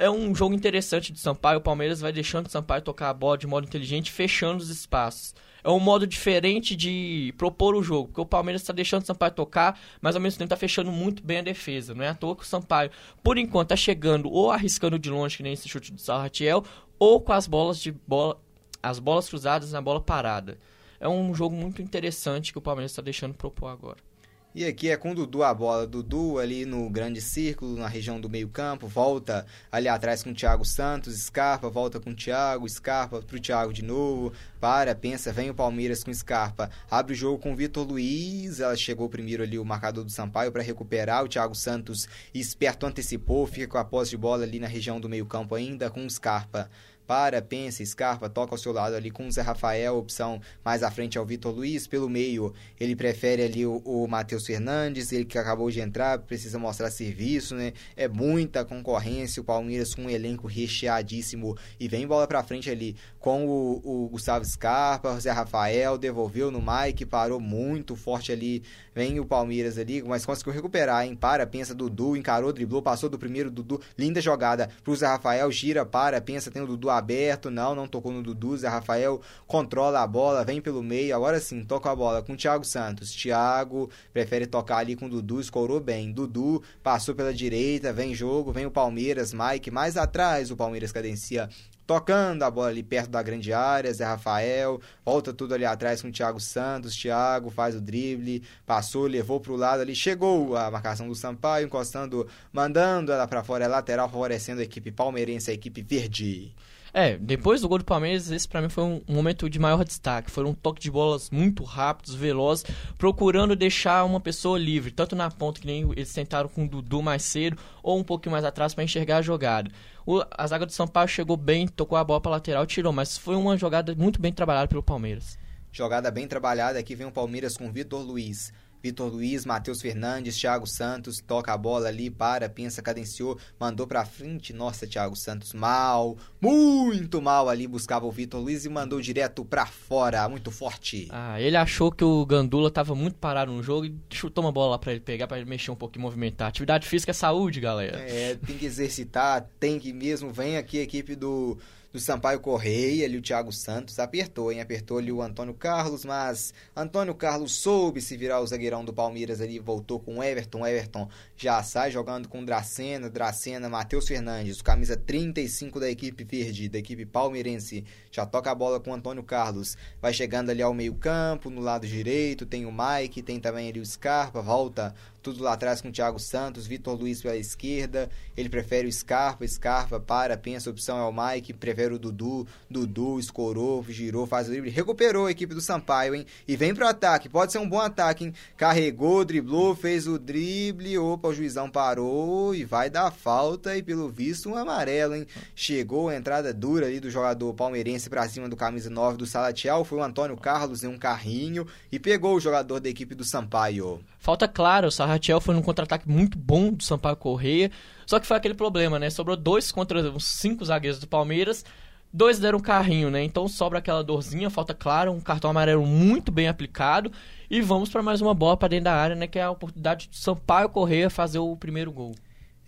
é 0.00 0.10
um 0.10 0.34
jogo 0.34 0.54
interessante 0.54 1.12
do 1.12 1.18
Sampaio, 1.18 1.58
o 1.58 1.62
Palmeiras 1.62 2.00
vai 2.00 2.12
deixando 2.12 2.46
o 2.46 2.50
Sampaio 2.50 2.82
tocar 2.82 3.10
a 3.10 3.14
bola 3.14 3.38
de 3.38 3.46
modo 3.46 3.66
inteligente, 3.66 4.10
fechando 4.10 4.62
os 4.62 4.70
espaços 4.70 5.34
é 5.62 5.70
um 5.70 5.80
modo 5.80 6.06
diferente 6.06 6.74
de 6.74 7.34
propor 7.36 7.74
o 7.74 7.82
jogo, 7.82 8.08
porque 8.08 8.20
o 8.20 8.26
Palmeiras 8.26 8.62
está 8.62 8.72
deixando 8.72 9.02
o 9.02 9.06
Sampaio 9.06 9.32
tocar, 9.32 9.78
mas 10.00 10.14
ao 10.14 10.22
mesmo 10.22 10.38
tempo 10.38 10.46
está 10.46 10.56
fechando 10.56 10.90
muito 10.90 11.22
bem 11.22 11.38
a 11.38 11.42
defesa. 11.42 11.94
Não 11.94 12.04
é 12.04 12.08
à 12.08 12.14
toa 12.14 12.36
que 12.36 12.42
o 12.42 12.46
Sampaio, 12.46 12.90
por 13.22 13.38
enquanto, 13.38 13.66
está 13.66 13.76
chegando 13.76 14.30
ou 14.30 14.50
arriscando 14.50 14.98
de 14.98 15.10
longe, 15.10 15.36
que 15.36 15.42
nem 15.42 15.52
esse 15.52 15.68
chute 15.68 15.92
do 15.92 16.00
Sarratiel, 16.00 16.64
ou 16.98 17.20
com 17.20 17.32
as 17.32 17.46
bolas 17.46 17.78
de 17.78 17.92
bola, 17.92 18.40
as 18.82 18.98
bolas 18.98 19.28
cruzadas 19.28 19.72
na 19.72 19.80
bola 19.80 20.00
parada. 20.00 20.58
É 20.98 21.08
um 21.08 21.34
jogo 21.34 21.54
muito 21.54 21.80
interessante 21.80 22.52
que 22.52 22.58
o 22.58 22.62
Palmeiras 22.62 22.92
está 22.92 23.02
deixando 23.02 23.34
propor 23.34 23.68
agora. 23.68 24.09
E 24.52 24.64
aqui 24.64 24.90
é 24.90 24.96
com 24.96 25.12
o 25.12 25.14
Dudu 25.14 25.44
a 25.44 25.54
bola. 25.54 25.86
Dudu 25.86 26.40
ali 26.40 26.66
no 26.66 26.90
grande 26.90 27.20
círculo, 27.20 27.76
na 27.76 27.86
região 27.86 28.20
do 28.20 28.28
meio-campo, 28.28 28.88
volta 28.88 29.46
ali 29.70 29.86
atrás 29.86 30.24
com 30.24 30.30
o 30.30 30.34
Thiago 30.34 30.64
Santos, 30.64 31.16
Scarpa, 31.22 31.70
volta 31.70 32.00
com 32.00 32.10
o 32.10 32.14
Thiago, 32.16 32.68
Scarpa 32.68 33.22
pro 33.22 33.38
Thiago 33.38 33.72
de 33.72 33.84
novo, 33.84 34.32
para, 34.60 34.92
pensa, 34.92 35.32
vem 35.32 35.50
o 35.50 35.54
Palmeiras 35.54 36.02
com 36.02 36.12
Scarpa, 36.12 36.68
abre 36.90 37.12
o 37.12 37.16
jogo 37.16 37.38
com 37.40 37.52
o 37.52 37.56
Vitor 37.56 37.86
Luiz, 37.86 38.58
ela 38.58 38.74
chegou 38.74 39.08
primeiro 39.08 39.44
ali 39.44 39.56
o 39.56 39.64
marcador 39.64 40.02
do 40.02 40.10
Sampaio 40.10 40.50
para 40.50 40.62
recuperar, 40.62 41.22
o 41.22 41.28
Thiago 41.28 41.54
Santos 41.54 42.08
esperto 42.34 42.86
antecipou, 42.86 43.46
fica 43.46 43.68
com 43.68 43.78
a 43.78 43.84
posse 43.84 44.10
de 44.10 44.16
bola 44.16 44.42
ali 44.42 44.58
na 44.58 44.66
região 44.66 45.00
do 45.00 45.08
meio-campo 45.08 45.54
ainda 45.54 45.88
com 45.88 46.04
o 46.04 46.10
Scarpa 46.10 46.68
para, 47.10 47.42
pensa, 47.42 47.84
Scarpa, 47.84 48.28
toca 48.28 48.54
ao 48.54 48.58
seu 48.58 48.72
lado 48.72 48.94
ali 48.94 49.10
com 49.10 49.26
o 49.26 49.32
Zé 49.32 49.40
Rafael, 49.40 49.96
opção 49.96 50.40
mais 50.64 50.84
à 50.84 50.92
frente 50.92 51.18
ao 51.18 51.26
Vitor 51.26 51.52
Luiz, 51.52 51.88
pelo 51.88 52.08
meio 52.08 52.54
ele 52.78 52.94
prefere 52.94 53.42
ali 53.42 53.66
o, 53.66 53.78
o 53.78 54.06
Matheus 54.06 54.46
Fernandes, 54.46 55.10
ele 55.10 55.24
que 55.24 55.36
acabou 55.36 55.72
de 55.72 55.80
entrar, 55.80 56.20
precisa 56.20 56.56
mostrar 56.56 56.88
serviço, 56.88 57.56
né? 57.56 57.72
É 57.96 58.06
muita 58.06 58.64
concorrência, 58.64 59.42
o 59.42 59.44
Palmeiras 59.44 59.92
com 59.92 60.02
um 60.02 60.08
elenco 60.08 60.46
recheadíssimo 60.46 61.58
e 61.80 61.88
vem 61.88 62.06
bola 62.06 62.28
para 62.28 62.44
frente 62.44 62.70
ali 62.70 62.94
com 63.18 63.44
o, 63.44 64.04
o 64.04 64.08
Gustavo 64.08 64.44
Scarpa, 64.44 65.10
o 65.10 65.20
Zé 65.20 65.32
Rafael, 65.32 65.98
devolveu 65.98 66.52
no 66.52 66.62
Mike, 66.62 67.04
parou 67.04 67.40
muito 67.40 67.96
forte 67.96 68.30
ali, 68.30 68.62
vem 68.94 69.18
o 69.18 69.26
Palmeiras 69.26 69.78
ali, 69.78 70.00
mas 70.00 70.24
conseguiu 70.24 70.52
recuperar, 70.52 71.04
hein? 71.04 71.16
Para, 71.16 71.44
pensa, 71.44 71.74
Dudu, 71.74 72.16
encarou, 72.16 72.52
driblou, 72.52 72.80
passou 72.80 73.10
do 73.10 73.18
primeiro 73.18 73.50
Dudu, 73.50 73.80
linda 73.98 74.20
jogada 74.20 74.70
pro 74.84 74.94
Zé 74.94 75.08
Rafael, 75.08 75.50
gira, 75.50 75.84
para, 75.84 76.20
pensa, 76.20 76.52
tem 76.52 76.62
o 76.62 76.66
Dudu 76.68 76.88
aberto, 77.00 77.50
não, 77.50 77.74
não 77.74 77.88
tocou 77.88 78.12
no 78.12 78.22
Dudu, 78.22 78.56
Zé 78.56 78.68
Rafael 78.68 79.20
controla 79.46 80.00
a 80.00 80.06
bola, 80.06 80.44
vem 80.44 80.60
pelo 80.60 80.82
meio, 80.82 81.16
agora 81.16 81.40
sim, 81.40 81.64
toca 81.64 81.90
a 81.90 81.96
bola 81.96 82.22
com 82.22 82.34
o 82.34 82.36
Thiago 82.36 82.64
Santos. 82.64 83.10
Thiago 83.10 83.90
prefere 84.12 84.46
tocar 84.46 84.78
ali 84.78 84.94
com 84.94 85.06
o 85.06 85.08
Dudu, 85.08 85.40
escorou 85.40 85.80
bem. 85.80 86.12
Dudu 86.12 86.62
passou 86.82 87.14
pela 87.14 87.34
direita, 87.34 87.92
vem 87.92 88.14
jogo, 88.14 88.52
vem 88.52 88.66
o 88.66 88.70
Palmeiras, 88.70 89.34
Mike 89.34 89.70
mais 89.70 89.96
atrás, 89.96 90.50
o 90.50 90.56
Palmeiras 90.56 90.92
cadencia 90.92 91.48
tocando 91.90 92.44
a 92.44 92.50
bola 92.52 92.68
ali 92.68 92.84
perto 92.84 93.10
da 93.10 93.20
grande 93.20 93.52
área, 93.52 93.92
Zé 93.92 94.04
Rafael, 94.04 94.80
volta 95.04 95.32
tudo 95.32 95.54
ali 95.54 95.64
atrás 95.64 96.00
com 96.00 96.06
o 96.06 96.12
Thiago 96.12 96.38
Santos, 96.38 96.94
Thiago 96.94 97.50
faz 97.50 97.74
o 97.74 97.80
drible, 97.80 98.44
passou, 98.64 99.08
levou 99.08 99.40
para 99.40 99.50
o 99.50 99.56
lado 99.56 99.80
ali, 99.80 99.92
chegou 99.92 100.56
a 100.56 100.70
marcação 100.70 101.08
do 101.08 101.16
Sampaio, 101.16 101.66
encostando, 101.66 102.28
mandando 102.52 103.10
ela 103.10 103.26
para 103.26 103.42
fora, 103.42 103.64
é 103.64 103.66
lateral, 103.66 104.08
favorecendo 104.08 104.60
a 104.60 104.62
equipe 104.62 104.92
palmeirense, 104.92 105.50
a 105.50 105.54
equipe 105.54 105.82
verde. 105.82 106.54
É, 106.92 107.16
depois 107.16 107.60
do 107.60 107.68
gol 107.68 107.78
do 107.78 107.84
Palmeiras, 107.84 108.30
esse 108.30 108.48
para 108.48 108.60
mim 108.60 108.68
foi 108.68 108.84
um 108.84 109.02
momento 109.08 109.48
de 109.48 109.58
maior 109.58 109.84
destaque. 109.84 110.30
Foi 110.30 110.44
um 110.44 110.54
toque 110.54 110.80
de 110.80 110.90
bolas 110.90 111.30
muito 111.30 111.62
rápidos, 111.62 112.14
velozes, 112.14 112.64
procurando 112.98 113.54
deixar 113.54 114.04
uma 114.04 114.20
pessoa 114.20 114.58
livre, 114.58 114.90
tanto 114.90 115.14
na 115.14 115.30
ponta 115.30 115.60
que 115.60 115.66
nem 115.66 115.82
eles 115.92 116.12
tentaram 116.12 116.48
com 116.48 116.64
o 116.64 116.68
Dudu 116.68 117.02
mais 117.02 117.22
cedo, 117.22 117.56
ou 117.82 117.98
um 117.98 118.04
pouquinho 118.04 118.32
mais 118.32 118.44
atrás 118.44 118.74
para 118.74 118.84
enxergar 118.84 119.18
a 119.18 119.22
jogada. 119.22 119.70
O, 120.04 120.22
a 120.30 120.46
zaga 120.46 120.66
do 120.66 120.72
São 120.72 120.88
Paulo 120.88 121.08
chegou 121.08 121.36
bem, 121.36 121.68
tocou 121.68 121.96
a 121.96 122.04
bola 122.04 122.20
para 122.20 122.32
lateral, 122.32 122.66
tirou, 122.66 122.92
mas 122.92 123.16
foi 123.16 123.36
uma 123.36 123.56
jogada 123.56 123.94
muito 123.94 124.20
bem 124.20 124.32
trabalhada 124.32 124.66
pelo 124.66 124.82
Palmeiras. 124.82 125.38
Jogada 125.72 126.10
bem 126.10 126.26
trabalhada, 126.26 126.80
aqui 126.80 126.96
vem 126.96 127.06
o 127.06 127.12
Palmeiras 127.12 127.56
com 127.56 127.70
Vitor 127.70 128.02
Luiz. 128.02 128.52
Vitor 128.82 129.10
Luiz, 129.10 129.44
Matheus 129.44 129.80
Fernandes, 129.80 130.38
Thiago 130.38 130.66
Santos, 130.66 131.20
toca 131.26 131.52
a 131.52 131.56
bola 131.56 131.88
ali, 131.88 132.10
para, 132.10 132.48
pensa, 132.48 132.82
cadenciou, 132.82 133.38
mandou 133.58 133.86
pra 133.86 134.04
frente. 134.04 134.52
Nossa, 134.52 134.86
Thiago 134.86 135.16
Santos, 135.16 135.52
mal, 135.52 136.16
muito 136.40 137.20
mal 137.20 137.48
ali, 137.48 137.66
buscava 137.66 138.06
o 138.06 138.10
Vitor 138.10 138.40
Luiz 138.40 138.64
e 138.64 138.68
mandou 138.68 139.00
direto 139.00 139.44
pra 139.44 139.66
fora, 139.66 140.28
muito 140.28 140.50
forte. 140.50 141.08
Ah, 141.10 141.40
ele 141.40 141.56
achou 141.56 141.92
que 141.92 142.04
o 142.04 142.24
Gandula 142.24 142.70
tava 142.70 142.94
muito 142.94 143.16
parado 143.16 143.52
no 143.52 143.62
jogo 143.62 143.86
e 143.86 143.94
chutou 144.10 144.44
uma 144.44 144.52
bola 144.52 144.72
lá 144.72 144.78
pra 144.78 144.92
ele 144.92 145.00
pegar, 145.00 145.26
pra 145.26 145.38
ele 145.38 145.48
mexer 145.48 145.70
um 145.70 145.76
pouco 145.76 145.98
e 145.98 146.00
movimentar. 146.00 146.48
Atividade 146.48 146.86
física 146.86 147.10
é 147.10 147.14
saúde, 147.14 147.60
galera. 147.60 147.98
É, 147.98 148.34
tem 148.34 148.56
que 148.56 148.66
exercitar, 148.66 149.46
tem 149.58 149.78
que 149.78 149.92
mesmo. 149.92 150.32
Vem 150.32 150.56
aqui 150.56 150.78
a 150.78 150.82
equipe 150.82 151.14
do 151.14 151.58
do 151.92 151.98
Sampaio 151.98 152.40
Correia, 152.40 153.04
ali 153.04 153.16
o 153.16 153.22
Thiago 153.22 153.52
Santos. 153.52 153.98
Apertou, 153.98 154.52
hein? 154.52 154.60
Apertou 154.60 154.98
ali 154.98 155.10
o 155.10 155.20
Antônio 155.22 155.54
Carlos, 155.54 156.04
mas 156.04 156.54
Antônio 156.74 157.14
Carlos 157.14 157.52
soube 157.52 158.00
se 158.00 158.16
virar 158.16 158.40
o 158.40 158.46
zagueirão 158.46 158.84
do 158.84 158.92
Palmeiras 158.92 159.40
ali, 159.40 159.58
voltou 159.58 159.98
com 159.98 160.18
o 160.18 160.22
Everton, 160.22 160.66
Everton 160.66 161.08
já 161.36 161.62
sai 161.62 161.90
jogando 161.90 162.28
com 162.28 162.44
Dracena, 162.44 163.10
Dracena, 163.10 163.68
Matheus 163.68 164.06
Fernandes, 164.06 164.62
camisa 164.62 164.96
35 164.96 165.80
da 165.80 165.90
equipe 165.90 166.24
verde, 166.24 166.68
da 166.68 166.78
equipe 166.78 167.04
palmeirense, 167.04 167.84
já 168.10 168.24
toca 168.24 168.50
a 168.50 168.54
bola 168.54 168.78
com 168.78 168.90
o 168.90 168.94
Antônio 168.94 169.22
Carlos, 169.22 169.76
vai 170.00 170.12
chegando 170.12 170.50
ali 170.50 170.62
ao 170.62 170.74
meio 170.74 170.94
campo, 170.94 171.50
no 171.50 171.60
lado 171.60 171.86
direito, 171.86 172.46
tem 172.46 172.66
o 172.66 172.72
Mike, 172.72 173.22
tem 173.22 173.40
também 173.40 173.68
ali 173.68 173.80
o 173.80 173.86
Scarpa, 173.86 174.40
volta 174.40 174.94
tudo 175.22 175.42
lá 175.42 175.52
atrás 175.52 175.80
com 175.80 175.88
o 175.88 175.92
Thiago 175.92 176.18
Santos, 176.18 176.66
Vitor 176.66 176.98
Luiz 176.98 177.20
pela 177.22 177.36
esquerda, 177.36 178.08
ele 178.36 178.48
prefere 178.48 178.88
o 178.88 178.92
Scarpa, 178.92 179.46
Scarpa 179.46 180.00
para, 180.00 180.36
pensa, 180.36 180.70
opção 180.70 180.98
é 180.98 181.04
o 181.04 181.12
Mike, 181.12 181.52
prefere 181.52 181.94
o 181.94 181.98
Dudu, 181.98 182.46
Dudu 182.68 183.18
escorou, 183.18 183.84
girou, 183.88 184.26
faz 184.26 184.48
o 184.48 184.50
drible, 184.50 184.70
recuperou 184.70 185.26
a 185.26 185.30
equipe 185.30 185.54
do 185.54 185.60
Sampaio, 185.60 186.14
hein, 186.14 186.26
e 186.46 186.56
vem 186.56 186.74
pro 186.74 186.86
ataque, 186.86 187.28
pode 187.28 187.52
ser 187.52 187.58
um 187.58 187.68
bom 187.68 187.80
ataque, 187.80 188.24
hein, 188.24 188.34
carregou, 188.56 189.24
driblou, 189.24 189.74
fez 189.74 190.06
o 190.06 190.18
drible, 190.18 190.98
opa, 190.98 191.28
o 191.28 191.34
juizão 191.34 191.70
parou 191.70 192.54
e 192.54 192.64
vai 192.64 192.88
dar 192.88 193.10
falta 193.10 193.76
e 193.76 193.82
pelo 193.82 194.08
visto 194.08 194.48
um 194.48 194.56
amarelo, 194.56 195.14
hein, 195.14 195.26
chegou 195.54 196.08
a 196.08 196.16
entrada 196.16 196.52
dura 196.52 196.86
ali 196.86 197.00
do 197.00 197.10
jogador 197.10 197.52
palmeirense 197.54 198.08
pra 198.08 198.28
cima 198.28 198.48
do 198.48 198.56
camisa 198.56 198.88
9 198.88 199.18
do 199.18 199.26
Salatiel, 199.26 199.84
foi 199.84 199.98
o 199.98 200.02
Antônio 200.02 200.36
Carlos 200.36 200.82
em 200.82 200.88
um 200.88 200.98
carrinho 200.98 201.66
e 201.92 201.98
pegou 201.98 202.34
o 202.34 202.40
jogador 202.40 202.80
da 202.80 202.88
equipe 202.88 203.14
do 203.14 203.24
Sampaio. 203.24 204.00
Falta 204.20 204.46
clara, 204.46 204.86
o 204.86 204.90
Sarratiel 204.90 205.40
foi 205.40 205.54
num 205.54 205.62
contra-ataque 205.62 206.06
muito 206.06 206.36
bom 206.36 206.70
do 206.70 206.84
Sampaio 206.84 207.16
Correia. 207.16 207.70
Só 208.04 208.20
que 208.20 208.26
foi 208.26 208.36
aquele 208.36 208.52
problema, 208.52 208.98
né? 208.98 209.08
Sobrou 209.08 209.34
dois 209.34 209.72
contra 209.72 209.98
os 210.12 210.26
cinco 210.26 210.62
zagueiros 210.62 211.00
do 211.00 211.08
Palmeiras. 211.08 211.64
Dois 212.12 212.38
deram 212.38 212.58
um 212.58 212.62
carrinho, 212.62 213.10
né? 213.10 213.24
Então 213.24 213.48
sobra 213.48 213.78
aquela 213.78 214.04
dorzinha, 214.04 214.50
falta 214.50 214.74
clara, 214.74 215.10
um 215.10 215.20
cartão 215.20 215.50
amarelo 215.50 215.86
muito 215.86 216.30
bem 216.30 216.48
aplicado. 216.48 217.10
E 217.48 217.62
vamos 217.62 217.88
para 217.88 218.02
mais 218.02 218.20
uma 218.20 218.34
bola 218.34 218.58
para 218.58 218.68
dentro 218.68 218.84
da 218.84 218.94
área, 218.94 219.16
né? 219.16 219.26
Que 219.26 219.38
é 219.38 219.42
a 219.42 219.50
oportunidade 219.50 220.10
do 220.10 220.16
Sampaio 220.16 220.68
Correia 220.68 221.08
fazer 221.08 221.38
o 221.38 221.56
primeiro 221.56 221.90
gol. 221.90 222.14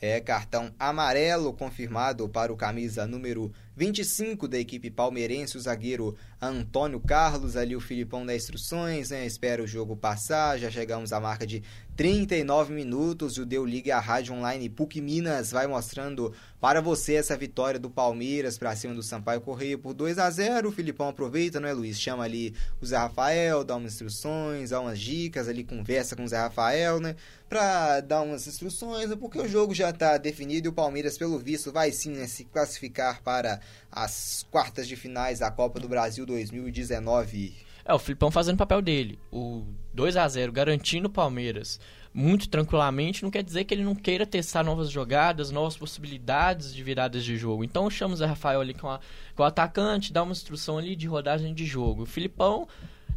É 0.00 0.20
cartão 0.20 0.72
amarelo 0.78 1.52
confirmado 1.52 2.26
para 2.30 2.50
o 2.50 2.56
camisa 2.56 3.06
número 3.06 3.52
25 3.76 4.46
da 4.46 4.58
equipe 4.58 4.90
palmeirense, 4.90 5.56
o 5.56 5.60
zagueiro 5.60 6.14
Antônio 6.40 7.00
Carlos, 7.00 7.56
ali 7.56 7.74
o 7.74 7.80
Filipão 7.80 8.26
dá 8.26 8.34
instruções, 8.34 9.10
né? 9.10 9.24
Espera 9.24 9.62
o 9.62 9.66
jogo 9.66 9.96
passar, 9.96 10.58
já 10.58 10.70
chegamos 10.70 11.12
à 11.12 11.20
marca 11.20 11.46
de 11.46 11.62
39 11.96 12.74
minutos. 12.74 13.38
O 13.38 13.46
Deu 13.46 13.64
Liga 13.64 13.96
a 13.96 14.00
Rádio 14.00 14.34
Online 14.34 14.68
PUC 14.68 15.00
Minas 15.00 15.52
vai 15.52 15.66
mostrando 15.66 16.32
para 16.60 16.80
você 16.80 17.14
essa 17.14 17.36
vitória 17.36 17.78
do 17.78 17.90
Palmeiras 17.90 18.58
para 18.58 18.74
cima 18.76 18.94
do 18.94 19.02
Sampaio 19.02 19.40
Correia 19.40 19.76
por 19.78 19.94
2 19.94 20.18
a 20.18 20.30
0 20.30 20.68
O 20.68 20.72
Filipão 20.72 21.08
aproveita, 21.08 21.58
não 21.58 21.68
é, 21.68 21.72
Luiz? 21.72 22.00
Chama 22.00 22.24
ali 22.24 22.54
o 22.80 22.86
Zé 22.86 22.96
Rafael, 22.96 23.64
dá 23.64 23.76
umas 23.76 23.92
instruções, 23.92 24.70
dá 24.70 24.80
umas 24.80 24.98
dicas, 24.98 25.48
ali 25.48 25.64
conversa 25.64 26.14
com 26.14 26.24
o 26.24 26.28
Zé 26.28 26.38
Rafael, 26.38 27.00
né? 27.00 27.16
Para 27.48 28.00
dar 28.00 28.22
umas 28.22 28.46
instruções, 28.46 29.10
né? 29.10 29.16
porque 29.16 29.38
o 29.38 29.48
jogo 29.48 29.74
já 29.74 29.90
está 29.90 30.16
definido 30.16 30.66
e 30.66 30.70
o 30.70 30.72
Palmeiras, 30.72 31.18
pelo 31.18 31.38
visto, 31.38 31.70
vai 31.70 31.92
sim 31.92 32.10
né, 32.10 32.26
se 32.26 32.44
classificar 32.44 33.22
para 33.22 33.60
as 33.90 34.46
quartas 34.50 34.88
de 34.88 34.96
finais 34.96 35.38
da 35.38 35.50
Copa 35.50 35.78
do 35.78 35.88
Brasil 35.88 36.24
2019. 36.24 37.54
É, 37.84 37.92
o 37.92 37.98
Filipão 37.98 38.30
fazendo 38.30 38.54
o 38.54 38.58
papel 38.58 38.80
dele. 38.80 39.18
O 39.30 39.64
2 39.92 40.16
a 40.16 40.28
0 40.28 40.52
garantindo 40.52 41.08
o 41.08 41.10
Palmeiras 41.10 41.80
muito 42.14 42.48
tranquilamente, 42.48 43.22
não 43.22 43.30
quer 43.30 43.42
dizer 43.42 43.64
que 43.64 43.72
ele 43.72 43.84
não 43.84 43.94
queira 43.94 44.26
testar 44.26 44.62
novas 44.62 44.90
jogadas, 44.90 45.50
novas 45.50 45.76
possibilidades 45.76 46.74
de 46.74 46.82
viradas 46.82 47.24
de 47.24 47.36
jogo. 47.36 47.64
Então 47.64 47.88
chama 47.88 48.14
o 48.14 48.16
Zé 48.16 48.26
Rafael 48.26 48.60
ali 48.60 48.74
com, 48.74 48.88
a, 48.88 49.00
com 49.34 49.42
o 49.42 49.46
atacante, 49.46 50.12
dá 50.12 50.22
uma 50.22 50.32
instrução 50.32 50.76
ali 50.76 50.94
de 50.94 51.06
rodagem 51.06 51.54
de 51.54 51.64
jogo. 51.64 52.02
O 52.02 52.06
Filipão 52.06 52.68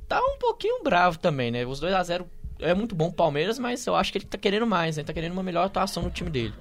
tá 0.07 0.19
um 0.21 0.37
pouquinho 0.37 0.81
bravo 0.81 1.19
também, 1.19 1.51
né? 1.51 1.65
Os 1.65 1.79
2 1.79 1.93
a 1.93 2.03
0 2.03 2.27
é 2.59 2.73
muito 2.73 2.95
bom 2.95 3.07
o 3.07 3.13
Palmeiras, 3.13 3.59
mas 3.59 3.85
eu 3.85 3.95
acho 3.95 4.13
que 4.13 4.17
ele 4.17 4.25
tá 4.25 4.37
querendo 4.37 4.65
mais, 4.65 4.95
né? 4.95 5.03
Tá 5.03 5.11
querendo 5.11 5.33
uma 5.33 5.43
melhor 5.43 5.65
atuação 5.65 6.03
no 6.03 6.09
time 6.09 6.29
dele. 6.29 6.53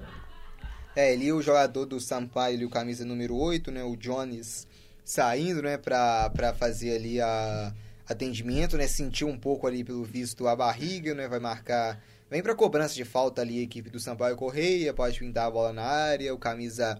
É, 0.95 1.11
ali 1.11 1.29
o 1.33 1.41
jogador 1.41 1.85
do 1.85 1.99
Sampaio, 1.99 2.65
o 2.65 2.69
camisa 2.69 3.03
número 3.03 3.35
8, 3.35 3.69
né? 3.69 3.83
O 3.83 3.97
Jones 3.97 4.65
saindo, 5.03 5.61
né? 5.61 5.77
Pra, 5.77 6.29
pra 6.29 6.53
fazer 6.53 6.95
ali 6.95 7.19
a 7.19 7.73
atendimento, 8.07 8.77
né? 8.77 8.87
Sentiu 8.87 9.27
um 9.27 9.37
pouco 9.37 9.67
ali, 9.67 9.83
pelo 9.83 10.05
visto, 10.05 10.47
a 10.47 10.55
barriga, 10.55 11.13
né? 11.13 11.27
Vai 11.27 11.39
marcar... 11.39 12.01
Vem 12.29 12.41
pra 12.41 12.55
cobrança 12.55 12.95
de 12.95 13.03
falta 13.03 13.41
ali 13.41 13.59
a 13.59 13.63
equipe 13.63 13.89
do 13.89 13.99
Sampaio 13.99 14.37
Correia, 14.37 14.93
pode 14.93 15.19
pintar 15.19 15.47
a 15.47 15.51
bola 15.51 15.73
na 15.73 15.83
área, 15.83 16.33
o 16.33 16.39
camisa 16.39 16.99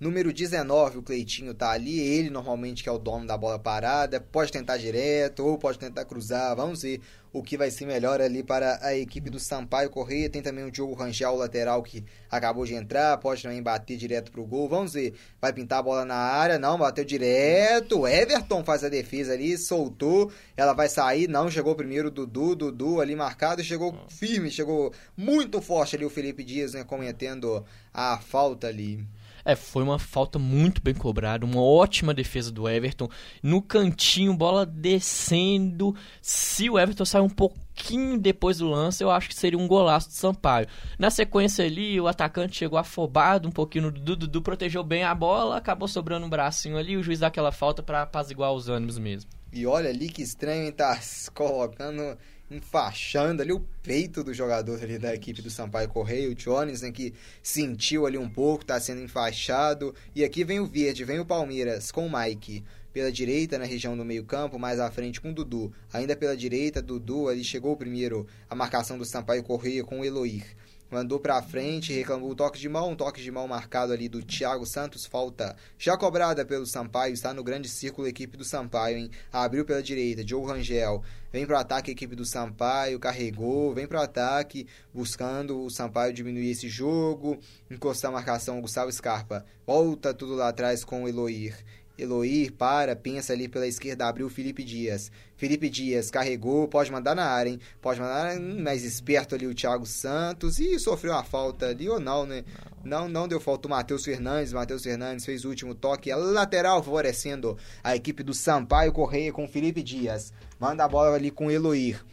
número 0.00 0.32
19, 0.32 0.98
o 0.98 1.02
Cleitinho 1.02 1.54
tá 1.54 1.70
ali, 1.70 1.98
ele 1.98 2.30
normalmente 2.30 2.82
que 2.82 2.88
é 2.88 2.92
o 2.92 2.98
dono 2.98 3.26
da 3.26 3.36
bola 3.36 3.58
parada, 3.58 4.20
pode 4.20 4.52
tentar 4.52 4.76
direto 4.76 5.44
ou 5.44 5.58
pode 5.58 5.78
tentar 5.78 6.04
cruzar, 6.04 6.54
vamos 6.54 6.82
ver 6.82 7.00
o 7.32 7.42
que 7.42 7.56
vai 7.56 7.70
ser 7.70 7.86
melhor 7.86 8.20
ali 8.20 8.42
para 8.42 8.78
a 8.82 8.96
equipe 8.96 9.28
do 9.30 9.38
Sampaio 9.38 9.90
Correia. 9.90 10.30
Tem 10.30 10.42
também 10.42 10.64
o 10.64 10.70
Diogo 10.70 10.94
Rangel, 10.94 11.32
o 11.32 11.36
lateral, 11.36 11.82
que 11.82 12.04
acabou 12.30 12.64
de 12.64 12.74
entrar, 12.74 13.18
pode 13.18 13.42
também 13.42 13.62
bater 13.62 13.96
direto 13.96 14.32
pro 14.32 14.46
gol. 14.46 14.68
Vamos 14.68 14.94
ver, 14.94 15.14
vai 15.40 15.52
pintar 15.52 15.80
a 15.80 15.82
bola 15.82 16.04
na 16.04 16.16
área, 16.16 16.58
não, 16.58 16.78
bateu 16.78 17.04
direto. 17.04 18.06
Everton 18.06 18.64
faz 18.64 18.82
a 18.82 18.88
defesa 18.88 19.32
ali, 19.32 19.56
soltou, 19.58 20.32
ela 20.56 20.72
vai 20.72 20.88
sair, 20.88 21.28
não, 21.28 21.50
chegou 21.50 21.74
primeiro 21.74 22.10
Dudu, 22.10 22.54
Dudu 22.54 23.00
ali 23.00 23.14
marcado, 23.14 23.62
chegou 23.62 23.94
firme, 24.08 24.50
chegou 24.50 24.92
muito 25.16 25.60
forte 25.60 25.96
ali 25.96 26.04
o 26.04 26.10
Felipe 26.10 26.42
Dias, 26.42 26.72
né, 26.72 26.84
cometendo 26.84 27.64
a 27.92 28.18
falta 28.18 28.68
ali. 28.68 29.06
É, 29.48 29.56
foi 29.56 29.82
uma 29.82 29.98
falta 29.98 30.38
muito 30.38 30.82
bem 30.82 30.92
cobrada, 30.92 31.46
uma 31.46 31.62
ótima 31.62 32.12
defesa 32.12 32.52
do 32.52 32.68
Everton. 32.68 33.08
No 33.42 33.62
cantinho, 33.62 34.34
bola 34.34 34.66
descendo. 34.66 35.96
Se 36.20 36.68
o 36.68 36.78
Everton 36.78 37.06
sair 37.06 37.22
um 37.22 37.30
pouquinho 37.30 38.18
depois 38.18 38.58
do 38.58 38.68
lance, 38.68 39.02
eu 39.02 39.10
acho 39.10 39.26
que 39.26 39.34
seria 39.34 39.58
um 39.58 39.66
golaço 39.66 40.08
do 40.08 40.12
Sampaio. 40.12 40.66
Na 40.98 41.08
sequência 41.08 41.64
ali, 41.64 41.98
o 41.98 42.06
atacante 42.06 42.58
chegou 42.58 42.78
afobado 42.78 43.48
um 43.48 43.50
pouquinho 43.50 43.90
Dudu, 43.90 44.16
Dudu 44.16 44.42
protegeu 44.42 44.84
bem 44.84 45.02
a 45.02 45.14
bola, 45.14 45.56
acabou 45.56 45.88
sobrando 45.88 46.26
um 46.26 46.28
bracinho 46.28 46.76
ali, 46.76 46.98
o 46.98 47.02
juiz 47.02 47.20
dá 47.20 47.28
aquela 47.28 47.50
falta 47.50 47.82
para 47.82 48.02
apaziguar 48.02 48.52
os 48.52 48.68
ânimos 48.68 48.98
mesmo. 48.98 49.30
E 49.50 49.66
olha 49.66 49.88
ali 49.88 50.10
que 50.10 50.20
estranho, 50.20 50.66
hein? 50.66 50.72
Tá 50.72 51.00
colocando 51.32 52.18
enfaixando 52.50 53.42
ali 53.42 53.52
o 53.52 53.64
peito 53.82 54.24
do 54.24 54.32
jogador 54.32 54.82
ali 54.82 54.98
da 54.98 55.14
equipe 55.14 55.42
do 55.42 55.50
Sampaio 55.50 55.88
Correia, 55.88 56.28
o 56.28 56.34
Jones, 56.34 56.82
né, 56.82 56.90
que 56.90 57.12
sentiu 57.42 58.06
ali 58.06 58.16
um 58.16 58.28
pouco, 58.28 58.62
está 58.62 58.80
sendo 58.80 59.02
enfaixado. 59.02 59.94
E 60.14 60.24
aqui 60.24 60.44
vem 60.44 60.60
o 60.60 60.66
Verde, 60.66 61.04
vem 61.04 61.20
o 61.20 61.26
Palmeiras 61.26 61.90
com 61.90 62.06
o 62.06 62.10
Mike. 62.10 62.64
Pela 62.92 63.12
direita, 63.12 63.58
na 63.58 63.64
região 63.64 63.96
do 63.96 64.04
meio-campo, 64.04 64.58
mais 64.58 64.80
à 64.80 64.90
frente 64.90 65.20
com 65.20 65.30
o 65.30 65.34
Dudu. 65.34 65.72
Ainda 65.92 66.16
pela 66.16 66.36
direita, 66.36 66.82
Dudu 66.82 67.28
ali 67.28 67.44
chegou 67.44 67.76
primeiro 67.76 68.26
a 68.48 68.54
marcação 68.54 68.96
do 68.96 69.04
Sampaio 69.04 69.44
Correia 69.44 69.84
com 69.84 70.00
o 70.00 70.04
Eloir 70.04 70.44
mandou 70.90 71.20
para 71.20 71.42
frente, 71.42 71.92
reclamou 71.92 72.30
o 72.30 72.34
toque 72.34 72.58
de 72.58 72.68
mão, 72.68 72.90
um 72.90 72.96
toque 72.96 73.22
de 73.22 73.30
mão 73.30 73.46
marcado 73.46 73.92
ali 73.92 74.08
do 74.08 74.22
Thiago 74.22 74.66
Santos, 74.66 75.06
falta 75.06 75.56
já 75.78 75.96
cobrada 75.96 76.44
pelo 76.44 76.66
Sampaio, 76.66 77.14
está 77.14 77.34
no 77.34 77.44
grande 77.44 77.68
círculo 77.68 78.06
a 78.06 78.10
equipe 78.10 78.36
do 78.36 78.44
Sampaio, 78.44 78.98
hein? 78.98 79.10
Abriu 79.32 79.64
pela 79.64 79.82
direita, 79.82 80.26
Joe 80.26 80.46
Rangel, 80.46 81.02
vem 81.32 81.46
pro 81.46 81.56
ataque 81.56 81.90
a 81.90 81.92
equipe 81.92 82.16
do 82.16 82.24
Sampaio, 82.24 82.98
carregou, 82.98 83.74
vem 83.74 83.86
pro 83.86 84.00
ataque, 84.00 84.66
buscando 84.92 85.62
o 85.62 85.70
Sampaio 85.70 86.12
diminuir 86.12 86.50
esse 86.50 86.68
jogo, 86.68 87.38
encostar 87.70 88.10
a 88.10 88.14
marcação, 88.14 88.60
Gustavo 88.60 88.90
Scarpa, 88.90 89.44
volta 89.66 90.14
tudo 90.14 90.34
lá 90.34 90.48
atrás 90.48 90.84
com 90.84 91.04
o 91.04 91.08
Eloir. 91.08 91.56
Eloir 91.98 92.52
para, 92.52 92.94
pensa 92.94 93.32
ali 93.32 93.48
pela 93.48 93.66
esquerda, 93.66 94.06
abriu 94.06 94.30
Felipe 94.30 94.62
Dias. 94.62 95.10
Felipe 95.36 95.68
Dias 95.68 96.12
carregou, 96.12 96.68
pode 96.68 96.92
mandar 96.92 97.16
na 97.16 97.24
área, 97.24 97.50
hein? 97.50 97.60
Pode 97.82 98.00
mandar 98.00 98.38
mais 98.38 98.84
esperto 98.84 99.34
ali 99.34 99.48
o 99.48 99.54
Thiago 99.54 99.84
Santos 99.84 100.60
e 100.60 100.78
sofreu 100.78 101.12
uma 101.12 101.24
falta 101.24 101.66
ali 101.66 101.88
ou 101.88 101.98
não, 101.98 102.24
né? 102.24 102.44
Não, 102.84 103.08
não 103.08 103.26
deu 103.26 103.40
falta 103.40 103.66
o 103.66 103.70
Matheus 103.70 104.04
Fernandes. 104.04 104.52
Matheus 104.52 104.84
Fernandes 104.84 105.26
fez 105.26 105.44
o 105.44 105.48
último 105.48 105.74
toque, 105.74 106.12
a 106.12 106.16
lateral 106.16 106.82
favorecendo 106.82 107.58
a 107.82 107.96
equipe 107.96 108.22
do 108.22 108.32
Sampaio 108.32 108.92
Correia 108.92 109.32
com 109.32 109.48
Felipe 109.48 109.82
Dias. 109.82 110.32
Manda 110.60 110.84
a 110.84 110.88
bola 110.88 111.16
ali 111.16 111.32
com 111.32 111.50
Eloir. 111.50 112.04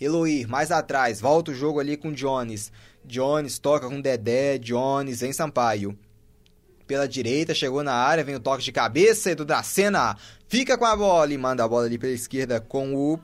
Eloir, 0.00 0.48
mais 0.48 0.70
atrás, 0.70 1.20
volta 1.20 1.50
o 1.50 1.54
jogo 1.54 1.78
ali 1.78 1.98
com 1.98 2.12
Jones. 2.12 2.72
Jones 3.04 3.58
toca 3.58 3.88
com 3.88 4.00
Dedé, 4.00 4.56
Jones 4.56 5.22
em 5.22 5.32
Sampaio 5.34 5.98
pela 6.92 7.08
direita, 7.08 7.54
chegou 7.54 7.82
na 7.82 7.94
área, 7.94 8.22
vem 8.22 8.34
o 8.34 8.40
toque 8.40 8.62
de 8.62 8.70
cabeça, 8.70 9.30
Edu 9.30 9.46
Dracena 9.46 10.14
fica 10.46 10.76
com 10.76 10.84
a 10.84 10.94
bola 10.94 11.32
e 11.32 11.38
manda 11.38 11.64
a 11.64 11.68
bola 11.68 11.86
ali 11.86 11.96
pela 11.96 12.12
esquerda 12.12 12.60
com 12.60 12.94
o 12.94 13.18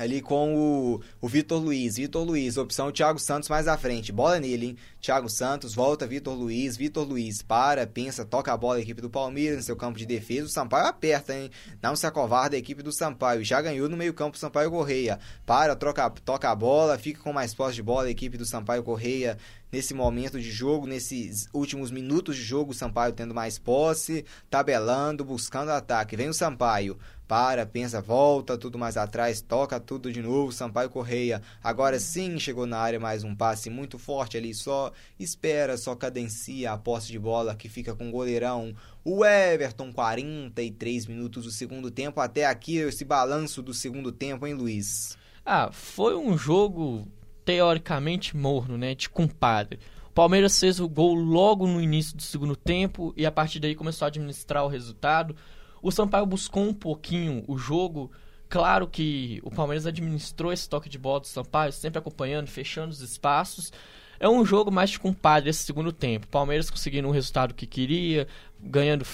ali 0.00 0.22
com 0.22 0.56
o, 0.56 1.00
o 1.20 1.28
Vitor 1.28 1.60
Luiz. 1.60 1.96
Vitor 1.96 2.24
Luiz, 2.24 2.56
opção 2.56 2.90
Thiago 2.90 3.18
Santos 3.18 3.50
mais 3.50 3.68
à 3.68 3.76
frente. 3.76 4.10
Bola 4.10 4.40
nele, 4.40 4.66
hein? 4.68 4.76
Thiago 4.98 5.28
Santos, 5.28 5.74
volta 5.74 6.06
Vitor 6.06 6.34
Luiz. 6.34 6.74
Vitor 6.74 7.06
Luiz 7.06 7.42
para, 7.42 7.86
pensa, 7.86 8.24
toca 8.24 8.50
a 8.50 8.56
bola 8.56 8.78
a 8.78 8.80
equipe 8.80 9.02
do 9.02 9.10
Palmeiras 9.10 9.58
no 9.58 9.62
seu 9.62 9.76
campo 9.76 9.98
de 9.98 10.06
defesa. 10.06 10.46
O 10.46 10.50
Sampaio 10.50 10.86
aperta, 10.86 11.36
hein? 11.36 11.50
Não 11.82 11.94
se 11.94 12.06
acovarda 12.06 12.56
a 12.56 12.58
equipe 12.58 12.82
do 12.82 12.90
Sampaio. 12.90 13.44
Já 13.44 13.60
ganhou 13.60 13.90
no 13.90 13.96
meio-campo 13.96 14.38
o 14.38 14.40
Sampaio 14.40 14.70
Correia. 14.70 15.18
Para, 15.44 15.76
troca, 15.76 16.08
toca 16.08 16.50
a 16.50 16.54
bola, 16.54 16.98
fica 16.98 17.20
com 17.20 17.30
mais 17.30 17.52
posse 17.52 17.74
de 17.74 17.82
bola 17.82 18.06
a 18.06 18.10
equipe 18.10 18.38
do 18.38 18.46
Sampaio 18.46 18.82
Correia 18.82 19.36
nesse 19.70 19.94
momento 19.94 20.40
de 20.40 20.50
jogo, 20.50 20.86
nesses 20.86 21.48
últimos 21.52 21.90
minutos 21.90 22.36
de 22.36 22.42
jogo, 22.42 22.72
o 22.72 22.74
Sampaio 22.74 23.12
tendo 23.12 23.34
mais 23.34 23.58
posse, 23.58 24.24
tabelando, 24.48 25.24
buscando 25.24 25.70
ataque. 25.70 26.16
Vem 26.16 26.28
o 26.28 26.34
Sampaio, 26.34 26.98
para, 27.30 27.64
pensa, 27.64 28.00
volta, 28.00 28.58
tudo 28.58 28.76
mais 28.76 28.96
atrás, 28.96 29.40
toca 29.40 29.78
tudo 29.78 30.10
de 30.10 30.20
novo, 30.20 30.50
Sampaio 30.50 30.90
Correia. 30.90 31.40
Agora 31.62 32.00
sim 32.00 32.40
chegou 32.40 32.66
na 32.66 32.76
área 32.76 32.98
mais 32.98 33.22
um 33.22 33.36
passe 33.36 33.70
muito 33.70 34.00
forte 34.00 34.36
ali, 34.36 34.52
só 34.52 34.90
espera, 35.16 35.78
só 35.78 35.94
cadencia 35.94 36.72
a 36.72 36.76
posse 36.76 37.06
de 37.06 37.20
bola 37.20 37.54
que 37.54 37.68
fica 37.68 37.94
com 37.94 38.08
o 38.08 38.10
goleirão. 38.10 38.74
O 39.04 39.24
Everton, 39.24 39.92
43 39.92 41.06
minutos 41.06 41.44
do 41.44 41.52
segundo 41.52 41.88
tempo. 41.88 42.20
Até 42.20 42.46
aqui 42.46 42.78
esse 42.78 43.04
balanço 43.04 43.62
do 43.62 43.72
segundo 43.72 44.10
tempo, 44.10 44.44
hein, 44.44 44.54
Luiz? 44.54 45.16
Ah, 45.46 45.70
foi 45.70 46.16
um 46.16 46.36
jogo 46.36 47.06
teoricamente 47.44 48.36
morno, 48.36 48.76
né? 48.76 48.92
De 48.92 49.08
compadre. 49.08 49.78
O 50.08 50.12
Palmeiras 50.12 50.58
fez 50.58 50.80
o 50.80 50.88
gol 50.88 51.14
logo 51.14 51.68
no 51.68 51.80
início 51.80 52.16
do 52.16 52.22
segundo 52.24 52.56
tempo 52.56 53.14
e 53.16 53.24
a 53.24 53.30
partir 53.30 53.60
daí 53.60 53.76
começou 53.76 54.06
a 54.06 54.08
administrar 54.08 54.64
o 54.64 54.68
resultado. 54.68 55.36
O 55.82 55.90
Sampaio 55.90 56.26
buscou 56.26 56.62
um 56.62 56.74
pouquinho 56.74 57.44
o 57.46 57.56
jogo. 57.56 58.10
Claro 58.48 58.86
que 58.86 59.40
o 59.44 59.50
Palmeiras 59.50 59.86
administrou 59.86 60.52
esse 60.52 60.68
toque 60.68 60.88
de 60.88 60.98
bola 60.98 61.20
do 61.20 61.26
Sampaio, 61.26 61.72
sempre 61.72 61.98
acompanhando, 61.98 62.48
fechando 62.48 62.90
os 62.90 63.00
espaços. 63.00 63.72
É 64.18 64.28
um 64.28 64.44
jogo 64.44 64.70
mais 64.70 64.90
de 64.90 64.98
compadre 64.98 65.48
esse 65.48 65.62
segundo 65.62 65.92
tempo. 65.92 66.26
Palmeiras 66.26 66.68
conseguindo 66.68 67.08
o 67.08 67.12
resultado 67.12 67.54
que 67.54 67.66
queria, 67.66 68.28
ganhando 68.60 69.04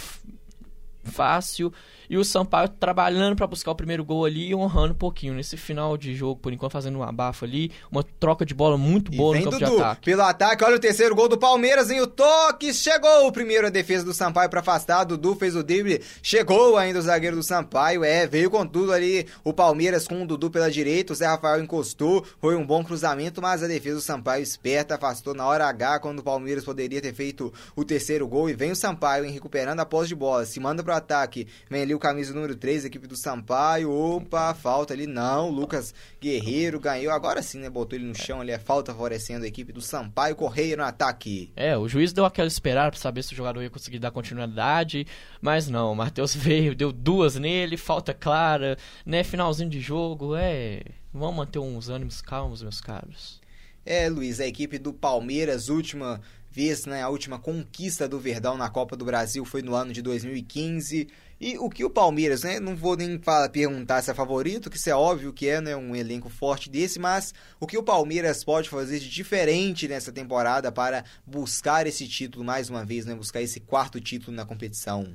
fácil. 1.04 1.72
E 2.08 2.16
o 2.16 2.24
Sampaio 2.24 2.68
trabalhando 2.68 3.36
para 3.36 3.46
buscar 3.46 3.70
o 3.70 3.74
primeiro 3.74 4.04
gol 4.04 4.24
ali 4.24 4.48
e 4.48 4.54
honrando 4.54 4.92
um 4.92 4.96
pouquinho. 4.96 5.34
Nesse 5.34 5.56
final 5.56 5.96
de 5.96 6.14
jogo, 6.14 6.40
por 6.40 6.52
enquanto, 6.52 6.72
fazendo 6.72 6.98
um 6.98 7.02
abafo 7.02 7.44
ali. 7.44 7.70
Uma 7.90 8.02
troca 8.02 8.44
de 8.44 8.54
bola 8.54 8.76
muito 8.76 9.12
E 9.12 9.16
boa 9.16 9.34
vem 9.34 9.44
no 9.44 9.50
campo 9.50 9.64
Dudu 9.64 9.76
de 9.76 9.82
ataque. 9.82 10.04
pelo 10.04 10.22
ataque, 10.22 10.64
olha 10.64 10.76
o 10.76 10.80
terceiro 10.80 11.14
gol 11.14 11.28
do 11.28 11.38
Palmeiras 11.38 11.90
em 11.90 12.00
o 12.00 12.06
toque, 12.06 12.72
chegou. 12.72 13.26
O 13.26 13.32
primeiro 13.32 13.66
a 13.66 13.70
defesa 13.70 14.04
do 14.04 14.14
Sampaio 14.14 14.48
pra 14.48 14.60
afastar, 14.60 15.04
Dudu 15.04 15.34
fez 15.34 15.56
o 15.56 15.62
drible, 15.62 16.02
chegou 16.22 16.76
ainda 16.76 16.98
o 16.98 17.02
zagueiro 17.02 17.36
do 17.36 17.42
Sampaio, 17.42 18.04
é, 18.04 18.26
veio 18.26 18.50
com 18.50 18.66
tudo 18.66 18.92
ali 18.92 19.26
o 19.44 19.52
Palmeiras 19.52 20.06
com 20.06 20.22
o 20.22 20.26
Dudu 20.26 20.50
pela 20.50 20.70
direita, 20.70 21.12
o 21.12 21.16
Zé 21.16 21.26
Rafael 21.26 21.62
encostou, 21.62 22.24
foi 22.40 22.54
um 22.56 22.64
bom 22.66 22.84
cruzamento, 22.84 23.42
mas 23.42 23.62
a 23.62 23.66
defesa 23.66 23.96
do 23.96 24.02
Sampaio 24.02 24.42
esperta, 24.42 24.94
afastou 24.94 25.34
na 25.34 25.46
hora 25.46 25.66
H, 25.66 26.00
quando 26.00 26.20
o 26.20 26.22
Palmeiras 26.22 26.64
poderia 26.64 27.00
ter 27.00 27.12
feito 27.12 27.52
o 27.74 27.84
terceiro 27.84 28.26
gol, 28.28 28.48
e 28.48 28.54
vem 28.54 28.70
o 28.70 28.76
Sampaio, 28.76 29.24
hein, 29.24 29.32
recuperando 29.32 29.80
a 29.80 29.86
posse 29.86 30.08
de 30.08 30.14
bola, 30.14 30.44
se 30.44 30.60
manda 30.60 30.82
pro 30.82 30.94
ataque, 30.94 31.46
vem 31.68 31.82
ali 31.82 31.94
o 31.96 31.98
camisa 31.98 32.32
número 32.32 32.54
3, 32.54 32.84
equipe 32.84 33.06
do 33.06 33.16
Sampaio, 33.16 33.90
opa, 33.90 34.54
falta 34.54 34.94
ali, 34.94 35.06
não, 35.06 35.50
Lucas 35.50 35.94
Guerreiro 36.20 36.78
ganhou, 36.78 37.12
agora 37.12 37.42
sim, 37.42 37.58
né, 37.58 37.68
botou 37.68 37.98
ele 37.98 38.06
no 38.06 38.14
chão, 38.14 38.40
ali 38.40 38.52
é 38.52 38.58
falta 38.58 38.92
favorecendo 38.92 39.44
a 39.44 39.48
equipe 39.48 39.72
do 39.72 39.80
Sampaio. 39.80 40.36
Correia 40.36 40.76
no 40.76 40.84
ataque. 40.84 41.50
É, 41.56 41.76
o 41.76 41.88
juiz 41.88 42.12
deu 42.12 42.24
aquela 42.24 42.48
esperada 42.48 42.90
pra 42.90 43.00
saber 43.00 43.22
se 43.22 43.32
o 43.32 43.36
jogador 43.36 43.62
ia 43.62 43.70
conseguir 43.70 43.98
dar 43.98 44.10
continuidade, 44.10 45.06
mas 45.40 45.68
não, 45.68 45.92
o 45.92 45.96
Matheus 45.96 46.34
veio, 46.36 46.74
deu 46.74 46.92
duas 46.92 47.36
nele, 47.36 47.76
falta 47.76 48.14
clara, 48.14 48.76
né, 49.04 49.24
finalzinho 49.24 49.70
de 49.70 49.80
jogo, 49.80 50.36
é... 50.36 50.82
Vamos 51.12 51.36
manter 51.36 51.58
uns 51.58 51.88
ânimos 51.88 52.20
calmos, 52.20 52.62
meus 52.62 52.78
caros. 52.78 53.40
É, 53.86 54.08
Luiz, 54.08 54.38
a 54.38 54.46
equipe 54.46 54.78
do 54.78 54.92
Palmeiras, 54.92 55.70
última 55.70 56.20
vez, 56.50 56.86
né, 56.86 57.02
a 57.02 57.08
última 57.08 57.38
conquista 57.38 58.08
do 58.08 58.18
Verdão 58.18 58.56
na 58.56 58.70
Copa 58.70 58.96
do 58.96 59.04
Brasil 59.04 59.44
foi 59.44 59.62
no 59.62 59.74
ano 59.74 59.92
de 59.92 60.00
2015. 60.00 61.06
E 61.40 61.58
o 61.58 61.68
que 61.68 61.84
o 61.84 61.90
Palmeiras, 61.90 62.42
né, 62.44 62.58
não 62.58 62.74
vou 62.74 62.96
nem 62.96 63.18
falar, 63.18 63.50
perguntar 63.50 64.00
se 64.00 64.10
é 64.10 64.14
favorito, 64.14 64.70
que 64.70 64.78
isso 64.78 64.88
é 64.88 64.94
óbvio 64.94 65.34
que 65.34 65.46
é, 65.46 65.60
né, 65.60 65.76
um 65.76 65.94
elenco 65.94 66.30
forte 66.30 66.70
desse, 66.70 66.98
mas 66.98 67.34
o 67.60 67.66
que 67.66 67.76
o 67.76 67.82
Palmeiras 67.82 68.42
pode 68.42 68.70
fazer 68.70 68.98
de 68.98 69.10
diferente 69.10 69.86
nessa 69.86 70.10
temporada 70.10 70.72
para 70.72 71.04
buscar 71.26 71.86
esse 71.86 72.08
título 72.08 72.42
mais 72.42 72.70
uma 72.70 72.84
vez, 72.86 73.04
né, 73.04 73.14
buscar 73.14 73.42
esse 73.42 73.60
quarto 73.60 74.00
título 74.00 74.34
na 74.34 74.46
competição? 74.46 75.06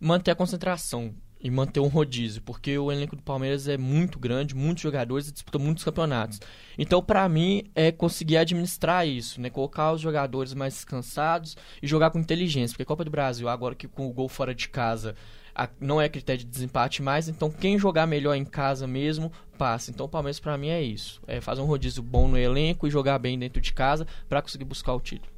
Manter 0.00 0.32
a 0.32 0.34
concentração 0.34 1.14
e 1.40 1.50
manter 1.50 1.80
um 1.80 1.86
rodízio, 1.86 2.42
porque 2.42 2.76
o 2.76 2.90
elenco 2.90 3.16
do 3.16 3.22
Palmeiras 3.22 3.68
é 3.68 3.78
muito 3.78 4.18
grande, 4.18 4.54
muitos 4.54 4.82
jogadores 4.82 5.28
e 5.28 5.32
disputa 5.32 5.58
muitos 5.58 5.84
campeonatos. 5.84 6.40
Então, 6.76 7.02
pra 7.02 7.28
mim, 7.28 7.64
é 7.74 7.90
conseguir 7.90 8.36
administrar 8.36 9.06
isso, 9.06 9.40
né? 9.40 9.48
Colocar 9.48 9.92
os 9.92 10.00
jogadores 10.00 10.52
mais 10.52 10.74
descansados 10.74 11.56
e 11.82 11.86
jogar 11.86 12.10
com 12.10 12.18
inteligência, 12.18 12.74
porque 12.74 12.82
a 12.82 12.86
Copa 12.86 13.04
do 13.04 13.10
Brasil, 13.10 13.48
agora 13.48 13.74
que 13.74 13.88
com 13.88 14.06
o 14.06 14.12
gol 14.12 14.28
fora 14.28 14.54
de 14.54 14.68
casa 14.68 15.14
a- 15.54 15.68
não 15.80 16.00
é 16.00 16.08
critério 16.08 16.44
de 16.44 16.50
desempate 16.50 17.02
mais, 17.02 17.28
então 17.28 17.50
quem 17.50 17.78
jogar 17.78 18.06
melhor 18.06 18.34
em 18.34 18.44
casa 18.44 18.86
mesmo 18.86 19.30
passa. 19.58 19.90
Então, 19.90 20.06
o 20.06 20.08
Palmeiras 20.08 20.40
pra 20.40 20.56
mim 20.56 20.68
é 20.68 20.82
isso, 20.82 21.20
é 21.26 21.40
fazer 21.40 21.60
um 21.60 21.66
rodízio 21.66 22.02
bom 22.02 22.26
no 22.28 22.38
elenco 22.38 22.86
e 22.86 22.90
jogar 22.90 23.18
bem 23.18 23.38
dentro 23.38 23.60
de 23.60 23.72
casa 23.72 24.06
pra 24.28 24.40
conseguir 24.42 24.64
buscar 24.64 24.94
o 24.94 25.00
título. 25.00 25.30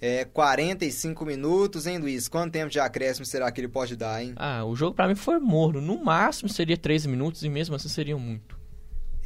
É 0.00 0.24
45 0.24 1.24
minutos, 1.24 1.86
hein, 1.86 1.98
Luiz? 1.98 2.28
Quanto 2.28 2.52
tempo 2.52 2.70
de 2.70 2.78
acréscimo 2.78 3.24
será 3.26 3.50
que 3.50 3.60
ele 3.60 3.68
pode 3.68 3.96
dar, 3.96 4.22
hein? 4.22 4.32
Ah, 4.36 4.64
o 4.64 4.74
jogo 4.76 4.94
pra 4.94 5.08
mim 5.08 5.14
foi 5.16 5.38
morno, 5.40 5.80
no 5.80 6.02
máximo 6.04 6.48
seria 6.48 6.76
13 6.76 7.08
minutos 7.08 7.42
e 7.42 7.48
mesmo 7.48 7.74
assim 7.74 7.88
seria 7.88 8.16
muito. 8.16 8.57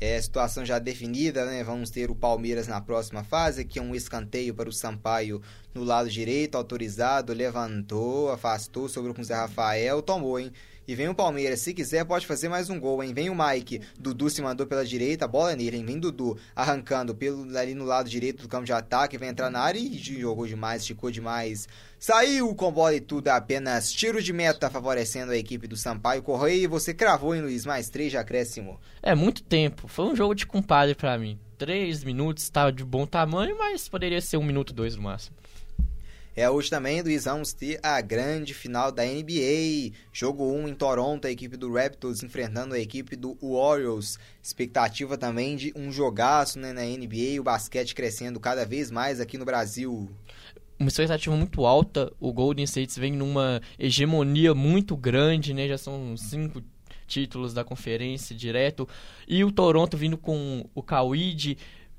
É, 0.04 0.20
situação 0.20 0.66
já 0.66 0.80
definida, 0.80 1.46
né? 1.46 1.62
Vamos 1.62 1.88
ter 1.88 2.10
o 2.10 2.14
Palmeiras 2.16 2.66
na 2.66 2.80
próxima 2.80 3.22
fase, 3.22 3.60
aqui 3.60 3.78
é 3.78 3.82
um 3.82 3.94
escanteio 3.94 4.52
para 4.52 4.68
o 4.68 4.72
Sampaio 4.72 5.40
no 5.72 5.84
lado 5.84 6.10
direito, 6.10 6.56
autorizado, 6.56 7.32
levantou, 7.32 8.32
afastou, 8.32 8.88
sobrou 8.88 9.14
com 9.14 9.20
o 9.20 9.24
Zé 9.24 9.34
Rafael, 9.34 10.02
tomou, 10.02 10.40
hein? 10.40 10.50
E 10.86 10.96
vem 10.96 11.08
o 11.08 11.14
Palmeiras, 11.14 11.60
se 11.60 11.72
quiser 11.72 12.04
pode 12.04 12.26
fazer 12.26 12.48
mais 12.48 12.68
um 12.68 12.80
gol, 12.80 13.04
hein? 13.04 13.14
Vem 13.14 13.30
o 13.30 13.36
Mike, 13.36 13.80
Dudu 13.98 14.28
se 14.28 14.42
mandou 14.42 14.66
pela 14.66 14.84
direita, 14.84 15.28
bola 15.28 15.52
é 15.52 15.56
nele, 15.56 15.76
hein? 15.76 15.84
Vem 15.84 15.98
Dudu, 15.98 16.36
arrancando 16.56 17.14
pelo, 17.14 17.56
ali 17.56 17.72
no 17.72 17.84
lado 17.84 18.10
direito 18.10 18.42
do 18.42 18.48
campo 18.48 18.64
de 18.64 18.72
ataque, 18.72 19.16
vai 19.16 19.28
entrar 19.28 19.48
na 19.48 19.60
área 19.60 19.78
e 19.78 19.96
jogou 19.96 20.44
demais, 20.44 20.82
esticou 20.82 21.10
demais. 21.10 21.68
Saiu 22.00 22.52
com 22.56 22.72
bola 22.72 22.96
e 22.96 23.00
tudo, 23.00 23.28
apenas 23.28 23.92
tiro 23.92 24.20
de 24.20 24.32
meta 24.32 24.68
favorecendo 24.68 25.30
a 25.30 25.36
equipe 25.36 25.68
do 25.68 25.76
Sampaio 25.76 26.20
Correia. 26.20 26.64
E 26.64 26.66
você 26.66 26.92
cravou, 26.92 27.32
hein, 27.32 27.42
Luiz? 27.42 27.64
Mais 27.64 27.88
três 27.88 28.10
de 28.10 28.16
acréscimo. 28.16 28.80
É, 29.00 29.14
muito 29.14 29.44
tempo. 29.44 29.86
Foi 29.86 30.06
um 30.06 30.16
jogo 30.16 30.34
de 30.34 30.44
compadre 30.44 30.96
pra 30.96 31.16
mim. 31.16 31.38
Três 31.56 32.02
minutos, 32.02 32.50
tava 32.50 32.72
de 32.72 32.84
bom 32.84 33.06
tamanho, 33.06 33.56
mas 33.56 33.88
poderia 33.88 34.20
ser 34.20 34.36
um 34.36 34.42
minuto, 34.42 34.74
dois 34.74 34.96
no 34.96 35.02
máximo. 35.02 35.36
É, 36.34 36.48
hoje 36.48 36.70
também, 36.70 37.02
Luiz, 37.02 37.26
vamos 37.26 37.52
ter 37.52 37.78
a 37.82 38.00
grande 38.00 38.54
final 38.54 38.90
da 38.90 39.04
NBA. 39.04 39.92
Jogo 40.10 40.50
1 40.50 40.68
em 40.68 40.74
Toronto, 40.74 41.26
a 41.26 41.30
equipe 41.30 41.58
do 41.58 41.70
Raptors 41.70 42.22
enfrentando 42.22 42.74
a 42.74 42.78
equipe 42.78 43.16
do 43.16 43.36
Warriors. 43.42 44.18
Expectativa 44.42 45.18
também 45.18 45.56
de 45.56 45.74
um 45.76 45.92
jogaço 45.92 46.58
né, 46.58 46.72
na 46.72 46.82
NBA, 46.82 47.38
o 47.38 47.42
basquete 47.42 47.94
crescendo 47.94 48.40
cada 48.40 48.64
vez 48.64 48.90
mais 48.90 49.20
aqui 49.20 49.36
no 49.36 49.44
Brasil. 49.44 50.08
Uma 50.78 50.88
expectativa 50.88 51.36
muito 51.36 51.66
alta. 51.66 52.10
O 52.18 52.32
Golden 52.32 52.64
State 52.64 52.98
vem 52.98 53.12
numa 53.12 53.60
hegemonia 53.78 54.54
muito 54.54 54.96
grande, 54.96 55.52
né? 55.52 55.68
Já 55.68 55.76
são 55.76 56.16
cinco 56.16 56.62
títulos 57.06 57.52
da 57.52 57.62
conferência 57.62 58.34
direto. 58.34 58.88
E 59.28 59.44
o 59.44 59.52
Toronto 59.52 59.98
vindo 59.98 60.16
com 60.16 60.64
o 60.74 60.82
Kawhi 60.82 61.34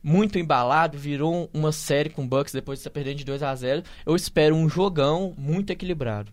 muito 0.03 0.38
embalado, 0.38 0.97
virou 0.97 1.49
uma 1.53 1.71
série 1.71 2.09
com 2.09 2.23
o 2.23 2.27
Bucks 2.27 2.53
depois 2.53 2.77
de 2.77 2.81
estar 2.81 2.89
perdendo 2.89 3.17
de 3.17 3.23
2 3.23 3.41
a 3.41 3.55
0 3.55 3.84
Eu 4.05 4.15
espero 4.15 4.55
um 4.55 4.67
jogão 4.67 5.34
muito 5.38 5.71
equilibrado. 5.71 6.31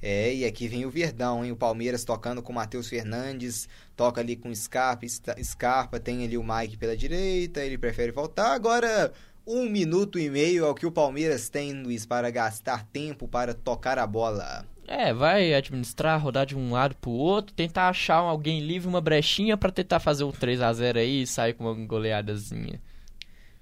É, 0.00 0.34
e 0.34 0.44
aqui 0.44 0.66
vem 0.66 0.84
o 0.84 0.90
Verdão, 0.90 1.44
hein? 1.44 1.52
O 1.52 1.56
Palmeiras 1.56 2.04
tocando 2.04 2.42
com 2.42 2.50
o 2.50 2.54
Matheus 2.56 2.88
Fernandes, 2.88 3.68
toca 3.94 4.20
ali 4.20 4.34
com 4.34 4.48
o 4.48 4.56
Scarpa, 4.56 5.06
Scarpa, 5.40 6.00
tem 6.00 6.24
ali 6.24 6.36
o 6.36 6.42
Mike 6.42 6.76
pela 6.76 6.96
direita, 6.96 7.64
ele 7.64 7.78
prefere 7.78 8.10
voltar. 8.10 8.52
Agora, 8.52 9.12
um 9.46 9.68
minuto 9.68 10.18
e 10.18 10.28
meio 10.28 10.64
é 10.64 10.68
o 10.68 10.74
que 10.74 10.86
o 10.86 10.90
Palmeiras 10.90 11.48
tem, 11.48 11.72
Luiz, 11.72 12.04
para 12.04 12.30
gastar 12.30 12.84
tempo 12.86 13.28
para 13.28 13.54
tocar 13.54 13.96
a 13.96 14.06
bola. 14.06 14.66
É, 14.88 15.14
vai 15.14 15.54
administrar, 15.54 16.20
rodar 16.20 16.46
de 16.46 16.56
um 16.56 16.72
lado 16.72 16.96
pro 16.96 17.10
outro, 17.10 17.54
tentar 17.54 17.88
achar 17.88 18.16
alguém 18.16 18.60
livre, 18.60 18.88
uma 18.88 19.00
brechinha 19.00 19.56
pra 19.56 19.70
tentar 19.70 20.00
fazer 20.00 20.24
um 20.24 20.32
3 20.32 20.60
a 20.60 20.72
0 20.72 20.98
aí 20.98 21.22
e 21.22 21.26
sair 21.26 21.54
com 21.54 21.64
uma 21.64 21.86
goleadazinha. 21.86 22.80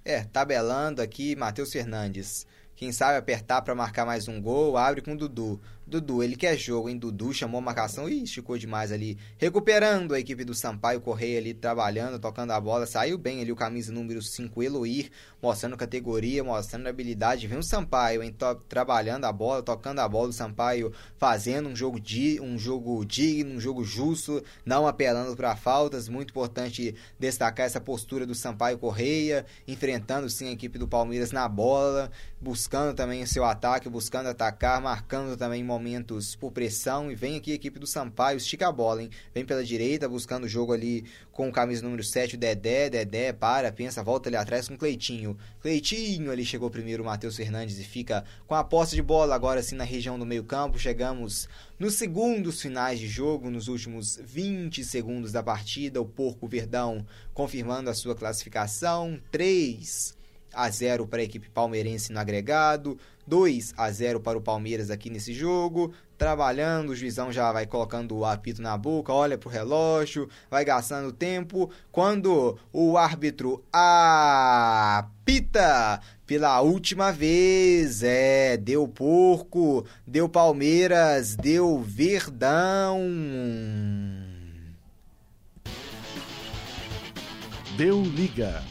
É, 0.05 0.25
tabelando 0.25 1.03
aqui, 1.03 1.37
Matheus 1.37 1.73
Fernandes. 1.73 2.47
Quem 2.75 2.91
sabe 2.93 3.19
apertar 3.19 3.61
para 3.61 3.75
marcar 3.75 4.07
mais 4.07 4.27
um 4.27 4.41
gol, 4.41 4.79
abre 4.79 5.03
com 5.03 5.13
o 5.13 5.17
Dudu. 5.17 5.61
Dudu, 5.91 6.23
ele 6.23 6.37
quer 6.37 6.57
jogo, 6.57 6.89
hein? 6.89 6.97
Dudu 6.97 7.35
chamou 7.35 7.59
a 7.59 7.61
marcação 7.61 8.09
e 8.09 8.23
esticou 8.23 8.57
demais 8.57 8.93
ali. 8.93 9.19
Recuperando 9.37 10.15
a 10.15 10.21
equipe 10.21 10.45
do 10.45 10.55
Sampaio 10.55 11.01
Correia 11.01 11.39
ali, 11.39 11.53
trabalhando, 11.53 12.21
tocando 12.21 12.53
a 12.53 12.61
bola. 12.61 12.87
Saiu 12.87 13.19
bem 13.19 13.41
ali 13.41 13.51
o 13.51 13.57
camisa 13.57 13.93
número 13.93 14.23
5, 14.23 14.63
Eloir, 14.63 15.11
mostrando 15.43 15.77
categoria, 15.77 16.45
mostrando 16.45 16.87
habilidade. 16.87 17.49
Vem 17.49 17.59
o 17.59 17.63
Sampaio, 17.63 18.23
hein? 18.23 18.33
Trabalhando 18.69 19.25
a 19.25 19.33
bola, 19.33 19.65
tocando 19.65 19.99
a 19.99 20.09
bola. 20.09 20.29
O 20.29 20.33
Sampaio 20.33 20.93
fazendo 21.19 21.69
um 21.69 21.75
jogo, 21.75 21.99
di 21.99 22.41
um 22.41 22.57
jogo 22.57 23.05
digno, 23.05 23.57
um 23.57 23.61
jogo 23.61 23.83
justo, 23.83 24.41
não 24.65 24.87
apelando 24.87 25.35
para 25.35 25.57
faltas. 25.57 26.09
Muito 26.09 26.31
importante 26.31 26.95
destacar 27.19 27.67
essa 27.67 27.81
postura 27.81 28.25
do 28.25 28.35
Sampaio 28.35 28.79
Correia, 28.79 29.45
enfrentando 29.67 30.31
sim 30.31 30.47
a 30.47 30.53
equipe 30.53 30.79
do 30.79 30.87
Palmeiras 30.87 31.33
na 31.33 31.49
bola, 31.49 32.13
buscando 32.41 32.95
também 32.95 33.25
o 33.25 33.27
seu 33.27 33.45
ataque, 33.45 33.89
buscando 33.89 34.29
atacar, 34.29 34.81
marcando 34.81 35.37
também 35.37 35.65
momentos 35.65 35.80
por 36.39 36.53
pressão. 36.53 37.11
E 37.11 37.15
vem 37.15 37.37
aqui 37.37 37.53
a 37.53 37.55
equipe 37.55 37.79
do 37.79 37.87
Sampaio, 37.87 38.37
estica 38.37 38.69
a 38.69 38.73
bola, 38.73 39.03
hein? 39.03 39.11
Vem 39.35 39.45
pela 39.45 39.65
direita, 39.65 40.09
buscando 40.09 40.45
o 40.45 40.49
jogo 40.49 40.73
ali 40.73 41.05
com 41.33 41.49
o 41.49 41.53
camisa 41.53 41.83
número 41.83 42.03
7, 42.03 42.35
o 42.35 42.39
Dedé. 42.39 42.91
Dedé 42.91 43.33
para, 43.33 43.73
pensa, 43.73 44.03
volta 44.03 44.29
ali 44.29 44.37
atrás 44.37 44.69
com 44.69 44.75
o 44.75 44.79
Cleitinho. 44.79 45.37
Cleitinho 45.61 46.31
ali 46.31 46.45
chegou 46.45 46.71
primeiro 46.71 47.03
o 47.03 47.07
Matheus 47.07 47.37
Fernandes 47.37 47.79
e 47.79 47.85
fica 47.85 48.25
com 48.47 48.55
a 48.55 48.65
posse 48.65 48.95
de 48.95 49.03
bola 49.03 49.35
agora 49.35 49.63
sim 49.63 49.75
na 49.75 49.85
região 49.85 50.19
do 50.19 50.27
meio-campo. 50.27 50.79
Chegamos 50.79 51.49
nos 51.79 51.95
segundos 51.95 52.61
finais 52.61 52.99
de 52.99 53.09
jogo, 53.09 53.51
nos 53.51 53.69
últimos 53.69 54.19
20 54.23 54.85
segundos 54.85 55.33
da 55.33 55.43
partida, 55.43 56.01
o 56.01 56.07
Porco 56.07 56.47
Verdão 56.47 57.07
confirmando 57.33 57.89
a 57.89 57.95
sua 57.95 58.15
classificação. 58.15 59.21
3 59.31 60.19
a 60.53 60.69
0 60.69 61.07
para 61.07 61.21
a 61.21 61.25
equipe 61.25 61.49
palmeirense 61.49 62.13
no 62.13 62.19
agregado, 62.19 62.99
2 63.31 63.75
a 63.77 63.89
0 63.93 64.19
para 64.19 64.37
o 64.37 64.41
Palmeiras 64.43 64.91
aqui 64.91 65.09
nesse 65.09 65.33
jogo. 65.33 65.95
Trabalhando, 66.19 66.91
o 66.91 66.97
juizão 66.97 67.31
já 67.31 67.53
vai 67.53 67.65
colocando 67.65 68.17
o 68.17 68.25
apito 68.27 68.61
na 68.61 68.77
boca, 68.77 69.13
olha 69.13 69.39
pro 69.39 69.49
relógio, 69.49 70.29
vai 70.51 70.65
gastando 70.65 71.13
tempo. 71.13 71.71
Quando 71.93 72.59
o 72.73 72.99
árbitro 72.99 73.65
apita 73.73 74.81
pela 76.27 76.61
última 76.61 77.13
vez, 77.13 78.03
é, 78.03 78.57
deu 78.57 78.89
porco, 78.89 79.87
deu 80.05 80.29
Palmeiras, 80.29 81.37
deu 81.37 81.81
Verdão. 81.81 83.01
Deu 87.77 88.03
liga. 88.03 88.63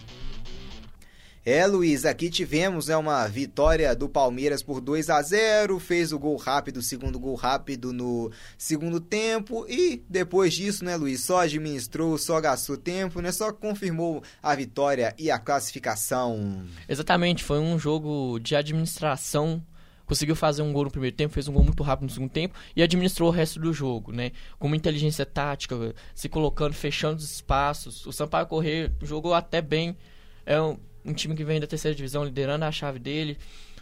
É, 1.45 1.65
Luiz, 1.65 2.05
aqui 2.05 2.29
tivemos 2.29 2.87
né, 2.87 2.97
uma 2.97 3.25
vitória 3.27 3.95
do 3.95 4.09
Palmeiras 4.09 4.61
por 4.61 4.81
2 4.81 5.09
a 5.09 5.21
0 5.21 5.79
fez 5.79 6.11
o 6.11 6.19
gol 6.19 6.35
rápido, 6.35 6.77
o 6.77 6.81
segundo 6.81 7.17
gol 7.17 7.35
rápido 7.35 7.93
no 7.93 8.29
segundo 8.57 8.99
tempo 8.99 9.65
e 9.69 10.03
depois 10.09 10.53
disso, 10.53 10.83
né, 10.83 10.97
Luiz, 10.97 11.21
só 11.21 11.39
administrou, 11.39 12.17
só 12.17 12.41
gastou 12.41 12.75
tempo, 12.75 13.21
né, 13.21 13.31
só 13.31 13.53
confirmou 13.53 14.21
a 14.43 14.53
vitória 14.53 15.15
e 15.17 15.31
a 15.31 15.39
classificação. 15.39 16.65
Exatamente, 16.87 17.43
foi 17.43 17.59
um 17.59 17.79
jogo 17.79 18.37
de 18.39 18.55
administração 18.55 19.63
conseguiu 20.05 20.35
fazer 20.35 20.63
um 20.63 20.73
gol 20.73 20.85
no 20.85 20.91
primeiro 20.91 21.15
tempo, 21.15 21.35
fez 21.35 21.47
um 21.47 21.53
gol 21.53 21.63
muito 21.63 21.83
rápido 21.83 22.07
no 22.07 22.13
segundo 22.13 22.31
tempo 22.31 22.55
e 22.75 22.81
administrou 22.81 23.29
o 23.29 23.31
resto 23.31 23.59
do 23.59 23.71
jogo, 23.71 24.11
né? 24.11 24.31
Com 24.57 24.65
uma 24.65 24.75
inteligência 24.75 25.23
tática, 25.23 25.93
se 26.15 26.27
colocando, 26.27 26.73
fechando 26.73 27.17
os 27.17 27.31
espaços. 27.31 28.07
O 28.07 28.11
Sampaio 28.11 28.47
Correr 28.47 28.91
jogou 29.03 29.35
até 29.35 29.61
bem. 29.61 29.95
É 30.47 30.59
um, 30.59 30.79
um 31.05 31.13
time 31.13 31.35
que 31.35 31.43
vem 31.43 31.59
da 31.59 31.67
terceira 31.67 31.95
divisão, 31.95 32.23
liderando 32.23 32.65
a 32.65 32.71
chave 32.71 32.99
dele. 32.99 33.37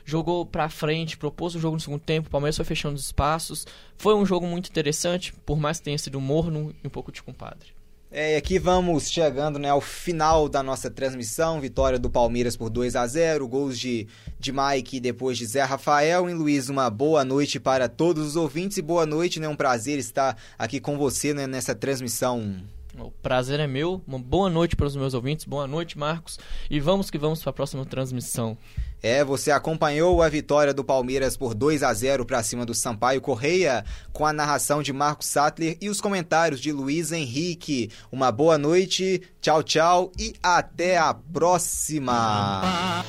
Jogou 0.05 0.45
pra 0.45 0.69
frente, 0.69 1.17
propôs 1.17 1.53
o 1.53 1.59
jogo 1.59 1.75
no 1.75 1.81
segundo 1.81 1.99
tempo, 1.99 2.29
o 2.29 2.31
Palmeiras 2.31 2.55
foi 2.55 2.65
fechando 2.65 2.95
os 2.95 3.05
espaços. 3.05 3.67
Foi 3.97 4.15
um 4.15 4.25
jogo 4.25 4.47
muito 4.47 4.69
interessante, 4.69 5.33
por 5.45 5.59
mais 5.59 5.79
que 5.79 5.85
tenha 5.85 5.97
sido 5.97 6.21
morno 6.21 6.73
e 6.83 6.87
um 6.87 6.89
pouco 6.89 7.11
de 7.11 7.21
compadre. 7.21 7.77
É, 8.09 8.35
e 8.35 8.37
aqui 8.37 8.57
vamos 8.57 9.11
chegando 9.11 9.59
né, 9.59 9.69
ao 9.69 9.81
final 9.81 10.47
da 10.47 10.63
nossa 10.63 10.89
transmissão. 10.89 11.59
Vitória 11.59 11.99
do 11.99 12.09
Palmeiras 12.09 12.55
por 12.55 12.69
2 12.69 12.95
a 12.95 13.05
0 13.05 13.45
Gols 13.49 13.77
de, 13.77 14.07
de 14.39 14.53
Mike 14.53 15.01
depois 15.01 15.37
de 15.37 15.45
Zé 15.45 15.63
Rafael. 15.63 16.29
E 16.29 16.33
Luiz, 16.33 16.69
uma 16.69 16.89
boa 16.89 17.25
noite 17.25 17.59
para 17.59 17.89
todos 17.89 18.25
os 18.25 18.35
ouvintes 18.37 18.77
e 18.77 18.81
boa 18.81 19.05
noite, 19.05 19.41
né? 19.41 19.47
Um 19.49 19.57
prazer 19.57 19.99
estar 19.99 20.37
aqui 20.57 20.79
com 20.79 20.97
você 20.97 21.33
né, 21.33 21.45
nessa 21.47 21.75
transmissão. 21.75 22.63
O 22.99 23.11
prazer 23.11 23.59
é 23.59 23.67
meu. 23.67 24.01
Uma 24.07 24.17
boa 24.17 24.49
noite 24.49 24.75
para 24.75 24.87
os 24.87 24.95
meus 24.95 25.13
ouvintes. 25.13 25.45
Boa 25.45 25.67
noite, 25.67 25.97
Marcos. 25.97 26.39
E 26.69 26.79
vamos 26.79 27.11
que 27.11 27.17
vamos 27.17 27.41
para 27.41 27.51
a 27.51 27.53
próxima 27.53 27.85
transmissão. 27.85 28.57
É, 29.03 29.23
você 29.23 29.51
acompanhou 29.51 30.23
a 30.23 30.29
vitória 30.29 30.73
do 30.73 30.83
Palmeiras 30.83 31.37
por 31.37 31.53
2 31.53 31.83
a 31.83 31.93
0 31.93 32.25
para 32.25 32.41
cima 32.41 32.65
do 32.65 32.73
Sampaio 32.73 33.21
Correia, 33.21 33.85
com 34.11 34.25
a 34.25 34.33
narração 34.33 34.81
de 34.81 34.91
Marcos 34.91 35.27
Sattler 35.27 35.77
e 35.79 35.89
os 35.89 36.01
comentários 36.01 36.59
de 36.59 36.71
Luiz 36.71 37.11
Henrique. 37.11 37.91
Uma 38.11 38.31
boa 38.31 38.57
noite, 38.57 39.21
tchau, 39.39 39.61
tchau 39.61 40.11
e 40.17 40.33
até 40.41 40.97
a 40.97 41.13
próxima. 41.13 43.05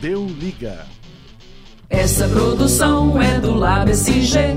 Deu 0.00 0.26
liga. 0.26 0.86
Essa 1.90 2.26
produção 2.28 3.20
é 3.20 3.38
do 3.38 3.52
Lab 3.54 3.90
SG, 3.90 4.56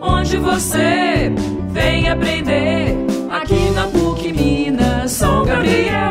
onde 0.00 0.38
você 0.38 1.30
Vem 1.76 2.08
aprender 2.08 2.96
aqui 3.28 3.70
na 3.74 3.86
PUC 3.88 4.32
Minas, 4.32 5.12
São 5.12 5.44
Gabriel. 5.44 6.05